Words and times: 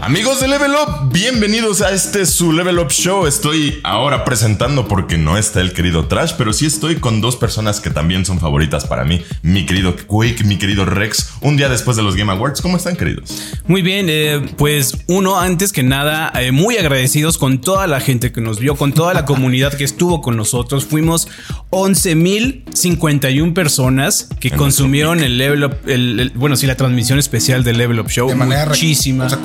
Amigos 0.00 0.40
de 0.40 0.46
Level 0.48 0.70
Up, 0.74 1.12
bienvenidos 1.12 1.82
a 1.82 1.90
este 1.90 2.24
su 2.24 2.52
Level 2.52 2.78
Up 2.78 2.88
Show. 2.90 3.26
Estoy 3.26 3.80
ahora 3.82 4.24
presentando 4.24 4.86
porque 4.86 5.18
no 5.18 5.36
está 5.36 5.60
el 5.60 5.72
querido 5.72 6.06
Trash, 6.06 6.32
pero 6.38 6.52
sí 6.52 6.64
estoy 6.66 6.96
con 6.96 7.20
dos 7.20 7.34
personas 7.36 7.80
que 7.80 7.90
también 7.90 8.24
son 8.24 8.38
favoritas 8.38 8.86
para 8.86 9.04
mí. 9.04 9.22
Mi 9.42 9.66
querido 9.66 9.96
Quake, 10.06 10.44
mi 10.44 10.56
querido 10.56 10.84
Rex, 10.86 11.32
un 11.40 11.56
día 11.56 11.68
después 11.68 11.96
de 11.96 12.04
los 12.04 12.14
Game 12.16 12.32
Awards. 12.32 12.62
¿Cómo 12.62 12.76
están, 12.76 12.96
queridos? 12.96 13.42
Muy 13.66 13.82
bien, 13.82 14.06
eh, 14.08 14.40
pues 14.56 14.96
uno, 15.08 15.38
antes 15.40 15.72
que 15.72 15.82
nada, 15.82 16.32
eh, 16.40 16.52
muy 16.52 16.78
agradecidos 16.78 17.36
con 17.36 17.60
toda 17.60 17.86
la 17.88 18.00
gente 18.00 18.30
que 18.32 18.40
nos 18.40 18.60
vio, 18.60 18.76
con 18.76 18.92
toda 18.92 19.12
la 19.14 19.24
comunidad 19.24 19.74
que 19.74 19.82
estuvo 19.84 20.22
con 20.22 20.36
nosotros. 20.36 20.86
Fuimos 20.86 21.26
11.051 21.70 23.52
personas 23.52 24.28
que 24.40 24.52
consumieron 24.52 25.20
el 25.20 25.36
Level 25.38 25.64
Up, 25.64 25.76
el, 25.86 26.20
el- 26.20 26.30
bueno, 26.30 26.56
sí, 26.56 26.66
la 26.66 26.76
transmisión 26.76 27.18
especial 27.18 27.62
del 27.64 27.76
Level 27.78 27.98
Up 28.00 28.08
Show. 28.08 28.28
De 28.28 28.36
manera 28.36 28.64
re- 28.64 28.70
Muchísima. 28.70 29.26
o 29.26 29.28
sea, 29.28 29.38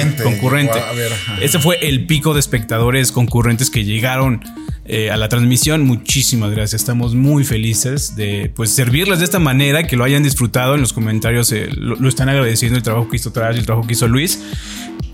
concurrente. 0.00 0.22
Sí, 0.22 0.24
concurrente. 0.24 0.78
A 0.80 0.92
ver. 0.92 1.12
Ese 1.40 1.58
fue 1.58 1.78
el 1.86 2.06
pico 2.06 2.34
de 2.34 2.40
espectadores 2.40 3.12
concurrentes 3.12 3.70
que 3.70 3.84
llegaron 3.84 4.42
eh, 4.86 5.10
a 5.10 5.16
la 5.16 5.28
transmisión. 5.28 5.82
Muchísimas 5.82 6.50
gracias. 6.50 6.82
Estamos 6.82 7.14
muy 7.14 7.44
felices 7.44 8.16
de 8.16 8.52
pues 8.54 8.70
servirles 8.70 9.18
de 9.20 9.24
esta 9.24 9.38
manera, 9.38 9.86
que 9.86 9.96
lo 9.96 10.04
hayan 10.04 10.22
disfrutado. 10.22 10.74
En 10.74 10.80
los 10.80 10.92
comentarios 10.92 11.50
eh, 11.52 11.68
lo, 11.74 11.96
lo 11.96 12.08
están 12.08 12.28
agradeciendo 12.28 12.76
el 12.76 12.82
trabajo 12.82 13.08
que 13.08 13.16
hizo 13.16 13.32
Trash 13.32 13.56
y 13.56 13.58
el 13.60 13.66
trabajo 13.66 13.86
que 13.86 13.94
hizo 13.94 14.08
Luis 14.08 14.38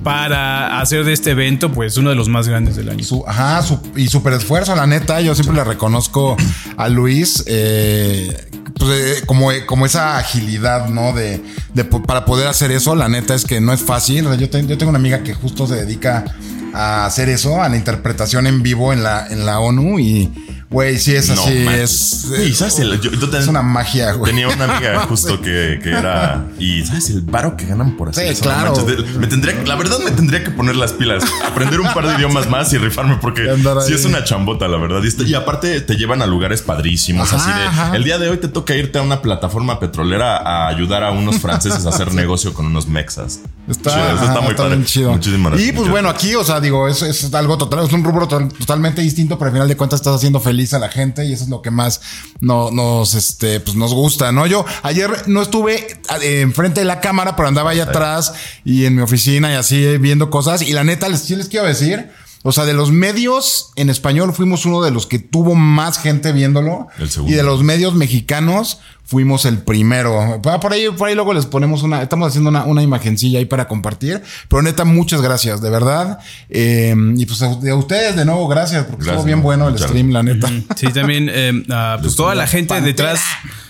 para 0.03 0.81
hacer 0.81 1.05
de 1.05 1.13
este 1.13 1.33
evento 1.33 1.71
pues 1.73 1.99
uno 1.99 2.09
de 2.11 2.17
los 2.17 2.29
más 2.29 2.49
grandes 2.49 2.75
del 2.77 2.89
año. 2.89 3.05
Su- 3.05 3.25
ajá, 3.27 3.63
su- 3.63 3.81
y 3.97 4.09
súper 4.09 4.33
esfuerzo, 4.33 4.75
la 4.75 4.87
neta. 4.87 5.21
Yo 5.21 5.35
siempre 5.35 5.55
le 5.57 5.65
reconozco 5.65 6.37
a 6.77 6.89
Luis 6.89 7.45
eh, 7.47 8.35
pues, 8.81 9.19
eh, 9.19 9.23
como, 9.27 9.51
como 9.67 9.87
esa 9.87 10.19
agilidad, 10.19 10.89
¿no? 10.89 11.13
De, 11.13 11.43
de 11.75 11.85
para 11.85 12.25
poder 12.25 12.49
hacer 12.49 12.73
eso. 12.73 12.97
La 12.97 13.09
neta 13.09 13.35
es 13.35 13.45
que 13.45 13.61
no 13.61 13.73
es 13.73 13.81
fácil. 13.81 14.25
Yo, 14.25 14.49
yo 14.49 14.49
tengo 14.79 14.89
una 14.89 14.99
amiga 14.99 15.23
que 15.23 15.35
justo 15.35 15.67
se 15.67 15.77
dedica 15.77 16.25
a 16.73 17.05
hacer 17.05 17.29
eso, 17.29 17.63
a 17.63 17.69
la 17.69 17.77
interpretación 17.77 18.47
en 18.47 18.63
vivo 18.63 18.93
en 18.93 19.03
la, 19.03 19.27
en 19.29 19.47
la 19.47 19.61
ONU. 19.61 20.01
Y, 20.01 20.33
güey, 20.71 20.99
sí 20.99 21.15
es 21.15 21.29
así. 21.31 21.67
es, 21.69 22.27
Y, 22.47 22.53
¿sabes? 22.55 22.79
El- 22.79 23.01
yo- 23.01 23.11
yo 23.11 23.29
ten- 23.29 23.41
es 23.43 23.49
una 23.49 23.63
magia, 23.63 24.13
güey. 24.13 24.31
Tenía 24.33 24.49
una 24.49 24.65
amiga 24.77 25.01
justo 25.09 25.41
que, 25.41 25.81
que 25.83 25.91
era. 25.91 26.47
Y 26.59 26.85
sabes 26.87 27.11
el 27.11 27.23
varo 27.23 27.57
que 27.57 27.67
ganan 27.67 27.97
por 27.97 28.09
hacer 28.11 28.35
Sí, 28.35 28.43
claro. 28.43 28.75
manches, 28.77 29.17
me 29.19 29.27
tendría, 29.27 29.55
la 29.65 29.75
verdad, 29.75 29.99
me 30.05 30.11
tendría 30.13 30.45
que 30.45 30.51
poner 30.51 30.77
las 30.77 30.93
pilas, 30.93 31.25
aprender 31.47 31.81
un 31.81 31.93
par 31.93 32.07
de 32.07 32.15
idiomas 32.15 32.49
más 32.49 32.73
y 32.73 32.79
rifarme 32.79 33.17
porque 33.21 33.49
sí 33.87 33.93
es 33.95 34.05
una 34.05 34.23
chambota, 34.25 34.69
la 34.69 34.79
verdad. 34.79 35.01
Y, 35.03 35.09
está- 35.09 35.25
y 35.25 35.35
aparte 35.35 35.81
te 35.81 35.95
llevan 35.97 36.23
a 36.23 36.27
lugares 36.27 36.63
padrísimos. 36.63 37.33
Ajá, 37.33 37.37
así 37.43 37.59
de. 37.61 37.67
ajá. 37.67 37.97
El 37.97 38.05
día 38.05 38.19
de 38.19 38.29
hoy 38.31 38.37
te 38.39 38.49
toca 38.49 38.75
irte 38.77 38.99
a 38.99 39.03
una 39.03 39.23
plataforma 39.23 39.81
petrolera 39.81 40.37
a 40.37 40.69
ayudar 40.69 41.03
a 41.03 41.11
unos 41.11 41.39
franceses 41.41 41.85
a 41.87 41.89
hacer 41.91 42.13
negocio 42.15 42.55
con 42.55 42.67
unos 42.67 42.87
mexas. 42.87 43.41
Está, 43.71 43.91
Chido, 43.93 44.05
eso 44.07 44.15
ajá, 44.17 44.25
está 44.27 44.41
muy 44.41 44.55
padre. 44.55 44.71
bien 44.77 44.85
chido. 44.85 45.13
Muchísimas 45.13 45.53
gracias. 45.53 45.69
Y 45.71 45.73
pues 45.73 45.89
bueno, 45.89 46.09
aquí, 46.09 46.35
o 46.35 46.43
sea, 46.45 46.61
digo, 46.61 46.89
es, 46.89 47.03
es 47.03 47.33
algo 47.35 47.57
total, 47.57 47.87
es 47.87 47.93
un 47.93 48.03
rubro 48.03 48.27
to- 48.27 48.49
totalmente 48.59 49.01
distinto, 49.01 49.39
pero 49.39 49.49
al 49.51 49.53
final 49.55 49.69
de 49.69 49.77
cuentas 49.77 50.01
estás 50.01 50.17
haciendo 50.17 50.41
feliz 50.41 50.75
a 50.75 50.79
la 50.79 50.89
gente 50.89 51.25
y 51.25 51.33
eso 51.33 51.45
es 51.45 51.51
lo 51.51 51.63
que 51.63 51.71
más 51.71 52.01
no- 52.41 52.71
nos, 52.71 53.15
este, 53.15 53.61
pues 53.61 53.77
nos 53.77 53.95
gusta, 53.95 54.33
¿no? 54.33 54.47
Yo 54.47 54.65
ayer 54.83 55.11
no 55.29 55.41
estuve 55.41 55.87
eh, 56.23 56.41
enfrente 56.41 56.81
de 56.81 56.87
la 56.87 57.01
cámara, 57.01 57.37
pero 57.37 57.49
andaba 57.49 57.71
allá 57.71 57.85
atrás 57.85 58.33
y 58.65 58.87
en 58.87 58.97
mi 58.97 59.03
oficina 59.03 59.53
y 59.53 59.55
así 59.55 59.99
viendo 59.99 60.31
cosas. 60.31 60.63
Y 60.63 60.73
la 60.73 60.83
neta, 60.85 61.09
les, 61.09 61.21
sí 61.21 61.37
les 61.37 61.49
quiero 61.49 61.67
decir, 61.67 62.11
o 62.43 62.53
sea, 62.53 62.65
de 62.65 62.73
los 62.73 62.91
medios 62.91 63.71
en 63.77 63.91
español 63.91 64.33
fuimos 64.33 64.65
uno 64.65 64.83
de 64.83 64.91
los 64.91 65.07
que 65.07 65.19
tuvo 65.19 65.55
más 65.55 65.99
gente 65.99 66.33
viéndolo. 66.33 66.87
El 66.99 67.11
segundo. 67.11 67.33
Y 67.33 67.37
de 67.37 67.43
los 67.43 67.63
medios 67.63 67.95
mexicanos 67.95 68.81
fuimos 69.05 69.45
el 69.45 69.59
primero. 69.59 70.41
Pa- 70.43 70.59
Por 70.61 70.73
ahí, 70.73 70.89
por 70.97 71.09
ahí 71.09 71.15
luego 71.15 71.35
les 71.35 71.45
ponemos 71.47 71.83
una, 71.83 72.01
estamos 72.03 72.29
haciendo 72.29 72.49
una, 72.49 72.65
una 72.65 72.83
imagencilla 72.83 73.41
ahí 73.41 73.45
para 73.45 73.69
compartir. 73.69 74.23
Pero 74.49 74.63
neta, 74.63 74.85
muchas 74.85 75.21
gracias, 75.21 75.61
de 75.61 75.69
verdad. 75.69 76.19
Eh, 76.49 76.95
y 77.17 77.27
pues 77.27 77.43
a, 77.43 77.47
a 77.49 77.75
ustedes 77.75 78.17
de 78.17 78.25
nuevo, 78.25 78.49
gracias, 78.49 78.85
porque 78.85 79.05
Gracias, 79.05 79.17
estuvo 79.17 79.27
bien 79.27 79.39
no, 79.39 79.43
bueno 79.45 79.69
el 79.69 79.79
stream, 79.79 80.11
la 80.11 80.23
neta. 80.23 80.49
Sí, 80.77 80.87
también 80.95 81.29
eh, 81.31 81.63
ah, 81.71 81.99
pues 82.01 82.17
toda 82.17 82.35
la 82.35 82.47
gente 82.47 82.69
Pantera. 82.73 82.87
detrás, 83.13 83.21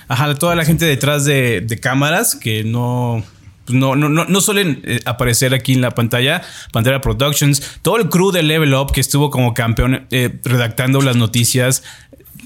ajá, 0.08 0.34
toda 0.37 0.54
la 0.54 0.64
gente 0.64 0.84
detrás 0.84 1.25
de, 1.25 1.60
de 1.62 1.81
cámaras 1.81 2.34
que 2.37 2.62
no, 2.64 3.25
no, 3.72 3.97
no, 3.97 4.08
no, 4.08 4.25
no 4.25 4.41
suelen 4.41 4.82
eh, 4.84 5.00
aparecer 5.04 5.54
aquí 5.54 5.75
en 5.75 5.81
la 5.81 5.91
pantalla. 5.91 6.42
Pantera 6.72 7.00
Productions, 7.00 7.78
todo 7.82 7.97
el 7.97 8.08
crew 8.08 8.31
de 8.31 8.42
Level 8.42 8.75
Up 8.75 8.92
que 8.92 9.00
estuvo 9.00 9.31
como 9.31 9.54
campeón 9.54 10.06
eh, 10.10 10.41
redactando 10.44 11.00
las 11.00 11.16
noticias. 11.16 11.82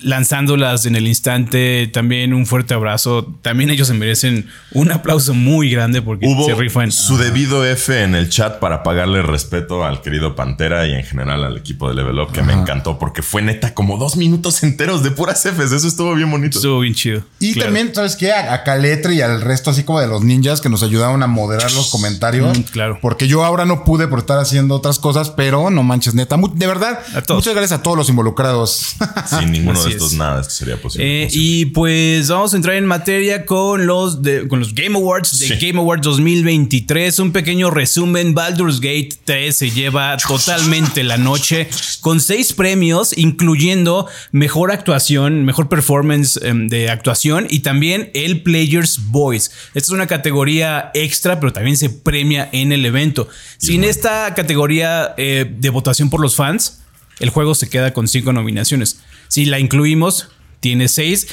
Lanzándolas 0.05 0.85
en 0.87 0.97
el 0.97 1.07
instante, 1.09 1.89
también 1.93 2.35
un 2.35 2.45
fuerte 2.47 2.75
abrazo. 2.75 3.35
También 3.43 3.71
ellos 3.71 3.89
se 3.89 3.95
merecen 3.95 4.49
un 4.73 4.93
aplauso 4.93 5.33
muy 5.35 5.71
grande 5.71 6.03
porque 6.03 6.27
Hubo 6.27 6.45
se 6.47 6.55
rifan. 6.55 6.93
su 6.93 7.17
debido 7.17 7.65
F 7.65 8.03
en 8.03 8.15
el 8.15 8.29
chat 8.29 8.59
para 8.59 8.83
pagarle 8.83 9.23
respeto 9.23 9.83
al 9.85 10.03
querido 10.03 10.37
Pantera 10.37 10.87
y 10.87 10.93
en 10.93 11.05
general 11.05 11.43
al 11.43 11.57
equipo 11.57 11.89
de 11.89 11.95
Level 11.95 12.19
Up, 12.21 12.33
que 12.33 12.43
me 12.43 12.53
encantó 12.53 12.99
porque 12.99 13.23
fue 13.23 13.41
neta 13.43 13.73
como 13.75 13.97
dos 13.97 14.17
minutos 14.17 14.63
enteros 14.63 15.03
de 15.03 15.11
puras 15.11 15.43
Fs. 15.47 15.73
Eso 15.73 15.89
estuvo 15.89 16.15
bien 16.15 16.31
bonito. 16.31 16.59
Estuvo 16.59 16.81
bien 16.81 16.95
chido. 16.95 17.23
Y 17.41 17.55
Claro. 17.55 17.69
también, 17.69 17.95
¿sabes 17.95 18.17
qué? 18.17 18.33
A, 18.33 18.53
a 18.53 18.63
Caletre 18.63 19.15
y 19.15 19.21
al 19.23 19.41
resto, 19.41 19.71
así 19.71 19.85
como 19.85 20.01
de 20.01 20.07
los 20.07 20.23
ninjas 20.23 20.61
que 20.61 20.69
nos 20.69 20.83
ayudaron 20.83 21.23
a 21.23 21.27
moderar 21.27 21.73
los 21.73 21.91
comentarios. 21.91 22.59
Mm, 22.59 22.63
claro. 22.65 22.99
Porque 23.01 23.27
yo 23.27 23.43
ahora 23.45 23.65
no 23.65 23.85
pude 23.85 24.07
por 24.07 24.19
estar 24.19 24.39
haciendo 24.39 24.75
otras 24.75 24.99
cosas, 24.99 25.31
pero 25.31 25.71
no 25.71 25.83
manches, 25.83 26.15
neta. 26.15 26.37
De 26.55 26.67
verdad, 26.67 27.01
A 27.15 27.23
todos. 27.23 27.39
muchas 27.39 27.55
gracias 27.55 27.81
a 27.81 27.83
todos 27.83 27.97
los 27.97 28.09
involucrados. 28.11 28.97
Sin 29.27 29.51
ninguno 29.53 29.79
Así 29.81 29.94
de 29.94 29.94
estos 29.95 30.13
es. 30.13 30.19
nada, 30.19 30.43
sería 30.45 30.77
posible. 30.81 31.25
Eh, 31.25 31.29
y 31.33 31.67
pues 31.67 32.29
vamos 32.29 32.53
a 32.53 32.57
entrar 32.57 32.77
en 32.77 32.87
materia 32.87 33.45
con 33.47 33.87
los, 33.87 34.23
de- 34.23 34.47
con 34.49 34.59
los 34.61 34.75
Game 34.75 34.97
Awards 34.97 35.39
de 35.39 35.49
Sí. 35.59 35.67
Game 35.67 35.79
Awards 35.81 36.03
2023. 36.03 37.19
Un 37.19 37.33
pequeño 37.33 37.71
resumen. 37.71 38.35
Baldur's 38.35 38.81
Gate 38.81 39.11
3 39.25 39.57
se 39.57 39.71
lleva 39.71 40.17
totalmente 40.17 41.03
la 41.05 41.17
noche 41.17 41.69
con 42.01 42.21
seis 42.21 42.53
premios, 42.53 43.17
incluyendo 43.17 44.07
mejor 44.33 44.71
actuación, 44.73 45.45
mejor 45.45 45.69
performance 45.69 46.39
em, 46.43 46.69
de 46.69 46.91
actuación 46.91 47.47
y 47.49 47.61
también 47.61 48.11
el 48.15 48.43
Player's 48.43 49.01
Voice. 49.11 49.51
Esta 49.69 49.79
es 49.79 49.91
una 49.91 50.07
categoría 50.07 50.91
extra, 50.95 51.41
pero 51.41 51.53
también 51.53 51.77
se 51.77 51.91
premia 51.91 52.49
en 52.53 52.73
el 52.73 52.85
evento. 52.85 53.29
Sin 53.59 53.85
esta 53.85 54.35
categoría 54.35 55.15
eh, 55.17 55.47
de 55.59 55.71
votación 55.71 56.11
por 56.11 56.21
los 56.21 56.37
fans, 56.37 56.81
el 57.21 57.31
juego 57.31 57.55
se 57.55 57.69
queda 57.69 57.93
con 57.93 58.09
cinco 58.09 58.33
nominaciones. 58.33 59.01
Si 59.29 59.45
la 59.47 59.59
incluimos, 59.59 60.29
tiene 60.61 60.89
seis. 60.89 61.27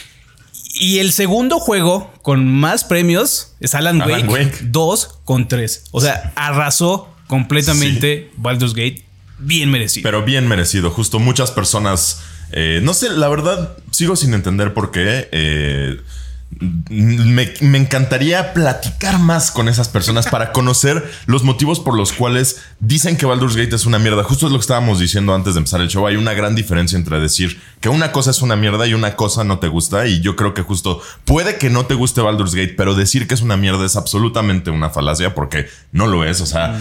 Y 0.73 0.99
el 0.99 1.11
segundo 1.11 1.59
juego 1.59 2.13
con 2.21 2.47
más 2.47 2.83
premios 2.85 3.55
es 3.59 3.75
Alan, 3.75 4.01
Alan 4.01 4.29
Wake, 4.29 4.45
Wake. 4.45 4.57
2 4.63 5.19
con 5.25 5.47
3. 5.47 5.83
O 5.91 5.99
sea, 5.99 6.31
arrasó 6.35 7.13
completamente 7.27 8.31
Baldur's 8.37 8.73
Gate. 8.73 9.03
Bien 9.39 9.69
merecido. 9.69 10.03
Pero 10.03 10.23
bien 10.23 10.47
merecido. 10.47 10.89
Justo 10.91 11.19
muchas 11.19 11.51
personas. 11.51 12.21
eh, 12.53 12.79
no 12.83 12.93
sé, 12.93 13.09
la 13.09 13.27
verdad, 13.27 13.75
sigo 13.91 14.15
sin 14.15 14.33
entender 14.33 14.73
por 14.73 14.91
qué. 14.91 15.27
eh, 15.31 15.97
me, 16.59 17.77
encantaría 17.77 18.53
platicar 18.53 19.19
más 19.19 19.51
con 19.51 19.69
esas 19.69 19.89
personas 19.89 20.27
para 20.27 20.51
conocer 20.51 21.09
los 21.25 21.43
motivos 21.43 21.79
por 21.79 21.95
los 21.95 22.11
cuales 22.11 22.61
dicen 22.79 23.17
que 23.17 23.25
Baldur's 23.25 23.55
Gate 23.55 23.75
es 23.75 23.85
una 23.85 23.99
mierda. 23.99 24.23
Justo 24.23 24.45
es 24.45 24.51
lo 24.51 24.57
que 24.57 24.63
estábamos 24.63 24.99
diciendo 24.99 25.33
antes 25.33 25.53
de 25.55 25.59
empezar 25.59 25.81
el 25.81 25.87
show. 25.87 26.05
Hay 26.05 26.17
una 26.17 26.33
gran 26.33 26.53
diferencia 26.53 26.97
entre 26.97 27.19
decir 27.19 27.59
que 27.79 27.89
una 27.89 28.11
cosa 28.11 28.31
es 28.31 28.41
una 28.41 28.55
mierda 28.55 28.85
y 28.85 28.93
una 28.93 29.15
cosa 29.15 29.43
no 29.43 29.59
te 29.59 29.67
gusta. 29.67 30.07
Y 30.07 30.21
yo 30.21 30.35
creo 30.35 30.53
que 30.53 30.61
justo 30.61 31.01
puede 31.25 31.57
que 31.57 31.69
no 31.69 31.85
te 31.85 31.95
guste 31.95 32.21
Baldur's 32.21 32.53
Gate, 32.53 32.75
pero 32.77 32.95
decir 32.95 33.27
que 33.27 33.33
es 33.33 33.41
una 33.41 33.57
mierda 33.57 33.85
es 33.85 33.95
absolutamente 33.95 34.69
una 34.71 34.89
falacia 34.89 35.33
porque 35.33 35.67
no 35.91 36.07
lo 36.07 36.25
es. 36.25 36.41
O 36.41 36.45
sea, 36.45 36.79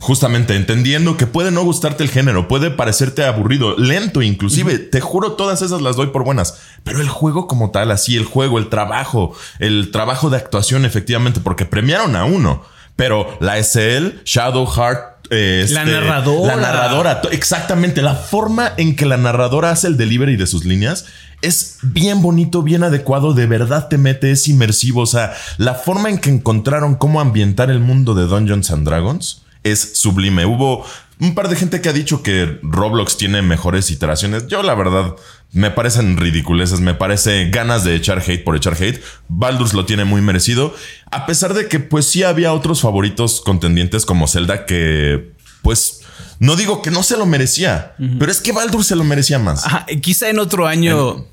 Justamente 0.00 0.56
entendiendo 0.56 1.18
que 1.18 1.26
puede 1.26 1.50
no 1.50 1.62
gustarte 1.62 2.02
el 2.02 2.08
género, 2.08 2.48
puede 2.48 2.70
parecerte 2.70 3.22
aburrido, 3.22 3.76
lento 3.76 4.22
inclusive, 4.22 4.78
te 4.78 5.02
juro 5.02 5.32
todas 5.32 5.60
esas 5.60 5.82
las 5.82 5.94
doy 5.94 6.06
por 6.06 6.24
buenas, 6.24 6.58
pero 6.84 7.02
el 7.02 7.08
juego 7.10 7.46
como 7.46 7.70
tal, 7.70 7.90
así 7.90 8.16
el 8.16 8.24
juego, 8.24 8.58
el 8.58 8.70
trabajo, 8.70 9.36
el 9.58 9.90
trabajo 9.90 10.30
de 10.30 10.38
actuación 10.38 10.86
efectivamente, 10.86 11.40
porque 11.40 11.66
premiaron 11.66 12.16
a 12.16 12.24
uno, 12.24 12.62
pero 12.96 13.36
la 13.40 13.62
SL, 13.62 14.22
Shadow 14.24 14.66
Heart, 14.66 15.26
eh, 15.28 15.66
La 15.68 15.82
este, 15.82 15.92
narradora. 15.92 16.56
la 16.56 16.62
narradora, 16.62 17.20
exactamente, 17.30 18.00
la 18.00 18.14
forma 18.14 18.72
en 18.78 18.96
que 18.96 19.04
la 19.04 19.18
narradora 19.18 19.70
hace 19.70 19.86
el 19.86 19.98
delivery 19.98 20.36
de 20.36 20.46
sus 20.46 20.64
líneas 20.64 21.04
es 21.42 21.76
bien 21.82 22.22
bonito, 22.22 22.62
bien 22.62 22.84
adecuado, 22.84 23.34
de 23.34 23.46
verdad 23.46 23.88
te 23.88 23.98
mete, 23.98 24.30
es 24.30 24.48
inmersivo, 24.48 25.02
o 25.02 25.06
sea, 25.06 25.34
la 25.58 25.74
forma 25.74 26.08
en 26.08 26.16
que 26.16 26.30
encontraron 26.30 26.94
cómo 26.94 27.20
ambientar 27.20 27.70
el 27.70 27.80
mundo 27.80 28.14
de 28.14 28.24
Dungeons 28.24 28.70
and 28.70 28.86
Dragons 28.86 29.42
es 29.64 29.98
sublime. 29.98 30.46
Hubo 30.46 30.84
un 31.20 31.34
par 31.34 31.48
de 31.48 31.56
gente 31.56 31.80
que 31.82 31.88
ha 31.88 31.92
dicho 31.92 32.22
que 32.22 32.58
Roblox 32.62 33.16
tiene 33.18 33.42
mejores 33.42 33.90
iteraciones. 33.90 34.46
Yo, 34.46 34.62
la 34.62 34.74
verdad, 34.74 35.14
me 35.52 35.70
parecen 35.70 36.16
ridiculeces. 36.16 36.80
Me 36.80 36.94
parece 36.94 37.50
ganas 37.50 37.84
de 37.84 37.94
echar 37.94 38.20
hate 38.26 38.42
por 38.42 38.56
echar 38.56 38.74
hate. 38.80 39.02
Baldur's 39.28 39.74
lo 39.74 39.84
tiene 39.84 40.04
muy 40.04 40.22
merecido. 40.22 40.74
A 41.10 41.26
pesar 41.26 41.52
de 41.54 41.68
que, 41.68 41.78
pues 41.78 42.06
sí 42.06 42.22
había 42.22 42.52
otros 42.54 42.80
favoritos 42.80 43.42
contendientes 43.42 44.06
como 44.06 44.28
Zelda 44.28 44.64
que, 44.64 45.32
pues, 45.62 46.00
no 46.38 46.56
digo 46.56 46.80
que 46.80 46.90
no 46.90 47.02
se 47.02 47.18
lo 47.18 47.26
merecía, 47.26 47.92
pero 48.18 48.32
es 48.32 48.40
que 48.40 48.52
Baldur 48.52 48.82
se 48.82 48.96
lo 48.96 49.04
merecía 49.04 49.38
más. 49.38 49.66
Ajá, 49.66 49.84
quizá 50.00 50.30
en 50.30 50.38
otro 50.38 50.66
año 50.66 51.26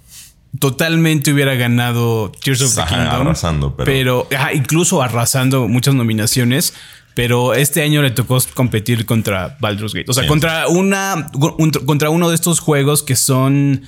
totalmente 0.60 1.32
hubiera 1.32 1.56
ganado 1.56 2.32
Tears 2.44 2.62
of 2.62 2.76
the 2.76 2.82
Ajá, 2.82 2.90
Kingdom. 2.96 3.22
arrasando, 3.28 3.76
pero- 3.78 4.28
ajá, 4.36 4.54
incluso 4.54 5.02
arrasando 5.02 5.68
muchas 5.68 5.94
nominaciones. 5.96 6.74
Pero 7.18 7.56
este 7.56 7.82
año 7.82 8.04
le 8.04 8.12
tocó 8.12 8.38
competir 8.54 9.08
contra 9.08 9.58
Baldur's 9.60 9.96
Gate. 9.96 10.06
O 10.08 10.14
sea, 10.14 10.22
Sí. 10.24 10.30
contra 10.30 10.68
una 10.68 11.32
un- 11.58 11.72
contra 11.72 12.12
uno 12.12 12.30
de 12.30 12.36
estos 12.36 12.60
juegos 12.60 13.02
que 13.02 13.16
son 13.16 13.82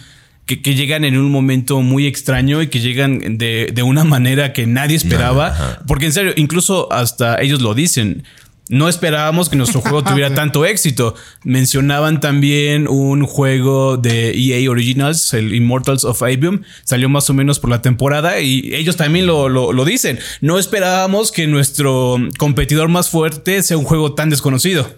que, 0.48 0.64
que 0.64 0.74
llegan 0.74 1.04
en 1.04 1.16
un 1.16 1.30
momento 1.32 1.80
muy 1.84 2.08
extraño 2.08 2.64
y 2.64 2.70
que 2.70 2.80
llegan 2.80 3.38
de, 3.38 3.70
de 3.72 3.84
una 3.84 4.04
manera 4.04 4.52
que 4.52 4.66
nadie 4.66 4.96
esperaba. 4.98 5.50
Ajá. 5.50 5.80
Porque 5.86 6.08
en 6.08 6.12
serio, 6.14 6.34
incluso 6.38 6.92
hasta 6.92 7.40
ellos 7.40 7.62
lo 7.62 7.76
dicen. 7.76 8.24
No 8.70 8.88
esperábamos 8.88 9.50
que 9.50 9.56
nuestro 9.58 9.82
juego 9.82 10.04
tuviera 10.06 10.34
tanto 10.34 10.64
éxito. 10.66 11.16
Mencionaban 11.44 12.20
también 12.22 12.88
un 12.88 13.26
juego 13.26 13.98
de 13.98 14.32
EA 14.32 14.70
Originals, 14.72 15.34
el 15.34 15.54
Immortals 15.54 16.06
of 16.06 16.22
Avium. 16.24 16.62
Salió 16.86 17.10
más 17.10 17.30
o 17.30 17.34
menos 17.34 17.60
por 17.60 17.70
la 17.72 17.82
temporada 17.82 18.40
y 18.40 18.74
ellos 18.76 18.96
también 18.96 19.26
lo, 19.28 19.50
lo- 19.50 19.74
lo 19.74 19.86
dicen. 19.86 20.20
No 20.40 20.58
esperábamos 20.60 21.32
que 21.32 21.48
nuestro 21.48 22.16
competidor 22.38 22.88
más 22.90 23.10
fuerte 23.10 23.62
sea 23.64 23.78
un 23.78 23.86
juego 23.86 24.14
tan 24.14 24.30
desconocido. 24.30 24.90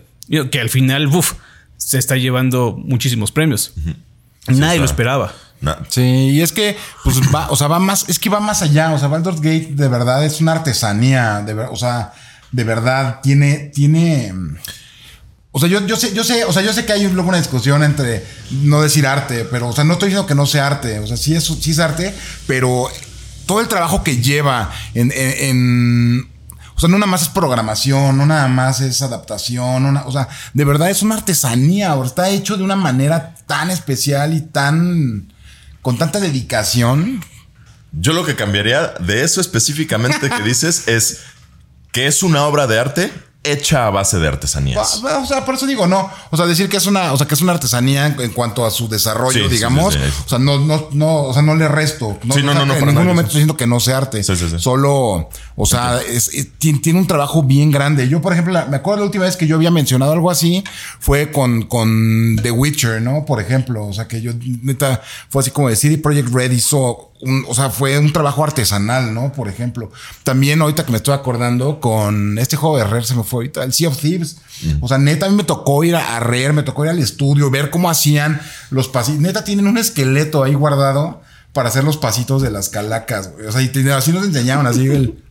Que 0.51 0.59
al 0.59 0.69
final, 0.69 1.07
uf, 1.07 1.33
se 1.77 1.97
está 1.97 2.15
llevando 2.17 2.77
muchísimos 2.77 3.31
premios. 3.31 3.73
Nadie 4.47 4.79
lo 4.79 4.85
esperaba. 4.85 5.33
Sí, 5.89 6.01
y 6.01 6.41
es 6.41 6.51
que, 6.51 6.75
pues 7.03 7.17
va, 7.33 7.49
o 7.51 7.55
sea, 7.55 7.67
va 7.67 7.79
más, 7.79 8.09
es 8.09 8.17
que 8.19 8.29
va 8.29 8.39
más 8.39 8.61
allá. 8.63 8.91
O 8.93 8.97
sea, 8.99 9.07
Baldur's 9.07 9.41
Gate 9.41 9.69
de 9.71 9.87
verdad 9.87 10.25
es 10.25 10.41
una 10.41 10.53
artesanía. 10.53 11.41
De 11.45 11.53
ver- 11.53 11.67
o 11.71 11.75
sea, 11.75 12.13
de 12.51 12.63
verdad 12.63 13.19
tiene, 13.21 13.71
tiene. 13.73 14.33
O 15.51 15.59
sea, 15.59 15.67
yo, 15.67 15.85
yo 15.85 15.95
sé, 15.97 16.13
yo 16.13 16.23
sé, 16.23 16.45
o 16.45 16.53
sea, 16.53 16.61
yo 16.61 16.71
sé 16.73 16.85
que 16.85 16.93
hay 16.93 17.07
luego 17.09 17.29
una 17.29 17.37
discusión 17.37 17.83
entre 17.83 18.25
no 18.51 18.81
decir 18.81 19.05
arte, 19.05 19.45
pero, 19.51 19.67
o 19.67 19.73
sea, 19.73 19.83
no 19.83 19.93
estoy 19.93 20.07
diciendo 20.09 20.27
que 20.27 20.35
no 20.35 20.45
sea 20.45 20.67
arte. 20.67 20.99
O 20.99 21.07
sea, 21.07 21.17
sí 21.17 21.35
es, 21.35 21.43
sí 21.43 21.71
es 21.71 21.79
arte, 21.79 22.13
pero 22.47 22.89
todo 23.45 23.59
el 23.59 23.67
trabajo 23.67 24.03
que 24.03 24.17
lleva 24.21 24.71
en, 24.93 25.11
en- 25.15 26.29
o 26.73 26.79
sea, 26.79 26.89
no 26.89 26.97
nada 26.97 27.11
más 27.11 27.23
es 27.23 27.29
programación, 27.29 28.17
no 28.17 28.25
nada 28.25 28.47
más 28.47 28.81
es 28.81 29.01
adaptación, 29.03 29.97
o 29.97 30.11
sea, 30.11 30.27
de 30.53 30.65
verdad 30.65 30.89
es 30.89 31.03
una 31.03 31.13
artesanía, 31.15 31.95
está 32.03 32.29
hecho 32.29 32.57
de 32.57 32.63
una 32.63 32.75
manera 32.75 33.35
tan 33.45 33.69
especial 33.69 34.33
y 34.33 34.41
tan 34.41 35.31
con 35.83 35.97
tanta 35.97 36.19
dedicación. 36.19 37.23
Yo 37.91 38.13
lo 38.13 38.25
que 38.25 38.35
cambiaría 38.35 38.87
de 38.99 39.23
eso 39.23 39.41
específicamente 39.41 40.29
que 40.29 40.41
dices 40.43 40.87
es 40.87 41.19
que 41.91 42.07
es 42.07 42.23
una 42.23 42.45
obra 42.45 42.67
de 42.67 42.79
arte 42.79 43.11
hecha 43.43 43.87
a 43.87 43.89
base 43.89 44.19
de 44.19 44.27
artesanías. 44.27 45.01
O 45.03 45.25
sea, 45.25 45.43
por 45.43 45.55
eso 45.55 45.65
digo, 45.65 45.87
no. 45.87 46.11
O 46.29 46.37
sea, 46.37 46.45
decir 46.45 46.69
que 46.69 46.77
es 46.77 46.85
una, 46.85 47.11
o 47.11 47.17
sea, 47.17 47.25
que 47.27 47.33
es 47.33 47.41
una 47.41 47.53
artesanía 47.53 48.05
en, 48.05 48.29
cuanto 48.33 48.63
a 48.67 48.69
su 48.69 48.87
desarrollo, 48.87 49.45
Sí, 49.45 49.49
digamos. 49.55 49.95
sí, 49.95 49.99
sí. 49.99 50.23
O 50.27 50.29
sea, 50.29 50.37
no, 50.37 50.59
no, 50.59 50.89
no, 50.91 51.23
o 51.23 51.33
sea, 51.33 51.41
no 51.41 51.55
le 51.55 51.67
resto. 51.67 52.19
No, 52.21 52.35
Sí, 52.35 52.43
no, 52.43 52.53
no, 52.53 52.67
no, 52.67 52.75
En 52.75 52.85
ningún 52.85 52.97
momento 53.07 53.21
estoy 53.29 53.39
diciendo 53.39 53.57
que 53.57 53.65
no 53.65 53.79
sea 53.79 53.97
arte. 53.97 54.23
Sí, 54.23 54.35
sí, 54.35 54.47
sí. 54.47 54.59
Solo, 54.59 55.27
o 55.55 55.65
sea, 55.65 55.99
es- 56.07 56.27
es- 56.35 56.49
tiene, 56.59 56.77
tiene 56.81 56.99
un 56.99 57.07
trabajo 57.07 57.41
bien 57.41 57.71
grande. 57.71 58.07
Yo, 58.07 58.21
por 58.21 58.33
ejemplo, 58.33 58.53
la- 58.53 58.65
me 58.67 58.77
acuerdo 58.77 58.99
la 58.99 59.05
última 59.07 59.23
vez 59.25 59.35
que 59.37 59.47
yo 59.47 59.55
había 59.55 59.71
mencionado 59.71 60.11
algo 60.11 60.29
así 60.29 60.63
fue 60.99 61.31
con, 61.31 61.63
con 61.63 62.35
The 62.43 62.51
Witcher, 62.51 63.01
¿no? 63.01 63.25
Por 63.25 63.41
ejemplo, 63.41 63.87
o 63.87 63.93
sea, 63.93 64.07
que 64.07 64.21
yo, 64.21 64.33
neta, 64.61 65.01
fue 65.29 65.41
así 65.41 65.49
como 65.49 65.67
de 65.69 65.75
CD 65.75 65.97
Projekt 65.97 66.29
Red 66.31 66.51
hizo 66.51 67.10
un, 67.21 67.45
o 67.47 67.53
sea, 67.55 67.69
fue 67.69 67.97
un 67.99 68.11
trabajo 68.13 68.43
artesanal, 68.43 69.13
¿no? 69.13 69.31
Por 69.31 69.47
ejemplo. 69.47 69.91
También 70.23 70.61
ahorita 70.61 70.85
que 70.85 70.91
me 70.91 70.97
estoy 70.97 71.13
acordando 71.13 71.79
con 71.79 72.37
este 72.37 72.57
juego 72.57 72.77
de 72.77 72.83
Rare 72.83 73.03
se 73.03 73.15
me 73.15 73.23
fue 73.23 73.37
ahorita, 73.39 73.63
el 73.63 73.73
Sea 73.73 73.89
of 73.89 73.97
Thieves. 73.99 74.37
O 74.81 74.87
sea, 74.87 74.97
neta, 74.97 75.25
a 75.25 75.29
mí 75.29 75.35
me 75.35 75.43
tocó 75.43 75.83
ir 75.83 75.95
a, 75.95 76.17
a 76.17 76.19
Rare, 76.19 76.53
me 76.53 76.63
tocó 76.63 76.83
ir 76.85 76.91
al 76.91 76.99
estudio, 76.99 77.49
ver 77.51 77.69
cómo 77.69 77.89
hacían 77.89 78.41
los 78.69 78.87
pasitos. 78.87 79.21
Neta, 79.21 79.43
tienen 79.43 79.67
un 79.67 79.77
esqueleto 79.77 80.43
ahí 80.43 80.53
guardado 80.53 81.21
para 81.53 81.67
hacer 81.67 81.83
los 81.83 81.97
pasitos 81.97 82.41
de 82.41 82.49
las 82.49 82.69
calacas, 82.69 83.33
güey. 83.33 83.45
O 83.47 83.51
sea, 83.51 83.61
y 83.61 83.67
te- 83.67 83.91
así 83.91 84.13
nos 84.13 84.25
enseñaban, 84.25 84.65
así, 84.67 84.87
el, 84.87 85.21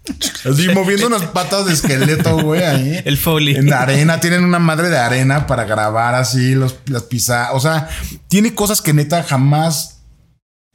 así 0.50 0.68
moviendo 0.74 1.06
unas 1.06 1.22
patas 1.22 1.64
de 1.64 1.72
esqueleto, 1.72 2.36
güey, 2.42 2.62
ahí. 2.62 3.00
El 3.06 3.16
Foley. 3.16 3.56
En 3.56 3.70
la 3.70 3.80
arena, 3.82 4.20
tienen 4.20 4.44
una 4.44 4.58
madre 4.58 4.90
de 4.90 4.98
arena 4.98 5.46
para 5.46 5.64
grabar 5.64 6.14
así 6.14 6.54
los, 6.54 6.76
las 6.86 7.04
pisadas. 7.04 7.52
O 7.54 7.60
sea, 7.60 7.88
tiene 8.28 8.54
cosas 8.54 8.82
que 8.82 8.92
neta 8.92 9.22
jamás 9.22 9.99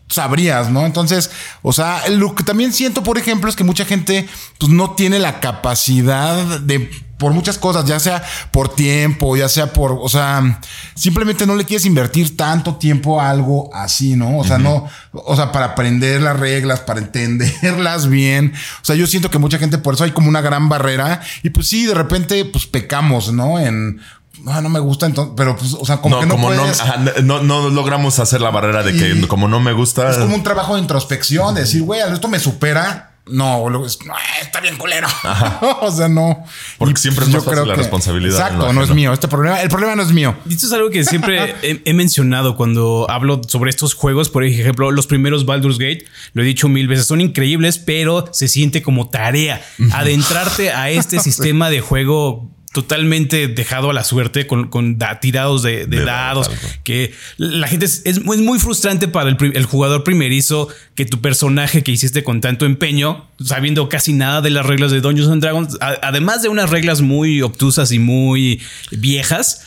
sabrías, 0.07 0.69
¿no? 0.69 0.85
Entonces, 0.85 1.31
o 1.61 1.73
sea, 1.73 2.07
lo 2.09 2.35
que 2.35 2.43
también 2.43 2.73
siento, 2.73 3.03
por 3.03 3.17
ejemplo, 3.17 3.49
es 3.49 3.55
que 3.55 3.63
mucha 3.63 3.85
gente 3.85 4.27
pues 4.59 4.71
no 4.71 4.91
tiene 4.91 5.19
la 5.19 5.39
capacidad 5.39 6.59
de 6.59 6.89
por 7.17 7.31
muchas 7.31 7.57
cosas, 7.57 7.85
ya 7.85 7.99
sea 7.99 8.23
por 8.51 8.75
tiempo, 8.75 9.37
ya 9.37 9.47
sea 9.47 9.71
por, 9.71 9.97
o 10.01 10.09
sea, 10.09 10.59
simplemente 10.95 11.45
no 11.45 11.55
le 11.55 11.63
quieres 11.63 11.85
invertir 11.85 12.35
tanto 12.35 12.75
tiempo 12.75 13.21
a 13.21 13.29
algo 13.29 13.69
así, 13.73 14.15
¿no? 14.15 14.37
O 14.37 14.43
sea, 14.43 14.57
no, 14.57 14.87
o 15.13 15.35
sea, 15.35 15.51
para 15.51 15.67
aprender 15.67 16.21
las 16.21 16.37
reglas, 16.37 16.81
para 16.81 16.99
entenderlas 16.99 18.07
bien. 18.09 18.53
O 18.81 18.85
sea, 18.85 18.95
yo 18.95 19.07
siento 19.07 19.31
que 19.31 19.39
mucha 19.39 19.57
gente 19.57 19.77
por 19.77 19.93
eso 19.93 20.03
hay 20.03 20.11
como 20.11 20.27
una 20.27 20.41
gran 20.41 20.67
barrera 20.67 21.21
y 21.41 21.51
pues 21.51 21.69
sí, 21.69 21.85
de 21.85 21.93
repente 21.93 22.43
pues 22.45 22.65
pecamos, 22.65 23.31
¿no? 23.31 23.59
En 23.59 24.01
ah, 24.47 24.61
no 24.61 24.69
me 24.69 24.79
gusta 24.79 25.05
entonces, 25.05 25.33
pero 25.37 25.55
pues, 25.57 25.73
o 25.73 25.85
sea, 25.85 25.97
como 25.97 26.15
no, 26.15 26.21
que 26.21 26.27
no 26.27 26.35
como 26.35 26.51
no, 26.53 26.61
puedes- 26.61 26.81
ajá, 26.81 26.97
no, 27.23 27.41
no 27.43 27.69
logramos 27.69 28.19
hacer 28.19 28.41
la 28.41 28.49
barrera 28.51 28.83
de 28.83 28.93
que 28.95 29.09
Y- 29.09 29.21
como 29.27 29.47
no 29.47 29.59
me 29.59 29.73
gusta. 29.73 30.09
es 30.11 30.17
como 30.17 30.35
un 30.35 30.43
trabajo 30.43 30.75
de 30.75 30.81
introspección, 30.81 31.55
de 31.55 31.61
decir, 31.61 31.81
güey, 31.83 32.01
esto 32.01 32.27
me 32.27 32.39
supera. 32.39 33.11
No, 33.27 33.67
luego 33.69 33.87
es, 33.87 33.97
no, 34.05 34.13
está 34.39 34.61
bien 34.61 34.77
culero. 34.77 35.07
o 35.81 35.91
sea, 35.91 36.07
no. 36.07 36.43
Porque 36.77 36.93
Y, 36.95 37.01
siempre 37.01 37.25
es 37.25 37.31
yo 37.31 37.37
más 37.37 37.45
fácil 37.45 37.53
creo 37.55 37.65
la 37.65 37.73
que- 37.73 37.81
responsabilidad 37.81 38.39
Exacto, 38.39 38.71
no 38.71 38.83
es 38.83 38.91
mío. 38.91 39.13
Este 39.13 39.27
problema, 39.27 39.59
el 39.63 39.69
problema 39.69 39.95
no 39.95 40.03
es 40.03 40.11
mío. 40.11 40.35
Y 40.47 40.53
esto 40.53 40.67
es 40.67 40.73
algo 40.73 40.91
que 40.91 41.03
siempre 41.03 41.55
he, 41.63 41.81
he 41.85 41.93
mencionado 41.95 42.55
cuando 42.55 43.07
hablo 43.09 43.41
sobre 43.47 43.71
estos 43.71 43.95
juegos. 43.95 44.29
Por 44.29 44.43
ejemplo, 44.43 44.91
los 44.91 45.07
primeros 45.07 45.47
Baldur's 45.47 45.79
Gate, 45.79 46.05
lo 46.33 46.43
he 46.43 46.45
dicho 46.45 46.69
mil 46.69 46.87
veces, 46.87 47.07
son 47.07 47.19
increíbles, 47.19 47.79
pero 47.79 48.29
se 48.31 48.47
siente 48.47 48.83
como 48.83 49.09
tarea 49.09 49.59
adentrarte 49.91 50.71
a 50.71 50.91
este 50.91 51.19
sistema 51.27 51.71
de 51.71 51.81
juego 51.81 52.51
totalmente 52.75 53.47
dejado 53.47 53.89
a 53.89 53.93
la 53.93 54.03
suerte 54.03 54.45
con, 54.45 54.67
con 54.67 54.99
da- 54.99 55.19
tirados 55.19 55.63
de, 55.63 55.87
de 55.87 55.99
De 55.99 56.05
dados 56.05 56.51
que 56.83 57.13
la 57.37 57.67
gente 57.67 57.85
es, 57.85 58.01
es 58.05 58.21
muy, 58.23 58.37
frustrante 58.59 59.07
para 59.07 59.29
el, 59.29 59.37
jugador 59.65 60.03
primerizo 60.03 60.67
que 60.93 61.05
tu 61.05 61.21
personaje 61.21 61.81
que 61.83 61.91
hiciste 61.91 62.23
con 62.23 62.41
tanto 62.41 62.65
empeño, 62.65 63.25
sabiendo 63.43 63.87
casi 63.89 64.11
nada 64.13 64.41
de 64.41 64.49
las 64.49 64.65
reglas 64.65 64.91
de 64.91 64.99
Dungeons 65.01 65.31
and 65.31 65.41
Dragons, 65.41 65.77
a- 65.81 65.97
además 66.03 66.41
de 66.43 66.49
unas 66.49 66.69
reglas 66.69 67.01
muy 67.01 67.41
obtusas 67.41 67.91
y 67.93 67.97
muy 67.99 68.61
viejas, 68.91 69.63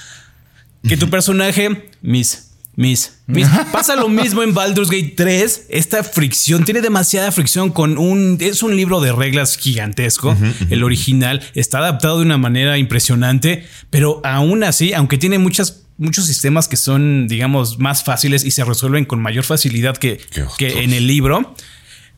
que 0.86 0.96
tu 0.96 1.08
personaje, 1.10 1.88
Miss, 2.02 2.47
Miss, 2.80 3.18
Miss, 3.26 3.48
pasa 3.72 3.96
lo 3.96 4.08
mismo 4.08 4.40
en 4.44 4.54
Baldur's 4.54 4.88
Gate 4.88 5.14
3. 5.16 5.66
Esta 5.68 6.04
fricción 6.04 6.64
tiene 6.64 6.80
demasiada 6.80 7.32
fricción 7.32 7.70
con 7.70 7.98
un. 7.98 8.38
Es 8.40 8.62
un 8.62 8.76
libro 8.76 9.00
de 9.00 9.10
reglas 9.10 9.56
gigantesco. 9.56 10.36
El 10.70 10.84
original 10.84 11.42
está 11.54 11.78
adaptado 11.78 12.18
de 12.18 12.24
una 12.26 12.38
manera 12.38 12.78
impresionante, 12.78 13.66
pero 13.90 14.20
aún 14.24 14.62
así, 14.62 14.92
aunque 14.92 15.18
tiene 15.18 15.38
muchas. 15.40 15.82
Muchos 16.00 16.26
sistemas 16.26 16.68
que 16.68 16.76
son, 16.76 17.26
digamos, 17.26 17.80
más 17.80 18.04
fáciles 18.04 18.44
y 18.44 18.52
se 18.52 18.62
resuelven 18.64 19.04
con 19.04 19.20
mayor 19.20 19.42
facilidad 19.42 19.96
que, 19.96 20.20
que 20.56 20.84
en 20.84 20.92
el 20.92 21.08
libro. 21.08 21.56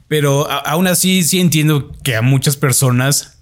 Pero 0.08 0.50
a- 0.50 0.58
aún 0.58 0.86
así, 0.86 1.22
sí 1.22 1.40
entiendo 1.40 1.90
que 2.04 2.14
a 2.14 2.20
muchas 2.20 2.56
personas 2.58 3.38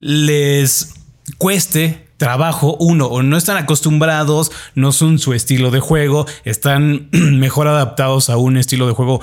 les 0.00 0.94
cueste 1.36 2.07
trabajo, 2.18 2.76
uno, 2.78 3.06
o 3.06 3.22
no 3.22 3.36
están 3.38 3.56
acostumbrados, 3.56 4.52
no 4.74 4.92
son 4.92 5.18
su 5.18 5.32
estilo 5.32 5.70
de 5.70 5.80
juego, 5.80 6.26
están 6.44 7.08
mejor 7.12 7.66
adaptados 7.68 8.28
a 8.28 8.36
un 8.36 8.58
estilo 8.58 8.86
de 8.86 8.92
juego 8.92 9.22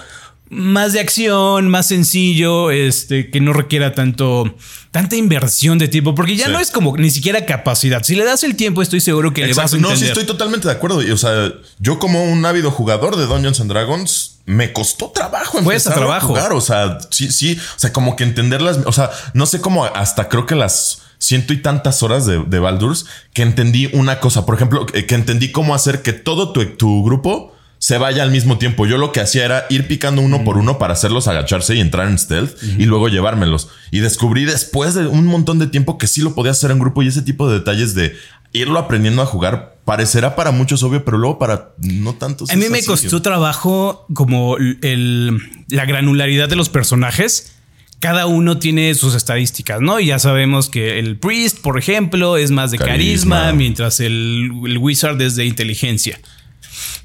más 0.50 0.94
de 0.94 1.00
acción, 1.00 1.68
más 1.70 1.88
sencillo, 1.88 2.70
este, 2.72 3.32
que 3.32 3.42
no 3.42 3.52
requiera 3.52 3.94
tanto, 3.96 4.56
tanta 4.92 5.16
inversión 5.16 5.80
de 5.80 5.88
tiempo, 5.88 6.14
porque 6.14 6.36
ya 6.38 6.46
Sí. 6.46 6.52
no 6.52 6.60
es 6.60 6.70
como 6.70 6.96
ni 6.98 7.10
siquiera 7.10 7.46
capacidad. 7.48 8.04
Si 8.04 8.16
le 8.16 8.24
das 8.24 8.44
el 8.44 8.56
tiempo, 8.56 8.82
estoy 8.84 9.02
seguro 9.02 9.34
que 9.34 9.42
le 9.42 9.48
vas 9.50 9.58
a 9.58 9.62
Exacto. 9.64 9.82
No, 9.82 9.90
entender. 9.90 10.08
sí, 10.08 10.12
estoy 10.12 10.26
totalmente 10.26 10.68
de 10.68 10.74
acuerdo. 10.76 11.00
O 11.12 11.18
sea, 11.18 11.52
yo 11.80 11.98
como 11.98 12.24
un 12.24 12.46
ávido 12.46 12.70
jugador 12.70 13.16
de 13.18 13.26
Dungeons 13.26 13.60
and 13.60 13.72
Dragons, 13.72 14.38
me 14.46 14.72
costó 14.72 15.10
trabajo 15.10 15.58
empezar 15.58 15.96
trabajo. 15.96 16.26
a 16.26 16.28
jugar. 16.28 16.54
O 16.54 16.62
sea, 16.62 17.00
sí, 17.10 17.32
sí. 17.32 17.58
O 17.76 17.80
sea, 17.80 17.92
como 17.92 18.16
que 18.16 18.24
entenderlas. 18.24 18.80
O 18.86 18.92
sea, 18.92 19.10
no 19.34 19.48
sé 19.48 19.60
cómo 19.60 19.86
hasta 19.86 20.30
creo 20.30 20.46
que 20.46 20.54
las 20.56 21.02
ciento 21.26 21.54
y 21.54 21.62
tantas 21.62 22.04
horas 22.04 22.26
de, 22.26 22.44
de 22.44 22.60
Baldur's 22.60 23.06
que 23.34 23.42
entendí 23.42 23.90
una 23.94 24.20
cosa. 24.20 24.46
Por 24.46 24.56
ejemplo, 24.56 24.86
que, 24.86 25.06
que 25.06 25.16
entendí 25.16 25.52
cómo 25.52 25.76
hacer 25.76 26.02
que 26.02 26.14
todo 26.14 26.52
tu, 26.52 26.66
tu 26.66 27.04
grupo 27.04 27.56
se 27.78 27.98
vaya 27.98 28.24
al 28.24 28.32
mismo 28.32 28.58
tiempo. 28.58 28.86
Yo 28.86 28.98
lo 28.98 29.12
que 29.12 29.20
hacía 29.20 29.46
era 29.46 29.66
ir 29.70 29.88
picando 29.88 30.22
uno 30.22 30.44
por 30.44 30.58
uno 30.58 30.78
para 30.78 30.94
hacerlos 30.94 31.28
agacharse 31.28 31.76
y 31.76 31.82
entrar 31.82 32.08
en 32.08 32.18
stealth 32.18 32.58
y 32.64 32.86
luego 32.86 33.10
llevármelos. 33.10 33.70
Y 33.92 34.00
descubrí 34.00 34.46
después 34.46 34.94
de 34.96 35.08
un 35.08 35.26
montón 35.26 35.60
de 35.60 35.68
tiempo 35.68 35.98
que 35.98 36.08
sí 36.08 36.22
lo 36.22 36.34
podía 36.34 36.52
hacer 36.52 36.72
en 36.72 36.80
grupo 36.80 37.04
y 37.04 37.08
ese 37.08 37.22
tipo 37.22 37.50
de 37.50 37.60
detalles 37.60 37.94
de 37.94 38.16
irlo 38.54 38.80
aprendiendo 38.80 39.22
a 39.22 39.26
jugar 39.26 39.76
parecerá 39.86 40.36
para 40.36 40.52
muchos 40.52 40.82
obvio, 40.82 41.06
pero 41.06 41.18
luego 41.18 41.38
para 41.38 41.74
no 41.78 42.16
tantos. 42.16 42.50
A 42.50 42.56
mí 42.56 42.66
me 42.70 42.84
costó 42.84 43.22
trabajo 43.22 44.08
como 44.14 44.58
el, 44.58 45.38
la 45.68 45.86
granularidad 45.86 46.50
de 46.50 46.56
los 46.56 46.70
personajes. 46.70 47.55
Cada 48.00 48.28
uno 48.28 48.60
tiene 48.60 48.94
sus 48.94 49.16
estadísticas, 49.16 49.82
¿no? 49.82 50.00
Y 50.00 50.08
ya 50.08 50.20
sabemos 50.20 50.70
que 50.70 51.00
el 51.00 51.18
Priest, 51.18 51.60
por 51.60 51.78
ejemplo, 51.80 52.38
es 52.38 52.52
más 52.52 52.72
de 52.72 52.78
carisma, 52.78 53.38
Carisma. 53.38 53.54
mientras 53.58 54.00
el, 54.00 54.52
el 54.66 54.78
Wizard 54.78 55.20
es 55.22 55.36
de 55.36 55.46
inteligencia. 55.46 56.20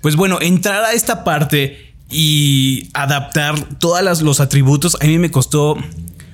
Pues 0.03 0.17
bueno, 0.17 0.39
entrar 0.41 0.85
a 0.85 0.93
esta 0.93 1.25
parte 1.25 1.95
y 2.11 2.91
adaptar 2.93 3.79
todos 3.79 4.23
los 4.23 4.41
atributos, 4.41 4.97
a 5.01 5.05
mí 5.05 5.19
me 5.19 5.31
costó 5.31 5.77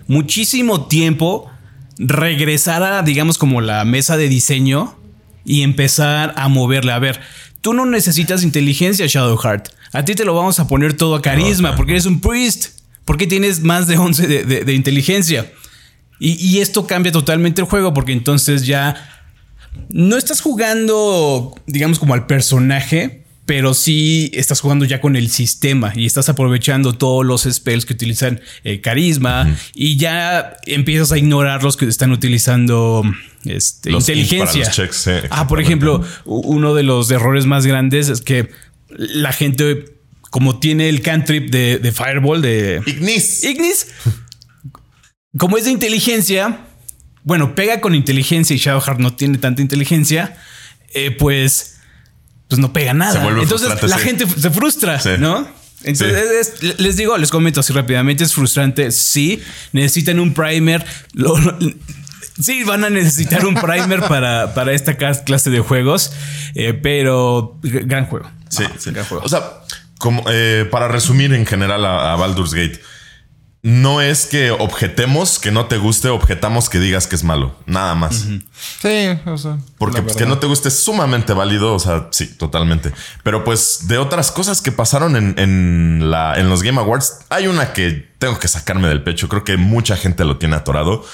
muchísimo 0.07 0.87
tiempo 0.87 1.51
regresar 1.99 2.83
a, 2.83 3.03
digamos, 3.03 3.39
como 3.39 3.61
la 3.61 3.85
mesa 3.85 4.17
de 4.17 4.29
diseño 4.29 4.97
y 5.45 5.63
empezar 5.63 6.35
a 6.37 6.49
moverle. 6.49 6.93
A 6.93 6.99
ver, 6.99 7.21
tú 7.61 7.75
no 7.75 7.87
necesitas 7.87 8.43
inteligencia, 8.43 9.07
Shadowheart. 9.07 9.69
A 9.93 10.05
ti 10.05 10.15
te 10.15 10.25
lo 10.25 10.35
vamos 10.35 10.59
a 10.61 10.67
poner 10.67 10.95
todo 10.95 11.15
a 11.15 11.23
carisma 11.23 11.77
porque 11.77 11.93
eres 11.93 12.07
un 12.07 12.21
priest. 12.21 12.76
Porque 13.07 13.27
tienes 13.27 13.63
más 13.63 13.87
de 13.87 13.97
11 13.97 14.27
de, 14.45 14.75
inteligencia. 14.75 15.51
Y, 16.19 16.33
y 16.35 16.61
esto 16.61 16.87
cambia 16.87 17.13
totalmente 17.13 17.63
el 17.63 17.67
juego 17.67 17.95
porque 17.95 18.13
entonces 18.13 18.67
ya 18.67 19.17
no 19.89 20.17
estás 20.17 20.43
jugando, 20.43 21.55
digamos, 21.67 21.99
como 21.99 22.13
al 22.13 22.27
personaje, 22.27 23.27
pero 23.47 23.75
sí 23.75 24.31
estás 24.35 24.61
jugando 24.61 24.85
ya 24.85 25.01
con 25.01 25.15
el 25.15 25.31
sistema 25.31 25.93
y 25.95 26.05
estás 26.05 26.29
aprovechando 26.29 26.95
todos 26.95 27.25
los 27.25 27.45
spells 27.45 27.87
que 27.87 27.95
utilizan 27.95 28.41
eh, 28.65 28.81
carisma 28.81 29.57
y 29.73 29.97
ya 29.97 30.57
empiezas 30.67 31.13
a 31.13 31.19
ignorar 31.19 31.63
los 31.63 31.77
que 31.77 31.87
están 31.87 32.11
utilizando 32.11 33.05
este, 33.45 33.93
inteligencia. 33.93 34.69
ah, 35.31 35.47
por 35.47 35.61
ejemplo, 35.61 36.05
uno 36.25 36.75
de 36.75 36.83
los 36.83 37.09
errores 37.13 37.47
más 37.47 37.65
grandes 37.65 38.09
es 38.09 38.21
que 38.21 38.51
la 38.89 39.33
gente, 39.33 39.96
como 40.31 40.59
tiene 40.59 40.89
el 40.89 41.03
cantrip 41.03 41.51
de, 41.51 41.79
de 41.79 41.93
Fireball, 41.93 42.43
de 42.43 42.83
Ignis, 42.87 43.45
Ignis, 43.45 43.87
como 45.39 45.57
es 45.57 45.65
de 45.65 45.71
inteligencia, 45.71 46.61
bueno, 47.23 47.55
pega 47.55 47.81
con 47.81 47.95
inteligencia 47.95 48.55
y 48.55 48.59
Shadowheart 48.59 49.01
no 49.01 49.15
tiene 49.15 49.39
tanta 49.39 49.63
inteligencia, 49.63 50.37
eh, 50.95 51.11
pues 51.11 51.77
pues 52.49 52.61
no 52.61 52.73
pega 52.73 52.95
nada. 52.95 53.27
Entonces 53.41 53.83
la 53.83 53.99
gente 53.99 54.27
se 54.27 54.51
frustra, 54.51 55.01
¿no? 55.19 55.49
Entonces, 55.83 56.79
les 56.79 56.97
digo, 56.97 57.17
les 57.19 57.31
comento 57.31 57.61
así 57.61 57.73
rápidamente, 57.73 58.25
es 58.25 58.35
frustrante. 58.35 58.91
Sí, 58.91 59.43
necesitan 59.73 60.19
un 60.21 60.33
primer. 60.33 60.85
sí, 62.41 62.65
van 62.65 62.85
a 62.85 62.91
necesitar 62.91 63.45
un 63.47 63.55
primer 63.55 64.01
para, 64.09 64.55
para 64.55 64.73
esta 64.73 64.97
clase 64.97 65.51
de 65.51 65.61
juegos, 65.61 66.13
eh, 66.55 66.73
pero 66.75 67.59
gran 67.63 68.07
juego. 68.07 68.31
Sí, 68.49 68.65
sí. 68.79 68.91
Gran 68.91 69.05
juego. 69.07 69.25
O 69.25 69.29
sea, 69.29 69.43
como 69.99 70.25
eh, 70.29 70.69
para 70.71 70.89
resumir 70.89 71.33
en 71.33 71.47
general 71.47 71.85
a 71.85 72.17
Baldur's 72.17 72.55
Gate, 72.55 72.81
no 73.67 74.01
es 74.01 74.27
que 74.27 74.53
objetemos 74.53 75.41
que 75.41 75.51
no 75.51 75.67
te 75.67 75.77
guste, 75.77 76.09
objetamos 76.09 76.71
que 76.71 76.79
digas 76.79 77.09
que 77.09 77.17
es 77.17 77.25
malo. 77.25 77.53
Nada 77.67 77.97
más. 77.97 78.25
Sí, 78.81 79.19
o 79.27 79.37
sea. 79.37 79.59
Porque 79.77 80.03
pues, 80.03 80.15
que 80.15 80.25
no 80.25 80.39
te 80.39 80.47
guste 80.47 80.69
es 80.69 80.79
sumamente 80.79 81.33
válido. 81.33 81.75
O 81.75 81.81
sea, 81.81 82.07
sí, 82.13 82.29
totalmente. 82.29 82.93
Pero 83.25 83.43
pues 83.43 83.89
de 83.89 83.99
otras 83.99 84.31
cosas 84.31 84.63
que 84.63 84.71
pasaron 84.71 85.17
en, 85.17 85.35
en, 85.37 86.13
la, 86.13 86.39
en 86.39 86.49
los 86.49 86.63
Game 86.63 86.79
Awards, 86.79 87.27
hay 87.29 87.49
una 87.49 87.73
que 87.73 88.09
tengo 88.21 88.39
que 88.39 88.47
sacarme 88.47 88.87
del 88.87 89.03
pecho. 89.03 89.29
Creo 89.29 89.43
que 89.43 89.57
mucha 89.57 89.97
gente 89.97 90.25
lo 90.25 90.37
tiene 90.37 90.55
atorado. 90.55 91.05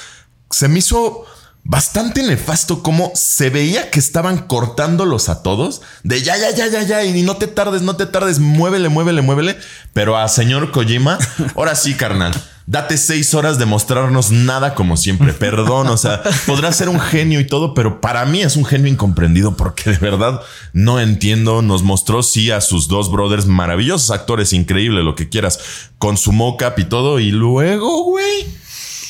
Se 0.51 0.69
me 0.69 0.81
hizo 0.81 1.25
bastante 1.65 2.23
nefasto 2.23 2.83
cómo 2.83 3.13
se 3.15 3.51
veía 3.51 3.91
que 3.91 3.99
estaban 3.99 4.39
cortándolos 4.47 5.29
a 5.29 5.43
todos 5.43 5.83
de 6.03 6.23
ya, 6.23 6.37
ya, 6.37 6.51
ya, 6.51 6.67
ya, 6.69 6.83
ya, 6.83 7.05
y 7.05 7.23
no 7.23 7.37
te 7.37 7.47
tardes, 7.47 7.83
no 7.83 7.97
te 7.97 8.07
tardes, 8.07 8.39
muévele, 8.39 8.89
muévele, 8.89 9.23
muévele. 9.23 9.57
Pero 9.93 10.17
a 10.17 10.29
señor 10.29 10.71
Kojima, 10.73 11.19
ahora 11.55 11.75
sí, 11.75 11.95
carnal. 11.95 12.33
Date 12.65 12.97
seis 12.97 13.35
horas 13.35 13.59
de 13.59 13.67
mostrarnos 13.67 14.31
nada 14.31 14.75
como 14.75 14.97
siempre. 14.97 15.33
Perdón, 15.33 15.89
o 15.89 15.97
sea, 15.97 16.23
podrá 16.47 16.73
ser 16.73 16.89
un 16.89 17.01
genio 17.01 17.41
y 17.41 17.47
todo, 17.47 17.75
pero 17.75 18.01
para 18.01 18.25
mí 18.25 18.41
es 18.41 18.57
un 18.57 18.65
genio 18.65 18.87
incomprendido 18.87 19.57
porque 19.57 19.91
de 19.91 19.99
verdad 19.99 20.41
no 20.73 21.01
entiendo. 21.01 21.61
Nos 21.61 21.83
mostró 21.83 22.23
sí 22.23 22.53
a 22.53 22.61
sus 22.61 22.87
dos 22.87 23.11
brothers 23.11 23.47
maravillosos 23.47 24.13
actores, 24.13 24.53
increíble, 24.53 25.03
lo 25.03 25.17
que 25.17 25.29
quieras, 25.29 25.59
con 25.99 26.17
su 26.17 26.31
mocap 26.31 26.79
y 26.79 26.85
todo. 26.85 27.19
Y 27.19 27.33
luego, 27.33 28.05
güey, 28.05 28.47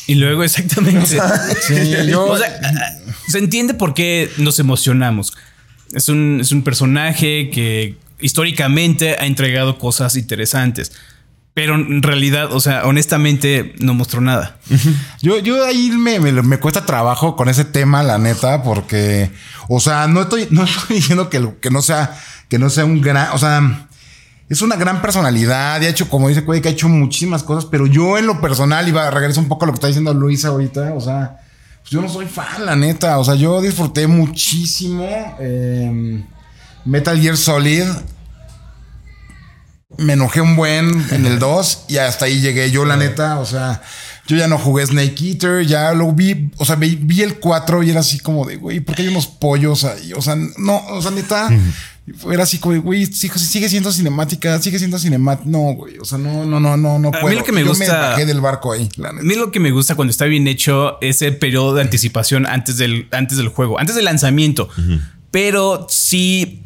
y 0.07 0.15
luego, 0.15 0.43
exactamente. 0.45 1.19
se 3.29 3.39
entiende 3.39 3.75
por 3.75 3.95
qué 3.95 4.31
nos 4.39 4.59
emocionamos. 4.59 5.33
Es 5.93 6.09
un, 6.09 6.39
es 6.41 6.53
un 6.53 6.63
personaje 6.63 7.51
que 7.51 7.97
históricamente 8.21 9.17
ha 9.19 9.27
entregado 9.27 9.79
cosas 9.79 10.17
interesantes. 10.17 10.93
Pero 11.55 11.75
en 11.75 12.03
realidad, 12.03 12.51
o 12.51 12.61
sea, 12.61 12.87
honestamente 12.87 13.75
no 13.79 13.93
mostró 13.93 14.23
nada. 14.23 14.57
Yo, 15.21 15.39
yo 15.39 15.63
ahí 15.67 15.91
me, 15.91 16.19
me, 16.19 16.59
cuesta 16.59 16.87
trabajo 16.87 17.37
con 17.37 17.51
ese 17.51 17.67
tema, 17.67 18.03
la 18.03 18.17
neta, 18.17 18.63
porque, 18.63 19.31
o 19.69 19.79
sea, 19.79 20.07
no 20.07 20.23
estoy, 20.23 20.47
no 20.51 20.65
estoy 20.65 20.97
diciendo 20.97 21.29
que, 21.29 21.47
que 21.61 21.71
no 21.71 21.83
sea, 21.83 22.19
que 22.49 22.59
no 22.59 22.71
sea 22.71 22.87
un 22.87 23.03
gran, 23.03 23.33
o 23.33 23.39
sea, 23.39 23.87
es 24.53 24.61
una 24.61 24.77
gran 24.77 25.01
personalidad 25.01 25.81
y 25.81 25.87
ha 25.87 25.89
hecho, 25.89 26.11
como 26.11 26.29
dice 26.29 26.45
Cuey, 26.45 26.61
que 26.61 26.69
ha 26.69 26.73
hecho 26.73 26.87
muchísimas 26.87 27.43
cosas, 27.43 27.65
pero 27.65 27.87
yo 27.87 28.19
en 28.19 28.27
lo 28.27 28.39
personal, 28.39 28.87
iba 28.87 29.09
a 29.09 29.11
regresar 29.11 29.43
un 29.43 29.49
poco 29.49 29.65
a 29.65 29.67
lo 29.67 29.73
que 29.73 29.77
está 29.77 29.87
diciendo 29.87 30.13
Luisa 30.13 30.49
ahorita, 30.49 30.93
o 30.93 31.01
sea, 31.01 31.39
pues 31.81 31.91
yo 31.91 32.03
no 32.03 32.09
soy 32.11 32.27
fan, 32.27 32.67
la 32.67 32.77
neta, 32.77 33.19
o 33.19 33.25
sea, 33.25 33.35
yo 33.35 33.63
disfruté 33.63 34.07
muchísimo 34.07 35.09
em, 35.41 36.27
Metal 36.85 37.19
Gear 37.19 37.39
Solid. 37.39 37.85
Me 39.97 40.13
enojé 40.13 40.43
un 40.43 40.55
buen 40.55 41.03
en 41.13 41.25
el 41.25 41.39
2 41.39 41.87
y 41.89 41.97
hasta 41.97 42.27
ahí 42.27 42.43
llegué 42.43 42.71
yo, 42.71 42.85
la 42.85 42.99
neta, 42.99 43.39
o 43.39 43.47
sea, 43.47 43.81
yo 44.27 44.37
ya 44.37 44.47
no 44.49 44.59
jugué 44.59 44.87
Snake 44.87 45.17
Eater, 45.21 45.67
ya 45.67 45.93
lo 45.93 46.13
vi, 46.13 46.51
o 46.57 46.65
sea, 46.65 46.77
vi, 46.77 47.23
el 47.23 47.39
4 47.39 47.83
y 47.83 47.91
era 47.91 48.01
así 48.01 48.21
como 48.21 48.47
de, 48.47 48.57
güey, 48.57 48.81
¿por 48.81 48.95
qué 48.95 49.03
hay 49.03 49.09
unos 49.09 49.27
pollos 49.27 49.85
ahí? 49.85 50.13
O 50.13 50.23
sea, 50.23 50.37
no, 50.37 50.77
o 50.89 51.03
sea, 51.03 51.11
neta, 51.11 51.51
era 52.31 52.43
así 52.43 52.59
como, 52.59 52.81
güey, 52.83 53.07
sigue 53.07 53.69
siendo 53.69 53.93
cinemática, 53.93 54.61
sigue 54.61 54.79
siendo 54.79 54.99
cinemática. 54.99 55.49
No, 55.49 55.75
güey. 55.75 55.99
O 55.99 56.05
sea, 56.05 56.19
no, 56.19 56.45
no, 56.45 56.59
no, 56.59 56.77
no, 56.77 56.99
no 56.99 57.11
puedo. 57.13 57.27
A 57.27 57.31
mí 57.31 57.37
lo 57.37 57.45
que 57.45 57.53
me 57.53 57.63
gusta. 57.63 57.85
me 57.85 57.91
bajé 57.91 58.27
del 58.27 58.41
barco 58.41 58.73
ahí. 58.73 58.89
a 59.05 59.13
mí 59.13 59.35
lo 59.37 59.53
que 59.53 59.61
me 59.61 59.71
gusta 59.71 59.95
cuando 59.95 60.11
está 60.11 60.25
bien 60.25 60.49
hecho 60.49 60.99
ese 61.01 61.31
periodo 61.31 61.75
de 61.75 61.83
anticipación 61.83 62.47
antes 62.47 62.77
del, 62.77 63.07
antes 63.13 63.39
del 63.39 63.49
juego, 63.49 63.79
antes 63.79 63.95
del 63.95 64.05
lanzamiento. 64.05 64.69
Pero 65.31 65.87
sí, 65.89 66.63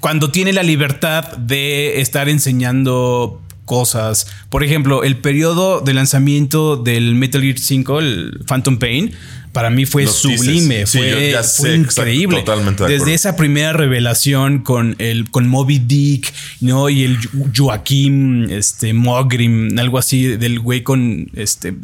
cuando 0.00 0.32
tiene 0.32 0.52
la 0.52 0.64
libertad 0.64 1.36
de 1.36 2.00
estar 2.00 2.28
enseñando 2.28 3.40
cosas. 3.70 4.26
Por 4.48 4.64
ejemplo, 4.64 5.04
el 5.04 5.18
periodo 5.18 5.80
de 5.80 5.94
lanzamiento 5.94 6.76
del 6.76 7.14
Metal 7.14 7.40
Gear 7.40 7.56
5, 7.56 8.00
el 8.00 8.40
Phantom 8.44 8.78
Pain 8.80 9.12
para 9.52 9.70
mí 9.70 9.84
fue 9.84 10.06
sublime, 10.06 10.86
fue, 10.86 11.74
increíble. 11.74 12.44
Desde 12.86 13.14
esa 13.14 13.36
primera 13.36 13.72
revelación 13.72 14.60
con 14.60 14.94
el 14.98 15.30
con 15.30 15.48
Moby 15.48 15.78
Dick, 15.78 16.32
¿no? 16.60 16.88
Y 16.88 17.04
el 17.04 17.18
Joaquim, 17.56 18.50
este 18.50 18.92
Mogrim, 18.92 19.76
algo 19.78 19.98
así 19.98 20.36
del 20.36 20.60
güey 20.60 20.82
con 20.82 21.30
este 21.34 21.74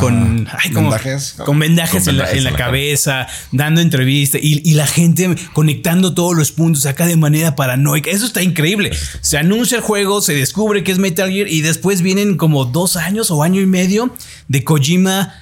con, 0.00 0.48
vendajes, 0.72 1.34
con 1.44 1.58
vendajes, 1.58 2.06
en, 2.06 2.16
la, 2.44 2.52
cabeza, 2.56 3.26
dando 3.50 3.80
entrevistas 3.80 4.40
y, 4.42 4.74
la 4.74 4.86
gente 4.86 5.34
conectando 5.52 6.14
todos 6.14 6.36
los 6.36 6.52
puntos 6.52 6.86
acá 6.86 7.06
de 7.06 7.16
manera 7.16 7.56
paranoica. 7.56 8.10
Eso 8.10 8.26
está 8.26 8.42
increíble. 8.42 8.90
Se 9.20 9.38
anuncia 9.38 9.76
el 9.78 9.82
juego, 9.82 10.20
se 10.20 10.34
descubre 10.34 10.84
que 10.84 10.92
es 10.92 10.98
Metal 10.98 11.30
Gear 11.30 11.48
y 11.48 11.62
después 11.62 12.02
vienen 12.02 12.36
como 12.36 12.64
dos 12.64 12.96
años 12.96 13.30
o 13.30 13.42
año 13.42 13.60
y 13.60 13.66
medio 13.66 14.14
de 14.48 14.64
Kojima 14.64 15.32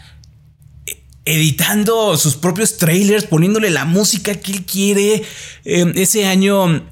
editando 1.25 2.17
sus 2.17 2.37
propios 2.37 2.79
trailers, 2.79 3.25
poniéndole 3.25 3.71
la 3.71 3.85
música 3.85 4.35
que 4.35 4.53
él 4.53 4.65
quiere. 4.65 5.23
Em, 5.65 5.93
ese 5.95 6.27
año, 6.27 6.85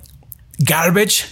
Garbage 0.58 1.24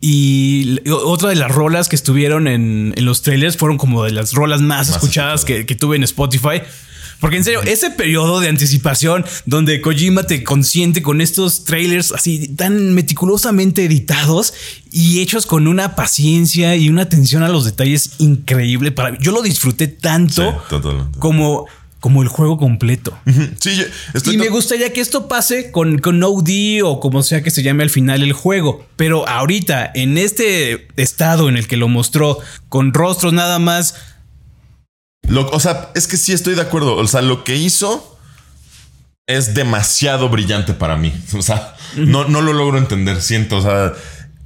y 0.00 0.78
otra 0.90 1.30
de 1.30 1.36
las 1.36 1.50
rolas 1.50 1.88
que 1.88 1.96
estuvieron 1.96 2.46
en, 2.46 2.94
los 2.98 3.22
trailers 3.22 3.56
fueron 3.56 3.78
como 3.78 4.04
de 4.04 4.12
las 4.12 4.32
rolas 4.32 4.60
más, 4.60 4.88
escuchadas 4.88 5.44
que, 5.44 5.64
tuve 5.64 5.96
en 5.96 6.04
Spotify. 6.04 6.62
Porque 7.18 7.38
en 7.38 7.44
serio, 7.44 7.62
ese 7.62 7.90
periodo 7.90 8.40
de 8.40 8.48
anticipación 8.48 9.24
donde 9.46 9.80
Kojima 9.80 10.24
te 10.24 10.44
consiente 10.44 11.00
con 11.00 11.22
estos 11.22 11.64
trailers 11.64 12.12
así 12.12 12.48
tan 12.48 12.92
meticulosamente 12.92 13.86
editados 13.86 14.52
y 14.92 15.20
hechos 15.20 15.46
con 15.46 15.66
una 15.66 15.96
paciencia 15.96 16.76
y 16.76 16.90
una 16.90 17.02
atención 17.02 17.42
a 17.42 17.48
los 17.48 17.64
detalles 17.64 18.12
increíble 18.18 18.92
para 18.92 19.18
Yo 19.18 19.32
lo 19.32 19.40
disfruté 19.40 19.88
tanto 19.88 20.62
como 21.18 21.66
como 22.00 22.22
el 22.22 22.28
juego 22.28 22.58
completo. 22.58 23.18
Sí, 23.58 23.82
y 24.26 24.36
me 24.36 24.48
gustaría 24.48 24.92
que 24.92 25.00
esto 25.00 25.28
pase 25.28 25.70
con, 25.70 25.98
con 25.98 26.22
OD 26.22 26.82
o 26.84 27.00
como 27.00 27.22
sea 27.22 27.42
que 27.42 27.50
se 27.50 27.62
llame 27.62 27.82
al 27.82 27.90
final 27.90 28.22
el 28.22 28.32
juego. 28.32 28.86
Pero 28.96 29.28
ahorita, 29.28 29.90
en 29.94 30.18
este 30.18 30.88
estado 30.96 31.48
en 31.48 31.56
el 31.56 31.66
que 31.66 31.76
lo 31.76 31.88
mostró, 31.88 32.38
con 32.68 32.92
rostros 32.94 33.32
nada 33.32 33.58
más. 33.58 33.96
o 35.28 35.60
sea, 35.60 35.90
es 35.94 36.06
que 36.06 36.16
sí 36.16 36.32
estoy 36.32 36.54
de 36.54 36.62
acuerdo. 36.62 36.96
O 36.96 37.06
sea, 37.06 37.22
lo 37.22 37.44
que 37.44 37.56
hizo 37.56 38.18
es 39.26 39.54
demasiado 39.54 40.28
brillante 40.28 40.74
para 40.74 40.96
mí. 40.96 41.12
O 41.36 41.42
sea, 41.42 41.74
no, 41.96 42.28
no 42.28 42.42
lo 42.42 42.52
logro 42.52 42.78
entender. 42.78 43.20
Siento, 43.20 43.56
o 43.56 43.62
sea, 43.62 43.94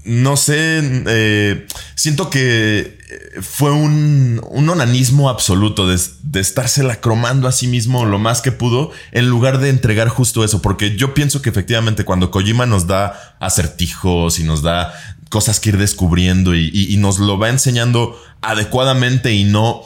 no 0.05 0.37
sé, 0.37 0.81
eh, 1.07 1.67
siento 1.95 2.31
que 2.31 2.99
eh, 3.11 3.43
fue 3.43 3.71
un, 3.71 4.41
un 4.49 4.69
onanismo 4.69 5.29
absoluto 5.29 5.87
de, 5.87 6.01
de 6.23 6.41
estársela 6.41 7.01
cromando 7.01 7.49
a 7.49 7.53
sí 7.53 7.67
mismo 7.67 8.07
lo 8.07 8.19
más 8.19 8.41
que 8.41 8.53
pudo 8.53 8.91
en 9.13 9.29
lugar 9.29 9.59
de 9.59 9.69
entregar 9.69 10.09
justo 10.09 10.45
eso, 10.45 10.63
porque 10.63 10.97
yo 10.97 11.15
pienso 11.15 11.43
que 11.43 11.51
efectivamente 11.51 12.05
cuando 12.05 12.31
Kojima 12.31 12.67
nos 12.67 12.87
da 12.87 13.37
acertijos 13.41 14.39
y 14.39 14.45
nos 14.45 14.63
da 14.63 14.95
cosas 15.29 15.61
que 15.61 15.71
ir 15.71 15.79
descubriendo 15.79 16.55
y, 16.55 16.71
y 16.73 16.97
nos 16.97 17.19
lo 17.19 17.39
va 17.39 17.51
enseñando 17.51 18.21
adecuadamente 18.41 19.33
y 19.33 19.45
no 19.45 19.83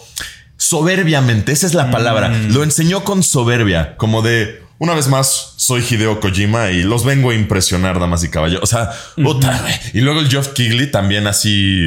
soberbiamente, 0.56 1.52
esa 1.52 1.66
es 1.66 1.74
la 1.74 1.90
palabra. 1.90 2.30
Lo 2.48 2.62
enseñó 2.62 3.04
con 3.04 3.22
soberbia, 3.22 3.96
como 3.96 4.22
de 4.22 4.63
una 4.78 4.94
vez 4.94 5.08
más, 5.08 5.54
soy 5.56 5.84
Hideo 5.88 6.20
Kojima 6.20 6.70
y 6.70 6.82
los 6.82 7.04
vengo 7.04 7.30
a 7.30 7.34
impresionar, 7.34 7.98
damas 8.00 8.22
y 8.24 8.28
caballeros. 8.30 8.62
O 8.64 8.66
sea, 8.66 8.90
otra 9.24 9.60
vez. 9.62 9.94
Y 9.94 10.00
luego 10.00 10.20
el 10.20 10.28
Geoff 10.28 10.48
Kigley 10.48 10.90
también 10.90 11.26
así. 11.26 11.80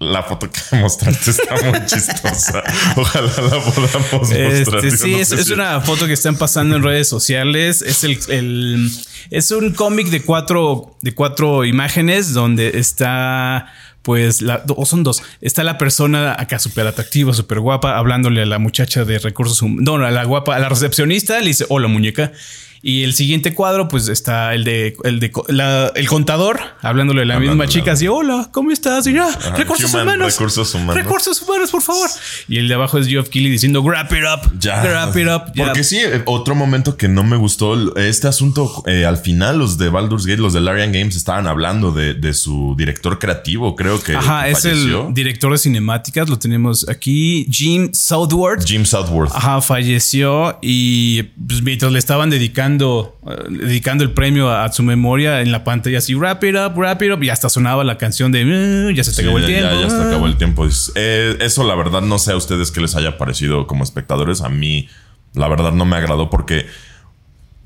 La 0.00 0.22
foto 0.22 0.48
que 0.48 0.76
mostraste 0.76 1.32
está 1.32 1.56
muy 1.70 1.84
chistosa. 1.86 2.62
Ojalá 2.96 3.26
la 3.26 3.60
podamos 3.60 4.30
Este, 4.30 4.70
mostrar. 4.70 4.90
sí, 4.92 5.10
no 5.10 5.18
es, 5.18 5.28
sé 5.28 5.34
es 5.40 5.46
si- 5.46 5.52
una 5.54 5.80
foto 5.80 6.06
que 6.06 6.12
están 6.12 6.36
pasando 6.36 6.76
en 6.76 6.84
redes 6.84 7.08
sociales. 7.08 7.82
Es 7.82 8.04
el, 8.04 8.16
el- 8.28 8.92
es 9.30 9.50
un 9.50 9.72
cómic 9.72 10.06
de 10.10 10.22
cuatro, 10.22 10.96
de 11.02 11.14
cuatro 11.14 11.64
imágenes 11.64 12.32
donde 12.32 12.78
está, 12.78 13.72
pues, 14.08 14.40
la, 14.40 14.64
o 14.74 14.86
son 14.86 15.04
dos. 15.04 15.22
Está 15.42 15.64
la 15.64 15.76
persona 15.76 16.34
acá 16.38 16.58
súper 16.58 16.86
atractiva, 16.86 17.34
súper 17.34 17.60
guapa, 17.60 17.98
hablándole 17.98 18.40
a 18.40 18.46
la 18.46 18.58
muchacha 18.58 19.04
de 19.04 19.18
recursos 19.18 19.60
humanos. 19.60 19.84
No, 19.84 20.02
a 20.02 20.10
la 20.10 20.24
guapa, 20.24 20.56
a 20.56 20.58
la 20.58 20.70
recepcionista, 20.70 21.38
le 21.40 21.48
dice, 21.48 21.66
hola 21.68 21.88
muñeca. 21.88 22.32
Y 22.82 23.02
el 23.02 23.12
siguiente 23.14 23.54
cuadro, 23.54 23.88
pues 23.88 24.08
está 24.08 24.54
el 24.54 24.64
de 24.64 24.96
el 25.04 25.18
de 25.20 25.32
la- 25.48 25.88
el 25.94 26.06
contador 26.08 26.60
hablándole 26.82 27.22
a 27.22 27.24
la 27.24 27.40
misma 27.40 27.66
chica 27.66 27.92
así, 27.92 28.06
hola, 28.08 28.48
¿cómo 28.52 28.70
estás? 28.70 29.06
Y 29.06 29.14
ya, 29.14 29.28
recursos 29.56 29.90
human- 29.92 30.02
humanos. 30.02 30.32
recursos 30.32 30.74
humanos. 30.74 30.94
Recursos 30.94 31.42
humanos, 31.42 31.70
por 31.70 31.82
favor. 31.82 32.08
Y 32.48 32.58
el 32.58 32.68
de 32.68 32.74
abajo 32.74 32.98
es 32.98 33.08
Geoff 33.08 33.28
Keighley 33.28 33.50
diciendo, 33.50 33.82
wrap 33.82 34.12
it 34.12 34.18
up. 34.24 34.52
Ya. 34.60 34.82
Wrap 34.82 35.16
it 35.16 35.26
up. 35.28 35.52
ya. 35.54 35.64
Porque 35.66 35.82
sí, 35.84 35.98
otro 36.26 36.54
momento 36.54 36.96
que 36.96 37.08
no 37.08 37.24
me 37.24 37.36
gustó, 37.36 37.96
este 37.96 38.28
asunto, 38.28 38.84
eh, 38.86 39.04
al 39.04 39.16
final 39.18 39.58
los 39.58 39.76
de 39.78 39.88
Baldur's 39.88 40.26
Gate, 40.26 40.40
los 40.40 40.52
de 40.52 40.60
Larian 40.60 40.92
Games 40.92 41.16
estaban 41.16 41.46
hablando 41.46 41.90
de, 41.92 42.14
de 42.14 42.32
su 42.34 42.74
director 42.78 43.18
creativo, 43.18 43.74
creo 43.74 44.00
que 44.02 44.14
Ajá, 44.14 44.48
es 44.48 44.62
falleció. 44.62 45.08
el 45.08 45.14
director 45.14 45.50
de 45.52 45.58
cinemáticas, 45.58 46.28
lo 46.28 46.38
tenemos 46.38 46.88
aquí, 46.88 47.46
Jim 47.50 47.90
Southward. 47.92 48.64
Jim 48.64 48.84
Southworth. 48.84 49.32
Ajá, 49.34 49.60
falleció 49.60 50.58
y 50.62 51.22
pues, 51.46 51.62
mientras 51.62 51.90
le 51.92 51.98
estaban 51.98 52.30
dedicando, 52.30 52.67
eh, 52.76 53.36
dedicando 53.48 54.04
el 54.04 54.12
premio 54.12 54.50
a, 54.50 54.64
a 54.64 54.72
su 54.72 54.82
memoria 54.82 55.40
en 55.40 55.50
la 55.52 55.64
pantalla 55.64 55.98
así, 55.98 56.14
wrap 56.14 56.42
it 56.44 56.54
up, 56.56 56.76
wrap 56.76 57.00
it 57.02 57.12
up, 57.12 57.22
y 57.22 57.30
hasta 57.30 57.48
sonaba 57.48 57.84
la 57.84 57.96
canción 57.98 58.30
de 58.32 58.44
"Mm, 58.44 58.94
ya 58.94 59.04
se 59.04 59.10
te 59.10 59.16
Sí, 59.16 59.22
acabó 59.22 59.38
el 59.38 59.46
tiempo. 59.46 59.70
Ya, 59.74 59.80
ya 59.82 59.90
se 59.90 59.96
ah". 59.96 60.06
acabó 60.08 60.26
el 60.26 60.36
tiempo. 60.36 60.66
Es- 60.66 60.92
eh, 60.94 61.36
eso, 61.40 61.64
la 61.64 61.74
verdad, 61.74 62.02
no 62.02 62.18
sé 62.18 62.32
a 62.32 62.36
ustedes 62.36 62.70
qué 62.70 62.80
les 62.80 62.94
haya 62.96 63.16
parecido 63.18 63.66
como 63.66 63.84
espectadores. 63.84 64.40
A 64.42 64.48
mí, 64.48 64.88
la 65.34 65.48
verdad, 65.48 65.72
no 65.72 65.84
me 65.84 65.96
agradó 65.96 66.30
porque 66.30 66.66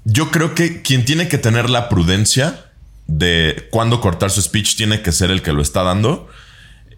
yo 0.05 0.31
creo 0.31 0.55
que 0.55 0.83
quien 0.83 1.05
tiene 1.05 1.29
que 1.29 1.39
tener 1.39 1.71
la 1.71 1.89
prudencia 1.89 2.67
de 3.07 3.69
cuándo 3.71 4.01
cortar 4.01 4.31
su 4.31 4.41
speech 4.43 4.77
tiene 4.77 5.03
que 5.03 5.13
ser 5.13 5.31
el 5.31 5.43
que 5.43 5.53
lo 5.53 5.63
está 5.63 5.83
dando. 5.83 6.29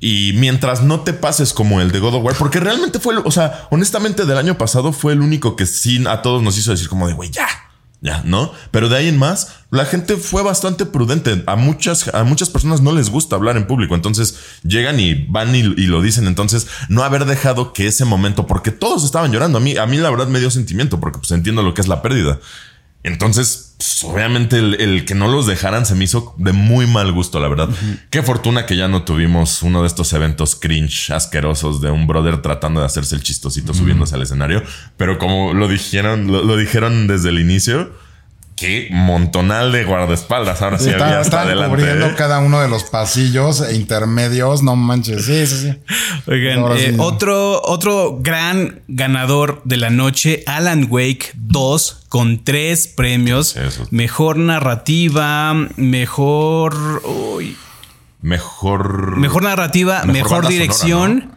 Y 0.01 0.33
mientras 0.35 0.83
no 0.83 1.01
te 1.01 1.13
pases 1.15 1.53
como 1.55 1.81
el 1.81 1.91
de 1.91 1.99
God 1.99 2.17
of 2.17 2.25
War, 2.25 2.35
porque 2.37 2.61
realmente 2.61 2.99
fue, 2.99 3.17
o 3.17 3.31
sea, 3.31 3.67
honestamente 3.71 4.27
del 4.27 4.37
año 4.37 4.59
pasado 4.59 4.93
fue 4.93 5.15
el 5.15 5.21
único 5.23 5.57
que 5.57 5.65
sí 5.65 6.03
a 6.07 6.21
todos 6.21 6.43
nos 6.43 6.59
hizo 6.59 6.73
decir 6.73 6.89
como 6.89 7.07
de, 7.09 7.15
güey, 7.15 7.31
ya, 7.31 7.47
ya, 8.05 8.21
¿no? 8.23 8.53
Pero 8.71 8.91
de 8.91 8.99
ahí 8.99 9.09
en 9.09 9.19
más, 9.19 9.55
la 9.71 9.87
gente 9.87 10.19
fue 10.19 10.43
bastante 10.43 10.85
prudente. 10.85 11.43
A 11.47 11.57
muchas, 11.57 12.15
a 12.15 12.23
muchas 12.23 12.51
personas 12.51 12.83
no 12.83 12.93
les 12.93 13.09
gusta 13.09 13.35
hablar 13.35 13.57
en 13.57 13.67
público, 13.67 13.95
entonces 13.95 14.37
llegan 14.63 15.01
y 15.01 15.15
van 15.15 15.57
y, 15.57 15.61
y 15.61 15.87
lo 15.87 16.03
dicen. 16.03 16.27
Entonces, 16.27 16.67
no 16.91 17.03
haber 17.03 17.25
dejado 17.25 17.73
que 17.73 17.87
ese 17.87 18.05
momento, 18.05 18.47
porque 18.47 18.73
todos 18.73 19.07
estaban 19.07 19.33
llorando. 19.33 19.57
A 19.57 19.61
mí, 19.63 19.79
a 19.79 19.87
mí 19.87 19.97
la 19.97 20.11
verdad 20.11 20.29
me 20.29 20.39
dio 20.39 20.51
sentimiento, 20.51 21.01
porque 21.01 21.19
pues 21.19 21.31
entiendo 21.31 21.63
lo 21.63 21.73
que 21.73 21.81
es 21.81 21.89
la 21.89 22.03
pérdida. 22.03 22.41
Entonces, 23.05 23.74
pues, 23.85 24.05
obviamente 24.05 24.59
el, 24.59 24.81
el 24.81 25.05
que 25.05 25.15
no 25.15 25.29
los 25.29 25.47
dejaran 25.47 25.85
se 25.85 25.95
me 25.95 26.05
hizo 26.05 26.35
de 26.39 26.53
muy 26.53 26.87
mal 26.87 27.13
gusto, 27.13 27.39
la 27.39 27.49
verdad. 27.49 27.69
Qué 28.09 28.23
fortuna 28.23 28.65
que 28.65 28.77
ya 28.77 28.89
no 28.89 29.03
tuvimos 29.03 29.63
uno 29.63 29.83
de 29.83 29.89
estos 29.89 30.13
eventos 30.15 30.57
cringe 30.57 31.11
asquerosos 31.11 31.83
de 31.83 31.91
un 31.91 32.07
brother 32.07 32.41
tratando 32.41 32.81
de 32.81 32.87
hacerse 32.87 33.15
el 33.15 33.23
chistosito 33.23 33.75
subiéndose 33.75 34.15
al 34.15 34.23
escenario. 34.23 34.63
Pero 34.97 35.19
como 35.19 35.53
lo 35.53 35.69
dijeron, 35.69 36.33
lo, 36.33 36.43
lo 36.43 36.57
dijeron 36.57 37.07
desde 37.07 37.29
el 37.29 37.39
inicio, 37.39 37.93
qué 38.57 38.89
montonal 38.91 39.73
de 39.73 39.85
guardaespaldas 39.85 40.63
ahora 40.63 40.79
sí, 40.79 40.85
Sí, 40.85 40.91
había 40.91 41.07
está, 41.07 41.21
hasta 41.21 41.37
están 41.37 41.47
adelante. 41.47 41.77
cubriendo 41.77 42.07
¿eh? 42.07 42.15
cada 42.17 42.39
uno 42.39 42.61
de 42.61 42.69
los 42.69 42.85
pasillos 42.85 43.61
e 43.61 43.75
intermedios. 43.77 44.63
No 44.63 44.77
manches. 44.77 45.25
Sí, 45.27 45.47
sí, 45.47 45.57
sí. 45.71 45.79
Oigan, 46.31 46.61
eh, 46.77 46.91
sí. 46.91 46.97
otro, 46.99 47.61
otro 47.63 48.19
gran 48.21 48.83
ganador 48.89 49.61
de 49.65 49.77
la 49.77 49.91
noche, 49.91 50.43
Alan 50.47 50.87
Wake 50.89 51.33
2, 51.35 52.05
con 52.09 52.45
tres 52.45 52.87
premios. 52.87 53.57
Eso. 53.57 53.87
Mejor 53.91 54.37
narrativa, 54.39 55.53
mejor... 55.77 57.03
uy, 57.05 57.57
Mejor. 58.23 59.17
mejor 59.19 59.43
narrativa, 59.43 60.05
Mejor 60.05 60.49
dirección 60.49 61.21
sonora, 61.21 61.34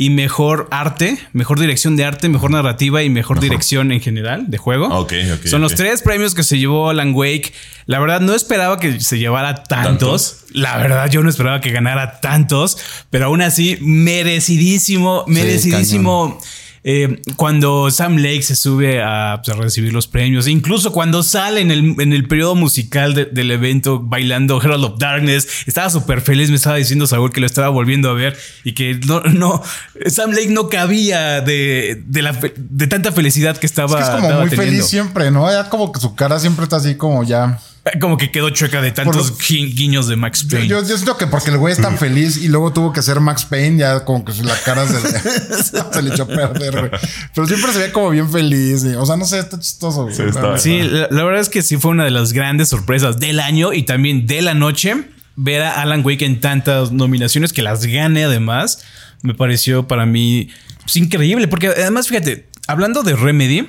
y 0.00 0.08
mejor 0.08 0.66
arte. 0.70 1.18
Mejor 1.34 1.60
dirección 1.60 1.94
de 1.94 2.06
arte, 2.06 2.30
mejor 2.30 2.50
narrativa 2.50 3.02
y 3.02 3.10
mejor, 3.10 3.38
dirección 3.38 3.92
en 3.92 4.00
general 4.00 4.46
de 4.48 4.56
juego. 4.56 4.86
Ok, 4.86 5.12
ok, 5.34 5.46
Son 5.46 5.60
los 5.60 5.74
tres 5.74 6.00
premios 6.00 6.34
que 6.34 6.42
se 6.42 6.58
llevó 6.58 6.88
Alan 6.88 7.12
Wake. 7.14 7.52
La 7.84 7.98
verdad, 7.98 8.22
no 8.22 8.34
esperaba 8.34 8.80
que 8.80 8.98
se 9.02 9.18
llevara 9.18 9.62
tantos. 9.62 10.38
¿Tantos? 10.38 10.44
La 10.52 10.78
verdad, 10.78 11.10
yo 11.10 11.22
no 11.22 11.28
esperaba 11.28 11.60
que 11.60 11.70
ganara 11.70 12.18
tantos, 12.20 12.78
pero 13.10 13.26
aún 13.26 13.42
así, 13.42 13.76
merecidísimo, 13.82 15.24
merecidísimo. 15.26 16.40
Eh, 16.82 17.20
cuando 17.36 17.90
Sam 17.90 18.16
Lake 18.16 18.42
se 18.42 18.56
sube 18.56 19.02
a, 19.02 19.42
pues, 19.44 19.54
a 19.54 19.60
recibir 19.60 19.92
los 19.92 20.06
premios, 20.06 20.48
incluso 20.48 20.92
cuando 20.92 21.22
sale 21.22 21.60
en 21.60 21.70
el, 21.70 21.94
en 22.00 22.12
el 22.14 22.26
periodo 22.26 22.54
musical 22.54 23.12
de- 23.14 23.26
del 23.26 23.50
evento 23.50 24.00
bailando 24.00 24.60
Herald 24.62 24.84
of 24.84 24.98
Darkness, 24.98 25.46
estaba 25.66 25.90
súper 25.90 26.22
feliz. 26.22 26.48
Me 26.48 26.56
estaba 26.56 26.76
diciendo 26.76 27.06
Saúl 27.06 27.32
que 27.32 27.40
lo 27.40 27.46
estaba 27.46 27.68
volviendo 27.68 28.08
a 28.08 28.14
ver 28.14 28.36
y 28.64 28.72
que 28.72 28.94
no, 29.06 29.20
no 29.20 29.62
Sam 30.06 30.30
Lake 30.30 30.48
no 30.48 30.68
cabía 30.70 31.42
de, 31.42 32.02
de, 32.06 32.22
la, 32.22 32.32
de 32.56 32.86
tanta 32.86 33.12
felicidad 33.12 33.58
que 33.58 33.66
estaba. 33.66 34.00
Es 34.00 34.06
que 34.08 34.16
es 34.16 34.22
como 34.22 34.40
muy 34.40 34.48
teniendo. 34.48 34.56
feliz 34.72 34.86
siempre, 34.86 35.30
¿no? 35.30 35.50
Ya 35.50 35.68
como 35.68 35.92
que 35.92 36.00
su 36.00 36.14
cara 36.14 36.38
siempre 36.40 36.62
está 36.64 36.76
así 36.76 36.94
como 36.94 37.24
ya. 37.24 37.58
Como 38.00 38.16
que 38.18 38.30
quedó 38.30 38.50
chueca 38.50 38.82
de 38.82 38.92
tantos 38.92 39.30
Por 39.32 39.40
gui- 39.40 39.74
guiños 39.74 40.06
de 40.06 40.16
Max 40.16 40.44
Payne. 40.44 40.66
yo 40.68 40.84
siento 40.84 41.16
que 41.16 41.26
porque 41.26 41.50
el 41.50 41.56
güey 41.58 41.72
es 41.72 41.80
tan 41.80 41.96
feliz 41.96 42.36
y 42.36 42.48
luego 42.48 42.72
tuvo 42.72 42.92
que 42.92 43.00
ser 43.02 43.20
Max 43.20 43.44
Payne, 43.46 43.78
ya 43.78 44.04
como 44.04 44.22
que 44.24 44.32
la 44.42 44.54
cara 44.62 44.86
se 44.86 45.00
le, 45.00 45.62
se 45.94 46.02
le 46.02 46.10
echó 46.10 46.24
a 46.24 46.26
perder, 46.26 46.72
güey. 46.78 46.90
Pero 47.34 47.46
siempre 47.46 47.72
se 47.72 47.78
ve 47.78 47.90
como 47.92 48.10
bien 48.10 48.30
feliz. 48.30 48.84
y- 48.84 48.94
o 48.94 49.06
sea, 49.06 49.16
no 49.16 49.24
sé, 49.24 49.38
está 49.38 49.58
chistoso. 49.58 50.02
güey. 50.04 50.14
Sí, 50.14 50.22
está- 50.22 50.40
La 50.42 50.46
verdad. 50.48 50.62
Sí, 50.62 50.82
la, 50.82 51.08
la 51.10 51.24
verdad 51.24 51.40
es 51.40 51.48
que 51.48 51.62
sí 51.62 51.78
fue 51.78 51.92
una 51.92 52.04
de 52.04 52.10
las 52.10 52.32
grandes 52.32 52.68
sorpresas 52.68 53.18
del 53.18 53.40
año 53.40 53.72
y 53.72 53.82
también 53.84 54.26
de 54.26 54.42
la 54.42 54.54
noche. 54.54 54.94
Ver 55.36 55.62
a 55.62 55.80
Alan 55.80 56.04
Wake 56.04 56.26
en 56.26 56.40
tantas 56.40 56.92
nominaciones 56.92 57.54
que 57.54 57.62
las 57.62 57.86
gane 57.86 58.24
además, 58.24 58.82
me 59.22 59.32
pareció 59.34 59.88
para 59.88 60.04
mí 60.04 60.50
pues, 60.82 60.96
increíble. 60.96 61.48
Porque 61.48 61.68
además, 61.68 62.08
fíjate, 62.08 62.46
hablando 62.66 63.02
de 63.02 63.16
Remedy, 63.16 63.66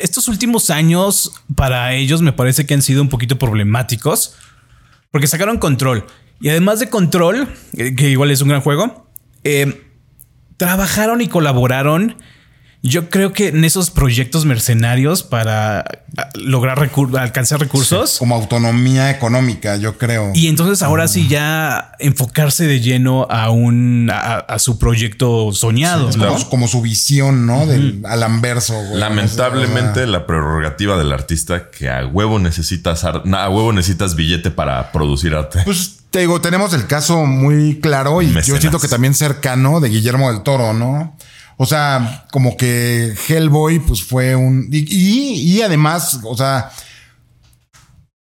estos 0.00 0.28
últimos 0.28 0.70
años 0.70 1.32
para 1.54 1.94
ellos 1.94 2.22
me 2.22 2.32
parece 2.32 2.66
que 2.66 2.74
han 2.74 2.82
sido 2.82 3.02
un 3.02 3.08
poquito 3.08 3.38
problemáticos. 3.38 4.36
Porque 5.10 5.26
sacaron 5.26 5.58
Control. 5.58 6.06
Y 6.40 6.48
además 6.48 6.80
de 6.80 6.88
Control, 6.88 7.46
eh, 7.76 7.94
que 7.94 8.08
igual 8.08 8.30
es 8.30 8.40
un 8.40 8.48
gran 8.48 8.62
juego, 8.62 9.06
eh, 9.44 9.86
trabajaron 10.56 11.20
y 11.20 11.28
colaboraron. 11.28 12.16
Yo 12.84 13.10
creo 13.10 13.32
que 13.32 13.48
en 13.48 13.64
esos 13.64 13.90
proyectos 13.90 14.44
mercenarios 14.44 15.22
para 15.22 15.84
ah, 16.16 16.28
lograr 16.34 16.78
recur- 16.78 17.16
alcanzar 17.16 17.60
recursos. 17.60 18.16
Como 18.18 18.34
autonomía 18.34 19.08
económica, 19.10 19.76
yo 19.76 19.96
creo. 19.98 20.32
Y 20.34 20.48
entonces 20.48 20.82
ahora 20.82 21.06
sí 21.06 21.28
ya 21.28 21.92
enfocarse 22.00 22.66
de 22.66 22.80
lleno 22.80 23.28
a 23.30 23.50
un 23.50 24.10
a, 24.12 24.38
a 24.38 24.58
su 24.58 24.80
proyecto 24.80 25.52
soñado. 25.52 26.08
Es 26.08 26.16
¿no? 26.16 26.26
como, 26.26 26.50
como 26.50 26.68
su 26.68 26.82
visión, 26.82 27.46
¿no? 27.46 27.66
Del 27.66 28.00
Alamberso, 28.04 28.74
güey. 28.74 28.98
Lamentablemente, 28.98 29.90
O 29.90 29.94
sea, 30.02 30.06
la 30.06 30.26
prerrogativa 30.26 30.98
del 30.98 31.12
artista 31.12 31.70
que 31.70 31.88
a 31.88 32.04
huevo 32.06 32.40
necesitas 32.40 33.04
a 33.04 33.20
huevo 33.48 33.72
necesitas 33.72 34.16
billete 34.16 34.50
para 34.50 34.90
producir 34.90 35.34
arte. 35.36 35.60
Pues 35.64 35.98
te 36.10 36.18
digo, 36.18 36.40
tenemos 36.40 36.74
el 36.74 36.86
caso 36.88 37.26
muy 37.26 37.78
claro 37.80 38.22
y 38.22 38.26
Mecenas. 38.26 38.46
yo 38.48 38.56
siento 38.58 38.80
que 38.80 38.88
también 38.88 39.14
cercano 39.14 39.78
de 39.80 39.88
Guillermo 39.88 40.32
del 40.32 40.42
Toro, 40.42 40.72
¿no? 40.74 41.16
O 41.62 41.66
sea, 41.66 42.26
como 42.32 42.56
que 42.56 43.14
Hellboy, 43.28 43.78
pues 43.78 44.02
fue 44.02 44.34
un. 44.34 44.66
Y, 44.72 44.78
y, 44.78 45.58
y 45.58 45.62
además, 45.62 46.18
o 46.24 46.36
sea, 46.36 46.72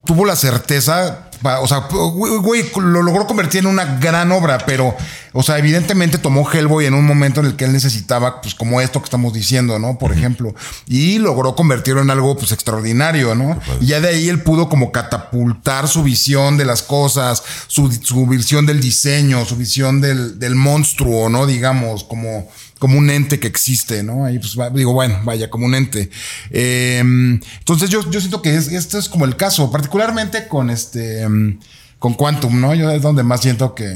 tuvo 0.05 0.25
la 0.25 0.37
certeza, 0.37 1.31
o 1.61 1.67
sea, 1.67 1.89
güey, 1.91 2.37
güey, 2.37 2.65
lo 2.77 3.03
logró 3.03 3.27
convertir 3.27 3.59
en 3.61 3.67
una 3.67 3.99
gran 3.99 4.31
obra, 4.31 4.59
pero, 4.65 4.95
o 5.33 5.43
sea, 5.43 5.59
evidentemente 5.59 6.19
tomó 6.19 6.49
Hellboy 6.49 6.87
en 6.87 6.95
un 6.95 7.05
momento 7.05 7.41
en 7.41 7.47
el 7.47 7.57
que 7.57 7.65
él 7.65 7.73
necesitaba, 7.73 8.41
pues 8.41 8.55
como 8.55 8.81
esto 8.81 9.01
que 9.01 9.07
estamos 9.07 9.33
diciendo, 9.33 9.81
¿no? 9.81 9.99
Por 9.99 10.13
ejemplo, 10.13 10.55
y 10.87 11.19
logró 11.19 11.57
convertirlo 11.57 12.03
en 12.03 12.11
algo, 12.11 12.37
pues 12.37 12.53
extraordinario, 12.53 13.35
¿no? 13.35 13.59
Y 13.81 13.87
ya 13.87 14.01
de 14.01 14.11
ahí 14.11 14.29
él 14.29 14.45
pudo 14.45 14.69
como 14.69 14.93
catapultar 14.93 15.89
su 15.89 16.05
visión 16.05 16.57
de 16.57 16.67
las 16.67 16.83
cosas, 16.83 17.43
su, 17.67 17.91
su 17.91 18.27
visión 18.29 18.65
del 18.65 18.81
diseño, 18.81 19.45
su 19.45 19.57
visión 19.57 20.01
del, 20.01 20.39
del 20.39 20.55
monstruo, 20.55 21.29
¿no? 21.31 21.47
Digamos, 21.47 22.05
como 22.05 22.49
como 22.85 22.99
un 22.99 23.09
ente 23.09 23.41
que 23.41 23.47
existe, 23.49 24.03
¿no? 24.03 24.27
Ahí 24.27 24.39
pues 24.39 24.59
va- 24.61 24.69
digo, 24.69 24.93
bueno, 24.93 25.19
vaya, 25.25 25.49
como 25.49 25.65
un 25.65 25.75
ente. 25.75 26.11
Eh, 26.51 26.99
entonces 26.99 27.89
yo, 27.89 28.11
yo 28.11 28.21
siento 28.21 28.43
que 28.43 28.55
es, 28.55 28.69
esto 28.69 28.99
es 28.99 29.09
como 29.09 29.25
el 29.25 29.37
caso, 29.37 29.71
particularmente 29.73 30.49
con 30.49 30.69
este, 30.69 31.27
mm, 31.27 31.61
con 31.99 32.13
Quantum, 32.13 32.61
¿no? 32.61 32.75
Yo 32.75 32.91
es 32.91 33.01
donde 33.01 33.23
más 33.23 33.41
siento 33.41 33.75
que... 33.75 33.87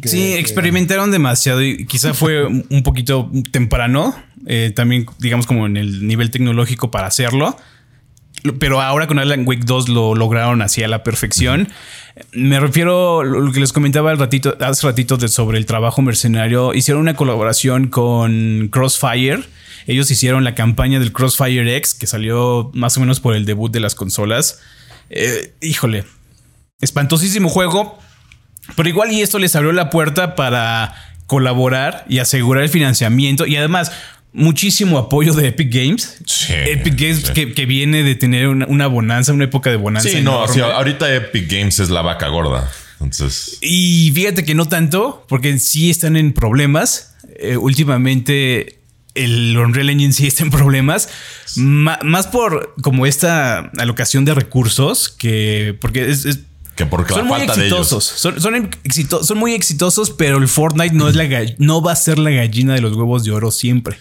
que- 0.00 0.08
Sí, 0.08 0.16
que- 0.16 0.38
experimentaron 0.38 1.10
demasiado 1.10 1.62
y 1.62 1.84
quizá 1.84 2.14
fue 2.14 2.46
un 2.46 2.64
un 2.70 2.82
poquito 2.82 3.30
temprano 3.52 4.14
eh, 4.46 4.72
también 4.74 5.04
digamos 5.18 5.46
como 5.46 5.66
en 5.66 5.76
el 5.76 6.06
nivel 6.06 6.30
tecnológico 6.30 6.90
para 6.90 7.08
hacerlo. 7.08 7.58
Pero 8.58 8.80
ahora 8.80 9.06
con 9.06 9.18
Alan 9.18 9.46
Wake 9.46 9.64
2 9.64 9.88
lo 9.88 10.14
lograron 10.14 10.62
así 10.62 10.82
a 10.82 10.88
la 10.88 11.02
perfección. 11.02 11.68
Me 12.32 12.58
refiero 12.60 13.20
a 13.20 13.24
lo 13.24 13.52
que 13.52 13.60
les 13.60 13.72
comentaba 13.72 14.12
el 14.12 14.18
ratito, 14.18 14.56
hace 14.60 14.86
ratito 14.86 15.16
de 15.16 15.28
sobre 15.28 15.58
el 15.58 15.66
trabajo 15.66 16.02
mercenario. 16.02 16.74
Hicieron 16.74 17.02
una 17.02 17.14
colaboración 17.14 17.88
con 17.88 18.68
Crossfire. 18.70 19.44
Ellos 19.86 20.10
hicieron 20.10 20.44
la 20.44 20.54
campaña 20.54 21.00
del 21.00 21.12
Crossfire 21.12 21.76
X, 21.76 21.94
que 21.94 22.06
salió 22.06 22.70
más 22.74 22.96
o 22.96 23.00
menos 23.00 23.20
por 23.20 23.34
el 23.34 23.44
debut 23.44 23.72
de 23.72 23.80
las 23.80 23.94
consolas. 23.94 24.60
Eh, 25.10 25.54
híjole, 25.60 26.04
espantosísimo 26.80 27.48
juego. 27.48 27.98
Pero 28.76 28.88
igual 28.88 29.12
y 29.12 29.22
esto 29.22 29.38
les 29.38 29.56
abrió 29.56 29.72
la 29.72 29.90
puerta 29.90 30.34
para 30.34 30.94
colaborar 31.26 32.04
y 32.08 32.18
asegurar 32.18 32.64
el 32.64 32.68
financiamiento. 32.68 33.46
Y 33.46 33.56
además, 33.56 33.92
muchísimo 34.32 34.98
apoyo 34.98 35.32
de 35.34 35.48
Epic 35.48 35.72
Games. 35.72 36.18
Sí, 36.26 36.52
Epic 36.52 36.94
Games 36.98 37.22
sí. 37.26 37.32
que, 37.32 37.52
que 37.52 37.66
viene 37.66 38.02
de 38.02 38.14
tener 38.14 38.48
una, 38.48 38.66
una 38.66 38.86
bonanza, 38.86 39.32
una 39.32 39.44
época 39.44 39.70
de 39.70 39.76
bonanza. 39.76 40.08
Sí, 40.08 40.20
no, 40.22 40.46
sí, 40.48 40.60
ahorita 40.60 41.12
Epic 41.14 41.50
Games 41.50 41.78
es 41.80 41.90
la 41.90 42.02
vaca 42.02 42.28
gorda. 42.28 42.70
Entonces, 43.00 43.56
Y 43.62 44.12
fíjate 44.14 44.44
que 44.44 44.54
no 44.54 44.66
tanto, 44.68 45.24
porque 45.28 45.58
sí 45.58 45.90
están 45.90 46.16
en 46.16 46.32
problemas. 46.32 47.14
Eh, 47.38 47.56
últimamente 47.56 48.78
el 49.14 49.56
Unreal 49.56 49.90
Engine 49.90 50.12
sí 50.12 50.26
está 50.26 50.44
en 50.44 50.50
problemas. 50.50 51.08
Ma- 51.56 51.98
más 52.04 52.26
por 52.26 52.74
como 52.82 53.06
esta 53.06 53.70
alocación 53.78 54.24
de 54.24 54.34
recursos 54.34 55.08
que 55.08 55.76
porque 55.80 56.08
es- 56.10 56.24
es- 56.26 56.40
que 56.76 56.86
porque 56.86 57.12
son 57.14 57.24
la 57.24 57.28
muy 57.28 57.38
falta 57.38 57.56
de 57.56 57.62
exitosos. 57.66 58.04
ellos. 58.10 58.20
Son, 58.20 58.40
son, 58.40 58.70
exito- 58.84 59.22
son 59.24 59.38
muy 59.38 59.52
exitosos, 59.54 60.10
pero 60.10 60.38
el 60.38 60.48
Fortnite 60.48 60.94
no 60.94 61.08
es 61.08 61.16
la 61.16 61.24
no 61.58 61.82
va 61.82 61.92
a 61.92 61.96
ser 61.96 62.18
la 62.18 62.30
gallina 62.30 62.74
de 62.74 62.80
los 62.80 62.94
huevos 62.96 63.24
de 63.24 63.32
oro 63.32 63.50
siempre. 63.50 63.98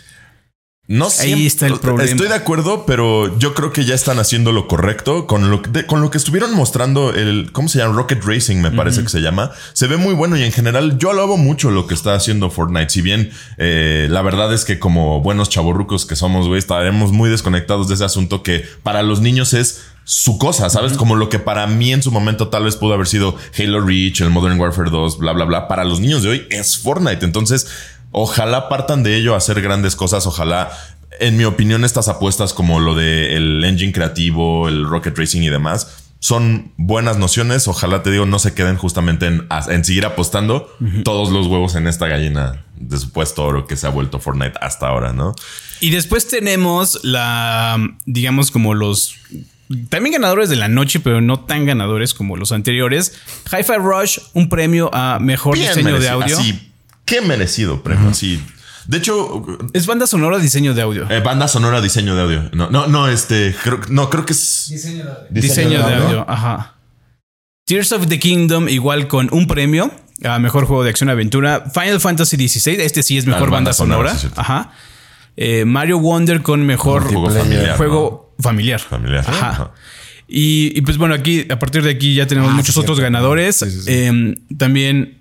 No 0.92 1.06
Ahí 1.06 1.12
siempre- 1.12 1.46
está 1.46 1.68
el 1.68 1.80
problema. 1.80 2.10
Estoy 2.10 2.30
de 2.30 2.34
acuerdo, 2.34 2.88
pero 2.88 3.38
yo 3.38 3.54
creo 3.54 3.72
que 3.72 3.86
ya 3.86 3.94
están 3.94 4.18
haciendo 4.18 4.52
lo 4.52 4.68
correcto 4.68 5.28
con 5.28 5.52
lo, 5.52 5.60
de- 5.70 5.86
con 5.86 6.02
lo 6.02 6.10
que 6.10 6.18
estuvieron 6.18 6.52
mostrando 6.56 7.14
el, 7.14 7.52
¿cómo 7.52 7.68
se 7.70 7.78
llama? 7.78 7.94
Rocket 7.96 8.24
Racing, 8.24 8.58
me 8.58 8.72
parece 8.72 9.04
que 9.04 9.10
se 9.10 9.20
llama. 9.22 9.52
Se 9.74 9.86
ve 9.86 9.98
muy 9.98 10.16
bueno 10.16 10.36
y 10.36 10.42
en 10.44 10.52
general 10.52 10.98
yo 10.98 11.12
alabo 11.12 11.38
mucho 11.38 11.70
lo 11.70 11.86
que 11.86 11.94
está 11.94 12.16
haciendo 12.16 12.50
Fortnite. 12.50 12.90
Si 12.90 13.02
bien 13.04 13.30
eh, 13.60 14.08
la 14.10 14.24
verdad 14.24 14.52
es 14.52 14.66
que 14.66 14.80
como 14.80 15.22
buenos 15.22 15.50
chavorrucos 15.50 16.08
que 16.08 16.16
somos, 16.16 16.48
güey, 16.48 16.58
estaremos 16.58 17.12
muy 17.12 17.30
desconectados 17.30 17.88
de 17.88 17.94
ese 17.94 18.06
asunto 18.06 18.42
que 18.42 18.66
para 18.82 19.04
los 19.04 19.22
niños 19.22 19.54
es 19.54 19.82
su 20.06 20.40
cosa, 20.40 20.72
¿sabes? 20.72 20.94
Como 20.94 21.16
lo 21.16 21.30
que 21.30 21.38
para 21.38 21.68
mí 21.68 21.94
en 21.94 22.02
su 22.02 22.12
momento 22.12 22.48
tal 22.48 22.64
vez 22.64 22.76
pudo 22.78 22.96
haber 22.96 23.06
sido 23.06 23.36
Halo 23.60 23.80
Reach, 23.82 24.22
el 24.22 24.32
Modern 24.32 24.60
Warfare 24.60 24.90
2, 24.90 25.20
bla, 25.20 25.34
bla, 25.34 25.46
bla. 25.46 25.68
Para 25.68 25.84
los 25.84 26.00
niños 26.00 26.24
de 26.24 26.30
hoy 26.30 26.48
es 26.50 26.80
Fortnite. 26.80 27.24
Entonces, 27.24 27.68
ojalá 28.12 28.70
partan 28.70 29.04
de 29.04 29.16
ello 29.16 29.34
a 29.34 29.38
hacer 29.38 29.62
grandes 29.62 29.96
cosas. 29.96 30.26
Ojalá, 30.28 30.72
en 31.20 31.38
mi 31.38 31.46
opinión, 31.46 31.84
estas 31.86 32.08
apuestas 32.08 32.54
como 32.54 32.80
lo 32.80 32.96
de 32.96 33.36
el 33.36 33.64
engine 33.64 33.94
creativo, 33.94 34.68
el 34.68 34.86
rocket 34.86 35.18
racing 35.18 35.42
y 35.42 35.50
demás, 35.50 36.06
son 36.20 36.72
buenas 36.78 37.18
nociones. 37.18 37.68
Ojalá 37.68 38.04
te 38.04 38.12
digo, 38.12 38.26
no 38.26 38.40
se 38.40 38.54
queden 38.54 38.76
justamente 38.76 39.26
en, 39.28 39.48
en 39.70 39.86
seguir 39.86 40.06
apostando 40.06 40.76
todos 41.04 41.30
los 41.30 41.48
huevos 41.48 41.76
en 41.76 41.88
esta 41.88 42.08
gallina 42.08 42.66
de 42.76 42.98
supuesto 42.98 43.44
oro 43.44 43.68
que 43.68 43.76
se 43.76 43.88
ha 43.88 43.90
vuelto 43.90 44.20
Fortnite 44.20 44.58
hasta 44.62 44.88
ahora, 44.88 45.14
¿no? 45.14 45.34
Y 45.82 45.92
después 45.92 46.28
tenemos 46.28 47.00
la, 47.04 47.78
digamos, 48.06 48.52
como 48.52 48.74
los 48.74 49.16
también 49.90 50.14
ganadores 50.14 50.50
de 50.50 50.56
la 50.56 50.68
noche, 50.68 51.00
pero 51.00 51.22
no 51.22 51.42
tan 51.42 51.66
ganadores 51.66 52.14
como 52.14 52.36
los 52.36 52.52
anteriores. 52.52 53.14
Hi-Fi 53.52 53.78
Rush, 53.78 54.20
un 54.34 54.50
premio 54.50 54.90
a 54.94 55.20
mejor 55.20 55.56
Bien 55.56 55.70
diseño 55.70 56.00
de 56.00 56.10
audio. 56.10 56.38
Así, 56.38 56.69
qué 57.10 57.22
merecido 57.22 57.82
premio. 57.84 58.10
Así. 58.10 58.42
De 58.88 58.98
hecho, 58.98 59.46
Es 59.74 59.86
banda 59.86 60.08
sonora, 60.08 60.40
diseño 60.40 60.74
de 60.74 60.82
audio. 60.82 61.10
eh, 61.12 61.20
banda 61.20 61.48
sonora, 61.48 61.82
diseño 61.82 62.16
de 62.16 62.22
audio. 62.24 62.50
No, 62.54 62.70
no, 62.70 62.88
no, 62.88 63.08
este, 63.08 63.56
creo, 63.64 63.80
no, 63.90 64.10
creo 64.10 64.26
que 64.26 64.34
es 64.34 64.68
Diseño 64.70 65.04
de 65.06 65.12
audio. 65.12 65.28
diseño 65.30 65.88
de 65.88 65.96
audio, 65.96 66.26
ajá. 66.30 66.76
Tears 67.66 67.92
of 67.92 68.08
the 68.08 68.18
Kingdom, 68.18 68.68
igual 68.68 69.08
con 69.08 69.30
un 69.32 69.46
premio 69.48 69.92
a 70.24 70.40
mejor 70.40 70.66
juego 70.66 70.84
de 70.84 70.90
acción 70.90 71.10
aventura. 71.10 71.66
Final 71.74 72.00
Fantasy 72.00 72.36
XVI, 72.48 72.82
este 72.82 73.04
sí 73.04 73.18
es 73.18 73.26
mejor 73.26 73.52
banda, 73.52 73.56
banda 73.72 73.74
sonora, 73.74 74.16
sí, 74.18 74.28
ajá. 74.36 74.72
Eh, 75.38 75.66
Mario 75.66 76.00
Wonder 76.00 76.42
con 76.42 76.66
mejor 76.66 77.04
Juego 77.04 77.30
familiar. 77.30 77.78
juego 77.78 78.36
familiar. 78.40 78.80
Familiar. 78.80 79.24
Ajá. 79.28 79.50
Ajá. 79.52 79.72
Y, 80.28 80.74
y 80.78 80.82
pues 80.82 80.98
bueno, 80.98 81.14
aquí, 81.14 81.46
a 81.50 81.58
partir 81.60 81.84
de 81.84 81.92
aquí 81.92 82.14
ya 82.16 82.26
tenemos 82.28 82.52
Ah, 82.52 82.56
muchos 82.56 82.74
sí, 82.74 82.80
otros 82.82 82.98
cierto. 82.98 83.14
ganadores. 83.14 83.56
Sí, 83.58 83.70
sí, 83.72 83.82
sí. 83.82 83.86
Eh, 83.88 84.36
también 84.58 85.19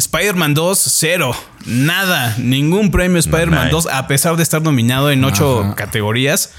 Spider-Man 0.00 0.54
2, 0.54 0.78
cero. 0.78 1.36
Nada. 1.66 2.34
Ningún 2.38 2.90
premio 2.90 3.18
Spider-Man 3.18 3.64
nice. 3.64 3.72
2, 3.72 3.86
a 3.86 4.06
pesar 4.06 4.36
de 4.36 4.42
estar 4.42 4.62
nominado 4.62 5.10
en 5.10 5.22
ocho 5.24 5.60
Ajá. 5.60 5.74
categorías. 5.74 6.52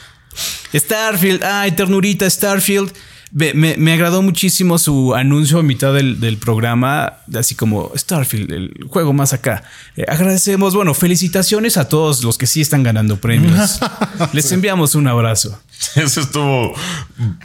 Starfield, 0.73 1.43
ay, 1.43 1.71
ternurita, 1.71 2.29
Starfield. 2.29 2.93
Me, 3.33 3.53
me- 3.53 3.77
me 3.77 3.93
agradó 3.93 4.21
muchísimo 4.21 4.77
su 4.77 5.15
anuncio 5.15 5.59
a 5.59 5.63
mitad 5.63 5.93
del, 5.93 6.19
del 6.19 6.35
programa, 6.37 7.13
así 7.33 7.55
como 7.55 7.89
Starfield, 7.95 8.51
el 8.51 8.85
juego 8.89 9.13
más 9.13 9.31
acá. 9.31 9.63
Eh, 9.95 10.03
agradecemos, 10.07 10.75
bueno, 10.75 10.93
felicitaciones 10.93 11.77
a 11.77 11.87
todos 11.87 12.23
los 12.25 12.37
que 12.37 12.45
sí 12.45 12.59
están 12.59 12.83
ganando 12.83 13.15
premios. 13.21 13.79
Les 14.33 14.51
enviamos 14.51 14.95
un 14.95 15.07
abrazo. 15.07 15.57
Eso 15.95 16.19
estuvo 16.21 16.73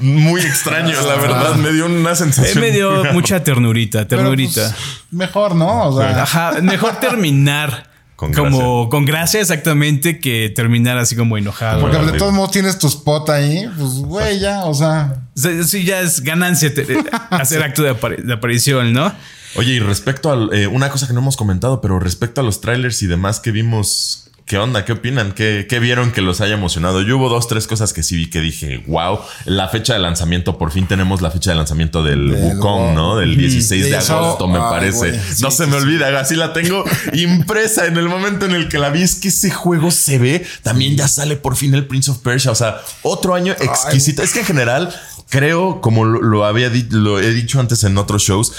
muy 0.00 0.40
extraño, 0.40 1.00
la 1.06 1.14
verdad. 1.16 1.54
Me 1.54 1.72
dio 1.72 1.86
una 1.86 2.12
Eh, 2.12 2.16
sensación. 2.16 2.60
me 2.60 2.72
dio 2.72 3.04
mucha 3.12 3.44
ternurita, 3.44 4.06
Pero, 4.08 4.22
ternurita. 4.22 4.62
pues, 4.74 4.74
mejor, 5.12 5.54
¿no? 5.54 5.88
O 5.88 5.98
sea, 5.98 6.22
Ajá, 6.22 6.60
mejor 6.62 6.96
terminar 7.00 7.90
Con 8.16 8.32
como 8.32 8.88
con 8.88 9.04
gracia 9.04 9.40
exactamente 9.40 10.18
que 10.20 10.50
terminar 10.54 10.96
así 10.96 11.14
como 11.16 11.36
enojado. 11.36 11.82
porque 11.82 11.98
de 11.98 12.12
todos 12.18 12.32
modos 12.32 12.50
tienes 12.50 12.78
tu 12.78 12.86
spot 12.86 13.28
ahí, 13.28 13.68
pues 13.76 13.90
güey, 13.98 14.40
ya, 14.40 14.64
o 14.64 14.72
sea. 14.74 15.22
Sí, 15.34 15.84
ya 15.84 16.00
es 16.00 16.22
ganancia 16.22 16.72
te- 16.72 16.90
eh, 16.94 17.04
hacer 17.30 17.62
acto 17.62 17.82
de, 17.82 17.94
apari- 17.94 18.22
de 18.22 18.32
aparición, 18.32 18.92
¿no? 18.94 19.12
Oye, 19.56 19.74
y 19.74 19.80
respecto 19.80 20.30
a 20.32 20.56
eh, 20.56 20.66
una 20.66 20.88
cosa 20.90 21.06
que 21.06 21.12
no 21.12 21.20
hemos 21.20 21.36
comentado, 21.36 21.80
pero 21.82 21.98
respecto 21.98 22.40
a 22.40 22.44
los 22.44 22.60
trailers 22.62 23.02
y 23.02 23.06
demás 23.06 23.38
que 23.40 23.50
vimos, 23.52 24.25
¿qué 24.46 24.58
onda? 24.58 24.84
¿Qué 24.84 24.92
opinan? 24.92 25.32
¿Qué, 25.32 25.66
qué 25.68 25.80
vieron 25.80 26.12
que 26.12 26.22
los 26.22 26.40
haya 26.40 26.54
emocionado? 26.54 27.02
Yo 27.02 27.18
hubo 27.18 27.28
dos, 27.28 27.48
tres 27.48 27.66
cosas 27.66 27.92
que 27.92 28.04
sí 28.04 28.16
vi 28.16 28.30
que 28.30 28.40
dije, 28.40 28.82
wow, 28.86 29.18
la 29.44 29.68
fecha 29.68 29.94
de 29.94 29.98
lanzamiento, 29.98 30.56
por 30.56 30.70
fin 30.70 30.86
tenemos 30.86 31.20
la 31.20 31.32
fecha 31.32 31.50
de 31.50 31.56
lanzamiento 31.56 32.04
del 32.04 32.30
Del 32.30 32.42
Wukong, 32.42 32.94
¿no? 32.94 33.16
Del 33.16 33.36
16 33.36 33.90
de 33.90 33.96
eso, 33.96 34.16
agosto, 34.16 34.46
me 34.46 34.58
ay, 34.58 34.64
parece. 34.70 35.12
no 35.42 35.50
Sí, 35.50 35.56
se 35.56 35.64
sí, 35.64 35.70
me 35.70 35.76
sí. 35.78 35.82
olvida, 35.84 36.20
así 36.20 36.36
la 36.36 36.52
tengo 36.52 36.84
impresa 37.12 37.86
en 37.86 37.96
el 37.96 38.08
momento 38.08 38.46
en 38.46 38.52
el 38.52 38.68
que 38.68 38.78
la 38.78 38.90
vi. 38.90 39.02
Es 39.02 39.16
que 39.16 39.28
ese 39.28 39.50
juego 39.50 39.90
se 39.90 40.18
ve, 40.18 40.46
también 40.62 40.96
ya 40.96 41.08
sale 41.08 41.36
por 41.36 41.56
fin 41.56 41.74
el 41.74 41.86
Prince 41.86 42.10
of 42.12 42.18
Persia, 42.18 42.52
o 42.52 42.54
sea, 42.54 42.80
otro 43.02 43.34
año 43.34 43.52
exquisito. 43.52 44.22
Es 44.22 44.32
que 44.32 44.40
en 44.40 44.46
general, 44.46 44.94
creo, 45.28 45.80
como 45.80 46.04
lo, 46.04 46.22
lo 46.22 46.44
había 46.44 46.70
lo 46.90 47.18
he 47.18 47.32
dicho 47.34 47.58
antes 47.58 47.82
en 47.82 47.98
otros 47.98 48.22
shows, 48.22 48.52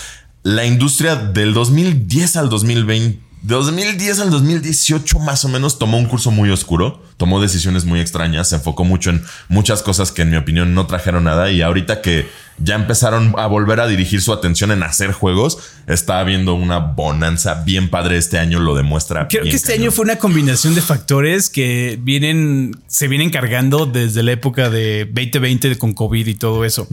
la 0.44 0.66
industria 0.66 1.16
del 1.16 1.54
2010 1.54 2.36
al 2.36 2.50
2020, 2.50 3.27
de 3.42 3.54
2010 3.54 4.20
al 4.20 4.32
2018 4.32 5.20
más 5.20 5.46
o 5.46 5.50
menos 5.50 5.78
tomó 5.80 5.98
un 5.98 6.06
curso 6.06 6.32
muy 6.32 6.50
oscuro, 6.50 7.04
tomó 7.18 7.40
decisiones 7.40 7.86
muy 7.86 8.00
extrañas, 8.00 8.50
se 8.50 8.56
enfocó 8.56 8.84
mucho 8.84 9.12
en 9.12 9.24
muchas 9.48 9.84
cosas 9.84 10.12
que 10.12 10.24
en 10.24 10.32
mi 10.32 10.38
opinión 10.38 10.74
no 10.74 10.88
trajeron 10.88 11.26
nada 11.26 11.52
y 11.52 11.62
ahorita 11.62 12.02
que 12.02 12.28
ya 12.58 12.76
empezaron 12.76 13.36
a 13.38 13.46
volver 13.46 13.80
a 13.80 13.88
dirigir 13.88 14.22
su 14.22 14.34
atención 14.34 14.72
en 14.72 14.82
hacer 14.82 15.12
juegos, 15.12 15.60
está 15.86 16.20
habiendo 16.20 16.56
una 16.56 16.80
bonanza 16.80 17.64
bien 17.64 17.90
padre 17.90 18.18
este 18.18 18.40
año, 18.40 18.60
lo 18.60 18.76
demuestra. 18.76 19.28
Creo 19.28 19.44
bien 19.44 19.52
que 19.52 19.58
este 19.58 19.74
cañón. 19.74 19.84
año 19.84 19.92
fue 19.92 20.06
una 20.06 20.16
combinación 20.18 20.74
de 20.74 20.82
factores 20.82 21.50
que 21.50 22.00
vienen, 22.02 22.76
se 22.88 23.08
vienen 23.08 23.30
cargando 23.30 23.86
desde 23.86 24.24
la 24.24 24.32
época 24.32 24.70
de 24.70 25.06
2020 25.06 25.78
con 25.78 25.94
COVID 25.94 26.26
y 26.26 26.34
todo 26.34 26.66
eso. 26.66 26.88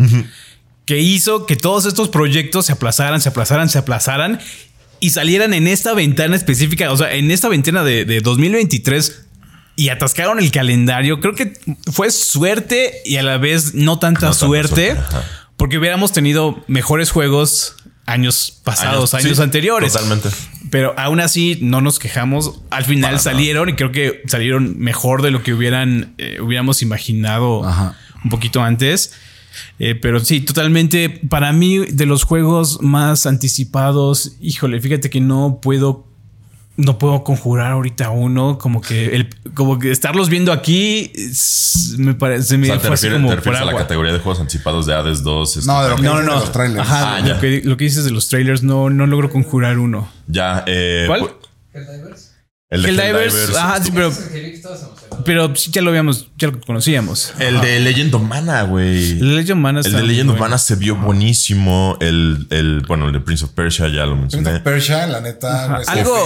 Que 0.85 1.01
hizo 1.01 1.47
que 1.47 1.57
todos 1.57 1.87
estos 1.87 2.11
proyectos 2.11 2.67
se 2.67 2.73
aplazaran, 2.73 3.23
se 3.23 3.31
aplazaran, 3.31 3.71
se 3.71 3.79
aplazaran 3.79 4.39
y 5.01 5.11
salieran 5.11 5.55
en 5.55 5.67
esta 5.69 5.95
ventana 5.95 6.37
específica, 6.37 6.91
o 6.93 6.97
sea, 6.97 7.13
en 7.15 7.31
esta 7.31 7.49
ventana 7.49 7.85
de, 7.85 8.05
de 8.05 8.21
2023 8.21 9.25
y 9.77 9.89
atascaron 9.89 10.39
el 10.39 10.51
calendario. 10.51 11.21
Creo 11.21 11.35
que 11.35 11.55
fue 11.93 12.11
suerte 12.11 12.95
y 13.05 13.17
a 13.17 13.23
la 13.23 13.39
vez 13.39 13.75
no 13.75 13.99
tanta 13.99 14.27
No 14.27 14.33
tanta 14.33 14.47
suerte, 14.47 14.97
porque 15.57 15.79
hubiéramos 15.79 16.13
tenido 16.13 16.65
mejores 16.69 17.11
juegos 17.11 17.77
años 18.07 18.61
pasados, 18.65 19.15
años, 19.15 19.37
sí, 19.37 19.43
anteriores. 19.43 19.93
Totalmente. 19.93 20.29
Pero 20.71 20.95
aún 20.99 21.21
así 21.21 21.59
no 21.61 21.81
nos 21.81 21.99
quejamos. 21.99 22.61
Al 22.71 22.85
final 22.85 23.13
Para 23.13 23.23
salieron 23.23 23.69
y 23.69 23.75
creo 23.75 23.93
que 23.93 24.23
salieron 24.27 24.79
mejor 24.79 25.23
de 25.23 25.31
lo 25.31 25.43
que 25.43 25.55
hubieran 25.55 26.15
eh, 26.19 26.39
hubiéramos 26.41 26.83
imaginado 26.83 27.67
Ajá. 27.67 27.97
un 28.23 28.31
poquito 28.31 28.63
antes. 28.63 29.13
Eh, 29.79 29.95
pero 29.95 30.21
sí, 30.21 30.41
totalmente. 30.41 31.09
Para 31.29 31.53
mí, 31.53 31.79
de 31.87 32.07
los 32.07 32.25
juegos 32.25 32.81
más 32.83 33.27
anticipados, 33.27 34.37
híjole, 34.41 34.81
fíjate 34.81 35.11
que 35.11 35.21
no 35.21 35.59
puedo. 35.63 36.07
No 36.77 36.99
puedo 36.99 37.23
conjurar 37.23 37.71
ahorita 37.71 38.11
uno. 38.11 38.59
Como 38.59 38.81
que 38.81 39.15
el, 39.15 39.29
como 39.55 39.79
que 39.79 39.93
estarlos 39.93 40.29
viendo 40.29 40.51
aquí 40.51 41.13
es- 41.15 41.95
me 41.99 42.15
parece. 42.15 42.57
O 42.57 42.59
Me 42.59 42.67
sea, 42.67 42.81
te 42.81 42.89
refieres, 42.91 43.17
como 43.19 43.29
te 43.29 43.37
refieres 43.37 43.61
por 43.61 43.69
a 43.69 43.73
la 43.73 43.79
categoría 43.79 44.13
de 44.13 44.19
juegos 44.19 44.41
anticipados 44.41 44.85
de 44.87 44.93
Hades 44.95 45.23
2. 45.23 45.57
este, 45.59 45.71
No, 45.71 45.85
de 45.85 45.91
lo 45.91 45.97
que 45.97 46.03
No, 46.03 46.15
no, 46.15 46.19
dices 46.23 46.35
de 46.35 46.41
los 46.41 46.53
trailers. 46.53 46.81
Ajá, 46.81 47.17
Ah, 47.17 47.21
lo, 47.21 47.39
que, 47.41 47.63
lo 47.65 47.77
que 47.77 47.85
dices 47.85 48.05
de 48.05 48.11
los 48.11 48.27
trailers 48.29 48.65
no, 48.65 48.91
no 48.91 49.07
logro 49.07 49.31
conjurar 49.31 49.79
uno. 49.79 50.09
Ya, 50.27 50.65
eh, 50.67 51.05
¿Cuál? 51.07 51.21
pu- 51.21 51.33
Helldivers. 51.73 52.33
El 52.71 52.83
de 52.83 52.89
Helldivers, 52.89 53.35
Helldivers. 53.35 53.57
ajá, 53.57 53.81
sí, 53.85 53.91
pero, 53.95 54.11
pero 55.25 55.55
sí, 55.57 55.71
ya 55.71 55.83
lo 55.83 55.91
habíamos, 55.91 56.29
ya 56.39 56.49
lo 56.49 56.61
conocíamos. 56.61 57.33
El 57.39 57.61
de 57.61 57.81
Legend 57.81 58.15
of 58.15 58.23
Mana, 58.23 58.63
güey. 58.63 59.13
El 59.13 59.37
Legend 59.37 59.53
of 59.53 59.59
Mana 59.59 59.81
El 59.81 59.87
está 59.87 59.99
de 59.99 60.07
Legend 60.07 60.31
of. 60.31 60.39
Mana 60.41 60.59
se 60.59 60.75
vio 60.77 60.97
buenísimo. 60.97 61.97
El, 62.01 62.47
el, 62.51 62.81
bueno, 62.89 63.07
el 63.07 63.13
de 63.13 63.21
Prince 63.21 63.45
of 63.45 63.51
Persia 63.53 63.89
ya 63.89 64.07
lo 64.07 64.17
Prince 64.19 64.37
mencioné. 64.37 64.57
of 64.59 64.63
Persia, 64.63 65.07
la 65.07 65.21
neta. 65.21 65.77
Algo, 65.87 66.17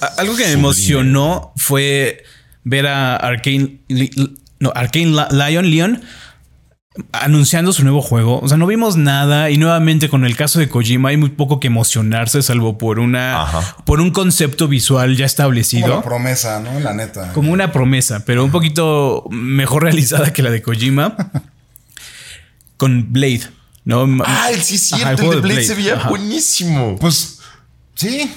a- 0.00 0.06
algo 0.20 0.36
que 0.36 0.44
me 0.46 0.52
emocionó 0.52 1.52
fue 1.56 2.22
ver 2.64 2.86
a 2.86 3.16
Arkane, 3.16 3.80
no, 4.60 4.72
Arkane 4.74 5.06
Lion, 5.30 5.70
Leon 5.70 6.02
anunciando 7.12 7.72
su 7.72 7.82
nuevo 7.84 8.02
juego. 8.02 8.40
O 8.40 8.48
sea, 8.48 8.56
no 8.58 8.66
vimos 8.66 8.96
nada 8.96 9.48
y 9.50 9.56
nuevamente 9.56 10.08
con 10.10 10.24
el 10.24 10.36
caso 10.36 10.58
de 10.58 10.68
Kojima 10.68 11.08
hay 11.08 11.16
muy 11.16 11.30
poco 11.30 11.58
que 11.58 11.68
emocionarse 11.68 12.42
salvo 12.42 12.76
por 12.76 12.98
una 12.98 13.42
Ajá. 13.42 13.76
por 13.84 14.00
un 14.00 14.10
concepto 14.10 14.68
visual 14.68 15.16
ya 15.16 15.24
como 15.24 15.26
establecido. 15.26 15.88
la 15.88 16.02
promesa, 16.02 16.60
¿no? 16.60 16.78
La 16.80 16.92
neta. 16.92 17.32
como 17.32 17.50
una 17.52 17.72
promesa, 17.72 18.24
pero 18.26 18.44
un 18.44 18.50
poquito 18.50 19.24
mejor 19.30 19.82
realizada 19.84 20.32
que 20.32 20.42
la 20.42 20.50
de 20.50 20.60
Kojima. 20.60 21.16
con 22.76 23.12
Blade, 23.12 23.42
¿no? 23.84 24.06
Ah, 24.26 24.50
el 24.52 24.60
sí 24.62 24.74
es 24.74 24.92
Ajá, 24.92 25.16
cierto. 25.16 25.32
el 25.32 25.42
de 25.42 25.48
Blade 25.48 25.64
se 25.64 25.74
veía 25.74 25.94
Ajá. 25.94 26.08
buenísimo. 26.08 26.96
Pues 27.00 27.38
sí. 27.94 28.30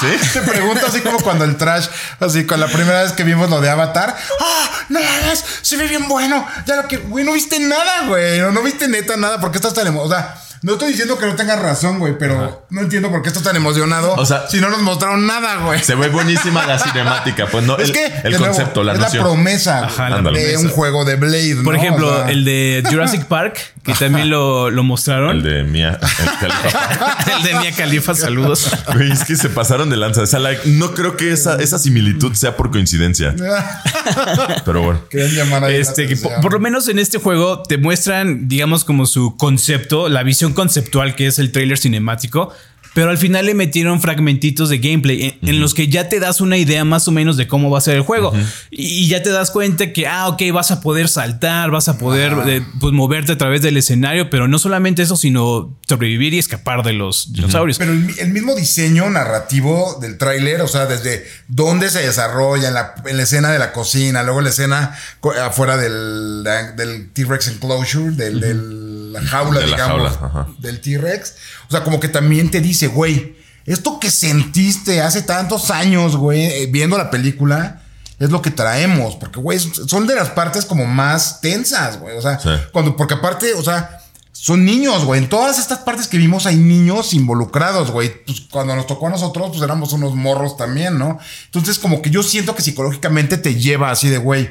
¿Sí? 0.00 0.28
Te 0.32 0.40
pregunto 0.42 0.86
así 0.86 1.00
como 1.00 1.18
cuando 1.20 1.44
el 1.44 1.56
trash, 1.56 1.86
así 2.20 2.44
con 2.46 2.60
la 2.60 2.66
primera 2.68 3.02
vez 3.02 3.12
que 3.12 3.24
vimos 3.24 3.50
lo 3.50 3.60
de 3.60 3.68
Avatar. 3.70 4.16
¡Ah! 4.40 4.70
no 4.88 5.00
mames, 5.00 5.44
se 5.62 5.76
ve 5.76 5.86
bien 5.88 6.08
bueno. 6.08 6.46
Ya 6.66 6.76
lo 6.76 6.88
que, 6.88 6.98
güey, 6.98 7.24
no 7.24 7.32
viste 7.32 7.58
nada, 7.60 8.06
güey. 8.08 8.38
No, 8.40 8.50
no 8.52 8.62
viste 8.62 8.88
neta 8.88 9.16
nada. 9.16 9.40
¿Por 9.40 9.50
qué 9.50 9.58
estás 9.58 9.74
tan 9.74 9.86
emocionado? 9.86 10.02
O 10.02 10.10
sea, 10.10 10.42
no 10.62 10.72
estoy 10.74 10.90
diciendo 10.92 11.18
que 11.18 11.26
no 11.26 11.34
tengas 11.34 11.58
razón, 11.60 11.98
güey, 11.98 12.16
pero 12.16 12.64
no 12.70 12.80
entiendo 12.82 13.10
por 13.10 13.20
qué 13.22 13.28
estás 13.28 13.42
tan 13.42 13.56
emocionado. 13.56 14.14
O 14.14 14.24
sea, 14.24 14.48
si 14.48 14.60
no 14.60 14.68
nos 14.70 14.80
mostraron 14.80 15.26
nada, 15.26 15.56
güey. 15.56 15.82
Se 15.82 15.94
ve 15.96 16.08
buenísima 16.08 16.64
la 16.66 16.78
cinemática. 16.78 17.46
Pues 17.46 17.64
no, 17.64 17.76
Es 17.78 17.88
el, 17.88 17.92
que 17.94 18.06
el 18.24 18.30
nuevo, 18.32 18.46
concepto, 18.46 18.84
la 18.84 18.92
es 18.92 18.98
noción. 19.00 19.24
la 19.24 19.28
promesa 19.30 19.84
Ajá, 19.86 20.08
la 20.08 20.16
de 20.18 20.22
promesa. 20.22 20.58
un 20.60 20.68
juego 20.70 21.04
de 21.04 21.16
Blade. 21.16 21.56
Por 21.64 21.74
¿no? 21.74 21.80
ejemplo, 21.80 22.08
O 22.12 22.16
sea, 22.22 22.30
el 22.30 22.44
de 22.44 22.82
Jurassic 22.88 23.24
Park, 23.24 23.58
que 23.82 23.92
también 23.94 24.30
lo, 24.30 24.70
lo 24.70 24.82
mostraron. 24.84 25.36
El 25.38 25.42
de 25.42 25.62
Mia. 25.64 25.98
el 26.00 26.28
Khalifa. 26.40 27.36
El 27.36 27.42
de 27.42 27.54
Mia 27.60 27.72
Khalifa, 27.72 28.14
saludos. 28.14 28.70
Güey, 28.94 29.10
es 29.10 29.24
que 29.24 29.34
se 29.36 29.48
pasaron 29.48 29.90
de 29.90 29.96
lanza. 29.96 30.22
O 30.22 30.26
sea, 30.26 30.38
like, 30.38 30.62
no 30.68 30.94
creo 30.94 31.16
que 31.16 31.32
esa, 31.32 31.56
esa 31.60 31.78
similitud 31.78 32.32
sea 32.34 32.56
por 32.56 32.70
coincidencia. 32.70 33.34
Pero 34.64 34.82
bueno. 34.82 35.00
Querían 35.10 35.30
llamar 35.34 35.62
la 35.62 35.70
Este, 35.70 36.06
que 36.06 36.16
po- 36.16 36.20
atención. 36.28 36.40
por, 36.42 36.52
lo 36.52 36.60
menos 36.60 36.88
en 36.88 36.98
este 36.98 37.18
juego 37.18 37.62
te 37.62 37.78
muestran, 37.78 38.48
digamos, 38.48 38.84
como 38.84 39.06
su 39.06 39.36
concepto, 39.36 40.08
la 40.08 40.22
visión 40.22 40.52
conceptual 40.52 41.14
que 41.14 41.26
es 41.26 41.38
el 41.38 41.52
trailer 41.52 41.78
cinemático. 41.78 42.52
Pero 42.94 43.08
al 43.10 43.16
final 43.18 43.46
le 43.46 43.54
metieron 43.54 44.00
fragmentitos 44.02 44.68
de 44.68 44.78
gameplay 44.78 45.38
en, 45.42 45.48
en 45.48 45.60
los 45.60 45.72
que 45.72 45.88
ya 45.88 46.08
te 46.10 46.20
das 46.20 46.40
una 46.42 46.58
idea 46.58 46.84
más 46.84 47.08
o 47.08 47.10
menos 47.10 47.36
de 47.38 47.48
cómo 47.48 47.70
va 47.70 47.78
a 47.78 47.80
ser 47.80 47.96
el 47.96 48.02
juego. 48.02 48.32
y, 48.70 48.84
y 49.04 49.08
ya 49.08 49.22
te 49.22 49.30
das 49.30 49.50
cuenta 49.50 49.92
que, 49.92 50.06
ah, 50.06 50.28
ok, 50.28 50.42
vas 50.52 50.70
a 50.70 50.80
poder 50.82 51.08
saltar, 51.08 51.70
vas 51.70 51.88
a 51.88 51.96
poder 51.96 52.34
eh, 52.46 52.62
pues, 52.80 52.92
moverte 52.92 53.32
a 53.32 53.38
través 53.38 53.62
del 53.62 53.76
escenario, 53.78 54.28
pero 54.28 54.46
no 54.46 54.58
solamente 54.58 55.02
eso, 55.02 55.16
sino 55.16 55.74
sobrevivir 55.88 56.34
y 56.34 56.38
escapar 56.38 56.82
de 56.82 56.92
los 56.92 57.32
dinosaurios. 57.32 57.78
Pero 57.78 57.92
el, 57.92 58.10
el 58.18 58.28
mismo 58.32 58.54
diseño 58.54 59.08
narrativo 59.08 59.98
del 60.00 60.18
tráiler, 60.18 60.60
o 60.60 60.68
sea, 60.68 60.86
desde 60.86 61.24
dónde 61.48 61.88
se 61.88 62.00
desarrolla, 62.00 62.68
en 62.68 62.74
la, 62.74 62.94
en 63.06 63.16
la 63.16 63.22
escena 63.22 63.50
de 63.50 63.58
la 63.58 63.72
cocina, 63.72 64.22
luego 64.22 64.40
la 64.42 64.50
escena 64.50 64.94
afuera 65.42 65.76
del, 65.78 66.44
del 66.76 67.10
T-Rex 67.10 67.48
Enclosure, 67.48 68.10
del, 68.14 68.40
del- 68.40 68.81
la 69.12 69.22
jaula, 69.22 69.60
De 69.60 69.66
la 69.66 69.76
digamos, 69.76 70.16
jaula, 70.16 70.48
del 70.58 70.80
T-Rex. 70.80 71.34
O 71.68 71.70
sea, 71.70 71.84
como 71.84 72.00
que 72.00 72.08
también 72.08 72.50
te 72.50 72.60
dice, 72.60 72.88
güey, 72.88 73.36
esto 73.66 74.00
que 74.00 74.10
sentiste 74.10 75.00
hace 75.00 75.22
tantos 75.22 75.70
años, 75.70 76.16
güey, 76.16 76.42
eh, 76.46 76.68
viendo 76.70 76.98
la 76.98 77.10
película, 77.10 77.82
es 78.18 78.30
lo 78.30 78.42
que 78.42 78.50
traemos. 78.50 79.16
Porque, 79.16 79.38
güey, 79.40 79.58
son 79.60 80.06
de 80.06 80.14
las 80.14 80.30
partes 80.30 80.64
como 80.64 80.84
más 80.86 81.40
tensas, 81.40 81.98
güey. 82.00 82.16
O 82.16 82.22
sea, 82.22 82.38
Sí. 82.40 82.50
cuando, 82.72 82.96
porque 82.96 83.14
aparte, 83.14 83.52
o 83.54 83.62
sea, 83.62 83.98
son 84.32 84.64
niños, 84.64 85.04
güey. 85.04 85.22
En 85.22 85.28
todas 85.28 85.58
estas 85.58 85.78
partes 85.80 86.08
que 86.08 86.16
vimos 86.18 86.46
hay 86.46 86.56
niños 86.56 87.14
involucrados, 87.14 87.90
güey. 87.92 88.24
Pues 88.24 88.40
cuando 88.50 88.74
nos 88.74 88.86
tocó 88.88 89.06
a 89.06 89.10
nosotros, 89.10 89.50
pues 89.50 89.62
éramos 89.62 89.92
unos 89.92 90.14
morros 90.14 90.56
también, 90.56 90.98
¿no? 90.98 91.18
Entonces, 91.44 91.78
como 91.78 92.02
que 92.02 92.10
yo 92.10 92.22
siento 92.22 92.54
que 92.56 92.62
psicológicamente 92.62 93.36
te 93.38 93.54
lleva 93.54 93.90
así 93.90 94.08
de, 94.08 94.18
güey, 94.18 94.50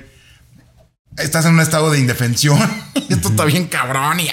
estás 1.17 1.45
en 1.45 1.55
un 1.55 1.59
estado 1.59 1.91
de 1.91 1.99
indefensión. 1.99 2.57
Esto 3.09 3.29
está 3.29 3.43
bien 3.45 3.67
cabrón 3.67 4.19
y... 4.21 4.29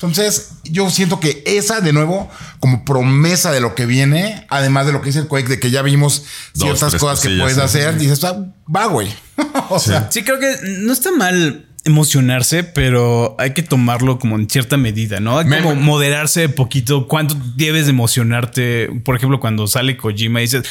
Entonces, 0.00 0.52
yo 0.64 0.88
siento 0.90 1.18
que 1.18 1.42
esa, 1.44 1.80
de 1.80 1.92
nuevo, 1.92 2.30
como 2.60 2.84
promesa 2.84 3.50
de 3.50 3.60
lo 3.60 3.74
que 3.74 3.84
viene, 3.84 4.46
además 4.48 4.86
de 4.86 4.92
lo 4.92 5.00
que 5.00 5.06
dice 5.06 5.18
el 5.18 5.26
Quake, 5.26 5.48
de 5.48 5.58
que 5.58 5.70
ya 5.72 5.82
vimos 5.82 6.24
ciertas 6.54 6.94
cosas 6.94 7.20
que 7.20 7.36
puedes 7.36 7.56
sí. 7.56 7.60
hacer, 7.60 7.98
dices, 7.98 8.22
ah, 8.22 8.46
va, 8.74 8.86
güey. 8.86 9.08
o 9.70 9.78
sea, 9.80 10.08
Sí, 10.10 10.22
creo 10.22 10.38
que 10.38 10.54
no 10.78 10.92
está 10.92 11.10
mal 11.10 11.64
emocionarse, 11.84 12.62
pero 12.64 13.34
hay 13.38 13.54
que 13.54 13.62
tomarlo 13.62 14.18
como 14.20 14.36
en 14.36 14.48
cierta 14.48 14.76
medida, 14.76 15.18
¿no? 15.20 15.38
Hay 15.38 15.46
Me- 15.46 15.62
como 15.62 15.74
moderarse 15.74 16.48
poquito. 16.48 17.08
¿Cuánto 17.08 17.36
debes 17.56 17.86
de 17.86 17.90
emocionarte? 17.90 18.88
Por 19.04 19.16
ejemplo, 19.16 19.40
cuando 19.40 19.66
sale 19.66 19.96
Kojima 19.96 20.40
y 20.40 20.44
dices, 20.44 20.62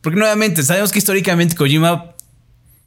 porque 0.00 0.18
nuevamente 0.18 0.62
sabemos 0.64 0.90
que 0.90 0.98
históricamente 0.98 1.54
Kojima 1.54 1.92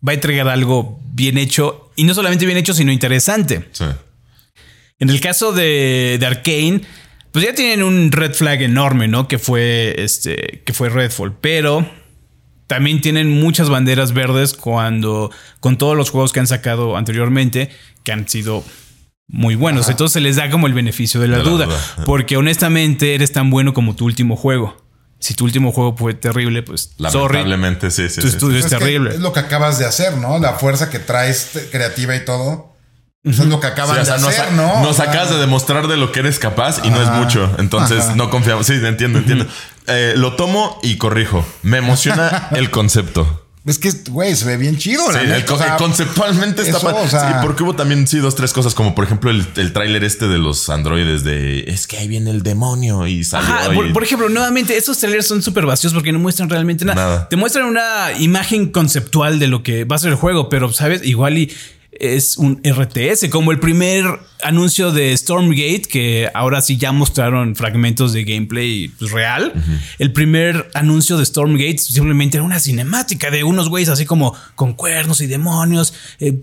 va 0.08 0.12
a 0.12 0.14
entregar 0.14 0.50
algo 0.50 1.00
bien 1.14 1.38
hecho 1.38 1.90
y 1.96 2.04
no 2.04 2.14
solamente 2.14 2.46
bien 2.46 2.58
hecho, 2.58 2.74
sino 2.74 2.92
interesante. 2.92 3.70
Sí. 3.72 3.86
En 5.00 5.10
el 5.10 5.20
caso 5.22 5.52
de, 5.52 6.18
de 6.20 6.26
Arkane, 6.26 6.82
pues 7.32 7.44
ya 7.46 7.54
tienen 7.54 7.84
un 7.84 8.12
red 8.12 8.34
flag 8.34 8.62
enorme, 8.62 9.08
¿no? 9.08 9.28
Que 9.28 9.40
fue 9.40 9.94
este, 9.98 10.64
que 10.66 10.74
fue 10.74 10.90
Redfall, 10.90 11.34
pero 11.40 11.86
también 12.68 13.02
tienen 13.02 13.30
muchas 13.30 13.70
banderas 13.70 14.14
verdes 14.14 14.54
cuando 14.54 15.32
con 15.60 15.78
todos 15.78 15.96
los 15.98 16.10
juegos 16.10 16.32
que 16.34 16.40
han 16.40 16.48
sacado 16.48 16.96
anteriormente 16.98 17.70
que 18.04 18.12
han 18.12 18.28
sido 18.28 18.64
muy 19.28 19.56
buenos. 19.56 19.90
Entonces 19.90 20.14
se 20.14 20.22
les 20.22 20.36
da 20.38 20.50
como 20.50 20.68
el 20.68 20.74
beneficio 20.74 21.20
de 21.20 21.28
la, 21.28 21.38
De 21.40 21.44
la 21.44 21.50
duda, 21.50 21.66
duda. 21.66 21.80
porque 22.06 22.38
honestamente 22.38 23.16
eres 23.16 23.32
tan 23.34 23.50
bueno 23.50 23.74
como 23.74 23.96
tu 23.96 24.06
último 24.06 24.36
juego. 24.36 24.78
Si 25.20 25.34
tu 25.34 25.44
último 25.46 25.72
juego 25.72 25.96
fue 25.98 26.14
terrible, 26.14 26.62
pues 26.64 26.94
sorry, 27.10 27.38
Lamentablemente, 27.40 27.90
sí, 27.92 28.10
sí. 28.10 28.22
tu 28.22 28.28
sí. 28.28 28.34
estudio 28.36 28.60
es 28.60 28.66
es 28.66 28.72
que 28.72 28.78
terrible. 28.78 29.10
es 29.12 29.20
lo 29.20 29.34
que 29.34 29.40
acabas 29.40 29.80
de 29.80 29.86
hacer, 29.86 30.18
¿no? 30.18 30.40
La 30.40 30.54
fuerza 30.54 30.90
que 30.90 31.00
traes 31.00 31.68
creativa 31.72 32.16
y 32.16 32.24
todo. 32.26 32.75
Eso 33.26 33.44
es 33.44 33.50
lo 33.50 33.60
que 33.60 33.68
Sí, 33.68 33.74
acaban 33.74 34.00
o 34.00 34.06
sea, 34.06 34.16
de 34.18 34.22
nos, 34.22 34.30
hacer, 34.30 34.52
¿no? 34.54 34.82
nos 34.82 34.92
O 34.92 34.94
sea, 34.94 35.06
acabas 35.10 35.32
de 35.32 35.38
demostrar 35.38 35.88
de 35.88 35.98
lo 35.98 36.12
que 36.12 36.20
eres 36.22 36.38
capaz 36.40 36.80
y 36.84 36.90
no 36.92 37.02
es 37.02 37.10
mucho. 37.10 37.50
Entonces 37.58 38.02
Ajá. 38.06 38.16
no 38.16 38.30
confiamos. 38.30 38.68
Sí, 38.68 38.74
entiendo, 38.74 39.20
entiendo. 39.20 39.46
Eh, 39.88 40.14
lo 40.16 40.34
tomo 40.36 40.80
y 40.84 40.98
corrijo. 40.98 41.46
Me 41.64 41.78
emociona 41.80 42.50
el 42.56 42.70
concepto. 42.72 43.42
Es 43.66 43.80
que, 43.80 43.92
güey, 44.12 44.36
se 44.36 44.46
ve 44.46 44.58
bien 44.58 44.78
chido. 44.78 45.02
Sí, 45.12 45.18
el 45.24 45.44
co- 45.44 45.56
o 45.56 45.58
sea, 45.58 45.76
conceptualmente 45.78 46.62
está 46.62 46.78
eso, 46.78 46.86
pa- 46.92 46.94
o 47.02 47.08
sea- 47.08 47.28
Sí, 47.30 47.34
porque 47.42 47.64
hubo 47.64 47.74
también 47.76 48.08
sí 48.08 48.20
dos, 48.20 48.36
tres 48.36 48.54
cosas, 48.54 48.76
como 48.76 48.94
por 48.94 49.06
ejemplo 49.06 49.32
el, 49.32 49.44
el 49.56 49.74
tráiler 49.74 50.04
este 50.04 50.28
de 50.28 50.38
los 50.38 50.70
androides 50.70 51.24
de 51.24 51.62
es 51.62 51.88
que 51.88 51.98
ahí 51.98 52.08
viene 52.08 52.30
el 52.30 52.44
demonio 52.44 53.08
y 53.08 53.24
salió. 53.24 53.50
Ajá, 53.52 53.74
y- 53.74 53.76
por, 53.76 53.92
por 53.92 54.04
ejemplo, 54.04 54.30
nuevamente, 54.30 54.78
esos 54.78 55.00
trailers 55.00 55.26
son 55.26 55.42
súper 55.42 55.66
vacíos 55.66 55.94
porque 55.96 56.12
no 56.12 56.20
muestran 56.20 56.48
realmente 56.48 56.86
nada. 56.86 56.96
Nada. 57.04 57.30
Te 57.30 57.38
muestran 57.38 57.66
una 57.66 58.12
imagen 58.20 58.72
conceptual 58.72 59.40
de 59.40 59.48
lo 59.48 59.64
que 59.64 59.84
va 59.84 59.96
a 59.96 60.00
ser 60.00 60.12
el 60.12 60.16
juego, 60.18 60.48
pero, 60.48 60.72
¿sabes? 60.72 61.02
Igual 61.04 61.40
y 61.40 61.52
es 62.00 62.38
un 62.38 62.62
RTS, 62.64 63.30
como 63.30 63.52
el 63.52 63.60
primer 63.60 64.06
anuncio 64.44 64.92
de 64.92 65.16
Stormgate, 65.16 65.84
que 65.84 66.30
ahora 66.34 66.62
sí 66.62 66.78
ya 66.78 66.92
mostraron 66.92 67.56
fragmentos 67.56 68.14
de 68.14 68.24
gameplay 68.24 68.90
pues, 68.90 69.12
real. 69.12 69.54
El 70.00 70.12
primer 70.14 70.70
anuncio 70.74 71.18
de 71.18 71.26
Stormgate 71.26 71.78
simplemente 71.78 72.38
era 72.38 72.44
una 72.44 72.60
cinemática 72.60 73.32
de 73.32 73.44
unos 73.44 73.70
güeyes 73.70 73.90
así 73.90 74.06
como 74.06 74.36
con 74.56 74.74
cuernos 74.74 75.22
y 75.22 75.28
demonios. 75.28 75.94
eh, 76.20 76.40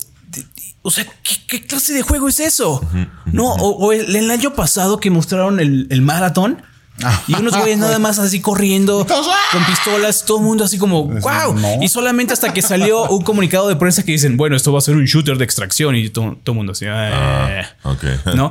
o 0.85 0.91
sea, 0.91 1.05
¿qué, 1.05 1.37
qué 1.47 1.67
clase 1.67 1.93
de 1.93 2.03
juego 2.03 2.29
es 2.29 2.41
eso? 2.41 2.85
No, 3.27 3.53
o, 3.55 3.87
o 3.87 3.93
el, 3.93 4.17
el 4.17 4.31
año 4.31 4.55
pasado 4.55 4.99
que 4.99 5.11
mostraron 5.11 5.61
el, 5.61 5.87
el 5.91 6.03
maratón. 6.03 6.63
Y 7.29 7.35
unos 7.35 7.57
güeyes 7.57 7.79
nada 7.79 7.99
más 7.99 8.19
así 8.19 8.41
corriendo 8.41 9.07
¡ah! 9.11 9.37
con 9.53 9.65
pistolas, 9.67 10.25
todo 10.25 10.39
el 10.39 10.45
mundo 10.45 10.65
así 10.65 10.79
como 10.79 11.05
wow. 11.05 11.55
no. 11.55 11.83
Y 11.83 11.89
solamente 11.89 12.33
hasta 12.33 12.53
que 12.53 12.63
salió 12.63 13.05
un 13.11 13.23
comunicado 13.23 13.69
de 13.69 13.77
prensa 13.77 14.03
que 14.05 14.13
dicen, 14.13 14.37
bueno, 14.37 14.57
esto 14.57 14.73
va 14.73 14.79
a 14.79 14.83
ser 14.83 14.97
un 14.97 15.05
shooter 15.05 15.37
de 15.39 15.45
extracción 15.45 15.97
y 15.97 16.09
todo, 16.11 16.37
todo 16.43 16.53
el 16.55 16.57
mundo 16.57 16.73
así, 16.73 16.87
"Eh". 16.89 17.63
ok. 17.85 18.05
¿no? 18.35 18.51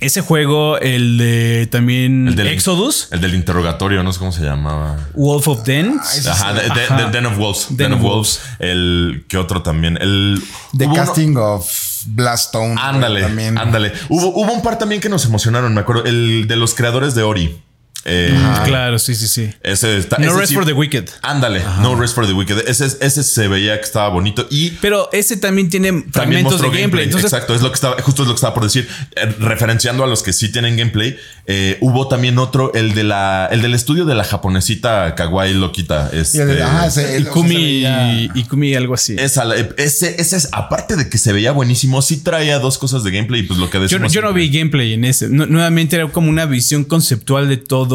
Ese 0.00 0.20
juego, 0.20 0.78
el 0.78 1.16
de 1.16 1.68
también 1.70 2.26
El 2.26 2.34
del- 2.34 2.48
Exodus, 2.48 3.06
El 3.12 3.20
del 3.20 3.34
interrogatorio, 3.36 4.02
no 4.02 4.12
sé 4.12 4.18
cómo 4.18 4.32
se 4.32 4.42
llamaba. 4.42 4.96
Wolf 5.14 5.46
of 5.46 5.62
Dens. 5.62 6.16
ese 6.16 6.28
Ajá, 6.28 6.52
de, 6.54 6.62
de- 6.62 6.84
Ajá. 6.86 6.96
de- 7.04 7.10
Den 7.12 7.26
of 7.26 7.36
Wolves. 7.38 7.66
Den 7.68 7.76
Den, 7.76 7.92
of 7.92 7.98
of 8.00 8.04
Wolves. 8.04 8.40
El 8.58 9.24
que 9.28 9.36
otro 9.38 9.62
también. 9.62 9.96
El 10.00 10.42
The 10.76 10.86
hubo 10.86 10.94
uno- 10.94 11.04
casting 11.04 11.36
of 11.36 11.70
Blastone. 12.06 12.74
Ándale, 12.78 13.24
ándale. 13.24 13.92
Hubo, 14.08 14.28
hubo 14.28 14.52
un 14.52 14.62
par 14.62 14.78
también 14.78 15.00
que 15.00 15.08
nos 15.08 15.24
emocionaron, 15.24 15.74
me 15.74 15.80
acuerdo. 15.80 16.04
El 16.04 16.46
de 16.48 16.56
los 16.56 16.74
creadores 16.74 17.14
de 17.14 17.22
Ori. 17.22 17.62
Eh, 18.04 18.36
Claro, 18.64 18.98
sí, 18.98 19.14
sí, 19.14 19.28
sí. 19.28 19.50
Ese 19.62 19.96
está. 19.98 20.18
No 20.18 20.26
ese 20.26 20.36
Rest 20.36 20.48
sí- 20.50 20.54
for 20.54 20.64
the 20.66 20.72
Wicked. 20.72 21.04
Ándale, 21.22 21.62
No 21.80 21.94
Rest 21.94 22.14
for 22.14 22.26
the 22.26 22.32
Wicked. 22.32 22.68
Ese, 22.68 22.86
ese 23.00 23.22
se 23.22 23.48
veía 23.48 23.76
que 23.78 23.84
estaba 23.84 24.08
bonito 24.08 24.46
y 24.50 24.70
Pero 24.80 25.08
ese 25.12 25.36
también 25.36 25.68
tiene 25.68 25.88
también 25.92 26.12
fragmentos 26.12 26.52
de 26.60 26.66
mostró 26.66 26.70
gameplay. 26.80 27.04
Entonces, 27.04 27.32
Exacto, 27.32 27.54
es 27.54 27.62
lo 27.62 27.68
que 27.70 27.74
estaba, 27.76 28.00
justo 28.02 28.22
es 28.22 28.28
lo 28.28 28.34
que 28.34 28.38
estaba 28.38 28.54
por 28.54 28.64
decir. 28.64 28.88
Eh, 29.16 29.34
referenciando 29.38 30.02
a 30.04 30.06
los 30.06 30.22
que 30.22 30.32
sí 30.32 30.50
tienen 30.50 30.76
gameplay, 30.76 31.16
eh, 31.46 31.78
hubo 31.80 32.08
también 32.08 32.38
otro, 32.38 32.72
el 32.74 32.94
de 32.94 33.04
la, 33.04 33.48
el 33.52 33.62
del 33.62 33.74
estudio 33.74 34.04
de 34.04 34.14
la 34.14 34.24
japonesita 34.24 35.14
Kawaii 35.14 35.54
Loquita. 35.54 36.10
Y 36.12 36.16
el 36.16 36.20
Este, 36.22 36.44
de- 36.46 36.62
ah, 36.62 36.86
ese- 36.86 37.16
el- 37.16 37.28
o 37.28 37.34
sea, 37.34 37.42
se 37.42 38.30
Ikumi, 38.34 38.74
algo 38.74 38.94
así. 38.94 39.16
esa, 39.18 39.44
ese, 39.76 40.20
ese 40.20 40.36
es, 40.36 40.48
aparte 40.52 40.96
de 40.96 41.08
que 41.08 41.18
se 41.18 41.32
veía 41.32 41.52
buenísimo, 41.52 42.02
sí 42.02 42.18
traía 42.18 42.58
dos 42.58 42.78
cosas 42.78 43.04
de 43.04 43.10
gameplay 43.10 43.40
y 43.40 43.44
pues 43.44 43.58
lo 43.58 43.70
que 43.70 43.78
Yo, 43.78 43.82
decimos. 43.82 44.12
yo 44.12 44.22
no 44.22 44.32
vi 44.32 44.48
gameplay 44.50 44.94
en 44.94 45.04
ese. 45.04 45.28
Nu- 45.28 45.46
nuevamente 45.46 45.96
era 45.96 46.08
como 46.08 46.28
una 46.28 46.46
visión 46.46 46.84
conceptual 46.84 47.48
de 47.48 47.56
todo 47.58 47.91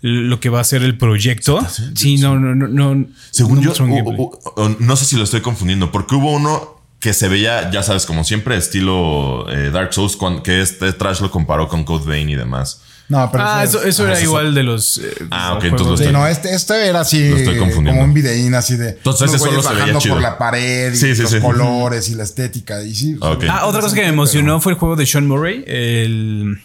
lo 0.00 0.40
que 0.40 0.48
va 0.48 0.60
a 0.60 0.64
ser 0.64 0.82
el 0.82 0.96
proyecto. 0.98 1.60
Sí, 1.94 2.16
no, 2.18 2.38
no, 2.38 2.54
no. 2.54 2.68
no 2.94 3.06
Según 3.30 3.56
no 3.62 3.72
yo, 3.74 4.76
no 4.78 4.96
sé 4.96 5.04
si 5.04 5.16
lo 5.16 5.24
estoy 5.24 5.40
confundiendo, 5.40 5.90
porque 5.92 6.14
hubo 6.14 6.32
uno 6.32 6.74
que 7.00 7.12
se 7.12 7.28
veía, 7.28 7.70
ya 7.70 7.82
sabes, 7.82 8.06
como 8.06 8.24
siempre, 8.24 8.56
estilo 8.56 9.46
eh, 9.50 9.70
Dark 9.70 9.92
Souls, 9.92 10.16
que 10.42 10.62
este 10.62 10.92
Trash 10.94 11.20
lo 11.20 11.30
comparó 11.30 11.68
con 11.68 11.84
Code 11.84 12.06
Vein 12.06 12.30
y 12.30 12.34
demás. 12.36 12.80
No, 13.06 13.28
pero 13.30 13.44
ah, 13.46 13.62
eso, 13.62 13.82
es- 13.82 13.88
eso 13.88 14.08
era 14.08 14.18
igual 14.22 14.54
de 14.54 14.62
los. 14.62 14.96
eh, 14.96 15.12
Ah, 15.30 15.52
ok, 15.58 15.64
entonces 15.64 15.86
lo 15.88 15.96
Sí, 15.98 16.04
estoy- 16.04 16.12
no, 16.14 16.26
este, 16.26 16.54
este 16.54 16.86
era 16.88 17.00
así 17.00 17.28
Lo 17.28 17.36
estoy 17.36 17.58
confundiendo. 17.58 17.90
como 18.00 18.04
un 18.04 18.14
videín 18.14 18.54
así 18.54 18.76
de 18.76 18.88
Entonces 18.90 19.28
ese 19.28 19.38
solo 19.38 19.50
güeyes 19.50 19.66
se 19.66 19.70
veía 19.72 19.80
bajando 19.82 20.00
chido. 20.00 20.14
por 20.14 20.22
la 20.22 20.38
pared 20.38 20.94
y 20.94 20.96
Sí, 20.96 21.14
sí, 21.14 21.20
los 21.20 21.30
sí. 21.32 21.40
colores 21.40 22.08
y 22.08 22.14
la 22.14 22.22
estética. 22.22 22.82
Y 22.82 22.94
sí. 22.94 23.18
Ah, 23.50 23.66
otra 23.66 23.82
cosa 23.82 23.94
que 23.94 24.00
me 24.00 24.08
emocionó 24.08 24.58
fue 24.62 24.72
el 24.72 24.78
juego 24.78 24.96
de 24.96 25.04
Sean 25.04 25.26
Murray. 25.26 25.62
El. 25.66 26.62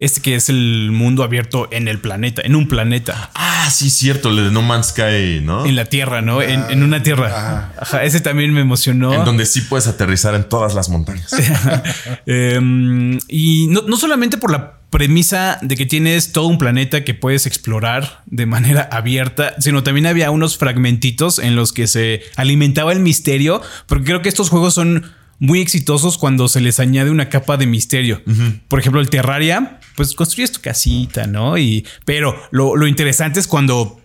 Este 0.00 0.20
que 0.20 0.34
es 0.34 0.48
el 0.48 0.90
mundo 0.90 1.22
abierto 1.22 1.68
en 1.70 1.86
el 1.86 2.00
planeta, 2.00 2.42
en 2.44 2.56
un 2.56 2.66
planeta, 2.66 3.30
Ah, 3.34 3.70
sí, 3.70 3.88
cierto, 3.90 4.30
el 4.30 4.36
de 4.36 4.50
No 4.50 4.60
Man's 4.60 4.88
Sky, 4.88 5.40
¿no? 5.40 5.64
en 5.64 5.76
la 5.76 5.84
Tierra, 5.84 6.20
¿no? 6.20 6.42
En, 6.42 6.64
en 6.68 6.82
una 6.82 7.02
Tierra. 7.02 7.72
Ajá, 7.78 8.02
ese 8.02 8.20
también 8.20 8.52
me 8.52 8.60
emocionó. 8.60 9.14
En 9.14 9.24
donde 9.24 9.46
sí 9.46 9.60
puedes 9.62 9.86
aterrizar 9.86 10.34
en 10.34 10.44
todas 10.48 10.74
las 10.74 10.88
montañas. 10.88 11.30
Em, 12.26 13.18
y 13.28 13.68
no, 13.68 13.82
no 13.82 13.96
solamente 13.96 14.36
por 14.36 14.50
la 14.50 14.80
premisa 14.90 15.58
de 15.62 15.76
que 15.76 15.86
tienes 15.86 16.32
todo 16.32 16.46
un 16.46 16.58
planeta 16.58 17.04
que 17.04 17.14
puedes 17.14 17.46
explorar 17.46 18.22
de 18.26 18.46
manera 18.46 18.88
abierta, 18.92 19.54
sino 19.60 19.82
también 19.82 20.06
había 20.06 20.30
unos 20.30 20.56
fragmentitos 20.58 21.38
en 21.38 21.56
los 21.56 21.72
que 21.72 21.86
se 21.86 22.22
alimentaba 22.36 22.92
el 22.92 23.00
misterio, 23.00 23.62
porque 23.86 24.04
creo 24.04 24.22
que 24.22 24.28
estos 24.28 24.50
juegos 24.50 24.74
son 24.74 25.12
muy 25.38 25.60
exitosos 25.60 26.16
cuando 26.18 26.48
se 26.48 26.60
les 26.60 26.80
añade 26.80 27.10
una 27.10 27.28
capa 27.28 27.56
de 27.56 27.66
misterio. 27.66 28.22
Por 28.68 28.78
ejemplo, 28.80 29.00
el 29.00 29.10
Terraria, 29.10 29.80
pues 29.96 30.14
construyes 30.14 30.52
tu 30.52 30.60
casita, 30.60 31.26
¿no? 31.26 31.58
Y, 31.58 31.86
pero 32.04 32.34
lo, 32.50 32.76
lo 32.76 32.86
interesante 32.86 33.40
es 33.40 33.46
cuando 33.46 34.00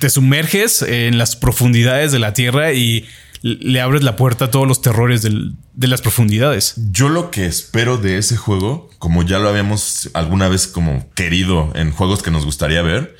te 0.00 0.10
sumerges 0.10 0.82
en 0.82 1.18
las 1.18 1.36
profundidades 1.36 2.12
de 2.12 2.18
la 2.18 2.32
Tierra 2.34 2.72
y 2.72 3.06
le 3.42 3.80
abres 3.80 4.02
la 4.02 4.16
puerta 4.16 4.46
a 4.46 4.50
todos 4.50 4.66
los 4.66 4.82
terrores 4.82 5.22
del- 5.22 5.54
de 5.74 5.86
las 5.86 6.02
profundidades. 6.02 6.74
Yo 6.90 7.08
lo 7.08 7.30
que 7.30 7.46
espero 7.46 7.96
de 7.96 8.18
ese 8.18 8.36
juego, 8.36 8.90
como 8.98 9.22
ya 9.22 9.38
lo 9.38 9.48
habíamos 9.48 10.10
alguna 10.14 10.48
vez 10.48 10.66
como 10.66 11.08
querido 11.14 11.70
en 11.76 11.92
juegos 11.92 12.22
que 12.22 12.32
nos 12.32 12.44
gustaría 12.44 12.82
ver, 12.82 13.16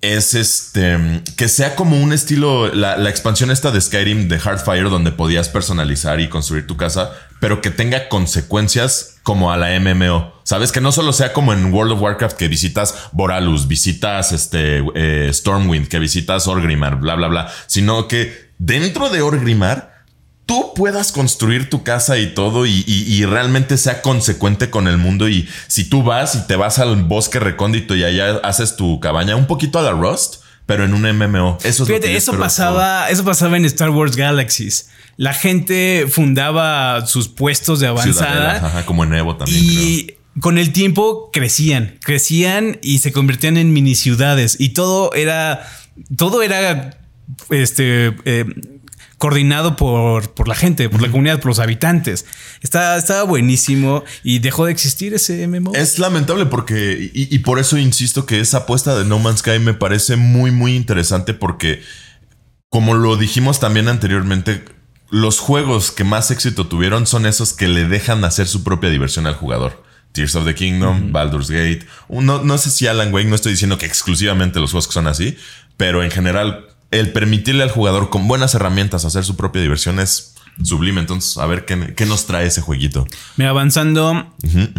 es 0.00 0.34
este 0.34 1.22
que 1.36 1.48
sea 1.48 1.74
como 1.74 2.00
un 2.00 2.12
estilo, 2.12 2.72
la, 2.72 2.96
la 2.96 3.10
expansión 3.10 3.50
esta 3.50 3.70
de 3.70 3.80
Skyrim 3.80 4.28
de 4.28 4.38
Hardfire, 4.38 4.88
donde 4.90 5.10
podías 5.10 5.48
personalizar 5.48 6.20
y 6.20 6.28
construir 6.28 6.66
tu 6.66 6.76
casa, 6.76 7.12
pero 7.40 7.60
que 7.60 7.70
tenga 7.70 8.08
consecuencias 8.08 9.18
como 9.22 9.52
a 9.52 9.56
la 9.56 9.78
MMO. 9.78 10.32
Sabes 10.44 10.72
que 10.72 10.80
no 10.80 10.92
solo 10.92 11.12
sea 11.12 11.32
como 11.32 11.52
en 11.52 11.72
World 11.72 11.92
of 11.92 12.00
Warcraft 12.00 12.36
que 12.36 12.48
visitas 12.48 13.08
Boralus, 13.12 13.68
visitas 13.68 14.32
este 14.32 14.82
eh, 14.94 15.30
Stormwind, 15.32 15.88
que 15.88 15.98
visitas 15.98 16.46
Orgrimmar, 16.46 16.96
bla, 16.96 17.16
bla, 17.16 17.28
bla, 17.28 17.52
sino 17.66 18.08
que 18.08 18.50
dentro 18.58 19.10
de 19.10 19.20
Orgrimmar 19.20 19.87
tú 20.48 20.72
puedas 20.74 21.12
construir 21.12 21.68
tu 21.68 21.82
casa 21.82 22.16
y 22.16 22.32
todo 22.32 22.64
y, 22.64 22.82
y- 22.86 23.04
y 23.14 23.26
realmente 23.26 23.76
sea 23.76 24.00
consecuente 24.00 24.70
con 24.70 24.88
el 24.88 24.96
mundo 24.96 25.28
y 25.28 25.46
si 25.66 25.84
tú 25.84 26.02
vas 26.02 26.34
y 26.36 26.46
te 26.46 26.56
vas 26.56 26.78
al 26.78 26.96
bosque 27.04 27.38
recóndito 27.38 27.94
y 27.94 28.02
allá 28.02 28.38
haces 28.42 28.74
tu 28.76 28.98
cabaña 28.98 29.36
un 29.36 29.46
poquito 29.46 29.78
a 29.78 29.82
la 29.82 29.90
Rust, 29.92 30.36
pero 30.64 30.84
en 30.84 30.94
un 30.94 31.02
MMO. 31.02 31.58
Eso 31.64 31.82
es 31.84 31.88
lo 31.90 32.00
que 32.00 32.16
eso 32.16 32.32
pasaba, 32.38 33.10
eso 33.10 33.24
pasaba 33.24 33.58
en 33.58 33.66
Star 33.66 33.90
Wars 33.90 34.16
Galaxies. 34.16 34.88
La 35.18 35.34
gente 35.34 36.06
fundaba 36.10 37.06
sus 37.06 37.28
puestos 37.28 37.80
de 37.80 37.88
avanzada 37.88 38.56
ajá, 38.66 38.86
como 38.86 39.04
en 39.04 39.12
Evo 39.14 39.36
también. 39.36 39.62
y 39.62 40.14
con 40.40 40.56
el 40.56 40.72
tiempo 40.72 41.28
crecían, 41.30 41.98
crecían 42.02 42.78
y 42.80 42.98
se 43.00 43.12
convertían 43.12 43.58
en 43.58 43.74
mini 43.74 43.94
ciudades 43.94 44.56
y 44.58 44.70
todo 44.70 45.12
era, 45.14 45.68
todo 46.16 46.40
era, 46.42 46.98
este, 47.50 48.16
eh, 48.24 48.44
coordinado 49.18 49.76
por, 49.76 50.30
por 50.30 50.48
la 50.48 50.54
gente, 50.54 50.88
por 50.88 51.02
la 51.02 51.10
comunidad, 51.10 51.40
por 51.40 51.46
los 51.48 51.58
habitantes. 51.58 52.24
Estaba, 52.62 52.96
estaba 52.96 53.24
buenísimo 53.24 54.04
y 54.22 54.38
dejó 54.38 54.64
de 54.66 54.72
existir 54.72 55.12
ese 55.12 55.46
MMO. 55.46 55.74
Es 55.74 55.98
lamentable 55.98 56.46
porque, 56.46 57.10
y, 57.12 57.34
y 57.34 57.38
por 57.40 57.58
eso 57.58 57.76
insisto 57.76 58.26
que 58.26 58.40
esa 58.40 58.58
apuesta 58.58 58.96
de 58.96 59.04
No 59.04 59.18
Man's 59.18 59.40
Sky 59.40 59.58
me 59.58 59.74
parece 59.74 60.16
muy, 60.16 60.52
muy 60.52 60.76
interesante 60.76 61.34
porque, 61.34 61.82
como 62.70 62.94
lo 62.94 63.16
dijimos 63.16 63.58
también 63.60 63.88
anteriormente, 63.88 64.64
los 65.10 65.40
juegos 65.40 65.90
que 65.90 66.04
más 66.04 66.30
éxito 66.30 66.66
tuvieron 66.66 67.06
son 67.06 67.26
esos 67.26 67.52
que 67.52 67.66
le 67.66 67.86
dejan 67.86 68.24
hacer 68.24 68.46
su 68.46 68.62
propia 68.62 68.90
diversión 68.90 69.26
al 69.26 69.34
jugador. 69.34 69.82
Tears 70.12 70.34
of 70.36 70.44
the 70.46 70.54
Kingdom, 70.54 71.12
Baldur's 71.12 71.50
Gate. 71.50 71.86
No, 72.08 72.42
no 72.42 72.58
sé 72.58 72.70
si 72.70 72.86
Alan 72.86 73.12
Wake, 73.12 73.28
no 73.28 73.34
estoy 73.34 73.52
diciendo 73.52 73.78
que 73.78 73.86
exclusivamente 73.86 74.60
los 74.60 74.70
juegos 74.70 74.86
que 74.86 74.94
son 74.94 75.06
así, 75.06 75.36
pero 75.76 76.02
en 76.02 76.10
general, 76.10 76.67
el 76.90 77.12
permitirle 77.12 77.62
al 77.62 77.70
jugador 77.70 78.10
con 78.10 78.28
buenas 78.28 78.54
herramientas 78.54 79.04
hacer 79.04 79.24
su 79.24 79.36
propia 79.36 79.62
diversión 79.62 80.00
es 80.00 80.34
sublime. 80.62 81.00
Entonces, 81.00 81.38
a 81.38 81.46
ver 81.46 81.64
qué, 81.64 81.94
qué 81.94 82.06
nos 82.06 82.26
trae 82.26 82.46
ese 82.46 82.60
jueguito. 82.60 83.06
Mira, 83.36 83.50
avanzando 83.50 84.34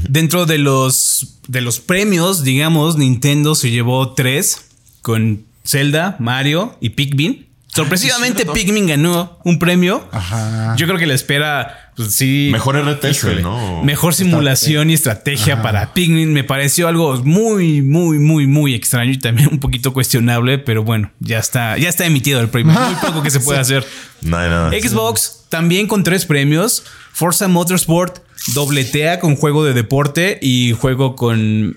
dentro 0.07 0.45
de 0.45 0.57
los 0.57 1.39
de 1.47 1.61
los 1.61 1.79
premios, 1.79 2.43
digamos, 2.43 2.97
Nintendo 2.97 3.55
se 3.55 3.71
llevó 3.71 4.13
tres 4.13 4.65
con 5.01 5.45
Zelda, 5.65 6.15
Mario 6.19 6.77
y 6.81 6.89
Pikmin. 6.89 7.47
Sorpresivamente, 7.67 8.43
cierto. 8.43 8.53
Pikmin 8.53 8.87
ganó 8.87 9.39
un 9.43 9.59
premio. 9.59 10.07
Ajá. 10.11 10.75
Yo 10.75 10.87
creo 10.87 10.97
que 10.97 11.05
la 11.05 11.13
espera, 11.13 11.88
pues 11.99 12.15
sí. 12.15 12.47
Mejor 12.49 12.77
RTS, 12.77 13.17
Híjole, 13.17 13.41
¿no? 13.41 13.83
Mejor 13.83 14.13
simulación 14.13 14.89
y 14.89 14.93
estrategia 14.93 15.61
para 15.61 15.93
Pikmin. 15.93 16.31
Me 16.31 16.45
pareció 16.45 16.87
algo 16.87 17.17
muy, 17.25 17.81
muy, 17.81 18.19
muy, 18.19 18.47
muy 18.47 18.73
extraño 18.73 19.11
y 19.11 19.17
también 19.19 19.49
un 19.51 19.59
poquito 19.59 19.91
cuestionable, 19.91 20.59
pero 20.59 20.83
bueno, 20.85 21.11
ya 21.19 21.39
está, 21.39 21.77
ya 21.77 21.89
está 21.89 22.05
emitido 22.05 22.39
el 22.39 22.47
premio. 22.47 22.71
Muy 22.73 22.95
poco 23.05 23.21
que 23.21 23.29
se 23.31 23.41
puede 23.41 23.59
hacer. 23.59 23.85
Xbox 24.23 25.45
también 25.49 25.87
con 25.87 26.03
tres 26.03 26.25
premios. 26.25 26.83
Forza 27.11 27.47
Motorsport 27.49 28.19
dobletea 28.53 29.19
con 29.19 29.35
juego 29.35 29.65
de 29.65 29.73
deporte 29.73 30.39
y 30.41 30.71
juego 30.71 31.15
con 31.17 31.75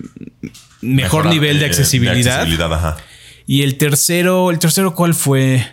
mejor 0.81 1.25
Mejora- 1.25 1.29
nivel 1.31 1.59
de 1.59 1.65
eh, 1.65 1.67
accesibilidad. 1.67 2.39
accesibilidad, 2.41 2.73
ajá. 2.73 2.97
Y 3.45 3.63
el 3.63 3.77
tercero, 3.77 4.51
¿el 4.51 4.59
tercero 4.59 4.95
cuál 4.95 5.13
fue? 5.13 5.65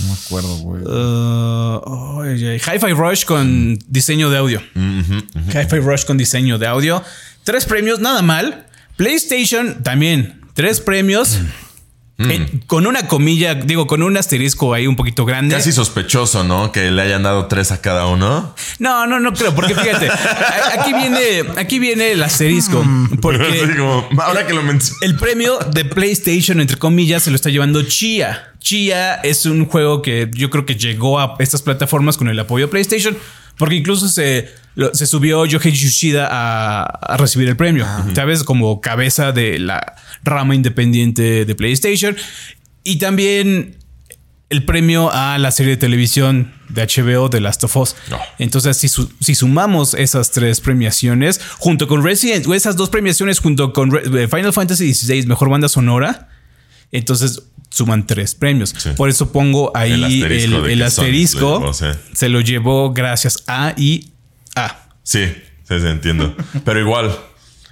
No 0.00 0.06
me 0.08 0.12
acuerdo, 0.14 0.56
güey. 0.58 0.82
Uh, 0.84 2.24
Hi-Fi 2.58 2.92
Rush 2.92 3.24
con 3.24 3.78
diseño 3.88 4.30
de 4.30 4.38
audio. 4.38 4.62
Hi-Fi 4.74 5.78
Rush 5.78 6.04
con 6.04 6.16
diseño 6.16 6.58
de 6.58 6.66
audio. 6.66 7.02
Tres 7.44 7.64
premios, 7.64 8.00
nada 8.00 8.22
mal. 8.22 8.66
PlayStation 8.96 9.82
también. 9.82 10.40
Tres 10.54 10.80
premios. 10.80 11.38
Eh, 12.18 12.60
con 12.66 12.86
una 12.86 13.08
comilla, 13.08 13.54
digo, 13.54 13.86
con 13.86 14.02
un 14.02 14.16
asterisco 14.16 14.74
ahí 14.74 14.86
un 14.86 14.96
poquito 14.96 15.24
grande. 15.24 15.54
Casi 15.54 15.72
sospechoso, 15.72 16.44
¿no? 16.44 16.70
Que 16.70 16.90
le 16.90 17.02
hayan 17.02 17.22
dado 17.22 17.46
tres 17.46 17.72
a 17.72 17.80
cada 17.80 18.06
uno. 18.06 18.54
No, 18.78 19.06
no, 19.06 19.18
no 19.18 19.32
creo, 19.32 19.54
porque 19.54 19.74
fíjate, 19.74 20.08
aquí 20.78 20.92
viene, 20.92 21.44
aquí 21.56 21.78
viene 21.78 22.12
el 22.12 22.22
asterisco, 22.22 22.80
Así 23.06 23.16
porque 23.16 23.74
como, 23.76 24.08
ahora 24.20 24.46
que 24.46 24.52
lo 24.54 24.62
menciono. 24.62 24.98
el 25.02 25.16
premio 25.16 25.58
de 25.72 25.84
PlayStation, 25.84 26.60
entre 26.60 26.76
comillas, 26.76 27.22
se 27.22 27.30
lo 27.30 27.36
está 27.36 27.50
llevando 27.50 27.82
Chia. 27.82 28.52
Chia 28.60 29.14
es 29.14 29.46
un 29.46 29.66
juego 29.66 30.02
que 30.02 30.30
yo 30.32 30.50
creo 30.50 30.66
que 30.66 30.76
llegó 30.76 31.18
a 31.18 31.36
estas 31.38 31.62
plataformas 31.62 32.16
con 32.16 32.28
el 32.28 32.38
apoyo 32.38 32.66
de 32.66 32.70
PlayStation, 32.70 33.16
porque 33.56 33.76
incluso 33.76 34.08
se, 34.08 34.52
lo- 34.74 34.94
se 34.94 35.06
subió 35.06 35.44
Yohei 35.46 35.72
Yoshida 35.72 36.28
a, 36.30 36.82
a 36.84 37.16
recibir 37.16 37.48
el 37.48 37.56
premio, 37.56 37.86
¿sabes? 38.14 38.42
Como 38.44 38.80
cabeza 38.80 39.32
de 39.32 39.58
la 39.58 39.94
rama 40.24 40.54
independiente 40.54 41.44
de 41.44 41.54
PlayStation. 41.54 42.16
Y 42.84 42.96
también 42.96 43.76
el 44.50 44.64
premio 44.64 45.10
a 45.12 45.38
la 45.38 45.50
serie 45.50 45.70
de 45.72 45.76
televisión 45.78 46.52
de 46.68 46.86
HBO 46.86 47.28
de 47.30 47.40
Last 47.40 47.64
of 47.64 47.74
Us. 47.76 47.96
No. 48.10 48.18
Entonces, 48.38 48.76
si, 48.76 48.88
su- 48.88 49.10
si 49.20 49.34
sumamos 49.34 49.94
esas 49.94 50.30
tres 50.30 50.60
premiaciones, 50.60 51.40
junto 51.58 51.88
con 51.88 52.02
Resident, 52.04 52.46
o 52.46 52.54
esas 52.54 52.76
dos 52.76 52.90
premiaciones 52.90 53.38
junto 53.40 53.72
con 53.72 53.90
Re- 53.90 54.24
eh, 54.24 54.28
Final 54.28 54.52
Fantasy 54.52 54.92
XVI, 54.92 55.26
mejor 55.26 55.48
banda 55.48 55.68
sonora, 55.70 56.28
entonces 56.90 57.42
suman 57.70 58.06
tres 58.06 58.34
premios. 58.34 58.74
Sí. 58.76 58.90
Por 58.96 59.08
eso 59.08 59.32
pongo 59.32 59.72
ahí 59.74 59.92
El 59.92 60.04
asterisco 60.04 60.56
el. 60.66 60.82
Se 62.12 62.28
lo 62.28 62.40
llevó 62.42 62.92
gracias 62.92 63.42
a 63.46 63.72
y 63.78 64.10
a. 64.56 64.76
Sí, 65.02 65.26
sí, 65.68 65.80
sí, 65.80 65.86
entiendo. 65.86 66.34
Pero 66.64 66.80
igual, 66.80 67.16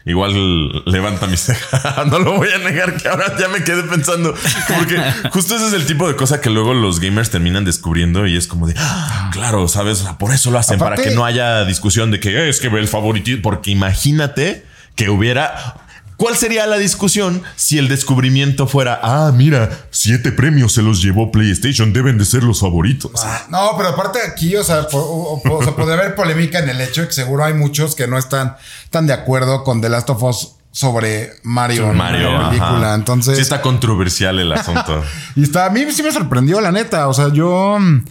igual 0.05 0.83
levanta 0.87 1.27
mi 1.27 1.37
ceja. 1.37 2.05
no 2.11 2.19
lo 2.19 2.37
voy 2.37 2.49
a 2.51 2.59
negar 2.59 2.97
que 2.97 3.09
ahora 3.09 3.37
ya 3.39 3.49
me 3.49 3.63
quedé 3.63 3.83
pensando. 3.85 4.35
Porque 4.77 5.01
justo 5.31 5.57
ese 5.57 5.69
es 5.69 5.73
el 5.75 5.87
tipo 5.87 6.09
de 6.09 6.17
cosa 6.17 6.41
que 6.41 6.51
luego 6.51 6.75
los 6.75 7.01
gamers 7.01 7.31
terminan 7.31 7.65
descubriendo 7.65 8.27
y 8.27 8.37
es 8.37 8.47
como 8.47 8.67
de, 8.67 8.75
"Ah, 8.79 9.31
claro, 9.33 9.69
sabes, 9.69 10.01
O 10.01 10.05
sea, 10.05 10.19
por 10.19 10.33
eso 10.35 10.51
lo 10.51 10.59
hacen, 10.59 10.77
Aparte- 10.77 10.97
para 11.03 11.09
que 11.11 11.15
no 11.15 11.25
haya 11.25 11.65
discusión 11.65 12.11
de 12.11 12.21
que 12.21 12.31
"Eh, 12.31 12.49
es 12.49 12.61
que 12.61 12.69
el 12.69 12.89
favoritismo. 12.89 13.43
Porque 13.43 13.71
imagínate 13.71 14.65
que 14.97 15.09
hubiera. 15.11 15.77
¿Cuál 16.21 16.37
sería 16.37 16.67
la 16.67 16.77
discusión 16.77 17.43
si 17.57 17.79
el 17.79 17.89
descubrimiento 17.89 18.67
fuera, 18.67 19.01
ah, 19.03 19.33
mira, 19.35 19.71
siete 19.91 20.33
premios 20.33 20.75
se 20.75 20.83
los 20.83 21.01
llevó 21.03 21.33
PlayStation, 21.33 21.95
deben 21.95 22.19
de 22.19 22.27
ser 22.27 22.43
los 22.45 22.61
favoritos? 22.61 23.11
No, 23.49 23.71
pero 23.79 23.89
aparte 23.89 24.19
aquí, 24.31 24.55
o 24.55 24.63
sea, 24.63 24.87
po- 24.87 24.99
o- 24.99 25.41
o- 25.43 25.57
o 25.57 25.65
sea, 25.65 25.75
podría 25.75 25.95
haber 25.95 26.15
polémica 26.15 26.59
en 26.59 26.69
el 26.69 26.79
hecho 26.83 27.01
de 27.01 27.07
que 27.07 27.15
seguro 27.15 27.43
hay 27.43 27.55
muchos 27.55 27.95
que 27.95 28.07
no 28.07 28.19
están 28.19 28.55
tan 28.91 29.07
de 29.07 29.15
acuerdo 29.15 29.65
con 29.65 29.81
The 29.81 29.89
Last 29.89 30.11
of 30.11 30.23
Us 30.23 30.57
sobre 30.73 31.31
Mario. 31.43 31.91
Mario, 31.95 32.31
la 32.39 32.49
película. 32.51 32.87
ajá. 32.89 32.95
Entonces, 32.97 33.37
sí 33.37 33.41
está 33.43 33.63
controversial 33.63 34.39
el 34.41 34.53
asunto. 34.53 35.03
y 35.37 35.43
está, 35.43 35.65
a 35.65 35.71
mí 35.71 35.87
sí 35.91 36.03
me 36.03 36.13
sorprendió, 36.13 36.61
la 36.61 36.71
neta. 36.71 37.09
O 37.09 37.15
sea, 37.15 37.33
yo 37.33 37.79
mm, 37.81 38.05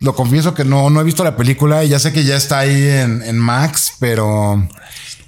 lo 0.00 0.14
confieso 0.14 0.54
que 0.54 0.64
no, 0.64 0.88
no 0.88 0.98
he 0.98 1.04
visto 1.04 1.22
la 1.22 1.36
película 1.36 1.84
y 1.84 1.90
ya 1.90 1.98
sé 1.98 2.10
que 2.10 2.24
ya 2.24 2.36
está 2.36 2.60
ahí 2.60 2.88
en, 2.88 3.20
en 3.22 3.38
Max, 3.38 3.92
pero 4.00 4.66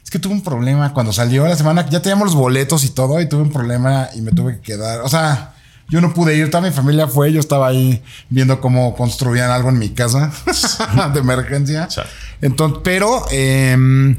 es 0.07 0.11
que 0.13 0.21
tuve 0.21 0.35
un 0.35 0.43
problema 0.43 0.95
cuando 0.95 1.13
salió 1.13 1.49
la 1.49 1.57
semana. 1.57 1.85
Ya 1.91 2.01
teníamos 2.01 2.27
los 2.27 2.37
boletos 2.37 2.85
y 2.85 2.91
todo, 2.91 3.21
y 3.21 3.29
tuve 3.29 3.43
un 3.43 3.51
problema 3.51 4.09
y 4.15 4.21
me 4.21 4.31
tuve 4.31 4.55
que 4.55 4.61
quedar. 4.61 5.01
O 5.01 5.09
sea, 5.09 5.57
yo 5.89 6.01
no 6.01 6.15
pude 6.15 6.37
ir, 6.37 6.49
toda 6.49 6.61
mi 6.63 6.71
familia 6.71 7.09
fue, 7.09 7.33
yo 7.33 7.41
estaba 7.41 7.67
ahí 7.67 8.01
viendo 8.31 8.61
cómo 8.61 8.95
construían 8.95 9.51
algo 9.51 9.69
en 9.71 9.81
mi 9.81 9.89
casa 9.89 10.31
de 11.13 11.19
emergencia. 11.19 11.89
Chale. 11.89 12.09
Entonces, 12.41 12.79
pero 12.85 13.25
em, 13.33 14.17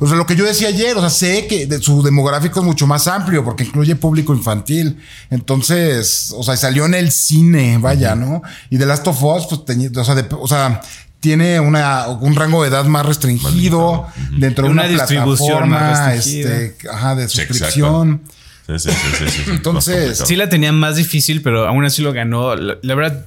o 0.00 0.08
sea, 0.08 0.16
lo 0.16 0.26
que 0.26 0.34
yo 0.34 0.44
decía 0.44 0.68
ayer, 0.68 0.96
o 0.96 1.00
sea, 1.00 1.10
sé 1.10 1.46
que 1.46 1.66
de- 1.66 1.80
su 1.80 2.02
demográfico 2.02 2.58
es 2.58 2.66
mucho 2.66 2.88
más 2.88 3.06
amplio 3.06 3.44
porque 3.44 3.62
incluye 3.62 3.94
público 3.94 4.34
infantil. 4.34 4.98
Entonces, 5.30 6.32
o 6.36 6.42
sea, 6.42 6.56
salió 6.56 6.84
en 6.86 6.94
el 6.94 7.12
cine, 7.12 7.78
vaya, 7.78 8.14
¿no? 8.16 8.42
Y 8.70 8.78
The 8.78 8.86
Last 8.86 9.06
of 9.06 9.22
Us, 9.22 9.46
pues, 9.48 9.60
teñi- 9.62 9.96
o 9.96 10.04
sea, 10.04 10.14
de- 10.16 10.26
o 10.34 10.46
sea, 10.48 10.80
tiene 11.20 11.60
una, 11.60 12.08
un 12.08 12.34
rango 12.36 12.62
de 12.62 12.68
edad 12.68 12.84
más 12.84 13.04
restringido 13.04 14.06
dentro 14.38 14.64
de 14.64 14.70
Una 14.70 14.82
una, 14.82 14.90
distribución 14.90 15.68
más 15.68 15.80
plataforma, 15.80 16.14
este, 16.14 16.76
ajá, 16.88 17.14
de 17.14 17.28
suscripción. 17.28 18.22
Sí, 18.66 18.78
sí, 18.78 18.90
sí, 18.90 18.96
sí, 19.18 19.30
sí, 19.30 19.42
sí. 19.44 19.50
Entonces. 19.50 20.22
Sí 20.26 20.36
la 20.36 20.48
tenía 20.48 20.72
más 20.72 20.96
difícil, 20.96 21.42
pero 21.42 21.66
aún 21.66 21.84
así 21.84 22.02
lo 22.02 22.12
ganó. 22.12 22.54
La, 22.54 22.78
la 22.82 22.94
verdad, 22.94 23.26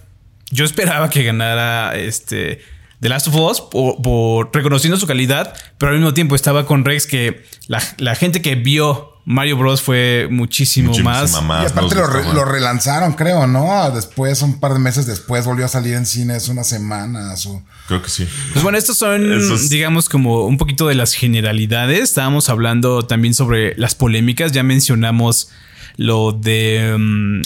yo 0.51 0.65
esperaba 0.65 1.09
que 1.09 1.23
ganara 1.23 1.97
este 1.97 2.61
The 3.01 3.09
Last 3.09 3.27
of 3.27 3.35
Us 3.35 3.59
por, 3.61 4.01
por- 4.01 4.49
reconociendo 4.53 4.97
su 4.97 5.05
calidad, 5.07 5.53
pero 5.77 5.91
al 5.91 5.97
mismo 5.97 6.13
tiempo 6.13 6.35
estaba 6.35 6.65
con 6.65 6.85
Rex 6.85 7.05
que 7.07 7.43
la, 7.67 7.81
la 7.97 8.15
gente 8.15 8.41
que 8.41 8.55
vio 8.55 9.09
Mario 9.25 9.55
Bros 9.57 9.81
fue 9.83 10.27
muchísimo 10.31 10.87
Muchísima 10.89 11.11
más. 11.11 11.43
más, 11.43 11.63
y 11.63 11.65
aparte 11.71 11.93
lo, 11.95 12.07
re- 12.07 12.45
relanzaron, 12.51 13.13
creo, 13.13 13.45
¿no? 13.45 13.91
Después, 13.91 14.41
un 14.41 14.59
par 14.59 14.73
de 14.73 14.79
meses 14.79 15.05
después, 15.05 15.45
volvió 15.45 15.65
a 15.65 15.67
salir 15.67 15.93
en 15.93 16.07
cines 16.07 16.47
unas 16.49 16.67
semanas 16.67 17.45
o... 17.45 17.61
Creo 17.87 18.01
que 18.01 18.09
sí. 18.09 18.27
Pues 18.53 18.63
bueno, 18.63 18.77
estos 18.79 18.97
son, 18.97 19.31
es- 19.31 19.69
digamos, 19.69 20.09
como 20.09 20.45
un 20.45 20.57
poquito 20.57 20.87
de 20.87 20.95
las 20.95 21.13
generalidades. 21.13 22.01
Estábamos 22.01 22.49
hablando 22.49 23.03
también 23.05 23.33
sobre 23.35 23.75
las 23.77 23.93
polémicas. 23.95 24.53
Ya 24.53 24.63
mencionamos 24.63 25.49
lo 25.97 26.31
de. 26.31 26.95
mm, 26.97 27.41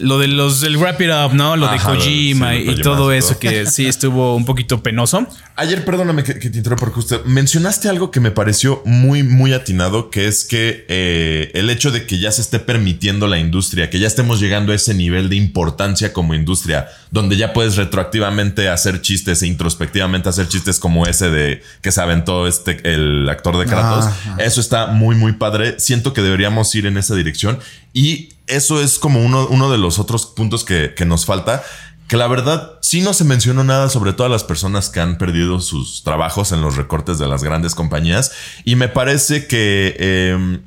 lo 0.00 0.18
de 0.18 0.28
los 0.28 0.60
del 0.60 0.76
Wrap 0.76 1.00
It 1.00 1.10
Up, 1.10 1.34
¿no? 1.34 1.56
Lo 1.56 1.68
de 1.68 1.76
Ajá, 1.76 1.94
Kojima 1.94 2.52
sí, 2.52 2.70
y 2.70 2.82
todo 2.82 3.12
eso 3.12 3.38
que 3.38 3.66
sí 3.66 3.86
estuvo 3.86 4.34
un 4.34 4.44
poquito 4.44 4.82
penoso. 4.82 5.26
Ayer, 5.56 5.84
perdóname 5.84 6.24
que, 6.24 6.38
que 6.38 6.50
te 6.50 6.58
interrumpa 6.58 6.86
porque 6.86 7.00
usted 7.00 7.24
mencionaste 7.24 7.88
algo 7.88 8.10
que 8.10 8.20
me 8.20 8.30
pareció 8.30 8.82
muy, 8.84 9.22
muy 9.22 9.52
atinado, 9.52 10.10
que 10.10 10.26
es 10.26 10.44
que 10.44 10.86
eh, 10.88 11.50
el 11.54 11.68
hecho 11.68 11.90
de 11.90 12.06
que 12.06 12.18
ya 12.18 12.32
se 12.32 12.40
esté 12.40 12.58
permitiendo 12.58 13.26
la 13.26 13.38
industria, 13.38 13.90
que 13.90 13.98
ya 13.98 14.06
estemos 14.06 14.40
llegando 14.40 14.72
a 14.72 14.74
ese 14.74 14.94
nivel 14.94 15.28
de 15.28 15.36
importancia 15.36 16.12
como 16.12 16.34
industria, 16.34 16.88
donde 17.10 17.36
ya 17.36 17.52
puedes 17.52 17.76
retroactivamente 17.76 18.68
hacer 18.68 19.02
chistes 19.02 19.42
e 19.42 19.46
introspectivamente 19.46 20.28
hacer 20.28 20.48
chistes 20.48 20.78
como 20.78 21.06
ese 21.06 21.30
de 21.30 21.62
que 21.82 21.92
se 21.92 22.00
aventó 22.00 22.46
este, 22.46 22.80
el 22.90 23.28
actor 23.28 23.58
de 23.58 23.66
Kratos. 23.66 24.06
Ajá. 24.06 24.36
Eso 24.38 24.60
está 24.60 24.86
muy, 24.86 25.14
muy 25.16 25.32
padre. 25.32 25.78
Siento 25.78 26.14
que 26.14 26.22
deberíamos 26.22 26.74
ir 26.74 26.86
en 26.86 26.96
esa 26.96 27.14
dirección 27.14 27.58
y 27.92 28.30
eso 28.46 28.82
es 28.82 28.98
como 28.98 29.24
uno, 29.24 29.46
uno 29.48 29.70
de 29.70 29.78
los 29.78 29.98
otros 29.98 30.26
puntos 30.26 30.64
que, 30.64 30.94
que 30.94 31.04
nos 31.04 31.24
falta. 31.24 31.62
Que 32.08 32.16
la 32.16 32.26
verdad 32.26 32.72
sí 32.80 33.02
no 33.02 33.12
se 33.14 33.22
mencionó 33.22 33.62
nada 33.62 33.88
sobre 33.88 34.12
todas 34.12 34.32
las 34.32 34.42
personas 34.42 34.88
que 34.88 34.98
han 34.98 35.16
perdido 35.16 35.60
sus 35.60 36.02
trabajos 36.02 36.50
en 36.50 36.60
los 36.60 36.76
recortes 36.76 37.18
de 37.18 37.28
las 37.28 37.44
grandes 37.44 37.76
compañías. 37.76 38.32
Y 38.64 38.74
me 38.74 38.88
parece 38.88 39.46
que 39.46 39.94
eh, 39.96 40.58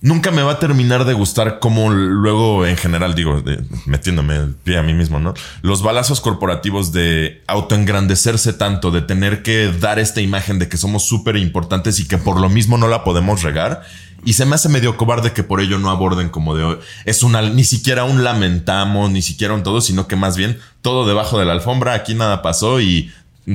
nunca 0.00 0.30
me 0.30 0.42
va 0.42 0.52
a 0.52 0.58
terminar 0.58 1.04
de 1.04 1.12
gustar 1.12 1.58
como 1.58 1.90
luego 1.90 2.66
en 2.66 2.76
general 2.76 3.14
digo, 3.14 3.42
metiéndome 3.86 4.36
el 4.36 4.54
pie 4.54 4.78
a 4.78 4.82
mí 4.82 4.94
mismo, 4.94 5.18
¿no? 5.18 5.34
Los 5.62 5.82
balazos 5.82 6.20
corporativos 6.20 6.92
de 6.92 7.42
autoengrandecerse 7.46 8.52
tanto, 8.52 8.90
de 8.90 9.02
tener 9.02 9.42
que 9.42 9.72
dar 9.72 9.98
esta 9.98 10.20
imagen 10.20 10.58
de 10.58 10.68
que 10.68 10.76
somos 10.76 11.04
súper 11.04 11.36
importantes 11.36 12.00
y 12.00 12.06
que 12.06 12.18
por 12.18 12.40
lo 12.40 12.48
mismo 12.48 12.78
no 12.78 12.88
la 12.88 13.04
podemos 13.04 13.42
regar. 13.42 13.82
Y 14.28 14.34
se 14.34 14.44
me 14.44 14.54
hace 14.56 14.68
medio 14.68 14.96
cobarde 14.98 15.32
que 15.32 15.42
por 15.42 15.60
ello 15.60 15.78
no 15.78 15.88
aborden 15.90 16.28
como 16.28 16.54
de 16.54 16.78
es 17.06 17.22
una 17.22 17.40
ni 17.40 17.64
siquiera 17.64 18.04
un 18.04 18.24
lamentamos, 18.24 19.10
ni 19.10 19.22
siquiera 19.22 19.54
un 19.54 19.62
todo, 19.62 19.80
sino 19.80 20.06
que 20.06 20.16
más 20.16 20.36
bien 20.36 20.58
todo 20.82 21.06
debajo 21.06 21.38
de 21.38 21.46
la 21.46 21.52
alfombra, 21.52 21.94
aquí 21.94 22.14
nada 22.14 22.42
pasó 22.42 22.80
y 22.80 23.10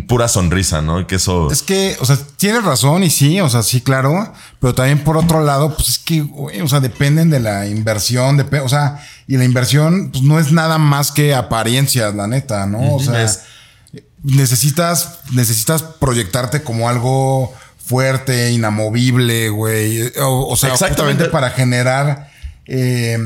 pura 0.08 0.28
sonrisa, 0.28 0.82
¿no? 0.82 1.06
Que 1.06 1.16
eso 1.16 1.52
Es 1.52 1.62
que, 1.62 1.96
o 2.00 2.06
sea, 2.06 2.18
tienes 2.38 2.64
razón 2.64 3.04
y 3.04 3.12
sí, 3.12 3.40
o 3.40 3.50
sea, 3.50 3.62
sí, 3.62 3.82
claro, 3.82 4.34
pero 4.60 4.74
también 4.74 5.04
por 5.04 5.16
otro 5.18 5.44
lado, 5.44 5.76
pues 5.76 5.90
es 5.90 6.00
que, 6.00 6.22
güey, 6.22 6.60
o 6.62 6.68
sea, 6.68 6.80
dependen 6.80 7.30
de 7.30 7.40
la 7.40 7.68
inversión, 7.68 8.40
depe- 8.40 8.64
o 8.66 8.68
sea, 8.70 9.00
y 9.28 9.38
la 9.38 9.44
inversión, 9.44 10.10
pues 10.12 10.24
no 10.24 10.40
es 10.40 10.52
nada 10.52 10.80
más 10.80 11.12
que 11.12 11.36
apariencias, 11.36 12.16
la 12.16 12.26
neta, 12.26 12.66
¿no? 12.66 12.96
O 12.96 13.00
sea, 13.00 13.22
Es- 13.24 13.42
necesitas, 14.24 15.20
necesitas 15.32 15.84
proyectarte 15.84 16.64
como 16.64 16.90
algo 16.90 17.54
fuerte, 17.84 18.52
inamovible, 18.52 19.50
güey. 19.50 20.02
O, 20.22 20.48
o 20.48 20.56
sea, 20.56 20.72
Exactamente. 20.72 21.26
justamente 21.26 21.30
para 21.30 21.50
generar 21.50 22.30
eh, 22.66 23.18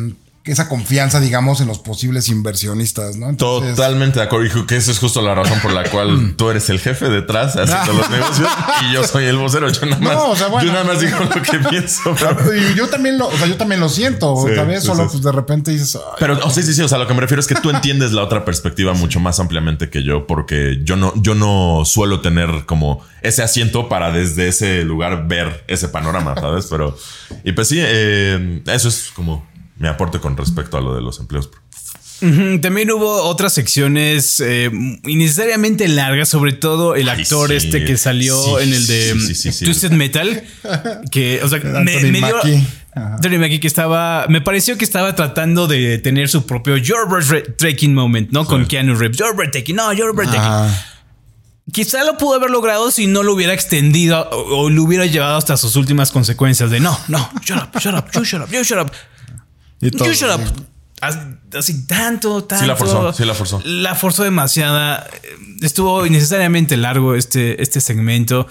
esa 0.47 0.67
confianza, 0.69 1.19
digamos, 1.19 1.61
en 1.61 1.67
los 1.67 1.79
posibles 1.79 2.29
inversionistas, 2.29 3.17
¿no? 3.17 3.29
Entonces- 3.29 3.75
Totalmente 3.75 4.19
de 4.19 4.25
acuerdo. 4.25 4.45
Y 4.59 4.65
que 4.65 4.77
esa 4.77 4.91
es 4.91 4.99
justo 4.99 5.21
la 5.21 5.35
razón 5.35 5.59
por 5.61 5.71
la 5.73 5.83
cual 5.89 6.33
tú 6.37 6.49
eres 6.49 6.69
el 6.69 6.79
jefe 6.79 7.09
detrás 7.09 7.55
haciendo 7.55 7.93
los 7.93 8.09
negocios 8.11 8.49
y 8.89 8.93
yo 8.93 9.03
soy 9.03 9.25
el 9.25 9.37
vocero. 9.37 9.69
Yo 9.69 9.85
nada 9.85 10.01
más, 10.01 10.13
No, 10.15 10.29
o 10.31 10.35
sea, 10.35 10.47
bueno. 10.47 10.67
yo 10.67 10.73
nada 10.73 10.85
más 10.85 10.99
digo 11.01 11.17
lo 11.19 11.41
que 11.41 11.59
pienso. 11.69 12.15
Pero, 12.19 12.55
Y 12.55 12.75
yo 12.75 12.87
también 12.87 13.17
lo, 13.17 13.27
o 13.27 13.37
sea, 13.37 13.47
yo 13.47 13.55
también 13.57 13.81
lo 13.81 13.89
siento, 13.89 14.35
Sí, 14.47 14.55
¿sabes? 14.55 14.81
sí, 14.81 14.87
Solo 14.87 15.03
sí. 15.03 15.09
pues 15.13 15.23
de 15.23 15.31
repente 15.31 15.71
dices, 15.71 15.95
"Ay, 15.95 16.01
pero 16.19 16.39
oh, 16.43 16.49
sí, 16.49 16.63
sí, 16.63 16.73
sí. 16.73 16.81
O 16.81 16.87
sea, 16.87 16.97
lo 16.97 17.07
que 17.07 17.13
me 17.13 17.21
refiero 17.21 17.39
es 17.41 17.47
que 17.47 17.55
tú 17.55 17.69
entiendes 17.69 18.11
la 18.11 18.23
otra 18.23 18.45
perspectiva 18.45 18.93
mucho 18.93 19.19
más 19.19 19.39
ampliamente 19.39 19.89
que 19.89 20.03
yo, 20.03 20.27
porque 20.27 20.79
yo 20.83 20.95
no, 20.95 21.13
yo 21.21 21.35
no 21.35 21.83
suelo 21.85 22.21
tener 22.21 22.65
como 22.65 23.03
ese 23.21 23.43
asiento 23.43 23.89
para 23.89 24.11
desde 24.11 24.47
ese 24.47 24.83
lugar 24.83 25.27
ver 25.27 25.63
ese 25.67 25.87
panorama, 25.89 26.35
¿sabes? 26.39 26.67
Pero, 26.69 26.97
y 27.43 27.51
pues 27.51 27.67
sí, 27.67 27.77
eh, 27.79 28.61
eso 28.67 28.87
es 28.87 29.09
como 29.13 29.45
mi 29.79 29.87
aporte 29.87 30.19
con 30.19 30.35
respecto 30.37 30.77
a 30.77 30.81
lo 30.81 30.95
de 30.95 31.01
los 31.01 31.19
empleos. 31.19 31.49
También 32.19 32.89
hubo 32.91 33.21
otras 33.23 33.53
secciones 33.53 34.39
eh, 34.39 34.71
innecesariamente 35.05 35.87
largas, 35.87 36.27
sobre 36.29 36.53
todo 36.53 36.95
el 36.95 37.09
Ay, 37.09 37.21
actor 37.21 37.49
sí. 37.49 37.55
este 37.57 37.85
que 37.85 37.95
salió 37.95 38.41
Sí, 38.43 38.63
en 38.63 38.73
el 38.73 38.87
de 38.87 39.13
sí, 39.13 39.19
sí, 39.19 39.35
sí, 39.35 39.51
sí. 39.51 39.65
Twisted 39.65 39.91
Metal, 39.91 40.43
que, 41.11 41.41
o 41.43 41.47
sea, 41.47 41.59
me, 41.59 41.99
me 42.01 42.19
dio... 42.19 42.35
Mackie 43.39 43.59
que 43.59 43.67
estaba, 43.67 44.25
me 44.29 44.41
pareció 44.41 44.75
que 44.79 44.83
estaba 44.83 45.13
tratando 45.13 45.67
de 45.67 45.99
tener 45.99 46.29
su 46.29 46.47
propio 46.47 46.77
You're 46.77 47.05
breathtaking 47.07 47.93
moment, 47.93 48.31
¿no? 48.31 48.45
Con 48.45 48.65
Keanu 48.65 48.95
Reeves. 48.95 49.17
You're 49.17 49.35
breathtaking, 49.35 49.75
no, 49.75 49.93
you're 49.93 50.13
breathtaking. 50.13 50.41
ah, 50.43 50.85
Quizá 51.71 52.03
lo 52.03 52.17
pudo 52.17 52.35
haber 52.35 52.49
logrado 52.49 52.89
si 52.89 53.05
no 53.05 53.21
lo 53.21 53.33
hubiera 53.33 53.53
extendido 53.53 54.27
o, 54.31 54.61
o 54.63 54.69
lo 54.71 54.81
hubiera 54.83 55.05
llevado 55.05 55.37
hasta 55.37 55.55
sus 55.57 55.75
últimas 55.75 56.11
consecuencias 56.11 56.71
de 56.71 56.79
no, 56.79 56.97
no, 57.09 57.29
shut 57.43 57.61
up, 57.61 57.79
shut 57.79 57.93
up, 57.93 58.05
you 58.13 58.23
shut 58.23 58.41
up, 58.41 58.49
you 58.51 58.63
shut 58.63 58.79
up. 58.79 58.91
Y 59.81 59.91
todo, 59.91 60.07
up. 60.09 60.15
sí. 60.15 60.25
Así 61.55 61.85
tanto, 61.85 62.43
tanto. 62.43 62.65
la 62.65 62.75
forzó, 62.75 63.13
sí 63.13 63.23
la 63.23 63.33
forzó. 63.35 63.61
La 63.63 63.93
forzó 63.95 64.23
demasiada. 64.23 65.07
Estuvo 65.61 66.05
innecesariamente 66.05 66.75
largo 66.75 67.13
este, 67.15 67.61
este 67.61 67.81
segmento. 67.81 68.47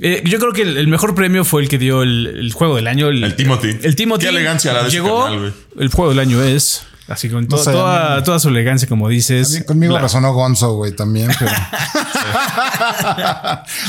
Eh, 0.00 0.22
yo 0.24 0.38
creo 0.38 0.52
que 0.52 0.62
el, 0.62 0.76
el 0.76 0.88
mejor 0.88 1.14
premio 1.14 1.44
fue 1.44 1.62
el 1.62 1.68
que 1.68 1.78
dio 1.78 2.02
el, 2.02 2.26
el 2.26 2.52
juego 2.52 2.76
del 2.76 2.88
año. 2.88 3.08
El, 3.08 3.22
El 3.22 3.36
Timothy. 3.36 3.76
El 3.82 3.94
Timothy. 3.94 4.24
Qué 4.24 4.28
elegancia 4.30 4.72
la 4.72 4.82
de 4.84 4.90
Llegó. 4.90 5.28
el 5.28 5.88
juego 5.92 6.10
del 6.10 6.18
año 6.18 6.42
es. 6.42 6.84
Así 7.08 7.30
con 7.30 7.48
to- 7.48 7.56
sé, 7.56 7.72
toda, 7.72 8.16
mí- 8.18 8.22
toda 8.22 8.38
su 8.38 8.48
elegancia, 8.48 8.86
como 8.86 9.06
A 9.06 9.10
dices. 9.10 9.50
mí 9.52 9.64
conmigo 9.64 9.94
La- 9.94 10.02
resonó 10.02 10.34
Gonzo, 10.34 10.74
güey, 10.74 10.94
también, 10.94 11.30
pero. 11.38 11.50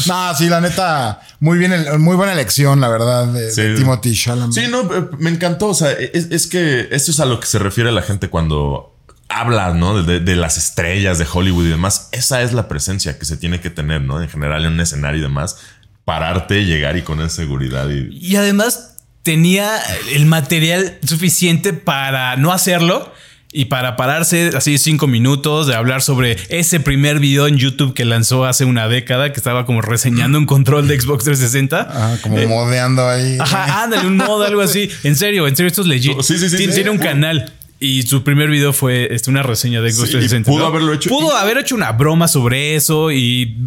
no, 0.07 0.35
sí, 0.35 0.49
la 0.49 0.61
neta, 0.61 1.21
muy 1.39 1.57
bien, 1.57 1.73
muy 1.99 2.15
buena 2.15 2.33
elección, 2.33 2.79
la 2.81 2.87
verdad, 2.87 3.27
de, 3.27 3.51
Sí. 3.51 3.61
de 3.61 3.75
Timothy 3.75 4.15
Chalamet. 4.15 4.53
Sí, 4.53 4.67
no, 4.69 4.81
eh, 4.93 5.07
me 5.19 5.29
encantó. 5.29 5.67
O 5.67 5.73
sea, 5.73 5.91
es, 5.91 6.27
es 6.31 6.47
que 6.47 6.87
esto 6.91 7.11
es 7.11 7.19
a 7.19 7.25
lo 7.25 7.39
que 7.39 7.47
se 7.47 7.59
refiere 7.59 7.91
la 7.91 8.01
gente 8.01 8.29
cuando 8.29 8.95
habla, 9.27 9.73
¿no? 9.73 10.01
De, 10.03 10.19
de 10.19 10.35
las 10.35 10.57
estrellas 10.57 11.17
de 11.19 11.27
Hollywood 11.31 11.65
y 11.65 11.69
demás. 11.69 12.09
Esa 12.11 12.41
es 12.41 12.53
la 12.53 12.67
presencia 12.67 13.19
que 13.19 13.25
se 13.25 13.37
tiene 13.37 13.59
que 13.59 13.69
tener, 13.69 14.01
¿no? 14.01 14.21
En 14.21 14.29
general 14.29 14.65
en 14.65 14.73
un 14.73 14.79
escenario 14.79 15.19
y 15.19 15.23
demás. 15.23 15.57
pararte, 16.05 16.65
llegar 16.65 16.97
y 16.97 17.03
con 17.03 17.19
esa 17.19 17.29
seguridad. 17.35 17.87
Y... 17.89 18.07
Y 18.11 18.35
además 18.37 18.88
tenía 19.29 19.79
el 20.15 20.25
material 20.25 20.97
suficiente 21.05 21.71
para 21.71 22.35
no 22.37 22.51
hacerlo 22.51 23.13
y 23.53 23.65
para 23.65 23.95
pararse 23.95 24.49
así 24.57 24.79
cinco 24.79 25.05
minutos 25.05 25.67
de 25.67 25.75
hablar 25.75 26.01
sobre 26.01 26.35
ese 26.49 26.79
primer 26.79 27.19
video 27.19 27.45
en 27.45 27.57
YouTube 27.57 27.93
que 27.93 28.05
lanzó 28.05 28.45
hace 28.45 28.65
una 28.65 28.87
década 28.87 29.31
que 29.31 29.39
estaba 29.39 29.67
como 29.67 29.83
reseñando 29.83 30.39
un 30.39 30.47
control 30.47 30.87
de 30.87 30.99
Xbox 30.99 31.25
360. 31.25 31.87
Ah, 31.91 32.17
como 32.23 32.37
modeando 32.47 33.07
ahí. 33.07 33.37
Ajá, 33.39 33.83
ándale, 33.83 34.07
un 34.07 34.17
modo, 34.17 34.43
algo 34.43 34.61
así. 34.61 34.89
En 35.03 35.15
serio, 35.15 35.47
en 35.47 35.55
serio, 35.55 35.67
esto 35.67 35.83
es 35.83 35.87
legit. 35.87 36.19
Sí, 36.21 36.39
sí, 36.39 36.49
sí, 36.49 36.57
tiene, 36.57 36.73
sí. 36.73 36.77
tiene 36.77 36.89
un 36.89 36.97
canal. 36.97 37.53
Y 37.79 38.01
su 38.01 38.23
primer 38.23 38.49
video 38.49 38.73
fue 38.73 39.13
este, 39.13 39.29
una 39.29 39.43
reseña 39.43 39.79
de 39.79 39.91
Xbox 39.91 40.09
Sí, 40.09 40.17
y 40.17 40.19
360. 40.21 40.49
pudo 40.49 40.61
¿no? 40.61 40.65
haberlo 40.65 40.93
hecho. 40.93 41.09
Pudo 41.11 41.37
haber 41.37 41.59
hecho 41.59 41.75
una 41.75 41.91
broma 41.91 42.27
sobre 42.27 42.75
eso 42.75 43.11
y 43.11 43.57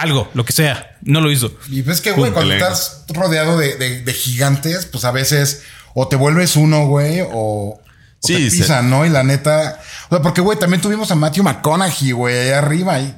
algo, 0.00 0.28
lo 0.34 0.44
que 0.44 0.52
sea. 0.52 0.96
No 1.02 1.20
lo 1.20 1.30
hizo. 1.30 1.52
Y 1.68 1.82
ves 1.82 2.00
que, 2.00 2.12
güey, 2.12 2.32
cuando 2.32 2.52
estás 2.54 3.04
rodeado 3.08 3.58
de, 3.58 3.76
de- 3.76 4.02
de 4.02 4.12
gigantes, 4.12 4.86
pues 4.86 5.04
a 5.04 5.10
veces 5.12 5.62
o 5.94 6.08
te 6.08 6.16
vuelves 6.16 6.56
uno, 6.56 6.86
güey, 6.86 7.20
o, 7.20 7.28
o 7.32 7.80
Sí, 8.22 8.34
te 8.34 8.50
pisan, 8.50 8.90
¿no? 8.90 9.06
Y 9.06 9.08
la 9.08 9.22
neta. 9.22 9.80
O 10.10 10.14
sea, 10.14 10.22
porque, 10.22 10.40
güey, 10.42 10.58
también 10.58 10.80
tuvimos 10.82 11.10
a 11.10 11.14
Matthew 11.14 11.42
McConaughey, 11.42 12.12
güey, 12.12 12.36
ahí 12.38 12.50
arriba. 12.50 13.00
Y, 13.00 13.14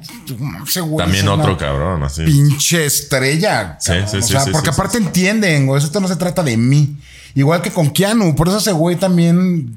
ese 0.65 0.79
güey 0.81 1.05
También 1.05 1.27
otro 1.27 1.57
cabrón, 1.57 2.03
así. 2.03 2.23
Pinche 2.23 2.85
estrella. 2.85 3.77
Sí, 3.81 3.87
cabrón. 3.91 4.07
sí, 4.09 4.17
o 4.17 4.21
sí, 4.21 4.27
sea, 4.31 4.41
sí, 4.45 4.51
porque 4.51 4.69
sí, 4.69 4.73
aparte 4.73 4.97
entienden, 4.97 5.67
güey. 5.67 5.83
Esto 5.83 5.99
no 5.99 6.07
se 6.07 6.15
trata 6.15 6.41
de 6.41 6.55
mí. 6.55 6.97
Igual 7.35 7.61
que 7.61 7.71
con 7.71 7.89
Keanu. 7.91 8.33
Por 8.35 8.47
eso 8.47 8.59
ese 8.59 8.71
güey 8.71 8.95
también 8.95 9.75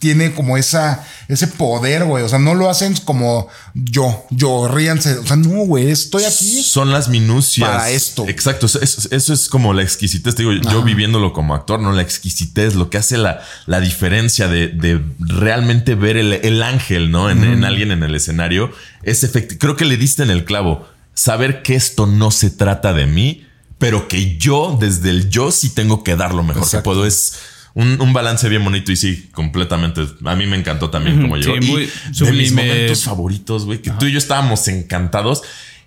tiene 0.00 0.34
como 0.34 0.56
esa, 0.56 1.06
ese 1.28 1.46
poder, 1.46 2.04
güey. 2.04 2.24
O 2.24 2.28
sea, 2.28 2.40
no 2.40 2.54
lo 2.56 2.68
hacen 2.68 2.96
como 3.04 3.46
yo, 3.74 4.26
yo, 4.30 4.66
ríanse. 4.66 5.18
O 5.18 5.26
sea, 5.26 5.36
no, 5.36 5.64
güey, 5.66 5.90
estoy 5.90 6.24
aquí. 6.24 6.62
Son 6.64 6.90
las 6.90 7.08
minucias. 7.08 7.68
Para 7.68 7.90
esto. 7.90 8.26
Exacto. 8.26 8.66
Eso, 8.66 8.80
eso- 8.80 9.08
eso 9.12 9.32
es 9.32 9.48
como 9.48 9.72
la 9.74 9.82
exquisitez. 9.82 10.34
Te 10.34 10.42
digo, 10.42 10.54
yo 10.70 10.82
viviéndolo 10.82 11.32
como 11.32 11.54
actor, 11.54 11.78
no 11.78 11.92
la 11.92 12.02
exquisitez, 12.02 12.74
lo 12.74 12.90
que 12.90 12.98
hace 12.98 13.18
la, 13.18 13.40
la 13.66 13.78
diferencia 13.80 14.48
de, 14.48 14.68
de 14.68 15.00
realmente 15.18 15.94
ver 15.94 16.16
el, 16.16 16.32
el 16.32 16.62
ángel, 16.62 17.10
¿no? 17.10 17.30
En, 17.30 17.44
en 17.44 17.64
alguien 17.64 17.92
en 17.92 18.02
el 18.02 18.14
escenario. 18.14 18.72
Es 19.02 19.22
efectivo. 19.22 19.58
Creo 19.60 19.76
que 19.76 19.84
le 19.84 19.96
diste 19.96 20.22
en 20.24 20.30
el 20.30 20.44
clavo. 20.44 20.88
Saber 21.14 21.62
que 21.62 21.74
esto 21.74 22.06
no 22.06 22.30
se 22.30 22.48
trata 22.50 22.94
de 22.94 23.06
mí, 23.06 23.46
pero 23.78 24.08
que 24.08 24.38
yo, 24.38 24.78
desde 24.80 25.10
el 25.10 25.28
yo, 25.28 25.50
sí 25.52 25.68
tengo 25.70 26.02
que 26.02 26.16
dar 26.16 26.32
lo 26.34 26.42
mejor 26.42 26.62
Exacto. 26.62 26.78
que 26.78 26.84
puedo. 26.94 27.06
Es. 27.06 27.34
Un, 27.74 28.00
un 28.00 28.12
balance 28.12 28.48
bien 28.48 28.64
bonito 28.64 28.90
y 28.92 28.96
sí, 28.96 29.28
completamente. 29.32 30.02
A 30.24 30.34
mí 30.34 30.46
me 30.46 30.56
encantó 30.56 30.90
también 30.90 31.20
como 31.20 31.36
Sí, 31.36 31.42
llegó. 31.42 31.66
muy 31.66 31.88
y 32.12 32.24
de 32.24 32.32
mis 32.32 32.52
momentos 32.52 33.04
favoritos, 33.04 33.64
güey, 33.64 33.80
que 33.80 33.90
tú 33.92 34.06
y 34.06 34.12
yo 34.12 34.18
estábamos 34.18 34.66
encantados. 34.68 35.42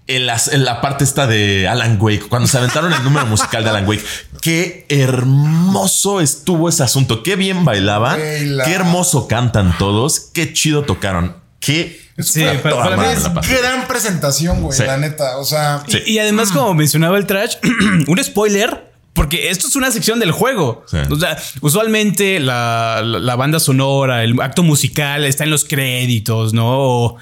En, 0.06 0.26
la 0.26 0.82
parte 0.82 1.06
esta 1.06 1.28
de 1.28 1.66
Alan 1.68 1.98
Wake, 2.00 2.24
cuando 2.28 2.48
se 2.48 2.58
aventaron 2.58 2.92
el 2.92 3.04
número 3.06 3.26
musical 3.26 3.64
de 3.64 3.70
Alan 3.70 3.88
Wake, 3.88 4.04
qué 4.42 4.86
hermoso 4.90 6.20
estuvo 6.20 6.68
ese 6.68 6.84
asunto, 6.84 7.24
qué 7.24 7.36
bien 7.38 7.64
bailaban, 7.66 8.18
qué 8.20 8.72
hermoso 8.74 9.28
cantan 9.30 9.78
todos, 9.78 10.20
qué 10.34 10.52
chido 10.54 10.84
tocaron, 10.84 11.38
qué 11.60 12.02
Eso 12.16 12.34
Sí, 12.34 12.42
fue 12.62 12.72
para- 12.72 12.84
para 12.84 12.98
mí 12.98 13.04
es 13.12 13.24
gran 13.62 13.88
presentación, 13.88 14.62
güey, 14.62 14.78
Sí. 14.78 14.84
la 14.86 14.98
neta. 14.98 15.38
O 15.38 15.46
sea, 15.46 15.84
Sí. 15.88 16.00
Y, 16.06 16.12
y 16.12 16.20
además, 16.20 16.52
como 16.52 16.74
mencionaba 16.76 17.18
el 17.18 17.26
trash, 17.26 17.56
un 18.08 18.24
spoiler. 18.24 18.93
Porque 19.14 19.50
esto 19.50 19.68
es 19.68 19.76
una 19.76 19.92
sección 19.92 20.20
del 20.20 20.32
juego. 20.32 20.84
Sí. 20.88 20.98
O 21.10 21.16
sea, 21.16 21.38
usualmente 21.62 22.40
la, 22.40 23.02
la- 23.06 23.20
la 23.20 23.36
banda 23.36 23.60
sonora, 23.60 24.24
el 24.24 24.40
acto 24.42 24.64
musical 24.64 25.24
está 25.26 25.44
en 25.44 25.52
los 25.52 25.66
créditos, 25.66 26.54
¿no? 26.54 26.66
O, 26.68 27.18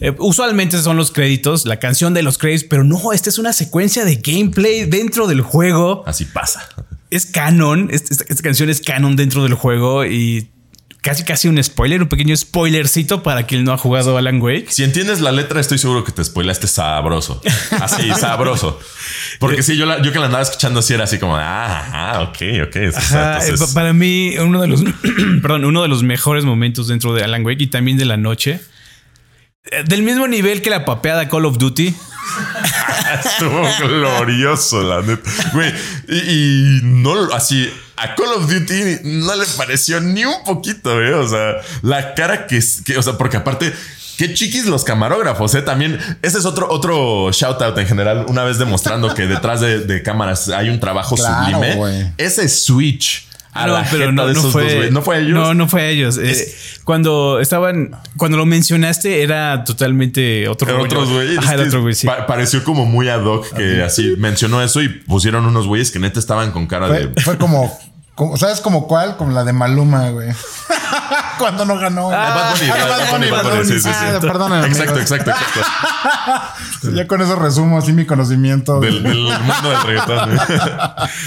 eh, 0.00 0.14
usualmente 0.18 0.78
son 0.82 0.96
los 0.96 1.10
créditos, 1.10 1.64
la 1.66 1.78
canción 1.78 2.14
de 2.14 2.22
los 2.22 2.38
créditos, 2.38 2.66
pero 2.68 2.84
no, 2.84 3.12
esta 3.12 3.28
es 3.30 3.38
una 3.38 3.52
secuencia 3.52 4.04
de 4.04 4.16
gameplay 4.16 4.84
dentro 4.86 5.26
del 5.26 5.40
juego. 5.42 6.02
así 6.06 6.24
pasa. 6.24 6.68
Es 7.10 7.26
canon, 7.26 7.88
esta, 7.92 8.12
esta- 8.14 8.24
esta 8.28 8.42
canción 8.42 8.68
es 8.70 8.80
canon 8.80 9.14
dentro 9.16 9.42
del 9.42 9.54
juego 9.54 10.04
y 10.06 10.50
casi 11.06 11.22
casi 11.22 11.46
un 11.46 11.62
spoiler, 11.62 12.02
un 12.02 12.08
pequeño 12.08 12.36
spoilercito 12.36 13.22
para 13.22 13.44
quien 13.46 13.62
no 13.62 13.72
ha 13.72 13.78
jugado 13.78 14.18
Alan 14.18 14.42
Wake. 14.42 14.66
Si 14.70 14.82
entiendes 14.82 15.20
la 15.20 15.30
letra, 15.30 15.60
estoy 15.60 15.78
seguro 15.78 16.02
que 16.02 16.10
te 16.10 16.24
spoilaste 16.24 16.66
sabroso. 16.66 17.40
Así, 17.80 18.10
sabroso. 18.20 18.80
Porque 19.38 19.62
sí, 19.62 19.76
yo, 19.76 19.86
la- 19.86 20.02
yo 20.02 20.12
que 20.12 20.18
la 20.18 20.26
andaba 20.26 20.42
escuchando 20.42 20.80
así 20.80 20.94
era 20.94 21.04
así 21.04 21.18
como, 21.18 21.36
ah, 21.36 21.78
ajá, 21.80 22.22
ok, 22.22 22.36
ok. 22.66 22.76
es- 22.76 22.96
Ajá, 22.96 23.38
entonces- 23.40 23.60
eh, 23.60 23.64
pa- 23.68 23.72
para 23.74 23.92
mí, 23.92 24.36
uno 24.38 24.60
de 24.60 24.66
los 24.68 24.82
perdón, 25.42 25.64
uno 25.64 25.82
de 25.82 25.88
los 25.88 26.02
mejores 26.02 26.44
momentos 26.44 26.88
dentro 26.88 27.14
de 27.14 27.22
Alan 27.22 27.46
Wake 27.46 27.62
y 27.62 27.66
también 27.68 27.96
de 27.98 28.04
la 28.04 28.16
noche. 28.16 28.60
Eh, 29.70 29.84
Del 29.86 30.02
mismo 30.02 30.26
nivel 30.28 30.62
que 30.62 30.70
la 30.70 30.84
papeada 30.84 31.28
Call 31.28 31.46
of 31.46 31.58
Duty. 31.58 31.94
Estuvo 33.24 33.62
glorioso, 33.80 34.82
la 34.82 35.02
neta. 35.02 35.30
Güey, 35.52 35.72
y, 36.08 36.16
y 36.16 36.80
no 36.82 37.32
así. 37.32 37.70
A 37.96 38.14
Call 38.14 38.28
of 38.34 38.50
Duty 38.50 39.00
no 39.04 39.34
le 39.36 39.46
pareció 39.56 40.00
ni 40.00 40.24
un 40.24 40.44
poquito, 40.44 40.94
güey. 40.94 41.12
O 41.12 41.26
sea, 41.28 41.56
la 41.82 42.14
cara 42.14 42.46
que, 42.46 42.60
que 42.84 42.98
o 42.98 43.02
sea, 43.02 43.14
porque 43.16 43.38
aparte, 43.38 43.72
qué 44.18 44.34
chiquis 44.34 44.66
los 44.66 44.84
camarógrafos, 44.84 45.54
eh. 45.54 45.62
También, 45.62 45.98
ese 46.22 46.38
es 46.38 46.44
otro, 46.44 46.68
otro 46.70 47.30
shout 47.32 47.62
out 47.62 47.78
en 47.78 47.86
general. 47.86 48.26
Una 48.28 48.44
vez 48.44 48.58
demostrando 48.58 49.14
que 49.14 49.26
detrás 49.26 49.60
de, 49.60 49.80
de 49.80 50.02
cámaras 50.02 50.48
hay 50.48 50.68
un 50.68 50.78
trabajo 50.80 51.16
Claro, 51.16 51.44
sublime. 51.58 52.12
Ese 52.18 52.48
switch 52.48 53.25
a 53.56 53.66
No, 53.66 53.72
la 53.74 53.84
pero 53.90 53.98
jeta 54.10 54.12
no, 54.12 54.26
de 54.26 54.32
no 54.34 54.38
esos 54.40 54.52
fue, 54.52 54.64
dos, 54.64 54.74
güey. 54.74 54.90
No 54.90 55.02
fue 55.02 55.18
ellos. 55.20 55.30
No, 55.34 55.54
no 55.54 55.68
fue 55.68 55.88
ellos. 55.90 56.18
Eh, 56.18 56.54
cuando 56.84 57.40
estaban, 57.40 57.96
cuando 58.16 58.36
lo 58.36 58.46
mencionaste, 58.46 59.22
era 59.22 59.64
totalmente 59.64 60.48
otro 60.48 60.68
rollo. 60.68 60.84
otros 60.84 61.10
güeyes. 61.10 61.38
Ajá, 61.38 61.56
otro 61.60 61.82
güey, 61.82 61.94
sí. 61.94 62.06
pa- 62.06 62.26
pareció 62.26 62.62
como 62.64 62.86
muy 62.86 63.08
ad 63.08 63.24
hoc 63.24 63.52
que 63.54 63.82
así 63.82 64.14
mencionó 64.18 64.62
eso 64.62 64.82
y 64.82 64.88
pusieron 64.88 65.46
unos 65.46 65.66
güeyes 65.66 65.90
que 65.90 65.98
neta 65.98 66.18
estaban 66.20 66.50
con 66.52 66.66
cara 66.66 66.88
fue, 66.88 67.06
de. 67.08 67.20
fue 67.22 67.38
como, 67.38 67.78
como- 68.16 68.36
¿sabes 68.36 68.60
como 68.60 68.88
cuál? 68.88 69.16
Como 69.16 69.30
la 69.30 69.44
de 69.44 69.52
Maluma, 69.52 70.10
güey. 70.10 70.30
Cuando 71.38 71.64
no 71.64 71.78
ganó. 71.78 72.08
Bad 72.08 72.56
Bunny, 72.56 72.70
Ah, 72.70 72.86
Bad 72.88 73.10
Bunny, 73.12 73.30
Bad 73.30 73.44
Bunny, 73.50 73.64
sí, 73.66 73.72
sí, 73.74 73.80
sí. 73.80 73.88
Ah, 73.92 74.18
perdóname, 74.20 74.66
Exacto, 74.66 74.98
exacto, 74.98 75.30
exacto. 75.30 76.92
Ya 76.96 77.06
con 77.06 77.20
eso 77.20 77.36
resumo 77.36 77.78
así 77.78 77.92
mi 77.92 78.04
conocimiento. 78.06 78.80
Del, 78.80 79.02
del 79.02 79.18
mundo 79.22 79.70
del 79.70 79.82
reggaetón. 79.82 80.30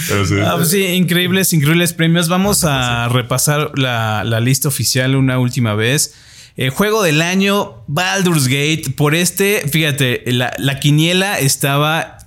Pero 0.08 0.26
sí. 0.26 0.34
Ah, 0.44 0.54
pues 0.56 0.70
sí, 0.70 0.84
increíbles, 0.84 1.52
increíbles 1.52 1.92
premios. 1.92 2.28
Vamos 2.28 2.64
a 2.64 3.08
repasar 3.08 3.70
la, 3.78 4.24
la 4.24 4.40
lista 4.40 4.68
oficial 4.68 5.14
una 5.16 5.38
última 5.38 5.74
vez. 5.74 6.14
Eh, 6.56 6.70
juego 6.70 7.02
del 7.02 7.22
año, 7.22 7.84
Baldur's 7.86 8.46
Gate. 8.46 8.92
Por 8.96 9.14
este, 9.14 9.64
fíjate, 9.70 10.22
la, 10.26 10.52
la 10.58 10.80
quiniela 10.80 11.38
estaba 11.38 12.18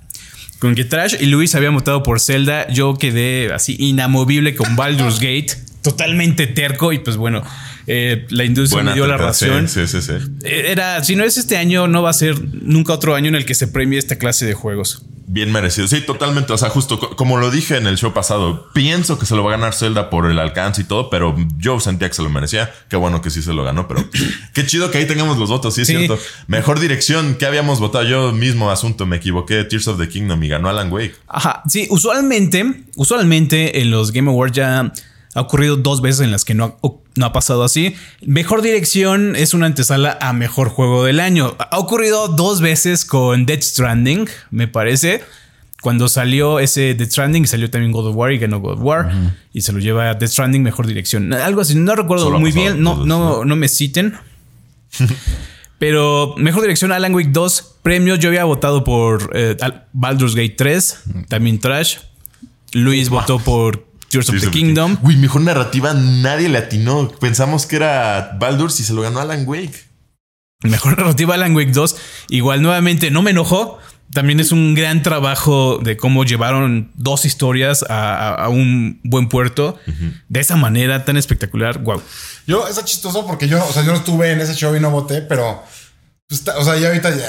con 0.58 0.74
que 0.74 0.84
Trash 0.84 1.16
y 1.20 1.26
Luis 1.26 1.54
habían 1.54 1.74
votado 1.74 2.02
por 2.02 2.20
Zelda. 2.20 2.68
Yo 2.68 2.94
quedé 2.94 3.52
así 3.52 3.76
inamovible 3.78 4.54
con 4.54 4.76
Baldur's 4.76 5.16
Gate. 5.20 5.56
Totalmente 5.82 6.46
terco 6.46 6.92
y 6.94 6.98
pues 6.98 7.18
bueno, 7.18 7.42
eh, 7.86 8.26
la 8.30 8.44
industria 8.44 8.78
Buena 8.78 8.90
me 8.92 8.94
dio 8.94 9.06
la 9.06 9.18
razón. 9.18 9.68
Sí, 9.68 9.86
sí, 9.86 10.00
sí. 10.00 10.12
sí. 10.18 10.26
Eh, 10.44 10.68
Era, 10.68 11.04
si 11.04 11.14
no 11.14 11.24
es 11.24 11.36
este 11.36 11.58
año, 11.58 11.88
no 11.88 12.02
va 12.02 12.10
a 12.10 12.14
ser 12.14 12.36
nunca 12.54 12.94
otro 12.94 13.14
año 13.14 13.28
en 13.28 13.34
el 13.34 13.44
que 13.44 13.54
se 13.54 13.68
premie 13.68 13.98
esta 13.98 14.16
clase 14.16 14.46
de 14.46 14.54
juegos. 14.54 15.02
Bien 15.26 15.50
merecido. 15.50 15.88
Sí, 15.88 16.02
totalmente. 16.02 16.52
O 16.52 16.58
sea, 16.58 16.68
justo 16.68 16.98
co- 16.98 17.16
como 17.16 17.38
lo 17.38 17.50
dije 17.50 17.76
en 17.78 17.86
el 17.86 17.96
show 17.96 18.12
pasado, 18.12 18.68
pienso 18.74 19.18
que 19.18 19.24
se 19.24 19.34
lo 19.34 19.42
va 19.42 19.54
a 19.54 19.56
ganar 19.56 19.72
Zelda 19.72 20.10
por 20.10 20.30
el 20.30 20.38
alcance 20.38 20.82
y 20.82 20.84
todo, 20.84 21.08
pero 21.08 21.34
yo 21.56 21.80
sentía 21.80 22.08
que 22.08 22.14
se 22.14 22.22
lo 22.22 22.28
merecía. 22.28 22.70
Qué 22.90 22.96
bueno 22.96 23.22
que 23.22 23.30
sí 23.30 23.40
se 23.40 23.54
lo 23.54 23.64
ganó, 23.64 23.88
pero 23.88 24.04
qué 24.54 24.66
chido 24.66 24.90
que 24.90 24.98
ahí 24.98 25.06
tengamos 25.06 25.38
los 25.38 25.48
votos. 25.48 25.74
Sí, 25.74 25.80
es 25.80 25.86
Sí. 25.88 25.96
cierto. 25.96 26.18
Mejor 26.46 26.78
dirección 26.78 27.36
que 27.36 27.46
habíamos 27.46 27.80
votado. 27.80 28.04
Yo 28.04 28.32
mismo 28.32 28.70
asunto, 28.70 29.06
me 29.06 29.16
equivoqué. 29.16 29.64
Tears 29.64 29.88
of 29.88 29.98
the 29.98 30.08
Kingdom 30.08 30.42
y 30.44 30.48
ganó 30.48 30.68
Alan 30.68 30.92
Wake. 30.92 31.14
Ajá, 31.26 31.62
sí, 31.68 31.86
usualmente, 31.90 32.84
usualmente 32.96 33.80
en 33.80 33.90
los 33.90 34.12
Game 34.12 34.30
Awards 34.30 34.54
ya 34.54 34.92
ha 35.34 35.40
ocurrido 35.40 35.76
dos 35.76 36.00
veces 36.00 36.20
en 36.22 36.30
las 36.30 36.44
que 36.44 36.54
no 36.54 36.64
ha, 36.64 36.88
no 37.16 37.26
ha 37.26 37.32
pasado 37.32 37.64
así. 37.64 37.94
Mejor 38.24 38.62
dirección 38.62 39.36
es 39.36 39.52
una 39.52 39.66
antesala 39.66 40.16
a 40.20 40.32
mejor 40.32 40.68
juego 40.68 41.04
del 41.04 41.20
año. 41.20 41.56
Ha 41.58 41.78
ocurrido 41.78 42.28
dos 42.28 42.60
veces 42.60 43.04
con 43.04 43.44
Dead 43.46 43.60
Stranding, 43.60 44.28
me 44.50 44.68
parece. 44.68 45.22
Cuando 45.82 46.08
salió 46.08 46.60
ese 46.60 46.94
Dead 46.94 47.08
Stranding, 47.10 47.46
salió 47.46 47.68
también 47.68 47.92
God 47.92 48.06
of 48.08 48.16
War 48.16 48.32
y 48.32 48.38
ganó 48.38 48.60
God 48.60 48.74
of 48.74 48.80
War. 48.82 49.12
Y 49.52 49.60
se 49.60 49.72
lo 49.72 49.80
lleva 49.80 50.08
a 50.08 50.14
Dead 50.14 50.30
Stranding 50.30 50.62
mejor 50.62 50.86
dirección. 50.86 51.32
Algo 51.34 51.60
así, 51.60 51.74
no 51.74 51.94
recuerdo 51.94 52.24
Solo 52.24 52.38
muy 52.40 52.52
bien. 52.52 52.82
No, 52.82 53.04
no, 53.04 53.44
no 53.44 53.56
me 53.56 53.68
citen. 53.68 54.14
Pero 55.78 56.34
mejor 56.38 56.62
dirección 56.62 56.92
Alan 56.92 57.14
Wake 57.14 57.30
2 57.32 57.76
premios. 57.82 58.18
Yo 58.18 58.28
había 58.28 58.44
votado 58.44 58.84
por 58.84 59.30
eh, 59.34 59.56
Al- 59.60 59.84
Baldur's 59.92 60.34
Gate 60.34 60.54
3, 60.56 61.00
también 61.28 61.58
Trash. 61.58 61.96
Luis 62.72 63.08
votó 63.08 63.38
por 63.38 63.86
Tears 64.22 64.28
of 64.30 64.40
the 64.40 64.50
Kingdom. 64.50 64.96
Uy, 65.02 65.16
mejor 65.16 65.42
narrativa, 65.42 65.92
nadie 65.94 66.48
le 66.48 66.58
atinó. 66.58 67.08
Pensamos 67.20 67.66
que 67.66 67.76
era 67.76 68.36
Baldur's 68.38 68.80
y 68.80 68.84
se 68.84 68.92
lo 68.94 69.02
ganó 69.02 69.20
Alan 69.20 69.44
Wake. 69.46 69.74
Mejor 70.62 70.96
narrativa 70.98 71.34
Alan 71.34 71.54
Wake 71.54 71.72
2. 71.72 71.96
Igual 72.30 72.62
nuevamente 72.62 73.10
no 73.10 73.22
me 73.22 73.30
enojó. 73.32 73.78
También 74.12 74.38
es 74.38 74.52
un 74.52 74.74
gran 74.74 75.02
trabajo 75.02 75.78
de 75.82 75.96
cómo 75.96 76.24
llevaron 76.24 76.92
dos 76.94 77.24
historias 77.24 77.84
a, 77.88 78.14
a- 78.16 78.34
a 78.44 78.48
un 78.48 79.00
buen 79.02 79.28
puerto 79.28 79.78
de 80.28 80.40
esa 80.40 80.56
manera 80.56 81.04
tan 81.04 81.16
espectacular. 81.16 81.78
Wow. 81.78 82.00
Yo, 82.46 82.68
está 82.68 82.84
chistoso 82.84 83.26
porque 83.26 83.48
yo, 83.48 83.64
o 83.66 83.72
sea, 83.72 83.82
yo 83.84 83.90
no 83.92 83.98
estuve 83.98 84.30
en 84.30 84.40
ese 84.40 84.54
show 84.54 84.76
y 84.76 84.80
no 84.80 84.90
voté, 84.90 85.22
pero, 85.22 85.62
pues, 86.28 86.44
o 86.56 86.64
sea, 86.64 86.76
ya 86.76 86.88
ahorita 86.88 87.10
ya, 87.16 87.26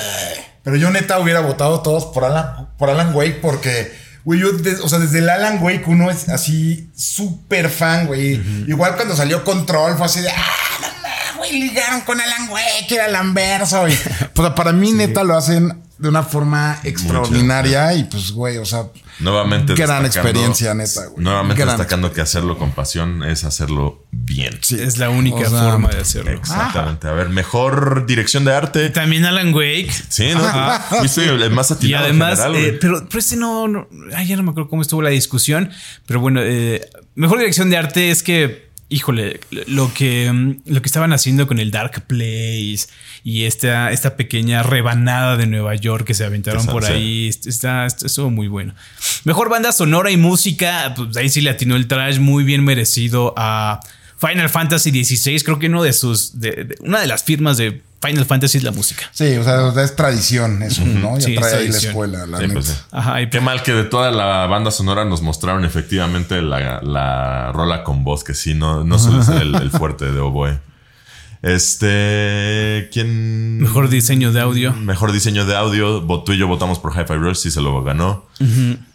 Pero 0.64 0.76
yo 0.76 0.92
neta 0.92 1.18
hubiera 1.20 1.40
votado 1.40 1.82
todos 1.82 2.06
por 2.08 2.24
Alan, 2.26 2.70
por 2.78 2.90
Alan 2.90 3.16
Wake 3.16 3.40
porque, 3.42 3.92
güey, 4.26 4.39
yo, 4.41 4.51
de- 4.51 4.82
o 4.82 4.89
sea, 4.89 4.99
desde 4.99 5.19
el 5.19 5.30
Alan 5.30 5.61
Wake 5.63 5.84
uno 5.88 6.11
es 6.11 6.28
así 6.30 6.89
súper 6.95 7.69
fan, 7.69 8.07
güey. 8.07 8.41
Igual 8.67 8.95
cuando 8.95 9.15
salió 9.15 9.43
Control 9.45 9.95
fue 9.95 10.05
así 10.07 10.19
de, 10.19 10.30
ah, 10.30 10.34
no 10.82 11.38
güey, 11.38 11.53
ligaron 11.59 12.01
con 12.01 12.19
Alan 12.19 12.49
Wake, 12.49 12.91
era 12.95 13.05
el 13.05 13.15
anverso. 13.15 13.88
Y, 13.88 13.97
pues 14.34 14.51
para 14.53 14.71
mí 14.73 14.91
neta 14.91 15.23
lo 15.23 15.38
hacen 15.38 15.85
de 15.98 16.10
una 16.10 16.24
forma 16.24 16.80
extraordinaria 16.84 17.93
y 17.93 18.04
pues, 18.06 18.32
güey, 18.32 18.58
o 18.58 18.66
sea, 18.66 18.88
Nuevamente 19.20 19.76
Gran 19.76 20.06
experiencia, 20.06 20.74
neta, 20.74 21.06
güey. 21.06 21.24
Nuevamente 21.24 21.62
Gran 21.64 21.78
destacando 21.78 22.12
que 22.12 22.20
hacerlo 22.20 22.58
con 22.58 22.72
pasión 22.72 23.24
es 23.24 23.46
hacerlo 23.46 24.04
bien. 24.12 24.58
sí. 24.62 24.78
Es 24.78 24.98
la 24.98 25.10
única 25.10 25.38
O 25.38 25.50
sea, 25.50 25.72
forma 25.72 25.89
de 25.89 26.02
hacerlo. 26.02 26.32
Exactamente. 26.32 27.08
A 27.08 27.14
ver, 27.14 27.30
mejor 27.30 28.06
dirección 28.06 28.43
de 28.43 28.54
arte. 28.54 28.89
También 28.89 29.24
Alan 29.24 29.54
Wake. 29.54 29.89
Sí, 30.10 30.32
¿no? 30.34 30.41
Fuiste 31.00 31.24
el 31.30 31.50
más 31.52 31.72
Y 31.72 31.74
atinado 31.76 32.04
además, 32.04 32.39
general, 32.41 32.56
eh, 32.58 32.78
pero, 32.82 33.06
pero 33.08 33.20
este 33.20 33.38
no, 33.38 33.70
no- 33.70 33.88
ay, 34.14 34.28
ya 34.28 34.36
no 34.36 34.43
me 34.43 34.52
acuerdo 34.52 34.70
cómo 34.70 34.82
estuvo 34.82 35.02
la 35.02 35.12
discusión, 35.12 35.72
pero 36.06 36.20
bueno, 36.20 36.41
eh, 36.43 36.86
mejor 37.16 37.39
dirección 37.39 37.70
de 37.70 37.78
arte 37.78 38.12
es 38.12 38.22
que, 38.22 38.70
híjole, 38.90 39.40
lo 39.68 39.94
que, 39.94 40.58
lo 40.66 40.82
que 40.82 40.86
estaban 40.88 41.12
haciendo 41.14 41.48
con 41.48 41.60
el 41.60 41.72
Dark 41.72 42.06
Place 42.08 42.88
y 43.24 43.44
esta, 43.46 43.92
esta 43.92 44.16
pequeña 44.16 44.62
rebanada 44.64 45.38
de 45.38 45.48
Nueva 45.48 45.76
York 45.76 46.06
que 46.06 46.14
se 46.14 46.24
aventaron 46.24 46.66
por 46.74 46.84
ahí, 46.94 47.28
está, 47.30 47.86
está- 47.88 48.06
estuvo 48.06 48.30
muy 48.30 48.48
bueno. 48.48 48.76
Mejor 49.24 49.50
banda 49.50 49.72
sonora 49.72 50.12
y 50.12 50.18
música, 50.18 50.94
pues 50.96 51.18
ahí 51.18 51.30
sí 51.30 51.42
le 51.42 51.50
atinó 51.50 51.76
el 51.76 51.88
trash 51.88 52.20
muy 52.20 52.44
bien 52.44 52.64
merecido 52.64 53.34
a 53.38 53.80
Final 54.18 54.50
Fantasy 54.50 54.92
XVI, 55.04 55.40
creo 55.42 55.60
que 55.60 55.68
uno 55.68 55.84
de 55.84 55.92
sus, 55.92 56.40
de- 56.40 56.64
de- 56.66 56.76
una 56.82 57.00
de 57.02 57.08
las 57.08 57.24
firmas 57.24 57.58
de 57.58 57.82
Final 58.02 58.26
Fantasy 58.26 58.58
es 58.60 58.64
la 58.64 58.72
música. 58.72 59.04
Sí, 59.12 59.36
o 59.38 59.43
sea, 59.43 59.84
es 59.84 59.96
tradición 59.96 60.62
eso, 60.64 60.86
¿no? 60.86 61.18
Ya 61.18 61.26
Sí, 61.26 61.36
trae 61.36 61.56
ahí 61.56 61.68
la 61.70 61.78
escuela, 61.78 62.26
la 62.28 62.38
Sí, 62.39 62.48
pues 62.48 62.66
sí. 62.68 62.74
Ajá, 62.91 63.22
y 63.22 63.30
Qué 63.30 63.39
mal 63.41 63.64
que 63.64 63.74
de 63.74 63.84
toda 63.84 64.12
la 64.12 64.46
banda 64.48 64.70
sonora 64.72 65.06
nos 65.06 65.22
mostraron 65.22 65.66
efectivamente 65.66 66.41
la, 66.41 66.82
la 66.82 67.52
rola 67.52 67.84
con 67.84 68.04
voz, 68.04 68.24
que 68.24 68.34
sí, 68.36 68.54
no, 68.54 68.84
no 68.84 69.00
suele 69.00 69.24
ser 69.24 69.41
el, 69.41 69.56
el 69.56 69.72
fuerte 69.72 70.12
de 70.12 70.20
Oboe. 70.20 70.60
Este. 71.41 72.89
¿Quién? 72.91 73.60
Mejor 73.60 73.89
diseño 73.89 74.32
de 74.32 74.41
audio. 74.41 74.74
Mejor 74.74 75.12
diseño 75.12 75.46
de 75.46 75.56
audio. 75.56 76.02
Tú 76.26 76.34
y 76.34 76.38
yo 76.38 76.48
votamos 76.48 76.80
por 76.80 76.91
Hi-Fi 76.93 77.14
Rush, 77.16 77.38
sí 77.38 77.52
se 77.52 77.62
lo 77.62 77.84
ganó. 77.84 78.26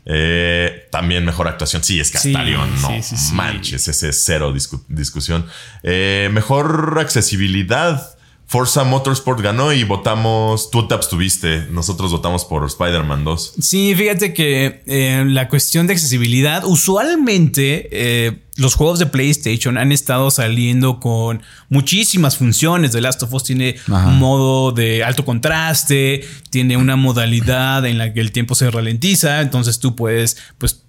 Eh, 0.05 0.89
también 0.91 1.25
mejor 1.25 1.49
actuación. 1.49 1.83
Sí, 1.85 2.01
es 2.01 2.09
Sí, 2.09 2.29
Astarion, 2.35 2.69
no 2.83 2.89
sí, 2.89 3.03
sí, 3.03 3.17
sí. 3.17 3.35
manches, 3.35 3.87
ese 3.89 4.09
es 4.09 4.23
cero 4.25 4.53
discu- 4.55 4.83
discusión. 4.89 5.47
Eh, 5.83 6.29
mejor 6.33 6.99
accesibilidad. 7.01 8.17
Forza 8.51 8.83
Motorsport 8.83 9.41
ganó 9.41 9.73
y 9.73 9.85
votamos. 9.85 10.73
Tú 10.73 10.89
te 10.89 10.95
abstuviste. 10.95 11.67
Nosotros 11.71 12.11
votamos 12.11 12.45
por 12.45 12.67
Spider-Man 12.67 13.23
2. 13.23 13.53
Sí, 13.61 13.95
fíjate 13.95 14.35
que 14.35 14.83
eh, 14.87 15.23
la 15.25 15.47
cuestión 15.49 15.87
de 15.87 15.93
accesibilidad, 15.93 16.65
usualmente 16.65 17.89
eh, 17.93 18.39
los 18.57 18.75
juegos 18.75 18.99
de 18.99 19.07
PlayStation 19.07 19.79
han 19.79 19.93
estado 19.93 20.33
saliendo 20.33 20.99
con 20.99 21.43
muchísimas 21.69 22.37
funciones. 22.37 22.91
The 22.91 23.01
Last 23.01 23.23
of 23.23 23.33
Us 23.33 23.45
tiene 23.45 23.77
un 23.87 24.19
modo 24.19 24.73
de 24.73 25.05
alto 25.05 25.25
contraste, 25.25 26.23
tiene 26.51 26.77
una 26.77 26.97
modalidad 26.97 27.87
en 27.87 27.99
la 27.99 28.13
que 28.13 28.21
el 28.21 28.33
tiempo 28.33 28.57
se 28.57 28.69
ralentiza, 28.71 29.41
entonces 29.43 29.79
tú 29.79 29.95
puedes, 29.95 30.37
pues, 30.59 30.83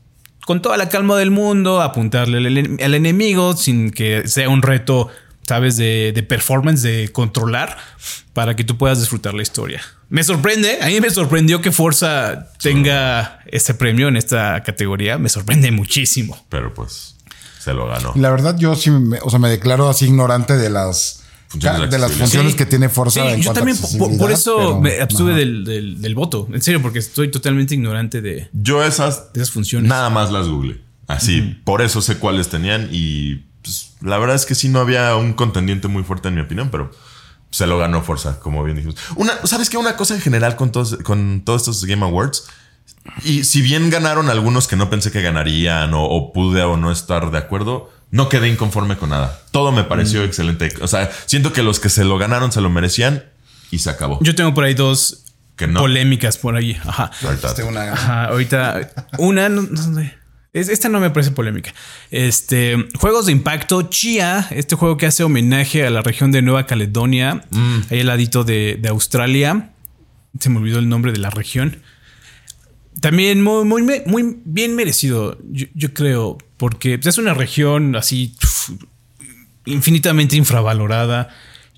con 0.46 0.64
toda 0.64 0.78
la 0.78 0.90
calma 0.90 1.16
del 1.18 1.30
mundo, 1.30 1.82
apuntarle 1.82 2.40
al, 2.40 2.48
ene- 2.48 2.84
al 2.84 2.96
enemigo 2.96 3.56
sin 3.56 3.92
que 3.92 4.28
sea 4.28 4.50
un 4.50 4.64
reto, 4.64 5.10
sabes, 5.52 5.76
de, 5.76 6.14
de 6.16 6.24
performance, 6.24 6.82
de 6.82 7.10
controlar, 7.10 7.76
para 8.32 8.56
que 8.56 8.64
tú 8.64 8.78
puedas 8.78 9.00
disfrutar 9.02 9.34
la 9.34 9.42
historia. 9.42 9.82
Me 10.08 10.24
sorprende, 10.24 10.80
a 10.82 10.86
mí 10.88 11.02
me 11.02 11.10
sorprendió 11.10 11.60
que 11.62 11.72
Forza 11.74 12.48
tenga 12.62 13.40
este 13.48 13.74
premio 13.74 14.08
en 14.08 14.16
esta 14.16 14.64
categoría, 14.64 15.18
me 15.18 15.28
sorprende 15.28 15.70
muchísimo. 15.72 16.42
Pero 16.48 16.74
pues 16.74 17.18
se 17.60 17.74
lo 17.74 17.86
ganó. 17.88 18.14
La 18.16 18.30
verdad, 18.32 18.56
yo 18.58 18.76
sí, 18.76 18.90
me, 18.92 19.20
o 19.22 19.30
sea, 19.30 19.40
me 19.40 19.50
declaro 19.50 19.90
así 19.90 20.06
ignorante 20.06 20.56
de 20.58 20.70
las 20.70 21.18
Funciones 21.50 21.92
de 21.92 22.00
las 22.00 22.14
funciones 22.14 22.52
Sí. 22.54 22.58
que 22.60 22.66
tiene 22.66 22.88
Forza. 22.88 23.24
Sí, 23.24 23.28
en 23.28 23.42
yo 23.42 23.52
también, 23.52 23.78
por, 24.18 24.32
eso 24.32 24.56
pero- 24.56 24.80
me 24.80 25.02
abstuve 25.02 25.34
del, 25.34 25.66
del- 25.66 26.02
del 26.02 26.16
voto, 26.16 26.48
en 26.54 26.62
serio, 26.62 26.82
porque 26.82 27.00
estoy 27.00 27.30
totalmente 27.30 27.76
ignorante 27.76 28.22
de, 28.22 28.48
Yo 28.54 28.82
esas 28.86 29.34
de 29.34 29.42
esas 29.42 29.52
funciones. 29.54 29.90
nada 29.90 30.10
más 30.10 30.32
las 30.32 30.48
googleé. 30.48 30.80
Así, 31.08 31.42
por 31.66 31.82
eso 31.82 32.02
sé 32.02 32.16
cuáles 32.20 32.48
tenían 32.48 32.88
y 32.94 33.51
la 34.02 34.18
verdad 34.18 34.36
es 34.36 34.46
que 34.46 34.56
sí 34.56 34.70
no 34.70 34.80
había 34.80 35.16
un 35.16 35.34
contendiente 35.34 35.88
muy 35.88 36.04
fuerte 36.04 36.28
en 36.30 36.36
mi 36.36 36.42
opinión, 36.42 36.70
pero 36.72 36.92
se 37.52 37.68
lo 37.68 37.78
ganó 37.78 38.02
Forza, 38.02 38.40
como 38.40 38.64
bien 38.64 38.78
dijimos. 38.78 38.96
Una, 39.16 39.34
¿Sabes 39.46 39.70
qué? 39.70 39.78
Una 39.78 39.96
cosa 39.98 40.16
en 40.16 40.22
general 40.22 40.56
con 40.56 40.72
todos, 40.72 40.98
con 41.04 41.42
todos 41.46 41.62
estos 41.62 41.86
Game 41.86 42.04
Awards. 42.06 42.46
Y 43.24 43.44
si 43.46 43.62
bien 43.62 43.90
ganaron 43.90 44.30
algunos 44.30 44.68
que 44.68 44.76
no 44.76 44.90
pensé 44.90 45.12
que 45.12 45.22
ganarían 45.22 45.94
o, 45.94 46.04
o 46.04 46.34
pude 46.34 46.62
o 46.64 46.78
no 46.78 46.92
estar 46.92 47.32
de 47.32 47.38
acuerdo, 47.38 47.92
no 48.12 48.30
quedé 48.30 48.48
inconforme 48.48 48.96
con 48.98 49.10
nada. 49.10 49.40
Todo 49.52 49.72
me 49.72 49.84
pareció 49.84 50.24
excelente. 50.24 50.72
O 50.82 50.88
sea, 50.88 51.10
siento 51.26 51.52
que 51.54 51.64
los 51.64 51.80
que 51.80 51.90
se 51.90 52.04
lo 52.06 52.18
ganaron 52.18 52.52
se 52.52 52.62
lo 52.62 52.70
merecían 52.70 53.24
y 53.72 53.80
se 53.80 53.90
acabó. 53.90 54.20
Yo 54.22 54.36
tengo 54.36 54.54
por 54.54 54.66
ahí 54.66 54.74
dos 54.74 55.24
Que 55.56 55.66
no. 55.68 55.80
polémicas 55.80 56.38
por 56.38 56.56
ahí. 56.56 56.80
Ajá. 56.86 57.10
Ahorita- 57.24 57.48
Este, 57.50 57.64
una- 57.64 57.94
Ajá, 57.94 58.26
ahorita 58.26 58.92
una 59.18 59.50
no- 59.50 59.64
no 59.64 59.96
sé. 59.96 60.14
Es- 60.54 60.68
esta 60.70 60.90
no 60.90 61.00
me 61.00 61.10
parece 61.10 61.32
polémica. 61.32 61.74
Este 62.10 62.76
juegos 63.00 63.26
de 63.28 63.32
impacto 63.32 63.84
Chia, 63.84 64.48
este 64.52 64.76
juego 64.76 64.98
que 64.98 65.06
hace 65.06 65.24
homenaje 65.24 65.86
a 65.86 65.90
la 65.90 66.02
región 66.02 66.32
de 66.32 66.42
Nueva 66.42 66.66
Caledonia, 66.66 67.46
ahí 67.90 68.02
al 68.02 68.08
ladito 68.08 68.44
de, 68.44 68.78
de 68.82 68.90
Australia. 68.90 69.72
Se 70.40 70.50
me 70.50 70.58
olvidó 70.58 70.80
el 70.80 70.90
nombre 70.90 71.12
de 71.12 71.20
la 71.20 71.30
región. 71.30 71.82
También 73.00 73.42
muy, 73.42 73.66
muy, 74.06 74.38
bien 74.46 74.76
merecido, 74.76 75.38
yo, 75.50 75.66
yo 75.74 75.94
creo, 75.94 76.38
porque 76.58 76.98
pues, 76.98 77.08
es 77.08 77.18
una 77.18 77.34
región 77.34 77.96
así 77.96 78.36
infinitamente 79.66 80.36
infravalorada. 80.36 81.30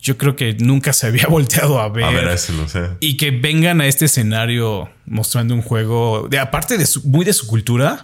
Yo 0.02 0.18
creo 0.18 0.36
que 0.36 0.54
nunca 0.60 0.92
se 0.94 1.08
había 1.08 1.28
volteado 1.30 1.80
a 1.80 1.90
ver. 1.90 2.04
A 2.06 2.10
ver, 2.10 2.28
a 2.28 2.34
ese 2.34 2.54
lo 2.54 2.68
sé. 2.68 2.90
Y 3.00 3.18
que 3.18 3.32
vengan 3.32 3.80
a 3.82 3.88
este 3.88 4.06
escenario 4.06 4.90
mostrando 5.06 5.54
un 5.54 5.62
juego 5.62 6.28
de 6.30 6.40
aparte 6.40 6.78
de 6.78 6.86
su, 6.86 7.04
muy 7.08 7.24
de 7.26 7.34
su 7.34 7.48
cultura, 7.48 8.04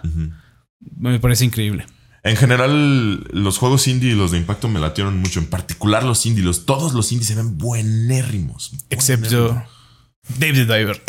me 0.80 1.20
parece 1.20 1.44
increíble. 1.44 1.86
En 2.22 2.36
general, 2.36 3.24
los 3.32 3.58
juegos 3.58 3.88
indie 3.88 4.12
y 4.12 4.14
los 4.14 4.30
de 4.30 4.38
impacto 4.38 4.68
me 4.68 4.78
latieron 4.78 5.18
mucho. 5.18 5.40
En 5.40 5.46
particular 5.46 6.04
los 6.04 6.26
indie. 6.26 6.44
Los, 6.44 6.66
todos 6.66 6.92
los 6.92 7.12
indies 7.12 7.28
se 7.28 7.34
ven 7.34 7.56
buenérrimos. 7.56 8.72
Excepto 8.90 9.62
Dave 10.38 10.52
the 10.52 10.64
Diver. 10.78 11.00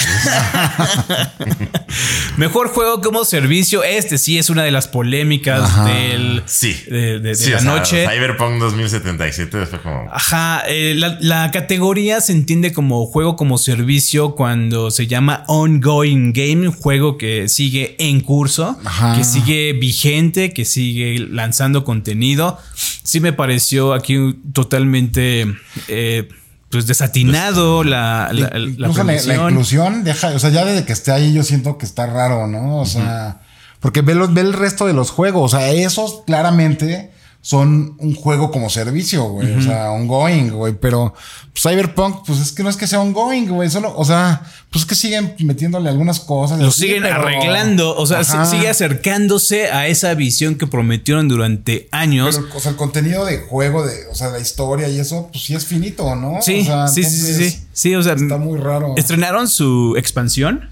Mejor 2.38 2.70
juego 2.70 3.02
como 3.02 3.26
servicio. 3.26 3.84
Este 3.84 4.18
sí 4.18 4.38
es 4.38 4.50
una 4.50 4.64
de 4.64 4.72
las 4.72 4.88
polémicas 4.88 5.62
Ajá. 5.62 5.86
del, 5.86 6.44
Sí. 6.46 6.76
de, 6.90 7.20
de- 7.20 7.20
de 7.20 7.36
Sí, 7.36 7.50
la 7.52 7.58
o 7.58 7.62
sea, 7.62 7.72
noche. 7.76 8.08
Cyberpunk 8.08 8.60
2077 8.60 9.66
fue 9.66 9.80
como... 9.82 10.10
Ajá, 10.12 10.64
eh, 10.68 10.94
la, 10.96 11.18
la 11.22 11.52
categoría 11.52 12.22
se 12.22 12.32
entiende 12.34 12.72
como 12.74 13.06
juego 13.06 13.36
como 13.36 13.58
servicio 13.58 14.36
cuando 14.36 14.92
se 14.92 15.08
llama 15.08 15.44
ongoing 15.48 16.34
game, 16.34 16.68
un 16.68 16.74
juego 16.74 17.18
que 17.18 17.50
sigue 17.50 17.96
en 18.00 18.22
curso, 18.22 18.78
Ajá. 18.86 19.18
que 19.18 19.24
sigue 19.24 19.74
vigente, 19.74 20.54
que 20.54 20.66
sigue 20.66 21.20
lanzando 21.30 21.84
contenido. 21.84 22.58
Sí 23.04 23.20
me 23.20 23.34
pareció 23.34 23.94
aquí 23.94 24.18
totalmente 24.54 25.46
eh, 25.88 26.28
pues 26.72 26.88
desatinado 26.88 27.84
la, 27.84 28.30
la, 28.32 28.50
la 28.50 28.60
Incluso 28.60 29.04
la, 29.04 29.14
la 29.14 29.50
inclusión 29.50 30.04
deja, 30.04 30.30
o 30.30 30.40
sea, 30.40 30.50
ya 30.50 30.66
desde 30.66 30.86
que 30.86 30.94
esté 30.94 31.12
ahí 31.12 31.34
yo 31.34 31.44
siento 31.44 31.78
que 31.78 31.86
está 31.86 32.08
raro, 32.08 32.48
¿no? 32.48 32.78
O 32.78 32.86
sea, 32.86 33.42
porque 33.80 34.02
ve, 34.02 34.16
los, 34.16 34.34
ve 34.34 34.42
el 34.42 34.54
resto 34.54 34.88
de 34.88 34.94
los 34.94 35.12
juegos, 35.12 35.54
o 35.54 35.58
sea, 35.58 35.70
esos 35.72 36.24
claramente 36.26 37.12
son 37.44 37.96
un 37.98 38.14
juego 38.14 38.52
como 38.52 38.70
servicio, 38.70 39.24
güey, 39.24 39.52
o 39.56 39.62
sea, 39.64 39.90
ongoing, 39.92 40.52
güey, 40.52 40.74
pero 40.80 41.16
Cyberpunk, 41.56 42.24
pues 42.28 42.40
es 42.40 42.52
que 42.52 42.62
no 42.62 42.70
es 42.70 42.78
que 42.78 42.86
sea 42.86 43.00
ongoing, 43.02 43.48
güey, 43.50 43.68
solo, 43.70 43.94
o 43.98 44.06
sea, 44.06 44.44
pues 44.70 44.84
es 44.84 44.88
que 44.88 44.94
siguen 44.94 45.34
metiéndole 45.40 45.90
algunas 45.90 46.20
cosas. 46.20 46.60
Lo 46.60 46.68
así, 46.68 46.82
siguen 46.82 47.02
pero- 47.02 47.16
arreglando, 47.16 47.96
o 47.98 48.06
sea, 48.06 48.20
Ajá. 48.20 48.46
sigue 48.46 48.70
acercándose 48.70 49.72
a 49.72 49.88
esa 49.88 50.14
visión 50.14 50.54
que 50.56 50.68
prometieron 50.68 51.28
durante 51.28 51.90
años. 51.92 52.40
Pero, 52.44 52.58
o 52.58 52.60
sea, 52.60 52.72
el 52.72 52.78
contenido 52.78 53.26
de 53.26 53.40
juego, 53.40 53.86
de, 53.88 54.06
o 54.12 54.16
sea, 54.16 54.30
la 54.30 54.40
historia 54.40 54.88
y 54.88 55.00
eso, 55.00 55.30
pues 55.32 55.44
sí 55.44 55.56
es 55.56 55.66
finito, 55.66 56.16
¿no? 56.16 56.42
Sí, 56.44 56.62
O 56.62 56.66
sea, 56.66 56.88
sí, 56.90 57.04
sí, 57.04 57.18
sí, 57.34 57.50
sí. 57.50 57.60
Sí, 57.74 57.96
o 57.96 58.04
sea, 58.04 58.14
Está 58.14 58.38
muy 58.38 58.60
raro. 58.60 58.94
estrenaron 58.98 59.48
su 59.48 59.96
expansión 59.98 60.70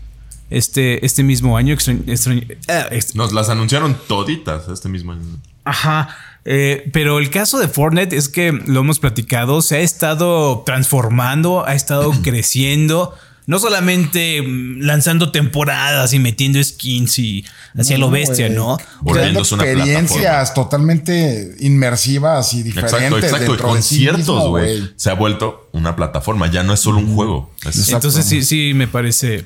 este, 0.51 1.03
este 1.05 1.23
mismo 1.23 1.57
año. 1.57 1.73
extra- 1.73 1.95
extra- 2.05 2.35
ah, 2.67 2.89
Nos 3.15 3.33
las 3.33 3.49
anunciaron 3.49 3.97
toditas 4.07 4.67
este 4.67 4.87
mismo 4.87 5.13
año. 5.13 5.21
Ajá. 5.65 6.15
Eh, 6.51 6.89
pero 6.93 7.19
el 7.19 7.29
caso 7.29 7.59
de 7.59 7.67
Fortnite 7.67 8.17
es 8.17 8.27
que 8.27 8.51
lo 8.51 8.79
hemos 8.79 8.97
platicado, 8.97 9.61
se 9.61 9.75
ha 9.75 9.79
estado 9.81 10.63
transformando, 10.65 11.63
ha 11.67 11.75
estado 11.75 12.11
creciendo. 12.23 13.13
No 13.45 13.57
solamente 13.57 14.41
mm, 14.41 14.81
lanzando 14.81 15.31
temporadas 15.31 16.13
y 16.13 16.19
metiendo 16.19 16.63
skins 16.63 17.19
y 17.19 17.45
hacia 17.77 17.99
lo 17.99 18.09
bestia, 18.09 18.47
güey. 18.47 18.57
¿no? 18.57 18.77
Creando 19.05 19.39
experiencias 19.41 20.53
totalmente 20.55 21.55
inmersivas 21.59 22.53
y 22.53 22.63
diferentes 22.63 22.93
Exacto, 22.93 23.17
exacto. 23.17 23.45
Y 23.45 23.49
dentro 23.49 23.67
conciertos, 23.67 24.49
güey. 24.49 24.91
Se 24.95 25.11
ha 25.11 25.13
vuelto 25.13 25.69
una 25.71 25.95
plataforma, 25.95 26.49
ya 26.49 26.63
no 26.63 26.73
es 26.73 26.79
solo 26.79 26.97
un 26.97 27.13
juego. 27.15 27.51
Entonces 27.63 28.25
sí, 28.25 28.41
sí 28.41 28.73
me 28.73 28.87
parece 28.87 29.45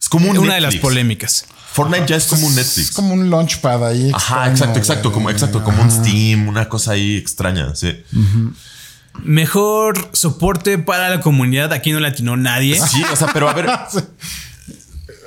es 0.00 0.08
como 0.08 0.30
un 0.30 0.38
una 0.38 0.54
de 0.54 0.60
las 0.60 0.76
polémicas. 0.76 1.46
Fortnite 1.74 2.06
ya 2.06 2.14
es 2.14 2.26
como 2.26 2.46
un 2.46 2.54
Netflix. 2.54 2.90
Es 2.90 2.94
como 2.94 3.14
un 3.14 3.30
launchpad 3.30 3.88
ahí. 3.88 4.12
Ajá, 4.14 4.48
extraño, 4.48 4.52
exacto, 4.52 4.78
exacto, 4.78 5.12
como, 5.12 5.28
exacto, 5.28 5.64
como 5.64 5.82
un 5.82 5.90
Steam, 5.90 6.46
una 6.46 6.68
cosa 6.68 6.92
ahí 6.92 7.16
extraña, 7.16 7.74
sí. 7.74 8.00
Mejor 9.24 10.10
soporte 10.12 10.78
para 10.78 11.10
la 11.10 11.20
comunidad. 11.20 11.72
Aquí 11.72 11.90
no 11.90 11.98
latinó 11.98 12.36
nadie. 12.36 12.80
Sí, 12.80 13.02
o 13.12 13.16
sea, 13.16 13.28
pero 13.32 13.48
a 13.48 13.54
ver. 13.54 13.68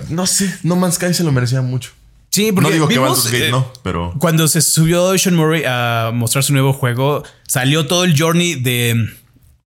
No 0.10 0.26
sé, 0.26 0.58
No 0.64 0.78
Man's 0.78 0.96
Sky 0.96 1.14
se 1.14 1.24
lo 1.24 1.34
merecía 1.34 1.62
mucho. 1.62 1.90
Sí, 2.30 2.52
porque 2.54 2.70
No 2.70 2.74
digo 2.74 2.88
que 2.88 2.94
vimos, 2.94 3.10
Baldur's 3.10 3.32
Gate 3.32 3.48
eh, 3.48 3.52
no, 3.52 3.74
pero. 3.84 4.14
Cuando 4.20 4.48
se 4.48 4.62
subió 4.62 5.18
Sean 5.18 5.36
Murray 5.36 5.64
a 5.66 6.12
mostrar 6.14 6.46
su 6.46 6.54
nuevo 6.54 6.72
juego, 6.72 7.24
salió 7.46 7.88
todo 7.88 8.06
el 8.06 8.18
journey 8.18 8.56
de, 8.56 9.10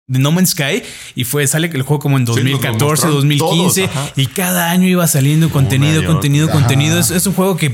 de 0.09 0.19
No 0.19 0.31
Man's 0.31 0.49
Sky 0.49 0.83
y 1.15 1.23
fue, 1.23 1.47
sale 1.47 1.69
el 1.71 1.83
juego 1.83 2.01
como 2.01 2.17
en 2.17 2.25
nos 2.25 2.35
lo 2.35 2.43
2014, 2.43 2.83
mostraron 2.83 3.15
2015 3.15 3.81
todos, 3.81 3.95
ajá. 3.95 4.13
y 4.15 4.25
cada 4.25 4.71
año 4.71 4.87
iba 4.87 5.07
saliendo 5.07 5.49
contenido, 5.49 6.03
contenido, 6.03 6.49
contenido. 6.49 6.99
Es, 6.99 7.11
es 7.11 7.25
un 7.27 7.33
juego 7.33 7.55
que 7.55 7.69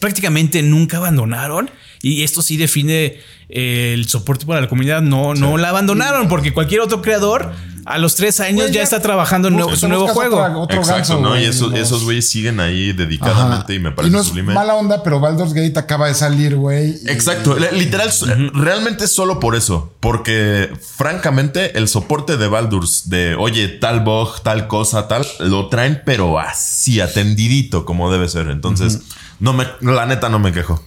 prácticamente 0.00 0.62
nunca 0.62 0.96
abandonaron 0.96 1.70
y 2.02 2.22
esto 2.22 2.42
sí 2.42 2.56
define 2.56 3.18
eh, 3.48 3.92
el 3.94 4.08
soporte 4.08 4.46
para 4.46 4.62
la 4.62 4.68
comunidad. 4.68 5.02
No, 5.02 5.34
no 5.34 5.56
la 5.58 5.68
abandonaron 5.68 6.28
porque 6.28 6.52
cualquier 6.52 6.80
otro 6.80 7.02
creador 7.02 7.52
a 7.86 7.98
los 7.98 8.14
tres 8.14 8.40
años 8.40 8.62
Güey, 8.62 8.68
ya, 8.68 8.74
ya 8.76 8.82
está 8.82 9.00
trabajando 9.00 9.48
en 9.48 9.54
nuevo- 9.56 9.76
su 9.76 9.88
nuevo 9.88 10.08
juego. 10.08 10.36
otra- 10.40 10.56
otro 10.56 10.78
Exacto, 10.78 11.14
ganso, 11.14 11.20
¿no? 11.20 11.38
Y 11.38 11.44
esos, 11.44 11.70
los- 11.70 11.80
esos 11.80 12.04
güeyes 12.04 12.28
siguen 12.28 12.60
ahí 12.60 12.90
Ajá. 12.90 12.98
dedicadamente 12.98 13.74
y 13.74 13.78
me 13.78 13.90
parece 13.92 14.12
no 14.12 14.20
es 14.20 14.26
sublime. 14.26 14.54
mala 14.54 14.74
onda, 14.74 15.02
pero 15.02 15.20
Baldur's 15.20 15.52
Gate 15.52 15.78
acaba 15.78 16.08
de 16.08 16.14
salir, 16.14 16.56
güey. 16.56 16.90
y- 17.04 17.10
Exacto, 17.10 17.56
li- 17.56 17.78
literal, 17.78 18.10
realmente 18.54 19.06
solo 19.06 19.40
por 19.40 19.54
eso, 19.56 19.92
porque 20.00 20.70
francamente 20.96 21.76
el 21.78 21.88
soporte 21.88 22.36
de 22.36 22.48
Baldur's 22.48 23.08
de 23.10 23.34
oye, 23.34 23.68
tal 23.68 24.00
bug, 24.00 24.40
tal 24.42 24.66
cosa, 24.68 25.08
tal, 25.08 25.26
lo 25.40 25.68
traen, 25.68 26.02
pero 26.06 26.38
así, 26.38 27.00
atendidito 27.00 27.84
como 27.84 28.10
debe 28.12 28.28
ser. 28.28 28.48
Entonces, 28.48 29.00
no 29.40 29.52
me, 29.52 29.66
la 29.80 30.06
neta 30.06 30.28
no 30.28 30.38
me 30.38 30.52
quejo. 30.52 30.82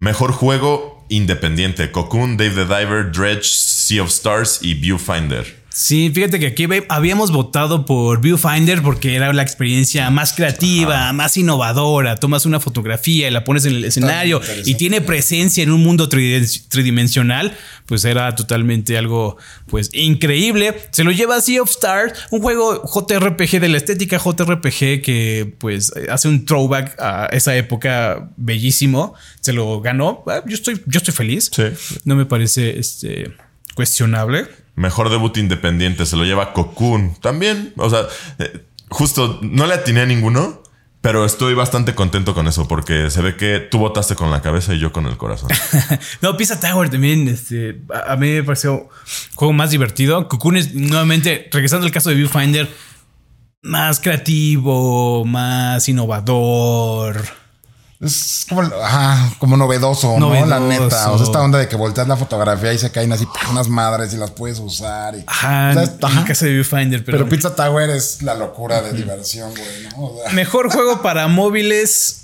Mejor 0.00 0.32
juego 0.32 1.04
independiente: 1.08 1.90
Cocoon, 1.90 2.36
Dave 2.36 2.50
the 2.50 2.64
Diver, 2.64 3.10
Dredge, 3.12 3.44
Sea 3.44 4.02
of 4.02 4.08
Stars 4.10 4.58
y 4.62 4.74
Viewfinder. 4.74 5.63
Sí, 5.76 6.08
fíjate 6.14 6.38
que 6.38 6.46
aquí 6.46 6.68
habíamos 6.88 7.32
votado 7.32 7.84
por 7.84 8.20
Viewfinder 8.20 8.80
porque 8.80 9.16
era 9.16 9.32
la 9.32 9.42
experiencia 9.42 10.08
más 10.08 10.32
creativa, 10.32 11.12
más 11.12 11.36
innovadora. 11.36 12.14
Tomas 12.14 12.46
una 12.46 12.60
fotografía 12.60 13.26
y 13.26 13.30
la 13.32 13.42
pones 13.42 13.64
en 13.64 13.74
el 13.74 13.84
escenario 13.84 14.40
y 14.64 14.76
tiene 14.76 15.00
presencia 15.00 15.64
en 15.64 15.72
un 15.72 15.82
mundo 15.82 16.08
tridimensional. 16.08 17.56
Pues 17.86 18.04
era 18.04 18.36
totalmente 18.36 18.96
algo, 18.96 19.36
pues, 19.66 19.90
increíble. 19.92 20.76
Se 20.92 21.02
lo 21.02 21.10
lleva 21.10 21.40
Sea 21.40 21.62
of 21.62 21.70
Stars, 21.70 22.20
un 22.30 22.40
juego 22.40 22.80
JRPG 22.84 23.58
de 23.58 23.68
la 23.68 23.76
estética 23.76 24.18
JRPG 24.18 25.02
que, 25.02 25.56
pues, 25.58 25.92
hace 26.08 26.28
un 26.28 26.46
throwback 26.46 26.94
a 27.00 27.26
esa 27.32 27.56
época 27.56 28.30
bellísimo. 28.36 29.14
Se 29.40 29.52
lo 29.52 29.80
ganó. 29.80 30.22
Ah, 30.28 30.40
Yo 30.46 30.54
estoy, 30.54 30.80
yo 30.86 30.98
estoy 30.98 31.12
feliz. 31.12 31.50
Sí. 31.52 31.64
No 32.04 32.14
me 32.14 32.26
parece, 32.26 32.78
este, 32.78 33.32
cuestionable. 33.74 34.46
Mejor 34.76 35.10
debut 35.10 35.36
independiente 35.36 36.06
se 36.06 36.16
lo 36.16 36.24
lleva 36.24 36.52
Cocoon. 36.52 37.14
También, 37.20 37.72
o 37.76 37.88
sea, 37.88 38.06
eh, 38.38 38.64
justo 38.88 39.38
no 39.42 39.66
le 39.66 39.74
atiné 39.74 40.00
a 40.00 40.06
ninguno, 40.06 40.62
pero 41.00 41.24
estoy 41.24 41.52
bastante 41.52 41.94
contento 41.94 42.34
con 42.34 42.48
eso 42.48 42.66
porque 42.66 43.10
se 43.10 43.20
ve 43.20 43.36
que 43.36 43.60
tú 43.60 43.78
votaste 43.78 44.14
con 44.14 44.30
la 44.30 44.40
cabeza 44.40 44.74
y 44.74 44.78
yo 44.78 44.90
con 44.90 45.06
el 45.06 45.16
corazón. 45.18 45.50
No, 46.22 46.36
Pizza 46.36 46.58
Tower 46.58 46.88
también, 46.88 47.28
este, 47.28 47.82
a, 48.06 48.16
mí 48.16 48.30
me 48.30 48.42
pareció 48.42 48.88
juego 49.34 49.52
más 49.52 49.70
divertido. 49.70 50.28
Cocoon 50.28 50.56
es 50.56 50.74
nuevamente, 50.74 51.48
regresando 51.52 51.86
al 51.86 51.92
caso 51.92 52.08
de 52.08 52.16
Viewfinder, 52.16 52.68
más 53.62 54.00
creativo, 54.00 55.24
más 55.26 55.86
innovador. 55.88 57.22
Es 58.00 58.44
como, 58.48 58.62
ajá, 58.62 59.32
como 59.38 59.56
novedoso, 59.56 60.18
¿no? 60.18 60.46
La 60.46 60.60
neta. 60.60 61.10
O 61.12 61.16
sea, 61.16 61.26
esta 61.26 61.40
onda 61.42 61.58
de 61.58 61.68
que 61.68 61.76
volteas 61.76 62.06
la 62.08 62.16
fotografía 62.16 62.72
y 62.72 62.78
se 62.78 62.90
caen 62.90 63.12
así 63.12 63.26
unas 63.50 63.68
madres 63.68 64.12
y 64.12 64.16
las 64.16 64.32
puedes 64.32 64.58
usar. 64.58 65.14
y- 65.16 65.24
Ajá, 65.26 65.70
O 65.70 65.74
sea, 65.74 65.94
ajá. 66.02 66.24
de 66.24 66.52
Viewfinder, 66.52 67.04
pero, 67.04 67.18
Pero 67.18 67.28
Pizza 67.30 67.54
Tower 67.54 67.88
es 67.90 68.22
la 68.22 68.34
locura 68.34 68.82
de 68.82 68.92
diversión, 68.92 69.50
güey, 69.50 69.82
¿no? 69.90 70.04
O 70.04 70.20
sea, 70.22 70.32
mejor 70.32 70.70
juego 70.70 71.02
para 71.02 71.28
móviles. 71.28 72.20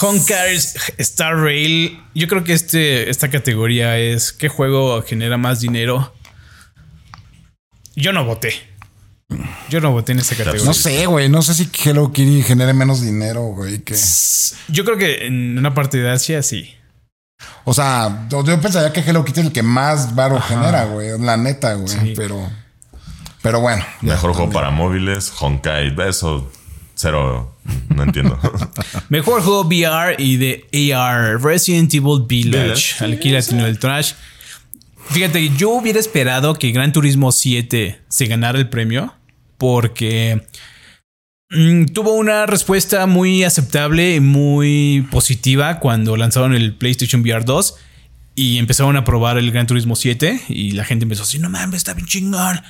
Honkai 0.00 0.54
Star 0.98 1.34
Rail. 1.36 2.00
Yo 2.14 2.28
creo 2.28 2.44
que 2.44 2.52
este, 2.52 3.10
esta 3.10 3.30
categoría 3.30 3.96
es 3.98 4.32
¿qué 4.32 4.48
juego 4.48 5.02
genera 5.02 5.38
más 5.38 5.60
dinero? 5.60 6.12
Yo 7.96 8.12
no 8.12 8.24
voté. 8.24 8.52
Yo 9.68 9.80
no 9.80 9.92
voté 9.92 10.12
en 10.12 10.20
esta 10.20 10.34
categoría. 10.34 10.64
no 10.64 10.72
sé, 10.72 11.06
güey. 11.06 11.28
No 11.28 11.42
sé 11.42 11.54
si 11.54 11.68
Hello 11.84 12.12
Kitty 12.12 12.42
genere 12.42 12.72
menos 12.72 13.02
dinero, 13.02 13.42
güey. 13.42 13.80
Que... 13.80 13.94
Yo 14.68 14.84
creo 14.84 14.96
que 14.96 15.26
en 15.26 15.58
una 15.58 15.74
parte 15.74 15.98
de 15.98 16.10
Asia 16.10 16.42
sí. 16.42 16.74
O 17.64 17.74
sea, 17.74 18.26
yo 18.30 18.44
yo 18.44 18.60
pensaría 18.60 18.92
que 18.92 19.00
Hello 19.00 19.24
Kitty 19.24 19.40
es 19.40 19.46
el 19.46 19.52
que 19.52 19.62
más 19.62 20.14
varo 20.14 20.40
genera, 20.40 20.86
güey. 20.86 21.18
La 21.20 21.36
neta, 21.36 21.74
güey. 21.74 21.88
Sí. 21.88 22.14
Pero. 22.16 22.50
Pero 23.42 23.60
bueno. 23.60 23.84
Mejor 24.00 24.32
juego 24.32 24.50
para 24.50 24.70
móviles, 24.70 25.32
Honkai, 25.38 25.94
eso 26.08 26.50
cero, 26.94 27.56
no 27.94 28.02
entiendo. 28.02 28.38
Mejor 29.08 29.42
juego 29.42 29.62
VR 29.62 30.16
y 30.18 30.36
de 30.36 30.94
AR, 30.94 31.40
Resident 31.40 31.92
Evil 31.94 32.24
Village. 32.26 33.04
Aquí 33.04 33.30
latino 33.30 33.64
del 33.64 33.78
trash. 33.78 34.14
Fíjate, 35.10 35.50
yo 35.50 35.70
hubiera 35.70 36.00
esperado 36.00 36.54
que 36.54 36.72
Gran 36.72 36.92
Turismo 36.92 37.30
7 37.30 38.02
se 38.08 38.26
ganara 38.26 38.58
el 38.58 38.68
premio 38.68 39.14
porque 39.58 40.42
mm, 41.50 41.86
tuvo 41.86 42.14
una 42.14 42.46
respuesta 42.46 43.06
muy 43.06 43.44
aceptable 43.44 44.14
y 44.16 44.20
muy 44.20 45.06
positiva 45.10 45.80
cuando 45.80 46.16
lanzaron 46.16 46.54
el 46.54 46.74
PlayStation 46.74 47.20
VR 47.22 47.44
2 47.44 47.74
y 48.34 48.58
empezaron 48.58 48.96
a 48.96 49.04
probar 49.04 49.36
el 49.38 49.50
Gran 49.50 49.66
Turismo 49.66 49.96
7 49.96 50.42
y 50.48 50.70
la 50.72 50.84
gente 50.84 51.04
empezó 51.04 51.24
así, 51.24 51.38
no 51.38 51.50
mames, 51.50 51.78
está 51.78 51.94
bien 51.94 52.06
chingón. 52.06 52.60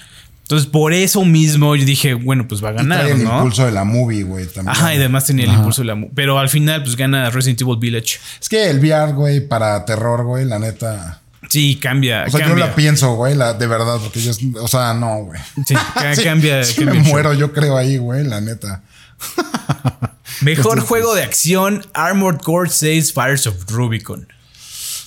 Entonces, 0.43 0.67
por 0.67 0.95
eso 0.95 1.27
mismo 1.27 1.77
yo 1.77 1.85
dije, 1.85 2.15
bueno, 2.15 2.49
pues 2.49 2.65
va 2.65 2.71
a 2.71 2.73
Y 2.73 2.77
ganar, 2.77 3.01
trae 3.01 3.13
el 3.13 3.23
¿no? 3.23 3.37
impulso 3.37 3.67
de 3.67 3.73
la 3.73 3.85
movie, 3.85 4.23
güey. 4.23 4.47
También. 4.47 4.69
Ajá, 4.75 4.95
y 4.95 4.97
además 4.97 5.27
tenía 5.27 5.45
el 5.45 5.53
impulso 5.53 5.83
de 5.83 5.89
la... 5.89 5.95
mu- 5.95 6.09
Pero 6.15 6.39
al 6.39 6.49
final, 6.49 6.83
pues 6.83 6.97
gana 6.97 7.29
Resident 7.29 7.61
Evil 7.61 7.77
Village. 7.79 8.17
Es 8.41 8.49
que 8.49 8.71
el 8.71 8.79
VR, 8.79 9.13
güey, 9.13 9.47
para 9.47 9.85
terror, 9.85 10.25
güey, 10.25 10.47
la 10.47 10.59
neta. 10.59 11.21
Sí, 11.49 11.79
cambia. 11.83 12.25
O 12.27 12.31
sea, 12.31 12.41
yo 12.41 12.47
cambia. 12.47 12.67
la 12.67 12.75
pienso, 12.75 13.15
güey, 13.15 13.35
la, 13.35 13.55
de 13.55 13.67
verdad, 13.67 13.99
porque 14.03 14.21
yo, 14.21 14.33
o 14.61 14.69
sea, 14.69 14.93
no, 14.95 15.25
güey. 15.25 15.41
Sí, 15.67 15.75
ca- 15.95 16.15
Sí, 16.15 16.25
cambia. 16.25 16.63
sí 16.65 16.75
cambia 16.85 17.03
me 17.03 17.09
muero, 17.09 17.33
yo 17.35 17.53
creo 17.53 17.77
ahí, 17.77 17.97
güey, 17.97 18.25
la 18.25 18.41
neta. 18.41 18.83
Mejor 20.41 20.81
juego 20.81 21.15
de 21.15 21.23
acción: 21.23 21.85
Armored 21.95 22.39
Core 22.41 22.71
6 22.71 23.13
Fires 23.13 23.47
of 23.47 23.57
Rubicon. 23.71 24.29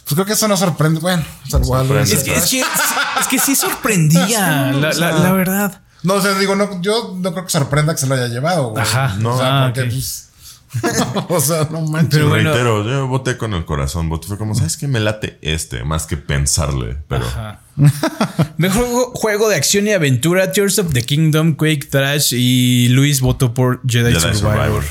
Pues 0.03 0.15
creo 0.15 0.25
que 0.25 0.33
eso 0.33 0.47
no 0.47 0.57
sorprende. 0.57 0.99
Bueno. 0.99 1.23
Sorprende. 1.47 2.01
Es 2.13 2.23
que, 2.23 2.35
es 2.35 2.45
que, 2.49 2.59
es 3.21 3.27
que 3.29 3.39
sí 3.39 3.55
sorprendía, 3.55 4.71
la, 4.73 4.91
la- 4.93 5.11
la 5.11 5.31
verdad. 5.33 5.81
No, 6.03 6.15
o 6.15 6.21
sea, 6.21 6.33
digo, 6.33 6.55
no, 6.55 6.81
yo 6.81 7.15
no 7.19 7.31
creo 7.31 7.45
que 7.45 7.51
sorprenda 7.51 7.93
que 7.93 8.01
se 8.01 8.07
lo 8.07 8.15
haya 8.15 8.27
llevado, 8.27 8.69
güey. 8.71 8.81
Ajá. 8.83 9.15
No, 9.19 9.35
o 9.35 9.37
sea, 9.37 9.65
Ah, 9.65 9.65
porque, 9.67 9.89
pues. 9.89 10.29
o 11.29 11.41
sea, 11.41 11.67
no 11.69 11.81
manches. 11.81 12.11
Pero 12.11 12.29
bueno. 12.29 12.51
Reitero, 12.51 12.85
yo 12.85 13.07
voté 13.07 13.37
con 13.37 13.53
el 13.53 13.65
corazón. 13.65 14.09
Voté 14.09 14.27
fue 14.27 14.37
como, 14.37 14.55
¿sabes 14.55 14.77
qué? 14.77 14.87
Me 14.87 14.99
late 14.99 15.37
este, 15.41 15.83
más 15.83 16.05
que 16.05 16.17
pensarle. 16.17 16.97
Pero 17.07 17.25
Ajá. 17.25 17.59
Mejor 18.57 18.85
juego, 19.13 19.49
de 19.49 19.55
acción 19.55 19.87
y 19.87 19.91
aventura: 19.91 20.51
Tears 20.51 20.79
of 20.79 20.93
the 20.93 21.03
Kingdom, 21.03 21.55
Quake 21.55 21.87
Trash 21.89 22.33
y 22.33 22.87
Luis 22.89 23.21
votó 23.21 23.53
por 23.53 23.81
Jedi, 23.87 24.13
Jedi 24.13 24.19
Survivor. 24.35 24.57
Survivor. 24.57 24.83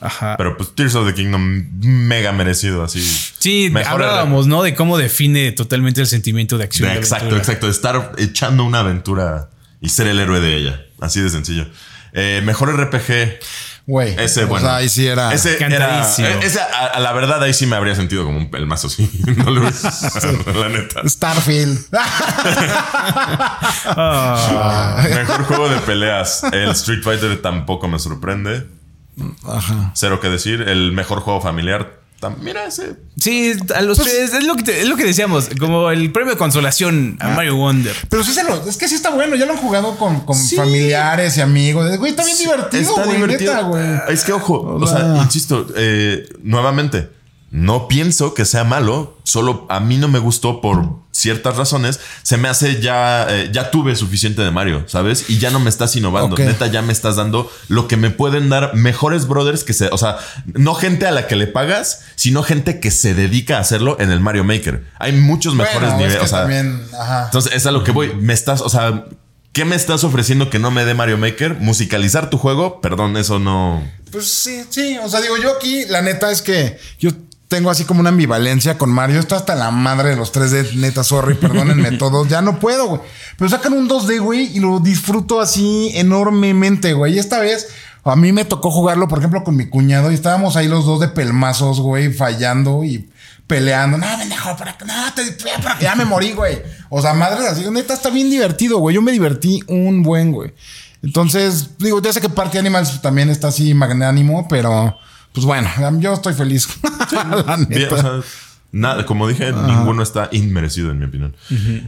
Ajá. 0.00 0.36
Pero 0.36 0.56
pues 0.56 0.74
Tears 0.74 0.94
of 0.94 1.06
the 1.06 1.14
Kingdom 1.14 1.66
mega 1.82 2.32
merecido, 2.32 2.84
así. 2.84 3.00
sí, 3.38 3.68
Mejor 3.72 4.02
hablábamos, 4.02 4.46
¿no? 4.46 4.62
De 4.62 4.74
cómo 4.74 4.96
define 4.96 5.52
totalmente 5.52 6.00
el 6.00 6.06
sentimiento 6.06 6.56
de 6.56 6.64
acción. 6.64 6.88
y 6.88 6.96
exacto, 6.96 7.26
aventura. 7.26 7.40
exacto. 7.40 7.68
Estar 7.68 8.12
echando 8.18 8.64
una 8.64 8.80
aventura 8.80 9.50
y 9.80 9.88
ser 9.88 10.06
el 10.06 10.20
héroe 10.20 10.40
de 10.40 10.56
ella. 10.56 10.82
Así 11.00 11.20
de 11.20 11.30
sencillo. 11.30 11.66
Eh, 12.12 12.40
mejor 12.44 12.70
RPG. 12.78 13.38
Güey. 13.88 14.14
Ese, 14.22 14.44
o 14.44 14.48
bueno. 14.48 14.66
sea, 14.66 14.76
ahí 14.76 14.88
sí 14.90 15.06
era. 15.06 15.32
Ese 15.32 15.56
era. 15.64 16.02
Ese, 16.02 16.60
a, 16.60 16.88
a 16.88 17.00
la 17.00 17.10
verdad, 17.14 17.42
ahí 17.42 17.54
sí 17.54 17.64
me 17.64 17.74
habría 17.74 17.94
sentido 17.94 18.22
como 18.22 18.36
un 18.36 18.50
pelmazo, 18.50 18.90
sí. 18.90 19.10
No 19.38 19.50
lo 19.50 19.62
La 19.62 20.68
neta. 20.68 21.08
Starfield. 21.08 21.86
Ah, 23.90 25.02
Mejor 25.14 25.44
juego 25.44 25.68
de 25.70 25.78
peleas. 25.78 26.44
El 26.52 26.70
Street 26.72 27.02
Fighter 27.02 27.40
tampoco 27.40 27.88
me 27.88 27.98
sorprende. 27.98 28.66
Ajá. 29.46 29.92
Cero 29.94 30.20
que 30.20 30.28
decir. 30.28 30.68
El 30.68 30.92
mejor 30.92 31.20
juego 31.20 31.40
familiar. 31.40 32.00
Mira 32.40 32.64
ese. 32.66 32.96
Sí, 33.18 33.52
a 33.74 33.80
los 33.82 33.98
tres, 33.98 34.32
es 34.34 34.44
lo, 34.44 34.56
que 34.56 34.62
te- 34.64 34.80
es 34.82 34.88
lo 34.88 34.96
que 34.96 35.04
decíamos, 35.04 35.48
como 35.58 35.90
el 35.90 36.10
premio 36.12 36.32
de 36.32 36.38
consolación 36.38 37.16
a 37.20 37.28
Mario 37.28 37.56
Wonder. 37.56 37.94
Pero 38.08 38.24
sí 38.24 38.32
se 38.32 38.42
lo, 38.44 38.68
es 38.68 38.76
que 38.76 38.88
sí 38.88 38.94
está 38.96 39.10
bueno, 39.10 39.36
ya 39.36 39.46
lo 39.46 39.52
han 39.52 39.58
jugado 39.58 39.96
con, 39.96 40.20
con 40.20 40.36
Sí. 40.36 40.56
familiares 40.56 41.36
y 41.36 41.40
amigos. 41.40 41.96
Güey, 41.98 42.10
está 42.10 42.24
bien 42.24 42.38
divertido, 42.38 42.82
Está 42.82 43.04
güey, 43.04 43.16
divertido. 43.16 43.54
neta, 43.54 43.66
güey. 43.66 43.84
Es 44.08 44.24
que 44.24 44.32
ojo, 44.32 44.54
o, 44.54 44.82
O 44.82 44.86
sea, 44.86 44.98
sea- 44.98 45.16
insisto, 45.22 45.66
eh, 45.76 46.28
nuevamente, 46.42 47.08
no 47.50 47.88
pienso 47.88 48.34
que 48.34 48.44
sea 48.44 48.64
malo, 48.64 49.18
solo 49.22 49.66
a 49.70 49.80
mí 49.80 49.96
no 49.96 50.08
me 50.08 50.18
gustó 50.18 50.60
por 50.60 50.96
ciertas 51.12 51.56
razones. 51.56 51.98
Se 52.22 52.36
me 52.36 52.48
hace 52.48 52.80
ya, 52.80 53.26
eh, 53.28 53.48
ya 53.52 53.70
tuve 53.70 53.96
suficiente 53.96 54.42
de 54.42 54.50
Mario, 54.50 54.84
¿sabes? 54.86 55.30
Y 55.30 55.38
ya 55.38 55.50
no 55.50 55.58
me 55.58 55.70
estás 55.70 55.96
innovando. 55.96 56.36
Neta, 56.36 56.66
ya 56.66 56.82
me 56.82 56.92
estás 56.92 57.16
dando 57.16 57.50
lo 57.68 57.88
que 57.88 57.96
me 57.96 58.10
pueden 58.10 58.48
dar 58.50 58.74
mejores 58.74 59.26
brothers 59.26 59.64
que 59.64 59.72
se, 59.72 59.88
o 59.88 59.98
sea, 59.98 60.18
no 60.46 60.74
gente 60.74 61.06
a 61.06 61.10
la 61.10 61.26
que 61.26 61.36
le 61.36 61.46
pagas, 61.46 62.02
sino 62.16 62.42
gente 62.42 62.80
que 62.80 62.90
se 62.90 63.14
dedica 63.14 63.56
a 63.56 63.60
hacerlo 63.60 63.96
en 63.98 64.10
el 64.10 64.20
Mario 64.20 64.44
Maker. 64.44 64.84
Hay 64.98 65.12
muchos 65.12 65.54
mejores 65.54 65.80
Bueno, 65.80 65.94
es 65.94 65.96
niveles. 65.98 66.18
que 66.18 66.24
o 66.24 66.28
sea, 66.28 66.40
también, 66.40 66.82
ajá. 67.00 67.24
entonces, 67.24 67.52
es 67.54 67.66
a 67.66 67.72
lo 67.72 67.82
que 67.82 67.92
voy. 67.92 68.14
Me 68.14 68.34
estás, 68.34 68.60
o 68.60 68.68
sea, 68.68 69.06
¿qué 69.52 69.64
me 69.64 69.74
estás 69.74 70.04
ofreciendo 70.04 70.50
que 70.50 70.58
no 70.58 70.70
me 70.70 70.84
dé 70.84 70.94
Mario 70.94 71.16
Maker? 71.18 71.54
Musicalizar 71.54 72.30
tu 72.30 72.36
juego. 72.38 72.80
Perdón, 72.82 73.16
eso 73.16 73.38
no. 73.38 73.82
Pues 74.12 74.30
sí, 74.30 74.64
sí. 74.70 74.98
O 75.02 75.08
sea, 75.08 75.20
digo, 75.20 75.36
yo 75.38 75.50
aquí, 75.56 75.84
la 75.86 76.02
neta 76.02 76.30
es 76.30 76.42
que 76.42 76.78
yo 76.98 77.10
tengo 77.48 77.70
así 77.70 77.84
como 77.84 78.00
una 78.00 78.10
ambivalencia 78.10 78.78
con 78.78 78.90
Mario. 78.90 79.18
Esto 79.18 79.34
hasta 79.34 79.54
la 79.54 79.70
madre 79.70 80.10
de 80.10 80.16
los 80.16 80.32
3D, 80.32 80.74
neta, 80.74 81.02
sorry, 81.02 81.34
perdónenme 81.34 81.92
todos. 81.98 82.28
Ya 82.28 82.42
no 82.42 82.60
puedo, 82.60 82.86
güey. 82.86 83.00
Pero 83.36 83.48
sacan 83.50 83.72
un 83.72 83.88
2D, 83.88 84.20
güey, 84.20 84.56
y 84.56 84.60
lo 84.60 84.80
disfruto 84.80 85.40
así 85.40 85.90
enormemente, 85.94 86.92
güey. 86.92 87.14
Y 87.14 87.18
esta 87.18 87.40
vez. 87.40 87.68
A 88.04 88.16
mí 88.16 88.32
me 88.32 88.46
tocó 88.46 88.70
jugarlo, 88.70 89.06
por 89.06 89.18
ejemplo, 89.18 89.44
con 89.44 89.54
mi 89.54 89.68
cuñado 89.68 90.10
y 90.10 90.14
estábamos 90.14 90.56
ahí 90.56 90.66
los 90.66 90.86
dos 90.86 90.98
de 90.98 91.08
pelmazos, 91.08 91.80
güey, 91.80 92.10
fallando 92.10 92.82
y 92.82 93.10
peleando. 93.46 93.98
No, 93.98 94.06
pendejo, 94.16 94.56
para 94.56 94.70
acá, 94.70 94.86
no, 94.86 95.12
te 95.14 95.24
ya, 95.44 95.56
para 95.58 95.74
acá, 95.74 95.80
ya 95.80 95.94
me 95.94 96.06
morí, 96.06 96.32
güey. 96.32 96.62
O 96.88 97.02
sea, 97.02 97.12
madres 97.12 97.46
así, 97.46 97.68
neta, 97.70 97.92
está 97.92 98.08
bien 98.08 98.30
divertido, 98.30 98.78
güey. 98.78 98.94
Yo 98.94 99.02
me 99.02 99.12
divertí 99.12 99.62
un 99.66 100.02
buen, 100.02 100.32
güey. 100.32 100.54
Entonces, 101.02 101.76
digo, 101.78 102.00
ya 102.00 102.12
sé 102.12 102.20
que 102.20 102.30
Party 102.30 102.58
Animals 102.58 103.02
también 103.02 103.28
está 103.28 103.48
así 103.48 103.74
magnánimo, 103.74 104.48
pero 104.48 104.96
pues 105.44 105.46
bueno, 105.46 106.00
yo 106.00 106.12
estoy 106.14 106.34
feliz. 106.34 106.68
La 107.12 107.56
neta. 107.56 107.66
Bien, 107.68 107.88
o 107.92 107.96
sea, 108.00 108.20
nada, 108.72 109.06
como 109.06 109.26
dije, 109.28 109.52
ninguno 109.52 110.02
está 110.02 110.28
inmerecido, 110.32 110.90
en 110.90 110.98
mi 110.98 111.04
opinión. 111.06 111.34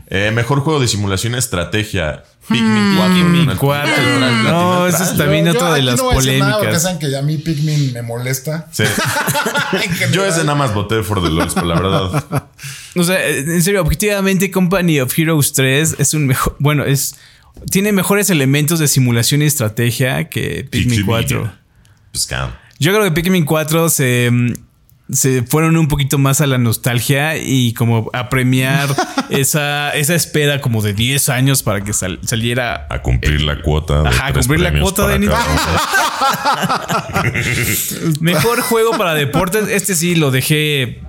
Eh, 0.09 0.31
mejor 0.35 0.61
juego 0.61 0.81
de 0.81 0.89
simulación 0.89 1.35
estrategia. 1.35 2.25
Pikmin 2.49 2.97
4. 2.97 3.15
Pikmin 3.15 3.41
en 3.43 3.51
el- 3.51 3.57
4. 3.59 3.95
en 3.95 4.23
el 4.23 4.33
tras- 4.43 4.43
No, 4.51 4.87
tras- 4.89 5.01
está 5.13 5.25
bien 5.27 5.45
Yo- 5.45 5.53
otra 5.53 5.69
yo 5.69 5.75
de 5.75 5.83
las 5.83 5.97
no 5.99 6.11
polémicas. 6.11 6.83
saben 6.83 6.99
que 6.99 7.15
a 7.17 7.23
mí 7.23 7.37
Pikmin 7.37 7.93
me 7.93 8.03
molesta. 8.03 8.67
Sí. 8.73 8.85
Yo 10.13 10.25
ese 10.25 10.41
nada 10.41 10.55
más 10.57 10.75
voté 10.75 11.03
for 11.03 11.23
the 11.23 11.29
Lords, 11.31 11.55
pero 11.55 11.67
la 11.67 11.75
verdad. 11.81 12.49
O 12.97 13.05
sea, 13.05 13.25
en 13.29 13.63
serio, 13.63 13.83
objetivamente, 13.83 14.51
Company 14.51 15.01
of 15.01 15.17
Heroes 15.17 15.53
3 15.53 15.97
es 15.99 16.15
un 16.15 16.27
mejor. 16.27 16.57
Bueno, 16.59 16.85
es. 16.85 17.15
Tiene 17.71 17.93
mejores 17.93 18.31
elementos 18.31 18.79
de 18.79 18.89
simulación 18.89 19.43
y 19.43 19.45
estrategia 19.45 20.29
que 20.29 20.67
Pikmin 20.71 21.05
4. 21.05 21.53
Pues. 22.13 22.29
Yo 22.81 22.93
creo 22.93 23.05
que 23.05 23.13
Pikmin 23.13 23.45
4 23.45 23.89
se, 23.91 24.31
mm, 24.33 24.53
se 25.13 25.43
fueron 25.43 25.77
un 25.77 25.87
poquito 25.87 26.19
más 26.19 26.41
a 26.41 26.47
la 26.47 26.57
nostalgia 26.59 27.37
y 27.37 27.73
como 27.75 28.11
a 28.13 28.29
premiar 28.31 28.89
esa, 29.31 29.91
esa 29.91 30.15
espera 30.15 30.61
como 30.61 30.83
de 30.83 30.93
10 30.95 31.29
años 31.29 31.63
para 31.63 31.83
que 31.85 31.93
sal- 31.93 32.19
saliera. 32.25 32.87
A 32.91 33.03
cumplir 33.03 33.43
la 33.43 33.61
cuota. 33.63 34.03
De 34.03 34.09
Ajá, 34.09 34.33
tres 34.33 34.47
cumplir 34.47 34.73
la 34.73 34.81
cuota 34.81 35.07
de. 35.09 35.19
Mejor 38.21 38.61
juego 38.63 38.97
para 38.97 39.15
deportes. 39.15 39.69
Este 39.69 39.95
sí 39.95 40.15
lo 40.15 40.31
dejé. 40.31 41.03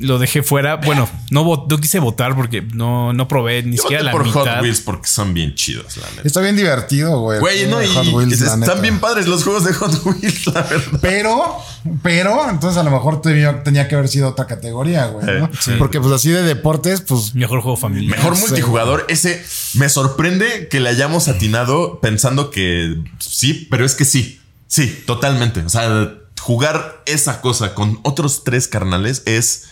Lo 0.00 0.18
dejé 0.18 0.42
fuera. 0.42 0.76
Bueno, 0.76 1.08
no, 1.30 1.66
no 1.68 1.78
quise 1.80 1.98
votar 1.98 2.34
porque 2.36 2.62
no, 2.62 3.12
no 3.12 3.28
probé 3.28 3.62
ni 3.62 3.76
Yo 3.76 3.82
siquiera 3.82 4.02
voté 4.02 4.04
la 4.04 4.12
por 4.12 4.26
mitad. 4.26 4.54
Hot 4.56 4.62
Wheels 4.62 4.80
porque 4.80 5.08
son 5.08 5.34
bien 5.34 5.54
chidos, 5.54 5.96
la 5.96 6.08
neta. 6.10 6.22
Está 6.24 6.40
bien 6.40 6.56
divertido, 6.56 7.20
güey. 7.20 7.40
Güey, 7.40 7.66
no, 7.66 7.82
y 7.82 7.86
Hot 7.88 8.06
Wheels, 8.08 8.40
la 8.40 8.46
están 8.46 8.60
neta. 8.60 8.74
bien 8.76 9.00
padres 9.00 9.26
los 9.26 9.44
juegos 9.44 9.64
de 9.64 9.72
Hot 9.74 10.04
Wheels, 10.04 10.46
la 10.46 10.62
verdad. 10.62 10.98
Pero, 11.00 11.56
pero, 12.02 12.50
entonces 12.50 12.78
a 12.78 12.82
lo 12.82 12.90
mejor 12.90 13.20
tenía, 13.22 13.62
tenía 13.62 13.88
que 13.88 13.94
haber 13.94 14.08
sido 14.08 14.28
otra 14.28 14.46
categoría, 14.46 15.06
güey. 15.06 15.40
¿no? 15.40 15.50
Sí. 15.60 15.72
Porque 15.78 16.00
pues 16.00 16.12
así 16.12 16.30
de 16.30 16.42
deportes, 16.42 17.00
pues 17.02 17.34
Mejor 17.34 17.60
juego 17.60 17.76
familiar. 17.76 18.16
Mejor 18.16 18.36
Sí. 18.36 18.42
multijugador, 18.42 19.04
ese 19.08 19.44
me 19.74 19.88
sorprende 19.88 20.68
que 20.68 20.80
le 20.80 20.88
hayamos 20.90 21.28
atinado 21.28 22.00
pensando 22.00 22.50
que 22.50 22.96
sí, 23.18 23.66
pero 23.70 23.84
es 23.84 23.94
que 23.94 24.04
sí, 24.04 24.40
sí, 24.66 25.02
totalmente. 25.06 25.60
O 25.60 25.68
sea, 25.68 26.14
jugar 26.40 27.02
esa 27.06 27.40
cosa 27.40 27.74
con 27.74 27.98
otros 28.04 28.44
tres 28.44 28.68
carnales 28.68 29.22
es 29.26 29.66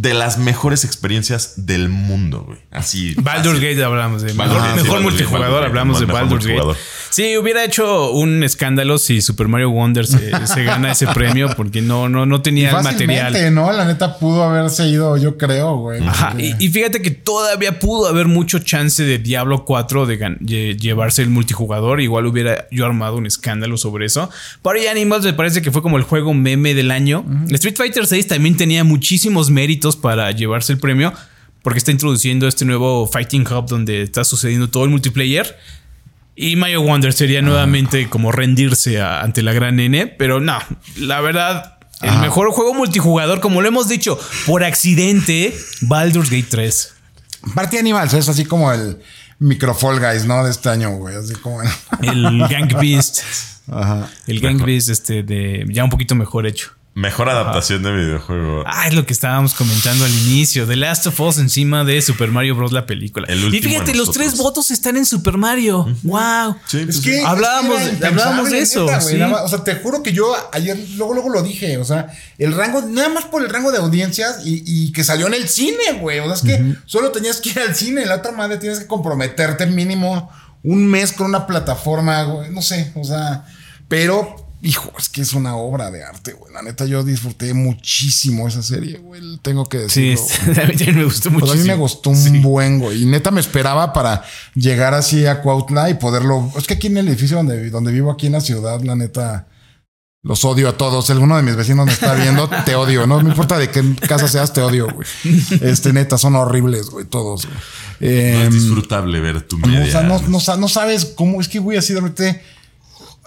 de 0.00 0.14
las 0.14 0.38
mejores 0.38 0.84
experiencias 0.84 1.66
del 1.66 1.88
mundo, 1.90 2.44
güey. 2.46 2.58
Así. 2.70 3.14
Baldur's. 3.18 3.60
Gate 3.60 3.84
hablamos 3.84 4.22
de 4.22 4.32
Baldur's 4.32 4.60
mejor, 4.62 4.70
Gate, 4.70 4.82
mejor 4.82 5.00
multijugador, 5.02 5.64
hablamos 5.64 6.00
de 6.00 6.06
Baldur's 6.06 6.46
Gate. 6.46 6.78
Sí, 7.10 7.36
hubiera 7.36 7.64
hecho 7.64 8.10
un 8.12 8.42
escándalo 8.44 8.98
si 8.98 9.20
Super 9.20 9.48
Mario 9.48 9.70
Wonder 9.70 10.06
se, 10.06 10.30
se 10.46 10.64
gana 10.64 10.92
ese 10.92 11.06
premio 11.08 11.50
porque 11.56 11.82
no, 11.82 12.08
no, 12.08 12.24
no 12.26 12.40
tenía 12.42 12.70
el 12.70 12.82
material. 12.82 13.54
¿no? 13.54 13.72
La 13.72 13.84
neta 13.84 14.18
pudo 14.18 14.44
haberse 14.44 14.88
ido, 14.88 15.16
yo 15.16 15.36
creo, 15.36 15.76
güey. 15.76 16.00
Ajá, 16.06 16.30
Porque- 16.30 16.54
y, 16.58 16.66
y 16.66 16.68
fíjate 16.68 17.02
que 17.02 17.10
todavía 17.10 17.78
pudo 17.78 18.08
haber 18.08 18.26
mucho 18.26 18.60
chance 18.60 19.02
de 19.02 19.18
Diablo 19.18 19.64
4 19.64 20.06
de 20.06 20.76
llevarse 20.78 21.22
el 21.22 21.30
multijugador. 21.30 22.00
Igual 22.00 22.26
hubiera 22.26 22.66
yo 22.70 22.86
armado 22.86 23.16
un 23.16 23.26
escándalo 23.26 23.76
sobre 23.76 24.06
eso. 24.06 24.30
Party 24.62 24.86
Animals 24.86 25.24
me 25.24 25.32
parece 25.32 25.62
que 25.62 25.70
fue 25.70 25.82
como 25.82 25.96
el 25.96 26.04
juego 26.04 26.32
meme 26.32 26.74
del 26.74 26.90
año. 26.90 27.24
Street 27.50 27.74
Fighter 27.76 28.06
6 28.06 28.28
también 28.28 28.56
tenía 28.56 28.84
muchísimos 28.84 29.50
méritos 29.50 29.96
para 29.96 30.30
llevarse 30.30 30.72
el 30.72 30.78
premio. 30.78 31.12
Porque 31.62 31.76
está 31.78 31.90
introduciendo 31.90 32.48
este 32.48 32.64
nuevo 32.64 33.06
Fighting 33.06 33.42
Hub 33.46 33.66
donde 33.66 34.00
está 34.00 34.24
sucediendo 34.24 34.70
todo 34.70 34.84
el 34.84 34.90
multiplayer. 34.90 35.58
Y 36.36 36.56
Mario 36.56 36.82
Wonder 36.82 37.12
sería 37.12 37.42
nuevamente 37.42 38.08
como 38.08 38.32
rendirse 38.32 39.00
a- 39.00 39.20
ante 39.20 39.42
la 39.42 39.52
gran 39.52 39.78
N. 39.78 40.06
Pero 40.06 40.40
no, 40.40 40.58
la 40.96 41.20
verdad, 41.20 41.78
el 42.02 42.18
mejor 42.18 42.50
juego 42.52 42.72
multijugador, 42.74 43.40
como 43.40 43.60
lo 43.60 43.68
hemos 43.68 43.88
dicho, 43.88 44.18
por 44.46 44.64
accidente, 44.64 45.54
Baldur's 45.82 46.30
Gate 46.30 46.46
3. 46.48 46.94
Party 47.54 47.78
Animals 47.78 48.14
es 48.14 48.28
así 48.28 48.44
como 48.44 48.72
el 48.72 48.98
micro 49.38 49.74
Fall 49.74 49.98
Guys, 50.00 50.24
¿no? 50.24 50.44
De 50.44 50.50
este 50.50 50.68
año, 50.70 50.90
güey. 50.96 51.14
Así 51.16 51.34
como. 51.34 51.60
El 52.02 52.46
Gang 52.48 52.72
Beast. 52.80 53.20
Ajá. 53.70 54.08
El 54.26 54.40
Gang 54.40 54.62
Beast, 54.64 54.88
este, 54.88 55.22
de 55.22 55.64
ya 55.68 55.84
un 55.84 55.90
poquito 55.90 56.14
mejor 56.14 56.46
hecho. 56.46 56.72
Mejor 57.00 57.30
adaptación 57.30 57.82
de 57.82 57.92
videojuego. 57.92 58.62
Ah, 58.66 58.86
es 58.86 58.94
lo 58.94 59.06
que 59.06 59.12
estábamos 59.14 59.54
comentando 59.54 60.04
al 60.04 60.10
inicio. 60.10 60.66
The 60.66 60.76
Last 60.76 61.06
of 61.06 61.18
Us 61.20 61.38
encima 61.38 61.82
de 61.84 62.02
Super 62.02 62.30
Mario 62.30 62.54
Bros. 62.56 62.72
la 62.72 62.84
película. 62.84 63.26
El 63.30 63.40
y 63.40 63.44
último 63.44 63.62
fíjate, 63.72 63.92
de 63.92 63.96
los 63.98 64.10
tres 64.12 64.36
votos 64.36 64.70
están 64.70 64.98
en 64.98 65.06
Super 65.06 65.38
Mario. 65.38 65.84
Wow. 66.02 66.56
Sí, 66.66 66.78
Es 66.80 66.84
pues, 66.86 67.00
que 67.00 67.24
Hablábamos- 67.24 67.80
es 67.80 67.88
que 67.88 67.96
era 67.96 68.08
hablábamos 68.08 68.50
de 68.50 68.58
eso, 68.60 68.84
neta, 68.84 68.98
güey, 69.00 69.14
sí. 69.14 69.18
nada 69.18 69.32
más. 69.32 69.40
o 69.44 69.48
sea, 69.48 69.64
te 69.64 69.76
juro 69.76 70.02
que 70.02 70.12
yo 70.12 70.30
ayer 70.52 70.78
luego 70.96 71.14
luego 71.14 71.30
lo 71.30 71.42
dije, 71.42 71.78
o 71.78 71.84
sea, 71.84 72.08
el 72.36 72.54
rango 72.54 72.82
nada 72.82 73.08
más 73.08 73.24
por 73.24 73.42
el 73.42 73.48
rango 73.48 73.72
de 73.72 73.78
audiencias 73.78 74.40
y, 74.44 74.62
y 74.66 74.92
que 74.92 75.02
salió 75.02 75.26
en 75.26 75.34
el 75.34 75.48
cine, 75.48 75.92
güey. 76.00 76.18
O 76.18 76.24
sea, 76.26 76.34
es 76.34 76.42
que 76.42 76.74
solo 76.84 77.10
tenías 77.12 77.40
que 77.40 77.48
ir 77.50 77.58
al 77.60 77.74
cine, 77.74 78.04
la 78.04 78.16
otra 78.16 78.32
madre 78.32 78.58
tienes 78.58 78.78
que 78.80 78.86
comprometerte 78.86 79.64
mínimo 79.64 80.30
un 80.62 80.86
mes 80.86 81.12
con 81.12 81.26
una 81.28 81.46
plataforma, 81.46 82.22
güey, 82.24 82.50
no 82.50 82.60
sé, 82.60 82.92
o 82.94 83.04
sea, 83.04 83.46
pero 83.88 84.49
hijo, 84.62 84.92
es 84.98 85.08
que 85.08 85.22
es 85.22 85.32
una 85.32 85.56
obra 85.56 85.90
de 85.90 86.04
arte, 86.04 86.32
güey. 86.32 86.52
La 86.52 86.62
neta 86.62 86.84
yo 86.84 87.02
disfruté 87.02 87.54
muchísimo 87.54 88.46
esa 88.48 88.62
serie, 88.62 88.98
güey, 88.98 89.20
tengo 89.42 89.66
que 89.68 89.88
Sí, 89.88 90.10
decirlo. 90.10 90.52
a 90.62 90.66
mí 90.66 90.76
también 90.76 90.96
me 90.98 91.04
gustó 91.04 91.30
Pues 91.30 91.50
a 91.52 91.54
mí 91.54 91.62
me 91.64 91.76
gustó 91.76 92.10
un 92.10 92.42
buen, 92.42 92.78
güey. 92.78 93.02
Y 93.02 93.06
neta 93.06 93.30
me 93.30 93.40
esperaba 93.40 93.92
para 93.92 94.22
llegar 94.54 94.94
así 94.94 95.26
a 95.26 95.40
Cuautla 95.42 95.88
y 95.90 95.94
poderlo. 95.94 96.52
Es 96.56 96.66
que 96.66 96.74
aquí 96.74 96.88
en 96.88 96.98
el 96.98 97.08
edificio 97.08 97.36
donde, 97.38 97.70
donde 97.70 97.92
vivo, 97.92 98.10
aquí 98.10 98.26
en 98.26 98.32
la 98.32 98.40
ciudad, 98.40 98.80
la 98.82 98.96
neta, 98.96 99.46
los 100.22 100.44
odio 100.44 100.68
a 100.68 100.76
todos. 100.76 101.06
Si 101.06 101.12
alguno 101.12 101.36
de 101.36 101.42
mis 101.42 101.56
vecinos 101.56 101.86
me 101.86 101.92
está 101.92 102.12
viendo, 102.14 102.48
te 102.66 102.74
odio. 102.74 103.06
No 103.06 103.20
me 103.22 103.30
importa 103.30 103.56
de 103.56 103.70
qué 103.70 103.82
casa 104.06 104.28
seas, 104.28 104.52
te 104.52 104.60
odio, 104.60 104.88
güey. 104.88 105.08
Este, 105.62 105.94
neta, 105.94 106.18
son 106.18 106.36
horribles, 106.36 106.90
güey, 106.90 107.06
todos, 107.06 107.46
güey. 107.46 107.56
no 107.56 108.06
Eh, 108.06 108.46
es 108.46 108.52
disfrutable 108.54 109.20
ver 109.20 109.40
tu 109.42 109.56
o 109.56 109.60
media. 109.60 109.90
sea, 109.90 110.02
no, 110.02 110.20
no 110.20 110.68
sabes 110.68 111.06
cómo. 111.06 111.40
Es 111.40 111.48
que, 111.48 111.58
güey, 111.58 111.78
así 111.78 111.94
de 111.94 112.00
repente. 112.00 112.42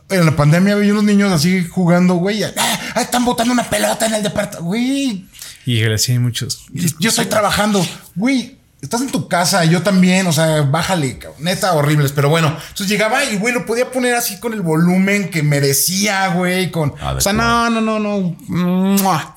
En 0.09 0.25
la 0.25 0.35
pandemia 0.35 0.75
vi 0.75 0.91
unos 0.91 1.03
niños 1.03 1.31
así 1.31 1.65
jugando, 1.67 2.15
güey. 2.15 2.43
Ah, 2.43 2.51
ah, 2.95 3.01
están 3.01 3.25
botando 3.25 3.53
una 3.53 3.63
pelota 3.63 4.05
en 4.05 4.13
el 4.15 4.23
departamento. 4.23 4.63
Güey, 4.65 5.25
Híjole, 5.65 5.97
sí, 5.97 6.11
hay 6.11 6.19
muchos. 6.19 6.65
yo 6.99 7.09
estoy 7.09 7.25
trabajando. 7.25 7.85
Güey, 8.15 8.57
estás 8.81 8.99
en 8.99 9.09
tu 9.09 9.29
casa, 9.29 9.63
yo 9.63 9.81
también, 9.81 10.27
o 10.27 10.33
sea, 10.33 10.61
bájale, 10.63 11.17
neta, 11.39 11.73
horribles. 11.73 12.11
Pero 12.11 12.27
bueno, 12.29 12.49
entonces 12.49 12.89
llegaba 12.89 13.23
y, 13.23 13.37
güey, 13.37 13.53
lo 13.53 13.65
podía 13.65 13.89
poner 13.89 14.13
así 14.13 14.39
con 14.41 14.53
el 14.53 14.61
volumen 14.61 15.29
que 15.29 15.41
merecía, 15.41 16.27
güey, 16.29 16.69
con... 16.69 16.93
Ah, 16.99 17.13
o 17.17 17.21
sea, 17.21 17.31
no, 17.31 17.69
no, 17.69 17.79
no, 17.79 17.97
no. 17.99 18.35
La. 18.99 19.35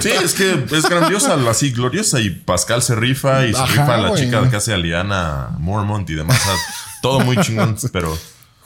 Sí, 0.00 0.10
es 0.10 0.34
que 0.34 0.66
es 0.70 0.84
grandiosa, 0.88 1.38
así 1.48 1.70
gloriosa. 1.70 2.20
Y 2.20 2.30
Pascal 2.30 2.82
se 2.82 2.94
rifa 2.94 3.46
y 3.46 3.54
se 3.54 3.64
rifa 3.66 3.96
la 3.96 4.08
güey. 4.10 4.24
chica 4.24 4.48
que 4.50 4.56
hace 4.56 4.74
a 4.74 4.76
Liana 4.76 5.56
Mormont 5.58 6.08
y 6.10 6.14
demás. 6.14 6.38
O 6.40 6.44
sea, 6.44 6.54
todo 7.02 7.20
muy 7.20 7.38
chingón, 7.38 7.76
pero. 7.92 8.16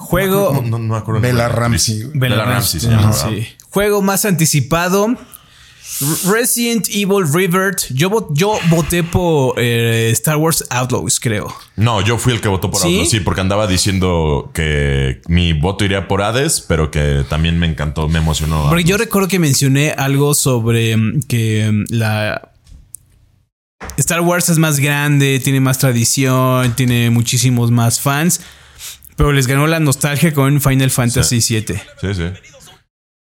Juego. 0.05 0.53
No, 0.55 0.63
no, 0.63 0.79
no 0.79 0.95
me 0.95 0.97
acuerdo. 0.99 1.25
el 1.27 1.33
Bella. 1.33 1.49
Ramsey. 1.49 2.05
Bella 2.15 2.45
Ramsey, 2.45 2.81
se 2.81 2.89
llama, 2.91 3.13
sí. 3.13 3.47
Juego 3.71 4.03
más 4.03 4.25
anticipado. 4.25 5.17
Resident 6.27 6.89
Evil 6.89 7.25
Revert. 7.33 7.83
Yo, 7.91 8.29
yo 8.33 8.59
voté 8.69 9.05
por 9.05 9.55
eh, 9.59 10.11
Star 10.13 10.37
Wars 10.37 10.65
Outlaws, 10.71 11.21
creo. 11.21 11.55
No, 11.77 12.01
yo 12.01 12.19
fui 12.19 12.33
el 12.33 12.41
que 12.41 12.49
votó 12.49 12.71
por 12.71 12.81
¿Sí? 12.81 12.89
Outlaw, 12.89 13.07
sí, 13.07 13.21
porque 13.21 13.41
andaba 13.43 13.67
diciendo 13.67 14.51
que 14.53 15.21
mi 15.29 15.53
voto 15.53 15.85
iría 15.85 16.09
por 16.09 16.23
Hades, 16.23 16.61
pero 16.63 16.91
que 16.91 17.25
también 17.29 17.59
me 17.59 17.67
encantó, 17.67 18.09
me 18.09 18.19
emocionó. 18.19 18.67
Porque 18.69 18.85
yo 18.85 18.95
Outlaws. 18.95 19.01
recuerdo 19.07 19.29
que 19.29 19.39
mencioné 19.39 19.91
algo 19.93 20.35
sobre 20.35 20.97
mm, 20.97 21.21
que 21.29 21.71
mm, 21.71 21.85
la 21.95 22.51
Star 23.99 24.21
Wars 24.23 24.49
es 24.49 24.59
más 24.59 24.81
grande, 24.81 25.39
tiene 25.41 25.61
más 25.61 25.79
tradición, 25.79 26.75
tiene 26.75 27.11
muchísimos 27.11 27.71
más 27.71 28.01
fans, 28.01 28.41
pero 29.17 29.33
les 29.33 29.47
ganó 29.47 29.67
la 29.67 29.81
nostalgia 29.81 30.33
con 30.33 30.61
Final 30.61 30.91
Fantasy 30.91 31.37
VII. 31.37 31.77
Sí, 32.01 32.15
sí. 32.15 32.33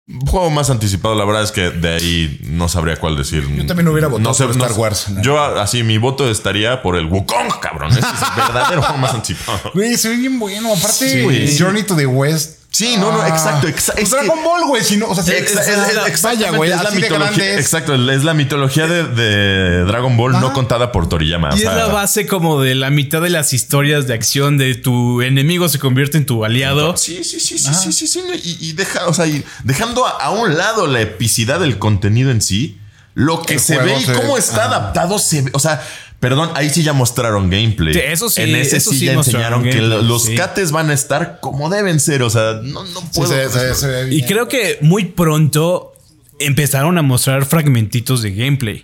Un 0.07 0.19
juego 0.27 0.51
más 0.51 0.69
anticipado, 0.69 1.15
la 1.15 1.25
verdad 1.25 1.41
es 1.41 1.51
que 1.51 1.71
de 1.71 1.95
ahí 1.95 2.39
no 2.43 2.69
sabría 2.69 2.95
cuál 2.97 3.17
decir. 3.17 3.43
Yo 3.55 3.65
también 3.65 3.87
hubiera 3.87 4.07
votado 4.07 4.35
por 4.37 4.51
Star 4.51 4.73
Wars. 4.73 5.07
Yo 5.23 5.43
así, 5.59 5.81
mi 5.81 5.97
voto 5.97 6.29
estaría 6.29 6.83
por 6.83 6.95
el 6.95 7.07
Wukong, 7.07 7.59
cabrón. 7.59 7.89
Ese 7.91 8.01
es 8.01 8.05
el 8.05 8.43
verdadero 8.43 8.83
juego 8.83 8.99
más 8.99 9.15
anticipado. 9.15 9.71
Güey, 9.73 9.97
se 9.97 10.09
ve 10.09 10.17
bien 10.17 10.37
bueno. 10.37 10.71
Aparte, 10.75 11.09
Sí, 11.09 11.21
güey. 11.23 11.57
Journey 11.57 11.81
to 11.83 11.95
the 11.95 12.05
West. 12.05 12.64
Sí, 12.75 12.97
no, 12.97 13.09
no, 13.09 13.21
Ah. 13.21 13.29
exacto, 13.29 13.69
exa- 13.69 13.93
Pues 13.93 13.99
es 13.99 14.09
que- 14.13 14.15
Dragon 14.25 14.43
Ball, 14.43 14.65
güey. 14.67 14.83
Si 14.83 14.97
no, 14.97 15.07
o 15.07 15.15
sea, 15.15 15.23
si 15.23 15.31
Exa- 15.31 15.61
es- 15.61 16.13
es- 16.13 16.21
vaya, 16.21 16.51
güey. 16.51 16.71
es 16.71 16.83
la 16.83 16.91
mitología. 16.91 17.53
es. 17.53 17.59
Exacto, 17.61 17.95
es 17.95 18.23
la 18.25 18.33
mitología 18.33 18.85
de, 18.85 19.03
de 19.05 19.85
Dragon 19.85 20.17
Ball 20.17 20.33
no 20.33 20.51
contada 20.51 20.91
por 20.91 21.07
Toriyama. 21.07 21.51
o 21.51 21.55
Y 21.55 21.59
es 21.59 21.63
la 21.65 21.87
base 21.87 22.27
como 22.27 22.61
de 22.61 22.75
la 22.75 22.89
mitad 22.89 23.21
de 23.21 23.29
las 23.29 23.53
historias 23.53 24.07
de 24.07 24.13
acción 24.13 24.57
de 24.57 24.75
tu 24.75 25.21
enemigo 25.21 25.69
se 25.69 25.79
convierte 25.79 26.17
en 26.17 26.25
tu 26.25 26.43
aliado. 26.43 26.97
Sí, 26.97 27.23
sí, 27.23 27.39
sí, 27.39 27.57
sí, 27.57 27.73
sí, 27.73 27.93
sí, 27.93 28.07
sí. 28.07 28.21
Y, 28.43 28.69
y 28.69 28.73
deja, 28.73 29.07
o 29.07 29.13
sea, 29.13 29.25
y 29.25 29.45
dejando 29.63 30.05
a, 30.05 30.09
a 30.11 30.31
un 30.31 30.57
lado 30.57 30.85
la 30.87 30.99
epicidad 30.99 31.61
del 31.61 31.79
contenido 31.79 32.29
en 32.29 32.41
sí, 32.41 32.77
lo 33.13 33.41
que 33.41 33.53
El 33.53 33.59
se 33.61 33.77
ve 33.77 33.97
y 33.97 34.03
cómo 34.03 34.37
está 34.37 34.65
ajá. 34.65 34.75
adaptado 34.75 35.17
se 35.17 35.43
ve. 35.43 35.51
O 35.53 35.59
sea, 35.59 35.81
perdón, 36.29 36.49
ahí 36.55 36.69
sí 36.71 36.81
ya 36.81 36.91
mostraron 36.93 37.51
gameplay. 37.51 37.93
Sí, 37.93 37.99
eso 38.03 38.29
sí, 38.29 38.41
En 38.41 38.55
ese 38.55 38.77
eso 38.77 38.89
sí, 38.89 38.97
sí 38.99 39.05
ya 39.05 39.13
enseñaron 39.13 39.61
que 39.61 39.69
gameplay, 39.69 40.03
los 40.03 40.23
sí. 40.23 40.35
cates 40.35 40.71
van 40.71 40.89
a 40.89 40.93
estar 40.95 41.39
como 41.39 41.69
deben 41.69 41.99
ser. 41.99 42.23
O 42.23 42.31
sea, 42.31 42.61
no, 42.63 42.83
no 42.83 43.01
Sí, 43.01 43.07
puedo. 43.13 43.31
se, 43.31 43.49
se- 43.49 43.75
se. 43.75 44.11
Y 44.11 44.23
creo 44.23 44.47
que 44.47 44.79
muy 44.81 45.05
pronto 45.05 45.93
empezaron 46.39 46.97
a 46.97 47.03
mostrar 47.03 47.45
fragmentitos 47.45 48.23
de 48.23 48.31
gameplay. 48.33 48.83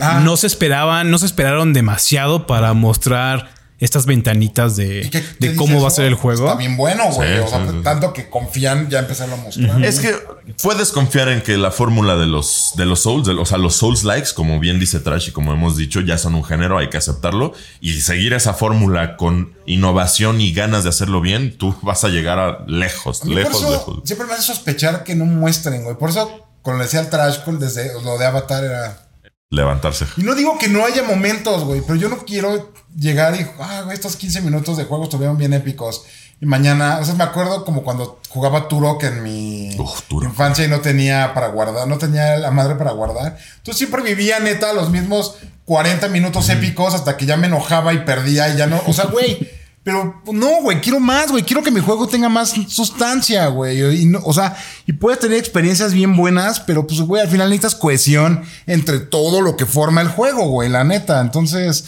Ah. 0.00 0.20
No 0.24 0.36
se 0.36 0.48
esperaban, 0.48 1.08
no 1.12 1.18
se 1.18 1.26
esperaron 1.26 1.72
demasiado 1.72 2.48
para 2.48 2.72
mostrar 2.72 3.51
estas 3.84 4.06
ventanitas 4.06 4.76
de, 4.76 5.02
¿Y 5.04 5.10
qué- 5.10 5.20
de 5.20 5.50
qué 5.50 5.56
cómo 5.56 5.68
dices, 5.70 5.82
va 5.84 5.88
a 5.88 5.90
ser 5.90 6.04
el 6.06 6.14
juego. 6.14 6.46
Está 6.46 6.56
bien 6.56 6.76
bueno, 6.76 7.10
güey. 7.10 7.34
Sí, 7.34 7.38
o 7.40 7.48
sea, 7.48 7.58
sí, 7.58 7.64
sí, 7.70 7.76
sí. 7.78 7.82
tanto 7.82 8.12
que 8.12 8.30
confían 8.30 8.88
ya 8.88 9.00
empezarlo 9.00 9.34
a 9.34 9.38
mostrar. 9.38 9.84
Es 9.84 9.98
que 10.00 10.14
puedes 10.62 10.92
confiar 10.92 11.28
en 11.28 11.42
que 11.42 11.56
la 11.56 11.70
fórmula 11.70 12.14
de 12.16 12.26
los, 12.26 12.72
de 12.76 12.86
los 12.86 13.00
Souls, 13.02 13.26
de- 13.26 13.32
o 13.34 13.44
sea, 13.44 13.58
los 13.58 13.74
Souls 13.76 14.04
likes, 14.04 14.30
como 14.34 14.60
bien 14.60 14.78
dice 14.78 15.00
Trash 15.00 15.28
y 15.28 15.32
como 15.32 15.52
hemos 15.52 15.76
dicho, 15.76 16.00
ya 16.00 16.16
son 16.18 16.34
un 16.34 16.44
género, 16.44 16.78
hay 16.78 16.88
que 16.90 16.96
aceptarlo. 16.96 17.52
Y 17.80 18.00
seguir 18.00 18.32
esa 18.34 18.54
fórmula 18.54 19.16
con 19.16 19.54
innovación 19.66 20.40
y 20.40 20.52
ganas 20.52 20.84
de 20.84 20.90
hacerlo 20.90 21.20
bien, 21.20 21.58
tú 21.58 21.74
vas 21.82 22.04
a 22.04 22.08
llegar 22.08 22.38
a 22.38 22.64
lejos, 22.68 23.22
A 23.22 23.26
lejos, 23.26 23.52
por 23.52 23.62
eso 23.62 23.70
lejos. 23.72 24.00
Siempre 24.04 24.26
me 24.26 24.34
hace 24.34 24.42
sospechar 24.42 25.02
que 25.04 25.14
no 25.16 25.24
muestren, 25.24 25.82
güey. 25.84 25.96
Por 25.96 26.10
eso, 26.10 26.46
cuando 26.62 26.78
le 26.78 26.84
decía 26.84 27.00
al 27.00 27.10
Trash, 27.10 27.38
desde 27.58 27.92
lo 28.04 28.16
de 28.18 28.26
Avatar 28.26 28.62
era. 28.64 29.08
Levantarse. 29.52 30.06
Y 30.16 30.22
no 30.22 30.34
digo 30.34 30.56
que 30.58 30.68
no 30.68 30.86
haya 30.86 31.02
momentos, 31.02 31.64
güey, 31.64 31.82
pero 31.82 31.96
yo 31.96 32.08
no 32.08 32.24
quiero 32.24 32.72
llegar 32.96 33.38
y, 33.38 33.46
ah, 33.60 33.82
güey, 33.84 33.94
estos 33.94 34.16
15 34.16 34.40
minutos 34.40 34.78
de 34.78 34.84
juego 34.84 35.04
estuvieron 35.04 35.36
bien 35.36 35.52
épicos. 35.52 36.04
Y 36.40 36.46
mañana, 36.46 36.98
o 37.00 37.04
sea, 37.04 37.14
me 37.14 37.24
acuerdo 37.24 37.62
como 37.64 37.82
cuando 37.82 38.18
jugaba 38.30 38.66
Turok 38.66 39.04
en 39.04 39.22
mi 39.22 39.76
Uf, 39.78 40.02
Turok. 40.08 40.30
infancia 40.30 40.64
y 40.64 40.68
no 40.68 40.80
tenía 40.80 41.34
para 41.34 41.48
guardar, 41.48 41.86
no 41.86 41.98
tenía 41.98 42.38
la 42.38 42.50
madre 42.50 42.76
para 42.76 42.92
guardar. 42.92 43.36
Entonces 43.58 43.76
siempre 43.76 44.02
vivía 44.02 44.40
neta 44.40 44.72
los 44.72 44.88
mismos 44.88 45.36
40 45.66 46.08
minutos 46.08 46.48
épicos 46.48 46.94
hasta 46.94 47.18
que 47.18 47.26
ya 47.26 47.36
me 47.36 47.46
enojaba 47.46 47.92
y 47.92 47.98
perdía 48.06 48.48
y 48.54 48.56
ya 48.56 48.66
no, 48.66 48.82
o 48.86 48.92
sea, 48.94 49.04
güey. 49.04 49.61
Pero 49.84 50.22
no, 50.32 50.62
güey, 50.62 50.80
quiero 50.80 51.00
más, 51.00 51.30
güey. 51.32 51.42
Quiero 51.42 51.62
que 51.62 51.72
mi 51.72 51.80
juego 51.80 52.06
tenga 52.06 52.28
más 52.28 52.54
sustancia, 52.68 53.48
güey. 53.48 54.02
Y 54.02 54.06
no, 54.06 54.20
o 54.22 54.32
sea, 54.32 54.56
y 54.86 54.92
puedes 54.92 55.18
tener 55.18 55.38
experiencias 55.38 55.92
bien 55.92 56.16
buenas, 56.16 56.60
pero 56.60 56.86
pues, 56.86 57.00
güey, 57.00 57.20
al 57.20 57.28
final 57.28 57.48
necesitas 57.48 57.74
cohesión 57.74 58.44
entre 58.66 59.00
todo 59.00 59.40
lo 59.40 59.56
que 59.56 59.66
forma 59.66 60.00
el 60.00 60.08
juego, 60.08 60.48
güey, 60.48 60.68
la 60.68 60.84
neta. 60.84 61.20
Entonces, 61.20 61.86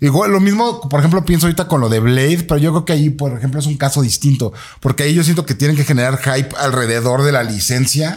igual 0.00 0.32
lo 0.32 0.40
mismo, 0.40 0.80
por 0.88 1.00
ejemplo, 1.00 1.24
pienso 1.24 1.46
ahorita 1.46 1.68
con 1.68 1.80
lo 1.80 1.88
de 1.88 2.00
Blade, 2.00 2.44
pero 2.48 2.58
yo 2.58 2.70
creo 2.72 2.84
que 2.84 2.92
ahí, 2.92 3.10
por 3.10 3.36
ejemplo, 3.36 3.60
es 3.60 3.66
un 3.66 3.76
caso 3.76 4.02
distinto, 4.02 4.52
porque 4.80 5.04
ahí 5.04 5.14
yo 5.14 5.22
siento 5.22 5.44
que 5.44 5.54
tienen 5.54 5.76
que 5.76 5.84
generar 5.84 6.18
hype 6.18 6.54
alrededor 6.58 7.22
de 7.22 7.32
la 7.32 7.42
licencia, 7.42 8.16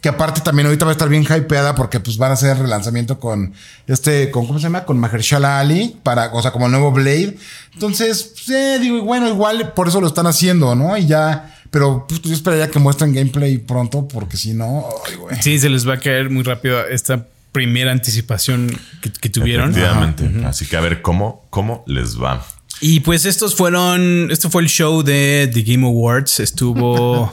que 0.00 0.08
aparte 0.08 0.40
también 0.40 0.66
ahorita 0.66 0.84
va 0.84 0.90
a 0.90 0.92
estar 0.92 1.08
bien 1.08 1.22
hypeada 1.22 1.74
porque 1.74 2.00
pues 2.00 2.16
van 2.16 2.30
a 2.30 2.34
hacer 2.34 2.56
el 2.56 2.62
relanzamiento 2.62 3.18
con 3.18 3.52
este, 3.86 4.30
con, 4.30 4.46
¿cómo 4.46 4.58
se 4.58 4.64
llama? 4.64 4.84
Con 4.84 4.98
Mahershala 4.98 5.58
Ali, 5.58 5.96
para, 6.02 6.32
o 6.32 6.42
sea, 6.42 6.50
como 6.50 6.66
el 6.66 6.72
nuevo 6.72 6.92
Blade. 6.92 7.36
Entonces, 7.74 8.32
pues, 8.34 8.48
eh, 8.50 8.78
digo, 8.80 9.02
bueno, 9.02 9.28
igual 9.28 9.72
por 9.72 9.88
eso 9.88 10.00
lo 10.00 10.06
están 10.06 10.26
haciendo, 10.26 10.74
¿no? 10.74 10.96
Y 10.96 11.06
ya, 11.06 11.54
pero 11.70 12.06
pues, 12.08 12.22
yo 12.22 12.32
esperaría 12.32 12.70
que 12.70 12.78
muestren 12.78 13.12
gameplay 13.12 13.58
pronto, 13.58 14.08
porque 14.08 14.36
si 14.36 14.54
no, 14.54 14.86
ay, 15.06 15.16
güey. 15.16 15.42
Sí, 15.42 15.58
se 15.58 15.68
les 15.68 15.86
va 15.88 15.94
a 15.94 16.00
caer 16.00 16.30
muy 16.30 16.42
rápido 16.42 16.86
esta 16.86 17.26
primera 17.52 17.92
anticipación 17.92 18.78
que, 19.00 19.10
que 19.10 19.28
tuvieron. 19.28 19.70
Efectivamente. 19.70 20.30
Así 20.46 20.66
que 20.66 20.76
a 20.76 20.80
ver 20.80 21.02
cómo, 21.02 21.46
cómo 21.50 21.84
les 21.86 22.20
va. 22.20 22.46
Y 22.80 23.00
pues 23.00 23.24
estos 23.24 23.54
fueron, 23.54 24.30
esto 24.30 24.50
fue 24.50 24.62
el 24.62 24.68
show 24.68 25.02
de 25.02 25.50
The 25.52 25.62
Game 25.62 25.86
Awards. 25.86 26.40
Estuvo... 26.40 27.32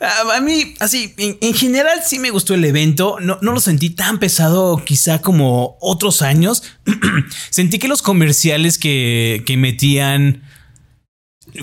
A 0.00 0.36
a 0.36 0.40
mí, 0.40 0.74
así, 0.80 1.14
en, 1.18 1.36
en 1.40 1.54
general 1.54 2.00
sí 2.04 2.18
me 2.18 2.30
gustó 2.30 2.54
el 2.54 2.64
evento. 2.64 3.18
No, 3.20 3.38
no 3.42 3.52
lo 3.52 3.60
sentí 3.60 3.90
tan 3.90 4.18
pesado 4.18 4.82
quizá 4.84 5.20
como 5.20 5.76
otros 5.80 6.22
años. 6.22 6.62
sentí 7.50 7.78
que 7.78 7.88
los 7.88 8.02
comerciales 8.02 8.78
que, 8.78 9.42
que 9.46 9.56
metían 9.56 10.42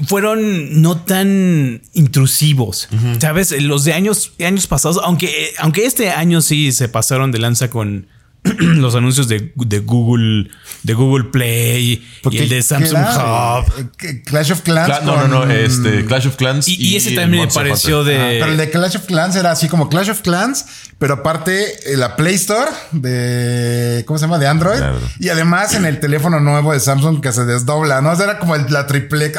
fueron 0.05 0.81
no 0.81 0.97
tan 0.97 1.81
intrusivos. 1.93 2.89
Sabes, 3.19 3.51
los 3.61 3.83
de 3.83 3.93
años, 3.93 4.33
años 4.39 4.67
pasados, 4.67 4.99
aunque, 5.03 5.51
aunque 5.59 5.85
este 5.85 6.09
año 6.09 6.41
sí 6.41 6.71
se 6.71 6.89
pasaron 6.89 7.31
de 7.31 7.39
lanza 7.39 7.69
con 7.69 8.07
los 8.59 8.95
anuncios 8.95 9.27
de, 9.27 9.51
de 9.55 9.79
Google, 9.79 10.49
de 10.83 10.93
Google 10.93 11.25
Play 11.25 12.03
y 12.29 12.37
el 12.37 12.49
de 12.49 12.61
Samsung 12.61 12.99
Hub. 13.01 13.87
Eh, 14.01 14.21
Clash 14.25 14.51
of 14.51 14.61
Clans. 14.61 14.89
Cla- 14.89 15.01
no, 15.03 15.27
no, 15.27 15.45
no. 15.45 15.51
Este, 15.51 16.05
Clash 16.05 16.27
of 16.27 16.35
Clans. 16.35 16.67
Y, 16.67 16.75
y 16.75 16.95
ese 16.97 17.11
también 17.11 17.45
me 17.47 17.51
pareció. 17.53 18.01
Ah, 18.01 18.03
de. 18.03 18.17
pero 18.39 18.51
el 18.51 18.57
de 18.57 18.69
Clash 18.69 18.97
of 18.97 19.05
Clans 19.05 19.35
era 19.35 19.51
así 19.51 19.67
como 19.69 19.87
Clash 19.89 20.09
of 20.09 20.21
Clans, 20.21 20.65
pero 20.99 21.15
aparte 21.15 21.91
eh, 21.93 21.97
la 21.97 22.15
Play 22.15 22.35
Store 22.35 22.69
de. 22.91 24.03
¿Cómo 24.05 24.17
se 24.19 24.25
llama? 24.25 24.39
De 24.39 24.47
Android. 24.47 24.77
Claro. 24.77 24.99
Y 25.19 25.29
además 25.29 25.73
en 25.75 25.85
el 25.85 25.99
teléfono 25.99 26.39
nuevo 26.39 26.73
de 26.73 26.79
Samsung 26.79 27.21
que 27.21 27.31
se 27.31 27.45
desdobla, 27.45 28.01
¿no? 28.01 28.11
O 28.11 28.15
sea, 28.15 28.25
era 28.25 28.39
como 28.39 28.55
el- 28.55 28.65
la 28.69 28.87
triple. 28.87 29.31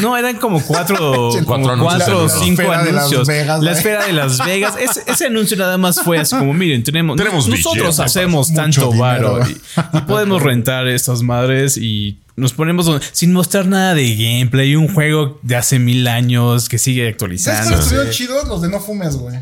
No, 0.00 0.16
eran 0.16 0.36
como 0.38 0.60
cuatro, 0.62 1.30
Cuatro 1.46 2.24
o 2.24 2.26
la 2.26 2.28
cinco 2.28 2.62
esfera 2.62 2.82
de 2.84 2.92
Las 2.92 3.04
anuncios. 3.04 3.28
Vegas, 3.28 3.62
la 3.62 3.72
esfera 3.72 4.06
de 4.06 4.12
Las 4.12 4.44
Vegas. 4.44 4.74
Ese, 4.78 5.02
ese 5.06 5.26
anuncio 5.26 5.56
nada 5.56 5.78
más 5.78 6.00
fue 6.02 6.18
así 6.18 6.36
como, 6.36 6.52
miren, 6.52 6.82
tenemos, 6.84 7.16
Tenemos 7.16 7.48
nosotros 7.48 7.98
hacemos 8.00 8.49
tanto 8.54 8.92
varo 8.92 9.40
y, 9.48 9.52
y 9.96 10.00
podemos 10.06 10.42
rentar 10.42 10.88
estas 10.88 11.22
madres 11.22 11.76
y 11.76 12.18
nos 12.36 12.52
ponemos 12.52 12.86
donde- 12.86 13.04
sin 13.12 13.32
mostrar 13.32 13.66
nada 13.66 13.94
de 13.94 14.14
gameplay, 14.16 14.74
un 14.76 14.92
juego 14.92 15.38
de 15.42 15.56
hace 15.56 15.78
mil 15.78 16.06
años 16.08 16.68
que 16.68 16.78
sigue 16.78 17.02
¿Sabes 17.02 17.12
actualizando. 17.14 17.62
cuáles 17.68 17.80
estuvieron 17.84 18.10
chidos? 18.12 18.48
Los 18.48 18.62
de 18.62 18.68
no 18.70 18.80
fumes, 18.80 19.16
güey. 19.16 19.36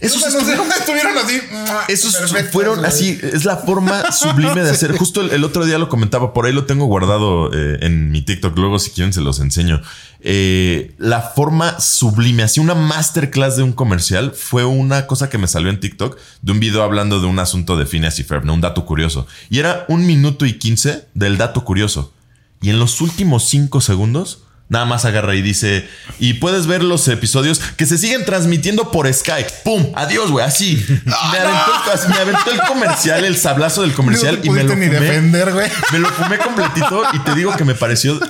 Esos 0.00 0.26
estuvieron- 0.26 0.66
estuvieron 0.78 1.16
así. 1.18 1.40
Esos 1.88 2.16
perfectos, 2.16 2.52
fueron 2.52 2.84
así, 2.84 3.18
es 3.22 3.44
la 3.44 3.56
forma 3.56 4.10
sublime 4.12 4.62
de 4.62 4.70
hacer. 4.72 4.96
Justo 4.96 5.20
el, 5.20 5.30
el 5.30 5.44
otro 5.44 5.64
día 5.64 5.78
lo 5.78 5.88
comentaba, 5.88 6.32
por 6.34 6.46
ahí 6.46 6.52
lo 6.52 6.64
tengo 6.64 6.86
guardado 6.86 7.50
eh, 7.52 7.78
en 7.82 8.10
mi 8.10 8.20
TikTok, 8.22 8.56
luego 8.58 8.78
si 8.78 8.90
quieren 8.90 9.12
se 9.12 9.20
los 9.20 9.40
enseño. 9.40 9.80
Eh, 10.22 10.94
la 10.98 11.22
forma 11.22 11.80
sublime, 11.80 12.42
así 12.42 12.60
una 12.60 12.74
masterclass 12.74 13.56
de 13.56 13.62
un 13.62 13.72
comercial, 13.72 14.32
fue 14.36 14.64
una 14.64 15.06
cosa 15.06 15.30
que 15.30 15.38
me 15.38 15.46
salió 15.46 15.70
en 15.70 15.80
TikTok 15.80 16.18
de 16.42 16.52
un 16.52 16.60
video 16.60 16.82
hablando 16.82 17.20
de 17.20 17.26
un 17.26 17.38
asunto 17.38 17.76
de 17.76 17.86
Phineas 17.86 18.18
y 18.18 18.24
Ferb, 18.24 18.44
¿no? 18.44 18.54
un 18.54 18.60
dato 18.60 18.84
curioso. 18.84 19.26
Y 19.48 19.58
era 19.60 19.86
un 19.88 20.06
minuto 20.06 20.44
y 20.46 20.58
quince 20.58 21.06
del 21.14 21.38
dato 21.38 21.64
curioso. 21.64 22.12
Y 22.60 22.68
en 22.70 22.78
los 22.78 23.00
últimos 23.00 23.48
cinco 23.48 23.80
segundos... 23.80 24.44
Nada 24.68 24.84
más 24.84 25.04
agarra 25.04 25.34
y 25.34 25.42
dice, 25.42 25.88
y 26.20 26.34
puedes 26.34 26.68
ver 26.68 26.84
los 26.84 27.08
episodios 27.08 27.58
que 27.76 27.86
se 27.86 27.98
siguen 27.98 28.24
transmitiendo 28.24 28.92
por 28.92 29.12
Skype. 29.12 29.50
¡Pum! 29.64 29.86
Adiós, 29.96 30.30
güey. 30.30 30.46
Así. 30.46 30.76
Me 31.06 31.38
aventó, 31.38 31.72
el, 31.92 32.08
me 32.08 32.16
aventó 32.20 32.50
el 32.52 32.60
comercial, 32.68 33.24
el 33.24 33.36
sablazo 33.36 33.82
del 33.82 33.92
comercial 33.94 34.36
No 34.36 34.42
te 34.42 34.46
y 34.46 34.50
me 34.52 34.62
lo 34.62 34.76
ni 34.76 34.86
fumé. 34.86 35.00
defender, 35.00 35.52
güey. 35.52 35.68
Me 35.90 35.98
lo 35.98 36.08
fumé 36.10 36.38
completito 36.38 37.02
y 37.14 37.18
te 37.18 37.34
digo 37.34 37.52
que 37.56 37.64
me 37.64 37.74
pareció 37.74 38.20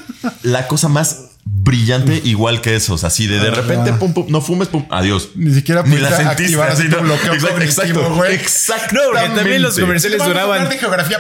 la 0.43 0.67
cosa 0.67 0.89
más 0.89 1.27
brillante 1.45 2.21
igual 2.25 2.61
que 2.61 2.77
esos. 2.77 3.05
Así 3.05 3.27
de 3.27 3.39
de 3.39 3.51
repente, 3.51 3.93
pum, 3.95 4.13
pum, 4.15 4.27
no 4.29 4.41
fumes, 4.41 4.69
pum, 4.69 4.87
adiós. 4.91 5.31
Ni 5.35 5.53
siquiera 5.55 5.83
Ni 5.85 5.97
la 5.99 6.09
sentiste. 6.11 6.43
activar 6.45 6.71
así 6.71 6.83
así, 6.83 6.91
tu 6.91 6.97
¿no? 6.97 7.03
bloqueo 7.03 7.35
Exacto, 7.35 7.61
exacto, 7.63 8.15
güey. 8.15 8.35
exacto. 8.35 8.95
No, 8.95 9.01
porque 9.13 9.29
también 9.37 9.63
los 9.63 9.79
comerciales 9.79 10.19
Vamos 10.19 10.31
a 10.37 10.41
duraban. 10.41 10.59
hablar 10.59 10.73
de 10.73 10.79
geografía 10.79 11.19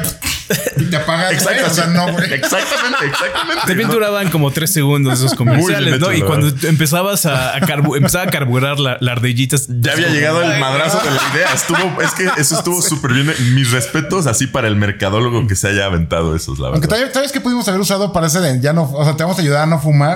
y 0.76 0.84
te 0.84 0.96
apagas. 0.96 1.32
Exacto, 1.32 1.66
O 1.66 1.74
sea, 1.74 1.86
no, 1.86 2.12
güey. 2.12 2.32
Exactamente, 2.34 3.06
exactamente. 3.06 3.62
También 3.66 3.88
¿no? 3.88 3.94
duraban 3.94 4.30
como 4.30 4.50
tres 4.50 4.72
segundos 4.72 5.18
esos 5.18 5.34
comerciales, 5.34 6.00
¿no? 6.00 6.12
Y 6.12 6.22
cuando 6.22 6.48
empezabas 6.66 7.26
a, 7.26 7.54
a 7.56 7.60
carbu- 7.60 7.96
empezaba 7.96 8.24
a 8.24 8.26
carburar 8.28 8.78
la, 8.80 8.96
la. 9.00 9.14
Ya 9.20 9.92
había 9.92 10.08
llegado 10.08 10.42
el 10.42 10.58
madrazo 10.58 10.98
de 10.98 11.10
la 11.10 11.20
idea. 11.34 11.52
Estuvo, 11.54 12.00
es 12.02 12.10
que 12.12 12.28
eso 12.40 12.56
estuvo 12.58 12.82
súper 12.82 13.12
bien. 13.12 13.32
Mis 13.54 13.70
respetos 13.70 14.26
así 14.26 14.46
para 14.46 14.66
el 14.68 14.76
mercadólogo 14.76 15.46
que 15.46 15.54
se 15.54 15.68
haya 15.68 15.86
aventado 15.86 16.34
esos, 16.34 16.58
la 16.58 16.68
Aunque 16.68 16.80
verdad. 16.80 16.96
también, 16.96 17.14
¿sabes 17.14 17.32
qué 17.32 17.40
pudimos 17.40 17.68
haber 17.68 17.80
usado 17.80 18.12
para 18.12 18.26
ese 18.26 18.40
de 18.40 18.60
ya 18.60 18.72
no, 18.72 18.90
o 18.90 19.04
sea, 19.04 19.16
te 19.16 19.22
vamos 19.22 19.38
a 19.38 19.42
ayudar 19.42 19.62
a 19.62 19.66
no 19.66 19.80
fumar? 19.80 20.09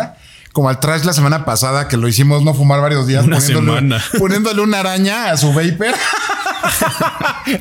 Como 0.54 0.68
al 0.68 0.78
trash 0.78 1.02
la 1.02 1.12
semana 1.12 1.44
pasada 1.44 1.88
que 1.88 1.96
lo 1.96 2.06
hicimos 2.06 2.44
no 2.44 2.54
fumar 2.54 2.80
varios 2.80 3.08
días 3.08 3.24
Una 3.24 3.38
poniéndole, 3.38 3.96
poniéndole 4.18 4.62
una 4.62 4.78
araña 4.78 5.32
a 5.32 5.36
su 5.36 5.52
vapor. 5.52 5.94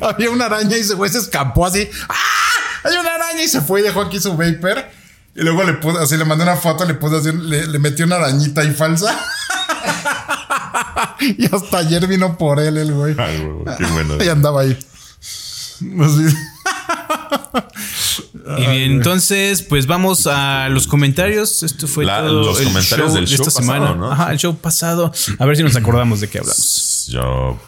Había 0.00 0.30
una 0.30 0.46
araña 0.46 0.76
y 0.76 0.80
ese 0.80 0.94
güey 0.94 1.10
se 1.10 1.18
escapó 1.18 1.66
así. 1.66 1.90
¡Ah! 2.08 2.14
Hay 2.84 2.96
una 2.96 3.16
araña 3.16 3.42
y 3.42 3.48
se 3.48 3.60
fue 3.62 3.80
y 3.80 3.82
dejó 3.82 4.00
aquí 4.00 4.20
su 4.20 4.36
vapor. 4.36 4.84
Y 5.34 5.42
luego 5.42 5.64
le 5.64 5.72
puse, 5.72 5.98
así 5.98 6.16
le 6.16 6.24
mandé 6.24 6.44
una 6.44 6.54
foto, 6.54 6.84
le 6.84 6.94
puse 6.94 7.16
así, 7.16 7.32
le, 7.32 7.66
le 7.66 7.78
metí 7.80 8.04
una 8.04 8.14
arañita 8.14 8.60
ahí 8.60 8.72
falsa. 8.72 9.18
y 11.20 11.52
hasta 11.52 11.78
ayer 11.78 12.06
vino 12.06 12.38
por 12.38 12.60
él 12.60 12.78
el 12.78 12.94
güey. 12.94 13.16
Ay, 13.18 13.44
güey, 13.44 13.76
qué 13.76 13.86
bueno. 13.86 14.22
Y 14.22 14.28
andaba 14.28 14.60
ahí. 14.60 14.78
Así. 16.00 16.36
Y 18.58 18.60
bien, 18.66 18.92
entonces, 18.92 19.62
pues 19.62 19.86
vamos 19.86 20.26
a 20.26 20.68
los 20.68 20.86
comentarios. 20.86 21.62
Esto 21.62 21.86
fue 21.88 22.04
La- 22.04 22.20
todo 22.20 22.42
los 22.44 22.58
el 22.60 22.66
comentarios 22.66 23.08
show 23.08 23.14
del 23.16 23.24
de 23.26 23.34
esta 23.34 23.50
show 23.50 23.54
pasado, 23.62 23.62
semana. 23.78 23.94
¿no? 23.94 24.12
Ajá, 24.12 24.32
el 24.32 24.38
show 24.38 24.56
pasado. 24.56 25.12
A 25.38 25.46
ver 25.46 25.56
si 25.56 25.62
nos 25.62 25.76
acordamos 25.76 26.20
de 26.20 26.28
qué 26.28 26.38
hablamos. 26.38 27.06
Yo 27.10 27.58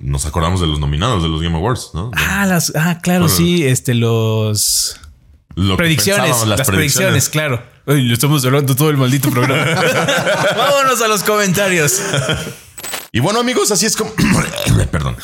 nos 0.00 0.26
acordamos 0.26 0.60
de 0.60 0.66
los 0.66 0.78
nominados 0.80 1.22
de 1.22 1.28
los 1.28 1.40
Game 1.42 1.56
Awards, 1.56 1.90
¿no? 1.94 2.10
Ah, 2.14 2.46
las, 2.46 2.72
ah, 2.76 2.98
claro, 3.02 3.24
Bueno. 3.24 3.36
sí, 3.36 3.64
este, 3.64 3.94
los 3.94 4.96
Lo 5.54 5.76
predicciones, 5.76 6.46
las, 6.46 6.66
predicciones, 6.66 7.28
claro. 7.28 7.62
Uy, 7.86 8.02
lo 8.02 8.14
estamos 8.14 8.44
hablando 8.44 8.74
todo 8.74 8.90
el 8.90 8.96
maldito 8.96 9.30
programa. 9.30 9.64
Vámonos 10.56 11.00
a 11.02 11.08
los 11.08 11.22
comentarios. 11.22 12.00
Y 13.12 13.20
bueno, 13.20 13.38
amigos, 13.40 13.70
así 13.70 13.86
es 13.86 13.96
como. 13.96 14.12
Perdón. 14.90 15.16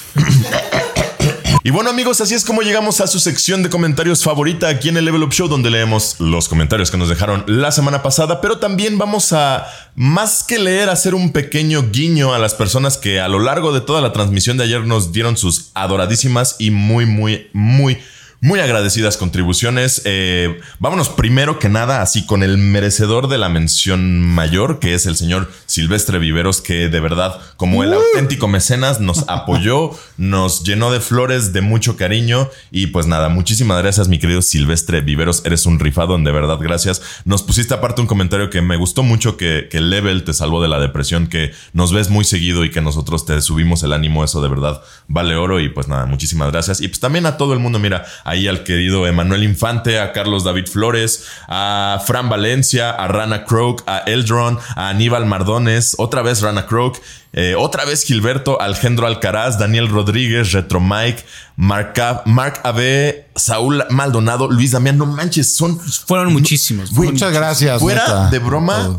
Y 1.63 1.69
bueno, 1.69 1.91
amigos, 1.91 2.23
así 2.23 2.35
es 2.35 2.47
como 2.47 2.63
llegamos 2.63 3.03
a 3.03 3.07
su 3.07 3.21
sección 3.21 3.63
de 3.63 3.69
comentarios 3.69 4.25
favorita 4.25 4.69
aquí 4.69 4.89
en 4.89 4.97
el 4.97 5.05
Level 5.05 5.23
Up 5.25 5.33
Show, 5.35 5.47
donde 5.47 5.71
leemos 5.71 6.17
los 6.19 6.49
comentarios 6.49 6.91
que 6.91 6.97
nos 6.97 7.11
dejaron 7.11 7.45
la 7.47 7.71
semana 7.71 8.03
pasada, 8.03 8.41
pero 8.41 8.57
también 8.57 8.97
vamos 8.97 9.35
a, 9.35 9.67
más 9.95 10.43
que 10.43 10.59
leer, 10.59 10.89
hacer 10.89 11.15
un 11.15 11.33
pequeño 11.33 11.91
guiño 11.91 12.33
a 12.33 12.39
las 12.39 12.55
personas 12.55 12.97
que 12.97 13.21
a 13.21 13.29
lo 13.29 13.41
largo 13.41 13.75
de 13.75 13.83
toda 13.83 14.01
la 14.01 14.15
transmisión 14.15 14.57
de 14.57 14.65
ayer 14.65 14.87
nos 14.87 15.13
dieron 15.13 15.37
sus 15.37 15.71
adoradísimas 15.75 16.57
y 16.59 16.71
muy, 16.71 17.05
muy, 17.05 17.51
muy, 17.53 17.99
muy 18.43 18.61
agradecidas 18.61 19.17
contribuciones. 19.19 20.03
Eh, 20.05 20.61
vámonos 20.79 21.11
primero 21.11 21.59
que 21.59 21.69
nada, 21.69 22.01
así 22.01 22.25
con 22.25 22.43
el 22.43 22.57
merecedor 22.57 23.29
de 23.29 23.37
la 23.37 23.51
mención 23.51 24.23
mayor, 24.23 24.79
que 24.79 24.95
es 24.95 25.05
el 25.05 25.17
señor 25.17 25.51
Silvestre 25.67 26.19
Viveros, 26.19 26.63
que 26.63 26.89
de 26.89 27.01
verdad, 27.01 27.39
como 27.57 27.85
el 27.85 27.93
auténtico 27.93 28.49
mecenas, 28.49 29.01
nos 29.01 29.25
apoyó, 29.29 29.91
nos 30.17 30.65
llenó 30.65 30.91
de 30.91 31.01
flores, 31.01 31.53
de 31.53 31.61
mucho 31.61 31.97
cariño. 31.97 32.49
Y 32.71 32.89
pues 32.89 33.07
nada, 33.07 33.29
muchísimas 33.29 33.83
gracias, 33.83 34.09
mi 34.09 34.19
querido 34.19 34.41
Silvestre 34.41 35.03
Viveros. 35.03 35.43
Eres 35.45 35.67
un 35.67 35.79
rifado, 35.79 36.17
de 36.17 36.33
verdad, 36.33 36.59
gracias. 36.61 37.03
Nos 37.27 37.43
pusiste 37.43 37.75
aparte 37.75 38.01
un 38.01 38.07
comentario 38.07 38.49
que 38.49 38.63
me 38.63 38.77
gustó 38.77 39.03
mucho, 39.03 39.37
que, 39.37 39.69
que 39.71 39.81
Level 39.81 40.25
te 40.25 40.33
salvó 40.33 40.63
de 40.63 40.69
la 40.69 40.81
depresión, 40.81 41.27
que 41.27 41.53
nos 41.75 41.93
ves 41.93 42.09
muy 42.09 42.25
seguido 42.25 42.65
y 42.65 42.71
que 42.71 42.81
nosotros 42.81 43.27
te 43.27 43.39
subimos 43.43 43.83
el 43.83 43.93
ánimo. 43.93 44.25
Eso 44.25 44.41
de 44.41 44.49
verdad 44.49 44.81
vale 45.09 45.37
oro. 45.37 45.61
Y 45.61 45.69
pues 45.69 45.89
nada, 45.89 46.07
muchísimas 46.07 46.51
gracias. 46.51 46.81
Y 46.81 46.89
pues 46.89 47.01
también 47.01 47.27
a 47.27 47.37
todo 47.37 47.53
el 47.53 47.59
mundo, 47.59 47.79
mira, 47.79 48.07
ahí 48.31 48.49
al 48.49 48.63
querido 48.65 49.07
Emanuel 49.07 49.43
Infante, 49.45 49.99
a 49.99 50.13
Carlos 50.13 50.45
David 50.45 50.67
Flores, 50.67 51.25
a 51.49 52.01
Fran 52.07 52.29
Valencia, 52.29 52.91
a 52.91 53.09
Rana 53.09 53.45
Croak, 53.45 53.83
a 53.87 53.99
Eldron, 54.07 54.59
a 54.77 54.89
Aníbal 54.89 55.27
Mardones, 55.27 55.95
otra 55.99 56.23
vez 56.23 56.41
Rana 56.43 56.67
Croak, 56.67 57.01
eh, 57.33 57.55
otra 57.57 57.85
vez 57.85 58.05
Gilberto, 58.05 58.61
Alejandro 58.61 59.07
Alcaraz, 59.07 59.59
Daniel 59.59 59.89
Rodríguez, 59.89 60.53
Retro 60.53 60.81
Mike, 60.81 61.25
Mark, 61.57 61.95
A- 62.01 62.23
Mark 62.27 62.61
AB, 62.65 63.25
Saúl 63.37 63.85
Maldonado, 63.91 64.49
Luis 64.51 64.73
Damián, 64.73 64.99
no 64.99 65.07
manches, 65.07 65.55
son 65.57 65.79
Fueron 65.79 66.33
muchísimos. 66.33 66.93
Güey, 66.93 67.13
Muchas 67.13 67.33
gracias. 67.33 67.81
Fuera 67.81 68.01
neta. 68.03 68.31
de 68.31 68.39
broma, 68.39 68.97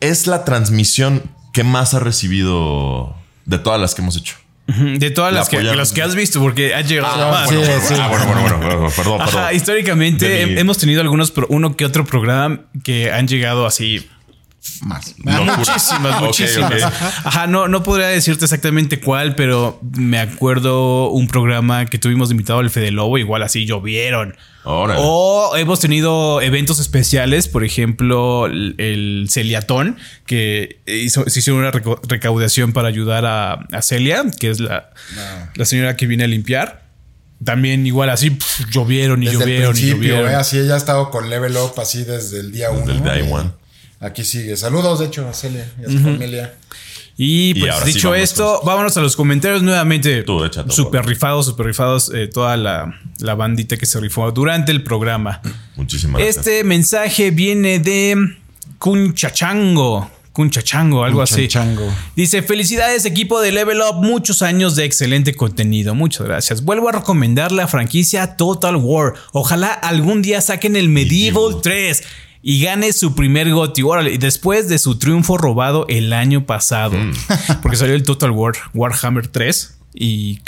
es 0.00 0.26
la 0.26 0.44
transmisión 0.44 1.22
que 1.52 1.62
más 1.64 1.94
ha 1.94 1.98
recibido 2.00 3.14
de 3.44 3.58
todas 3.58 3.80
las 3.80 3.94
que 3.94 4.02
hemos 4.02 4.16
hecho. 4.16 4.36
De 4.98 5.10
todas 5.10 5.32
La 5.32 5.40
las 5.40 5.48
que, 5.48 5.62
las 5.62 5.92
que 5.92 6.02
has 6.02 6.14
visto, 6.14 6.40
porque 6.40 6.74
ha 6.74 6.80
llegado 6.82 7.26
Ah, 7.28 7.30
más. 7.30 7.48
sí, 7.48 7.56
bueno, 7.56 7.72
sí. 7.82 7.94
ah, 7.98 8.08
bueno, 8.08 8.26
bueno, 8.26 8.40
bueno, 8.42 8.56
bueno, 8.58 8.90
perdón, 8.94 9.18
perdón. 9.18 9.20
Ajá, 9.22 9.52
históricamente 9.52 10.46
mi- 10.46 10.58
hemos 10.60 10.78
tenido 10.78 11.00
algunos, 11.00 11.30
pro- 11.30 11.46
uno 11.50 11.76
que 11.76 11.84
otro 11.84 12.04
programa 12.04 12.60
que 12.84 13.10
han 13.10 13.26
llegado 13.28 13.66
así. 13.66 14.08
Más. 14.82 15.14
Locura. 15.18 15.56
Muchísimas, 15.56 16.20
muchísimas. 16.20 16.82
Ajá, 17.24 17.46
no, 17.46 17.66
no 17.68 17.82
podría 17.82 18.08
decirte 18.08 18.44
exactamente 18.44 19.00
cuál, 19.00 19.34
pero 19.34 19.80
me 19.96 20.18
acuerdo 20.18 21.08
un 21.10 21.28
programa 21.28 21.86
que 21.86 21.98
tuvimos 21.98 22.28
de 22.28 22.34
invitado 22.34 22.58
al 22.60 22.68
Fede 22.70 22.90
Lobo, 22.90 23.16
igual 23.18 23.42
así 23.42 23.64
llovieron. 23.66 24.36
Órale. 24.64 25.00
O 25.02 25.56
hemos 25.56 25.80
tenido 25.80 26.42
eventos 26.42 26.78
especiales, 26.78 27.48
por 27.48 27.64
ejemplo, 27.64 28.46
el, 28.46 28.74
el 28.76 29.28
Celiatón, 29.30 29.96
que 30.26 30.80
hizo, 30.86 31.24
se 31.28 31.38
hizo 31.38 31.54
una 31.54 31.70
recaudación 31.70 32.72
para 32.74 32.88
ayudar 32.88 33.24
a, 33.24 33.54
a 33.72 33.82
Celia, 33.82 34.24
que 34.38 34.50
es 34.50 34.60
la, 34.60 34.90
la 35.54 35.64
señora 35.64 35.96
que 35.96 36.06
viene 36.06 36.24
a 36.24 36.28
limpiar. 36.28 36.88
También 37.42 37.86
igual 37.86 38.10
así 38.10 38.36
llovieron 38.70 39.22
y 39.22 39.26
Desde 39.26 39.38
el 39.38 39.40
llovieron 39.40 39.70
y 39.70 39.80
principio, 39.80 40.08
llovieron. 40.08 40.30
eh, 40.32 40.34
así 40.34 40.58
ella 40.58 40.74
ha 40.74 40.76
estado 40.76 41.10
con 41.10 41.30
Level 41.30 41.56
Up 41.56 41.80
así 41.80 42.04
desde 42.04 42.40
el 42.40 42.52
día 42.52 42.70
uno. 42.70 42.80
Desde 42.84 42.98
el 42.98 43.02
day 43.02 43.26
Y 43.26 43.32
one. 43.32 43.50
Aquí 44.00 44.24
sigue. 44.24 44.56
Saludos, 44.56 44.98
de 44.98 45.06
hecho, 45.06 45.28
a 45.28 45.34
Celia 45.34 45.70
y 45.78 45.84
a 45.84 45.90
su 45.90 45.98
familia. 45.98 46.54
Y 47.22 47.52
pues 47.60 47.84
dicho 47.84 48.14
esto, 48.14 48.62
vámonos 48.64 48.96
a 48.96 49.02
los 49.02 49.14
comentarios 49.14 49.62
nuevamente. 49.62 50.22
Tú, 50.22 50.42
échate, 50.42 50.72
super 50.72 51.02
por 51.02 51.10
rifados, 51.10 51.44
super 51.44 51.66
rifados, 51.66 52.10
eh, 52.14 52.26
toda 52.28 52.56
la, 52.56 52.98
la 53.18 53.34
bandita 53.34 53.76
que 53.76 53.84
se 53.84 54.00
rifó 54.00 54.32
durante 54.32 54.72
el 54.72 54.82
programa. 54.82 55.42
Muchísimas 55.76 56.22
gracias. 56.22 56.46
Este 56.46 56.64
mensaje 56.64 57.30
viene 57.30 57.78
de 57.78 58.16
Cunchachango. 58.78 60.10
Cunchachango, 60.32 61.04
algo 61.04 61.20
así. 61.20 61.42
Cunchachango. 61.42 61.92
Dice: 62.16 62.40
Felicidades, 62.40 63.04
equipo 63.04 63.42
de 63.42 63.52
Level 63.52 63.82
Up. 63.82 63.96
Muchos 63.96 64.40
años 64.40 64.74
de 64.76 64.86
excelente 64.86 65.34
contenido. 65.34 65.94
Muchas 65.94 66.26
gracias. 66.26 66.64
Vuelvo 66.64 66.88
a 66.88 66.92
recomendar 66.92 67.52
la 67.52 67.68
franquicia 67.68 68.38
Total 68.38 68.76
War. 68.76 69.12
Ojalá 69.32 69.74
algún 69.74 70.22
día 70.22 70.40
saquen 70.40 70.74
el 70.74 70.88
Medieval 70.88 71.42
Medieval. 71.42 71.62
3 71.62 72.02
y 72.42 72.62
gane 72.62 72.92
su 72.92 73.14
primer 73.14 73.50
GOTY. 73.50 73.82
Órale, 73.82 74.12
y 74.12 74.18
después 74.18 74.68
de 74.68 74.78
su 74.78 74.98
triunfo 74.98 75.38
robado 75.38 75.86
el 75.88 76.12
año 76.12 76.46
pasado. 76.46 76.96
Mm. 76.96 77.12
Porque 77.62 77.76
salió 77.76 77.94
el 77.94 78.02
Total 78.02 78.30
War 78.30 78.54
Warhammer 78.74 79.28
3 79.28 79.78
y, 79.94 80.40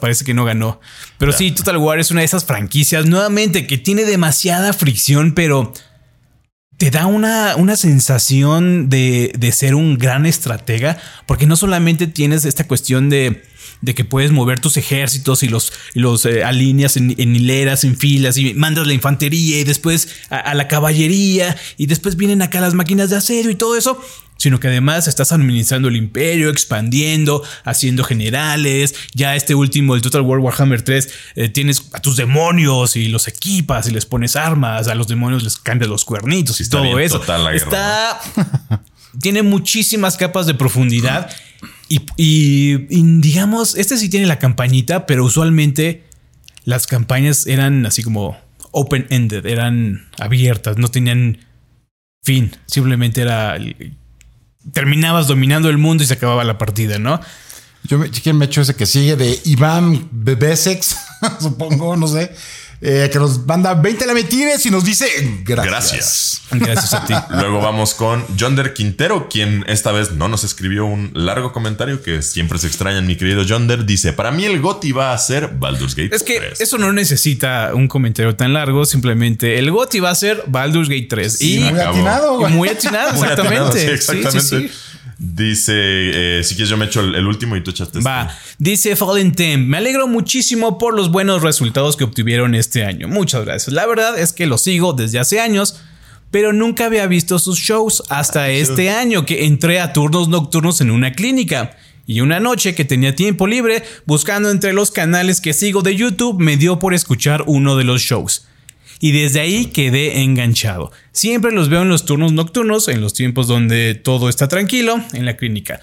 parece 0.00 0.24
que 0.24 0.34
no 0.34 0.44
ganó. 0.44 0.80
Pero 1.18 1.32
sí, 1.32 1.50
Total 1.52 1.76
War 1.76 1.98
es 1.98 2.10
una 2.10 2.20
de 2.20 2.26
esas 2.26 2.44
franquicias 2.44 3.06
nuevamente 3.06 3.66
que 3.66 3.78
tiene 3.78 4.04
demasiada 4.04 4.72
fricción, 4.72 5.32
pero 5.32 5.72
te 6.78 6.90
da 6.90 7.06
una, 7.06 7.56
una 7.56 7.76
sensación 7.76 8.88
de, 8.88 9.32
de 9.38 9.52
ser 9.52 9.74
un 9.74 9.98
gran 9.98 10.26
estratega, 10.26 10.98
porque 11.26 11.46
no 11.46 11.56
solamente 11.56 12.06
tienes 12.06 12.44
esta 12.44 12.66
cuestión 12.66 13.08
de, 13.08 13.42
de 13.80 13.94
que 13.94 14.04
puedes 14.04 14.32
mover 14.32 14.60
tus 14.60 14.76
ejércitos 14.76 15.42
y 15.42 15.48
los, 15.48 15.72
y 15.94 16.00
los 16.00 16.24
eh, 16.26 16.44
alineas 16.44 16.96
en, 16.96 17.14
en 17.18 17.36
hileras, 17.36 17.84
en 17.84 17.96
filas, 17.96 18.36
y 18.36 18.54
mandas 18.54 18.86
la 18.86 18.92
infantería 18.92 19.60
y 19.60 19.64
después 19.64 20.08
a, 20.30 20.36
a 20.36 20.54
la 20.54 20.68
caballería, 20.68 21.56
y 21.76 21.86
después 21.86 22.16
vienen 22.16 22.42
acá 22.42 22.60
las 22.60 22.74
máquinas 22.74 23.10
de 23.10 23.16
acero 23.16 23.50
y 23.50 23.54
todo 23.54 23.76
eso, 23.76 24.00
sino 24.36 24.60
que 24.60 24.68
además 24.68 25.08
estás 25.08 25.32
administrando 25.32 25.88
el 25.88 25.96
imperio, 25.96 26.50
expandiendo, 26.50 27.42
haciendo 27.64 28.04
generales. 28.04 28.94
Ya 29.14 29.34
este 29.34 29.54
último, 29.54 29.94
el 29.94 30.02
Total 30.02 30.20
War 30.22 30.38
Warhammer 30.40 30.82
3, 30.82 31.08
eh, 31.36 31.48
tienes 31.48 31.88
a 31.92 32.00
tus 32.00 32.16
demonios 32.16 32.96
y 32.96 33.08
los 33.08 33.28
equipas 33.28 33.88
y 33.88 33.92
les 33.92 34.06
pones 34.06 34.36
armas, 34.36 34.88
a 34.88 34.94
los 34.94 35.08
demonios 35.08 35.42
les 35.42 35.56
cambias 35.56 35.88
los 35.88 36.04
cuernitos 36.04 36.60
y 36.60 36.64
está 36.64 36.78
todo 36.78 36.98
eso. 36.98 37.20
total 37.20 37.44
la 37.44 37.52
guerra, 37.52 37.64
está. 37.64 38.82
tiene 39.20 39.42
muchísimas 39.42 40.16
capas 40.16 40.46
de 40.46 40.54
profundidad 40.54 41.30
y, 41.88 42.76
digamos, 43.20 43.76
este 43.76 43.96
sí 43.96 44.08
tiene 44.08 44.26
la 44.26 44.38
campañita, 44.38 45.06
pero 45.06 45.24
usualmente 45.24 46.04
las 46.64 46.86
campañas 46.86 47.46
eran 47.46 47.86
así 47.86 48.02
como 48.02 48.36
open-ended, 48.72 49.46
eran 49.46 50.08
abiertas, 50.18 50.78
no 50.78 50.88
tenían 50.88 51.38
fin, 52.22 52.56
simplemente 52.66 53.22
era 53.22 53.56
terminabas 54.72 55.28
dominando 55.28 55.70
el 55.70 55.78
mundo 55.78 56.02
y 56.02 56.06
se 56.06 56.14
acababa 56.14 56.42
la 56.42 56.58
partida, 56.58 56.98
¿no? 56.98 57.20
Yo 57.84 57.98
me, 57.98 58.10
¿quién 58.10 58.36
me 58.36 58.46
echo 58.46 58.62
ese 58.62 58.74
que 58.74 58.84
sigue 58.84 59.14
de 59.14 59.38
Iván 59.44 60.08
Bebesex, 60.10 60.96
supongo, 61.40 61.96
no 61.96 62.08
sé. 62.08 62.32
Eh, 62.80 63.08
que 63.12 63.18
nos 63.18 63.44
manda 63.46 63.74
20 63.74 64.06
lametines 64.06 64.64
y 64.66 64.70
nos 64.70 64.84
dice 64.84 65.06
gracias. 65.44 65.66
Gracias. 65.66 66.40
Gracias 66.50 66.94
a 66.94 67.04
ti. 67.06 67.14
Luego 67.30 67.60
vamos 67.60 67.94
con 67.94 68.24
Yonder 68.36 68.74
Quintero, 68.74 69.28
quien 69.28 69.64
esta 69.66 69.92
vez 69.92 70.12
no 70.12 70.28
nos 70.28 70.44
escribió 70.44 70.84
un 70.86 71.10
largo 71.14 71.52
comentario 71.52 72.02
que 72.02 72.22
siempre 72.22 72.58
se 72.58 72.66
extraña, 72.66 73.00
mi 73.00 73.16
querido 73.16 73.42
Yonder. 73.42 73.84
Dice: 73.86 74.12
Para 74.12 74.30
mí 74.30 74.44
el 74.44 74.60
GOTI 74.60 74.92
va 74.92 75.12
a 75.12 75.18
ser 75.18 75.48
Baldur's 75.58 75.94
Gate. 75.94 76.14
Es 76.14 76.22
que 76.22 76.38
3". 76.38 76.60
eso 76.60 76.78
no 76.78 76.92
necesita 76.92 77.70
un 77.74 77.88
comentario 77.88 78.36
tan 78.36 78.52
largo, 78.52 78.84
simplemente 78.84 79.58
el 79.58 79.70
GOTY 79.70 80.00
va 80.00 80.10
a 80.10 80.14
ser 80.14 80.44
Baldur's 80.46 80.88
Gate 80.88 81.06
3. 81.08 81.40
y 81.40 81.58
Muy 81.60 81.80
atinado, 81.80 82.38
güey. 82.38 82.52
muy 82.52 82.68
atinado, 82.68 83.12
Muy 83.14 83.26
atinado, 83.28 83.68
exactamente. 83.70 83.80
sí, 83.80 83.86
Sí, 83.86 84.18
exactamente. 84.18 84.40
sí, 84.40 84.68
sí. 84.68 84.95
Dice: 85.18 85.72
eh, 85.74 86.44
Si 86.44 86.54
quieres, 86.54 86.68
yo 86.68 86.76
me 86.76 86.84
echo 86.86 87.00
el, 87.00 87.14
el 87.14 87.26
último 87.26 87.56
y 87.56 87.62
tú 87.62 87.70
echaste 87.70 87.98
este. 87.98 88.08
Va, 88.08 88.36
dice 88.58 88.96
Fallen 88.96 89.32
Temp, 89.32 89.66
me 89.66 89.78
alegro 89.78 90.06
muchísimo 90.06 90.76
por 90.76 90.94
los 90.94 91.10
buenos 91.10 91.42
resultados 91.42 91.96
que 91.96 92.04
obtuvieron 92.04 92.54
este 92.54 92.84
año. 92.84 93.08
Muchas 93.08 93.44
gracias. 93.44 93.72
La 93.72 93.86
verdad 93.86 94.18
es 94.18 94.34
que 94.34 94.46
lo 94.46 94.58
sigo 94.58 94.92
desde 94.92 95.18
hace 95.18 95.40
años, 95.40 95.80
pero 96.30 96.52
nunca 96.52 96.84
había 96.84 97.06
visto 97.06 97.38
sus 97.38 97.58
shows 97.58 98.02
hasta 98.10 98.50
este 98.50 98.90
año 98.90 99.24
que 99.24 99.46
entré 99.46 99.80
a 99.80 99.94
turnos 99.94 100.28
nocturnos 100.28 100.82
en 100.82 100.90
una 100.90 101.12
clínica. 101.12 101.76
Y 102.08 102.20
una 102.20 102.38
noche 102.38 102.74
que 102.74 102.84
tenía 102.84 103.16
tiempo 103.16 103.48
libre, 103.48 103.82
buscando 104.04 104.50
entre 104.50 104.72
los 104.72 104.92
canales 104.92 105.40
que 105.40 105.52
sigo 105.52 105.82
de 105.82 105.96
YouTube, 105.96 106.38
me 106.38 106.56
dio 106.56 106.78
por 106.78 106.94
escuchar 106.94 107.42
uno 107.46 107.74
de 107.74 107.82
los 107.82 108.00
shows. 108.02 108.46
Y 109.00 109.12
desde 109.12 109.40
ahí 109.40 109.66
quedé 109.66 110.22
enganchado. 110.22 110.90
Siempre 111.12 111.52
los 111.52 111.68
veo 111.68 111.82
en 111.82 111.88
los 111.88 112.04
turnos 112.04 112.32
nocturnos, 112.32 112.88
en 112.88 113.00
los 113.00 113.12
tiempos 113.14 113.46
donde 113.46 113.94
todo 113.94 114.28
está 114.28 114.48
tranquilo, 114.48 115.00
en 115.12 115.24
la 115.26 115.36
clínica. 115.36 115.80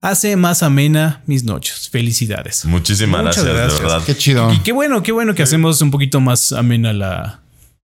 Hace 0.00 0.36
más 0.36 0.62
amena 0.62 1.22
mis 1.26 1.44
noches. 1.44 1.88
Felicidades. 1.88 2.64
Muchísimas 2.64 3.22
gracias, 3.22 3.44
gracias. 3.46 3.78
de 3.78 3.84
verdad. 3.84 4.02
Qué 4.04 4.16
chido. 4.16 4.52
Y 4.52 4.58
qué 4.58 4.72
bueno, 4.72 5.02
qué 5.02 5.12
bueno 5.12 5.34
que 5.34 5.42
hacemos 5.42 5.80
un 5.80 5.90
poquito 5.90 6.20
más 6.20 6.52
amena 6.52 6.92
la. 6.92 7.40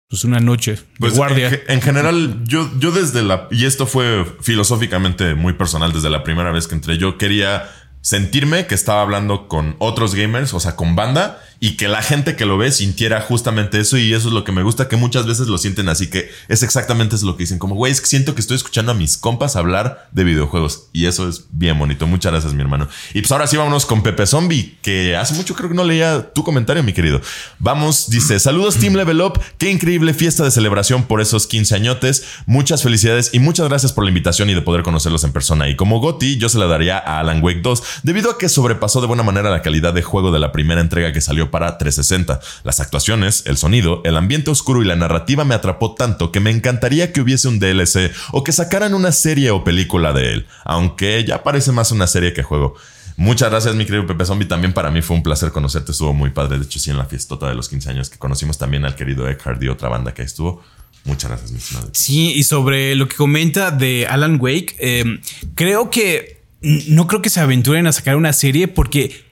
Pues 0.09 0.25
una 0.25 0.41
noche 0.41 0.73
de 0.73 0.79
Pues 0.99 1.15
guardia. 1.15 1.47
En, 1.47 1.61
en 1.69 1.81
general, 1.81 2.41
yo, 2.43 2.69
yo 2.79 2.91
desde 2.91 3.23
la. 3.23 3.47
Y 3.49 3.65
esto 3.65 3.87
fue 3.87 4.25
filosóficamente 4.41 5.35
muy 5.35 5.53
personal 5.53 5.93
desde 5.93 6.09
la 6.09 6.21
primera 6.25 6.51
vez 6.51 6.67
que 6.67 6.75
entré. 6.75 6.97
Yo 6.97 7.17
quería 7.17 7.69
sentirme 8.01 8.67
que 8.67 8.75
estaba 8.75 9.01
hablando 9.01 9.47
con 9.47 9.75
otros 9.79 10.13
gamers, 10.13 10.53
o 10.53 10.59
sea, 10.59 10.75
con 10.75 10.97
banda, 10.97 11.41
y 11.63 11.77
que 11.77 11.87
la 11.87 12.01
gente 12.01 12.35
que 12.35 12.47
lo 12.47 12.57
ve 12.57 12.71
sintiera 12.71 13.21
justamente 13.21 13.79
eso. 13.79 13.95
Y 13.95 14.13
eso 14.13 14.29
es 14.29 14.33
lo 14.33 14.43
que 14.43 14.51
me 14.51 14.63
gusta, 14.63 14.87
que 14.87 14.95
muchas 14.95 15.27
veces 15.27 15.47
lo 15.47 15.59
sienten 15.59 15.89
así, 15.89 16.09
que 16.09 16.31
es 16.47 16.63
exactamente 16.63 17.15
eso 17.15 17.27
lo 17.27 17.37
que 17.37 17.43
dicen. 17.43 17.59
Como, 17.59 17.75
güey, 17.75 17.91
es 17.91 17.99
siento 17.99 18.33
que 18.33 18.41
estoy 18.41 18.57
escuchando 18.57 18.91
a 18.91 18.95
mis 18.95 19.15
compas 19.15 19.55
hablar 19.55 20.09
de 20.11 20.23
videojuegos. 20.23 20.87
Y 20.91 21.05
eso 21.05 21.29
es 21.29 21.45
bien 21.51 21.77
bonito. 21.77 22.07
Muchas 22.07 22.31
gracias, 22.31 22.55
mi 22.55 22.61
hermano. 22.61 22.89
Y 23.13 23.21
pues 23.21 23.31
ahora 23.31 23.45
sí, 23.45 23.57
vámonos 23.57 23.85
con 23.85 24.01
Pepe 24.01 24.25
Zombie, 24.25 24.75
que 24.81 25.15
hace 25.15 25.35
mucho 25.35 25.53
creo 25.53 25.69
que 25.69 25.75
no 25.75 25.83
leía 25.83 26.33
tu 26.33 26.43
comentario, 26.43 26.81
mi 26.81 26.93
querido. 26.93 27.21
Vamos, 27.59 28.09
dice, 28.09 28.39
saludos 28.39 28.77
Team 28.77 28.95
Level 28.95 29.21
Up, 29.21 29.39
qué 29.59 29.69
increíble 29.69 30.15
fiesta 30.15 30.43
de 30.43 30.49
celebración 30.49 31.03
por 31.03 31.21
esos 31.21 31.45
15 31.45 31.75
añotes. 31.75 32.23
Muchas 32.47 32.81
felicidades 32.81 33.29
y 33.33 33.39
muchas 33.39 33.69
gracias 33.69 33.93
por 33.93 34.03
la 34.03 34.09
invitación 34.09 34.49
y 34.49 34.55
de 34.55 34.63
poder 34.63 34.81
conocerlos 34.81 35.23
en 35.25 35.31
persona. 35.31 35.69
Y 35.69 35.75
como 35.75 35.99
Goti, 35.99 36.37
yo 36.37 36.49
se 36.49 36.57
la 36.57 36.65
daría 36.65 36.97
a 36.97 37.19
Alan 37.19 37.43
Wake 37.43 37.61
2, 37.61 37.83
debido 38.01 38.31
a 38.31 38.39
que 38.39 38.49
sobrepasó 38.49 38.99
de 38.99 39.05
buena 39.05 39.21
manera 39.21 39.51
la 39.51 39.61
calidad 39.61 39.93
de 39.93 40.01
juego 40.01 40.31
de 40.31 40.39
la 40.39 40.51
primera 40.51 40.81
entrega 40.81 41.13
que 41.13 41.21
salió 41.21 41.50
para 41.51 41.77
360. 41.77 42.39
Las 42.63 42.79
actuaciones, 42.79 43.43
el 43.45 43.57
sonido, 43.57 44.01
el 44.05 44.17
ambiente 44.17 44.49
oscuro 44.49 44.81
y 44.81 44.85
la 44.85 44.95
narrativa 44.95 45.45
me 45.45 45.55
atrapó 45.55 45.93
tanto 45.93 46.31
que 46.31 46.39
me 46.39 46.49
encantaría 46.49 47.13
que 47.13 47.21
hubiese 47.21 47.47
un 47.47 47.59
DLC 47.59 48.11
o 48.31 48.43
que 48.43 48.51
sacaran 48.51 48.93
una 48.93 49.11
serie 49.11 49.51
o 49.51 49.63
película 49.63 50.13
de 50.13 50.33
él, 50.33 50.47
aunque 50.63 51.23
ya 51.25 51.43
parece 51.43 51.71
más 51.71 51.91
una 51.91 52.07
serie 52.07 52.33
que 52.33 52.43
juego. 52.43 52.75
Muchas 53.17 53.51
gracias, 53.51 53.75
mi 53.75 53.85
querido 53.85 54.07
Pepe 54.07 54.25
Zombie. 54.25 54.47
También 54.47 54.73
para 54.73 54.89
mí 54.89 55.01
fue 55.01 55.15
un 55.15 55.23
placer 55.23 55.51
conocerte. 55.51 55.91
Estuvo 55.91 56.13
muy 56.13 56.31
padre. 56.31 56.57
De 56.57 56.65
hecho, 56.65 56.79
sí, 56.79 56.89
en 56.89 56.97
la 56.97 57.05
fiestota 57.05 57.47
de 57.47 57.55
los 57.55 57.69
15 57.69 57.89
años 57.91 58.09
que 58.09 58.17
conocimos 58.17 58.57
también 58.57 58.83
al 58.85 58.95
querido 58.95 59.29
Eckhard 59.29 59.61
y 59.61 59.67
otra 59.67 59.89
banda 59.89 60.13
que 60.13 60.23
estuvo. 60.23 60.63
Muchas 61.03 61.29
gracias, 61.29 61.51
mi 61.51 61.57
estimado. 61.57 61.89
Sí, 61.93 62.33
y 62.33 62.43
sobre 62.43 62.95
lo 62.95 63.07
que 63.07 63.15
comenta 63.15 63.71
de 63.71 64.07
Alan 64.07 64.37
Wake, 64.39 64.75
eh, 64.79 65.19
creo 65.55 65.89
que 65.89 66.41
no 66.61 67.07
creo 67.07 67.21
que 67.21 67.29
se 67.29 67.39
aventuren 67.39 67.87
a 67.87 67.91
sacar 67.91 68.15
una 68.15 68.33
serie 68.33 68.67
porque 68.67 69.30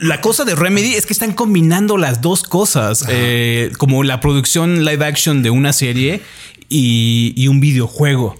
la 0.00 0.20
cosa 0.20 0.44
de 0.44 0.54
Remedy 0.54 0.94
es 0.94 1.06
que 1.06 1.12
están 1.12 1.32
combinando 1.32 1.96
las 1.96 2.20
dos 2.20 2.42
cosas, 2.42 3.04
eh, 3.08 3.70
como 3.78 4.02
la 4.02 4.20
producción 4.20 4.84
live 4.84 5.04
action 5.04 5.42
de 5.42 5.50
una 5.50 5.72
serie 5.72 6.22
y, 6.68 7.32
y 7.36 7.48
un 7.48 7.60
videojuego. 7.60 8.36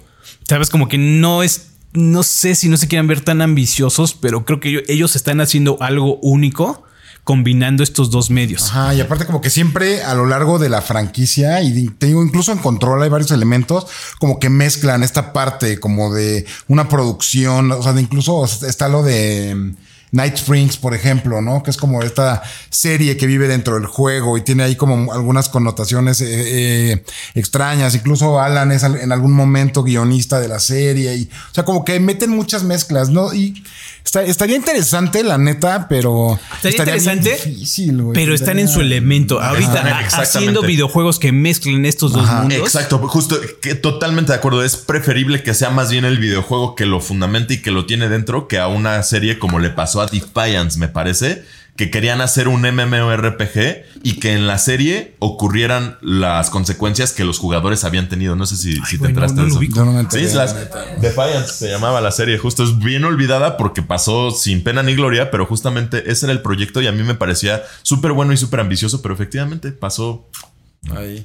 Sabes, 0.47 0.69
como 0.69 0.87
que 0.87 0.97
no 0.97 1.43
es, 1.43 1.67
no 1.93 2.23
sé 2.23 2.55
si 2.55 2.69
no 2.69 2.77
se 2.77 2.87
quieran 2.87 3.07
ver 3.07 3.21
tan 3.21 3.41
ambiciosos, 3.41 4.13
pero 4.13 4.45
creo 4.45 4.59
que 4.59 4.69
ello- 4.69 4.81
ellos 4.87 5.15
están 5.15 5.41
haciendo 5.41 5.77
algo 5.81 6.17
único 6.21 6.83
combinando 7.23 7.83
estos 7.83 8.11
dos 8.11 8.29
medios. 8.29 8.63
Ajá, 8.63 8.93
y 8.95 8.99
aparte 8.99 9.25
como 9.25 9.39
que 9.39 9.49
siempre 9.49 10.03
a 10.03 10.13
lo 10.13 10.25
largo 10.25 10.59
de 10.59 10.67
la 10.67 10.81
franquicia 10.81 11.61
y 11.61 11.87
te 11.87 12.07
digo, 12.07 12.21
incluso 12.21 12.51
en 12.51 12.57
control 12.57 13.01
hay 13.01 13.07
varios 13.09 13.31
elementos 13.31 13.85
como 14.19 14.39
que 14.39 14.49
mezclan 14.49 15.03
esta 15.03 15.31
parte 15.31 15.79
como 15.79 16.13
de 16.13 16.45
una 16.67 16.89
producción, 16.89 17.71
o 17.71 17.81
sea, 17.81 17.93
de 17.93 18.01
incluso 18.01 18.43
está 18.43 18.89
lo 18.89 19.03
de 19.03 19.73
Night 20.13 20.35
Springs, 20.35 20.77
por 20.77 20.93
ejemplo, 20.93 21.41
¿no? 21.41 21.63
Que 21.63 21.71
es 21.71 21.77
como 21.77 22.03
esta 22.03 22.43
serie 22.69 23.17
que 23.17 23.25
vive 23.25 23.47
dentro 23.47 23.73
del 23.73 23.87
juego 23.87 24.37
y 24.37 24.41
tiene 24.41 24.61
ahí 24.61 24.75
como 24.75 25.11
algunas 25.11 25.49
connotaciones 25.49 26.21
eh, 26.21 26.91
eh, 26.91 27.03
extrañas. 27.33 27.95
Incluso 27.95 28.39
Alan 28.39 28.71
es 28.71 28.83
en 28.83 29.11
algún 29.11 29.33
momento 29.33 29.83
guionista 29.83 30.39
de 30.39 30.47
la 30.47 30.59
serie 30.59 31.15
y, 31.15 31.23
o 31.23 31.53
sea, 31.53 31.65
como 31.65 31.83
que 31.83 31.99
meten 31.99 32.29
muchas 32.29 32.63
mezclas, 32.63 33.09
¿no? 33.09 33.33
Y 33.33 33.63
está- 34.03 34.23
estaría 34.23 34.55
interesante, 34.55 35.23
la 35.23 35.37
neta, 35.37 35.87
pero 35.87 36.39
Estaría 36.55 36.77
interesante, 36.77 37.31
difícil, 37.45 38.03
pero 38.13 38.33
están 38.35 38.59
en 38.59 38.67
su 38.67 38.81
elemento. 38.81 39.41
Ahorita 39.41 39.81
Ajá, 39.81 40.21
haciendo 40.21 40.61
videojuegos 40.61 41.19
que 41.19 41.31
mezclen 41.31 41.85
estos 41.85 42.13
dos 42.13 42.29
mundos. 42.29 42.57
Exacto, 42.59 42.97
justo, 43.07 43.39
que 43.61 43.75
totalmente 43.75 44.31
de 44.31 44.37
acuerdo. 44.37 44.63
Es 44.63 44.75
preferible 44.75 45.43
que 45.43 45.53
sea 45.53 45.69
más 45.69 45.89
bien 45.91 46.05
el 46.05 46.17
videojuego 46.19 46.75
que 46.75 46.85
lo 46.85 46.99
fundamenta 46.99 47.53
y 47.53 47.61
que 47.61 47.71
lo 47.71 47.85
tiene 47.85 48.09
dentro 48.09 48.47
que 48.47 48.59
a 48.59 48.67
una 48.67 49.01
serie 49.03 49.39
como 49.39 49.59
le 49.59 49.69
pasó 49.69 50.01
a 50.01 50.05
Defiance, 50.07 50.77
me 50.79 50.87
parece, 50.87 51.43
que 51.75 51.89
querían 51.89 52.21
hacer 52.21 52.47
un 52.47 52.61
MMORPG 52.61 53.83
y 54.03 54.19
que 54.19 54.33
en 54.33 54.45
la 54.45 54.59
serie 54.59 55.15
ocurrieran 55.19 55.97
las 56.01 56.49
consecuencias 56.51 57.13
que 57.13 57.23
los 57.23 57.39
jugadores 57.39 57.83
habían 57.83 58.09
tenido. 58.09 58.35
No 58.35 58.45
sé 58.45 58.57
si, 58.57 58.73
si 58.85 58.97
te 58.97 58.97
güey, 58.97 59.01
no, 59.01 59.07
enteraste 59.09 59.37
no 59.37 59.43
de 59.43 59.49
eso. 59.49 59.59
no 59.85 60.09
Sí, 60.11 60.17
enteré, 60.19 60.33
las-. 60.33 60.55
Defiance 61.01 61.53
se 61.53 61.69
llamaba 61.69 61.99
la 61.99 62.11
serie, 62.11 62.37
justo 62.37 62.63
es 62.63 62.77
bien 62.77 63.05
olvidada 63.05 63.57
porque 63.57 63.81
pasó 63.81 64.29
sin 64.31 64.63
pena 64.63 64.83
ni 64.83 64.93
gloria, 64.93 65.31
pero 65.31 65.45
justamente 65.45 66.11
ese 66.11 66.27
era 66.27 66.33
el 66.33 66.41
proyecto 66.41 66.81
y 66.81 66.87
a 66.87 66.91
mí 66.91 67.01
me 67.01 67.15
parecía 67.15 67.63
súper 67.81 68.11
bueno 68.11 68.33
y 68.33 68.37
súper 68.37 68.59
ambicioso, 68.59 69.01
pero 69.01 69.15
efectivamente 69.15 69.71
pasó 69.71 70.29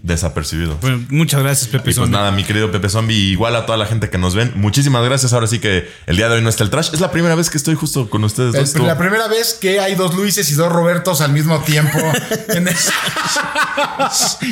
desapercibido. 0.02 0.76
Bueno, 0.80 1.04
muchas 1.10 1.42
gracias, 1.42 1.66
Pepe. 1.68 1.78
Y 1.78 1.84
pues 1.84 1.96
Zombie. 1.96 2.12
nada, 2.12 2.30
mi 2.30 2.44
querido 2.44 2.70
Pepe 2.70 2.88
Zombie, 2.88 3.14
igual 3.32 3.56
a 3.56 3.66
toda 3.66 3.76
la 3.76 3.86
gente 3.86 4.08
que 4.08 4.16
nos 4.16 4.34
ven, 4.34 4.52
muchísimas 4.54 5.04
gracias. 5.04 5.32
Ahora 5.32 5.46
sí 5.46 5.58
que 5.58 5.90
el 6.06 6.16
día 6.16 6.28
de 6.28 6.36
hoy 6.36 6.42
no 6.42 6.48
está 6.48 6.62
el 6.64 6.70
trash. 6.70 6.90
Es 6.92 7.00
la 7.00 7.10
primera 7.10 7.34
vez 7.34 7.50
que 7.50 7.58
estoy 7.58 7.74
justo 7.74 8.08
con 8.08 8.22
ustedes 8.24 8.52
dos. 8.54 8.62
Es 8.62 8.78
la 8.80 8.96
primera 8.96 9.26
vez 9.28 9.54
que 9.60 9.80
hay 9.80 9.94
dos 9.96 10.14
Luises 10.14 10.50
y 10.50 10.54
dos 10.54 10.70
Robertos 10.72 11.20
al 11.20 11.32
mismo 11.32 11.58
tiempo 11.60 11.98
en, 12.48 12.68
es- 12.68 12.90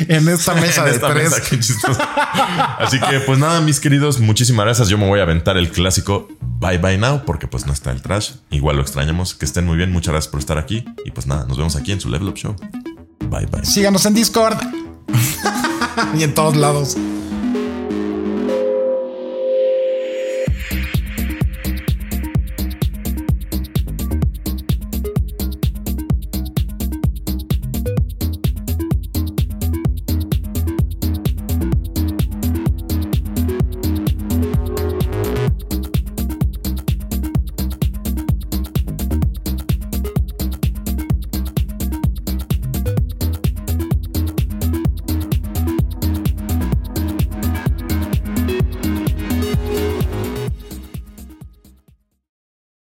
en 0.07 0.27
esta 0.29 0.53
mesa 0.55 0.81
En 0.81 0.89
de 0.89 0.95
esta 0.95 1.13
tres. 1.13 1.31
mesa. 1.51 2.75
Así 2.79 2.99
que 2.99 3.19
pues 3.21 3.39
nada, 3.39 3.61
mis 3.61 3.79
queridos, 3.79 4.19
muchísimas 4.19 4.65
gracias. 4.65 4.89
Yo 4.89 4.97
me 4.97 5.07
voy 5.07 5.19
a 5.19 5.23
aventar 5.23 5.57
el 5.57 5.71
clásico 5.71 6.27
Bye 6.41 6.77
Bye 6.79 6.97
Now 6.97 7.23
porque 7.25 7.47
pues 7.47 7.65
no 7.65 7.73
está 7.73 7.91
el 7.91 8.01
trash. 8.01 8.31
Igual 8.51 8.75
lo 8.75 8.81
extrañamos. 8.81 9.35
Que 9.35 9.45
estén 9.45 9.65
muy 9.65 9.77
bien. 9.77 9.91
Muchas 9.91 10.11
gracias 10.13 10.29
por 10.31 10.39
estar 10.39 10.57
aquí. 10.57 10.85
Y 11.05 11.11
pues 11.11 11.27
nada, 11.27 11.45
nos 11.45 11.57
vemos 11.57 11.75
aquí 11.75 11.91
en 11.91 12.01
su 12.01 12.09
Level 12.09 12.27
Up 12.27 12.35
Show. 12.35 12.55
Bye 13.29 13.45
bye. 13.47 13.65
Síganos 13.65 14.05
en 14.05 14.13
Discord 14.13 14.57
y 16.17 16.23
en 16.23 16.33
todos 16.33 16.55
lados. 16.55 16.97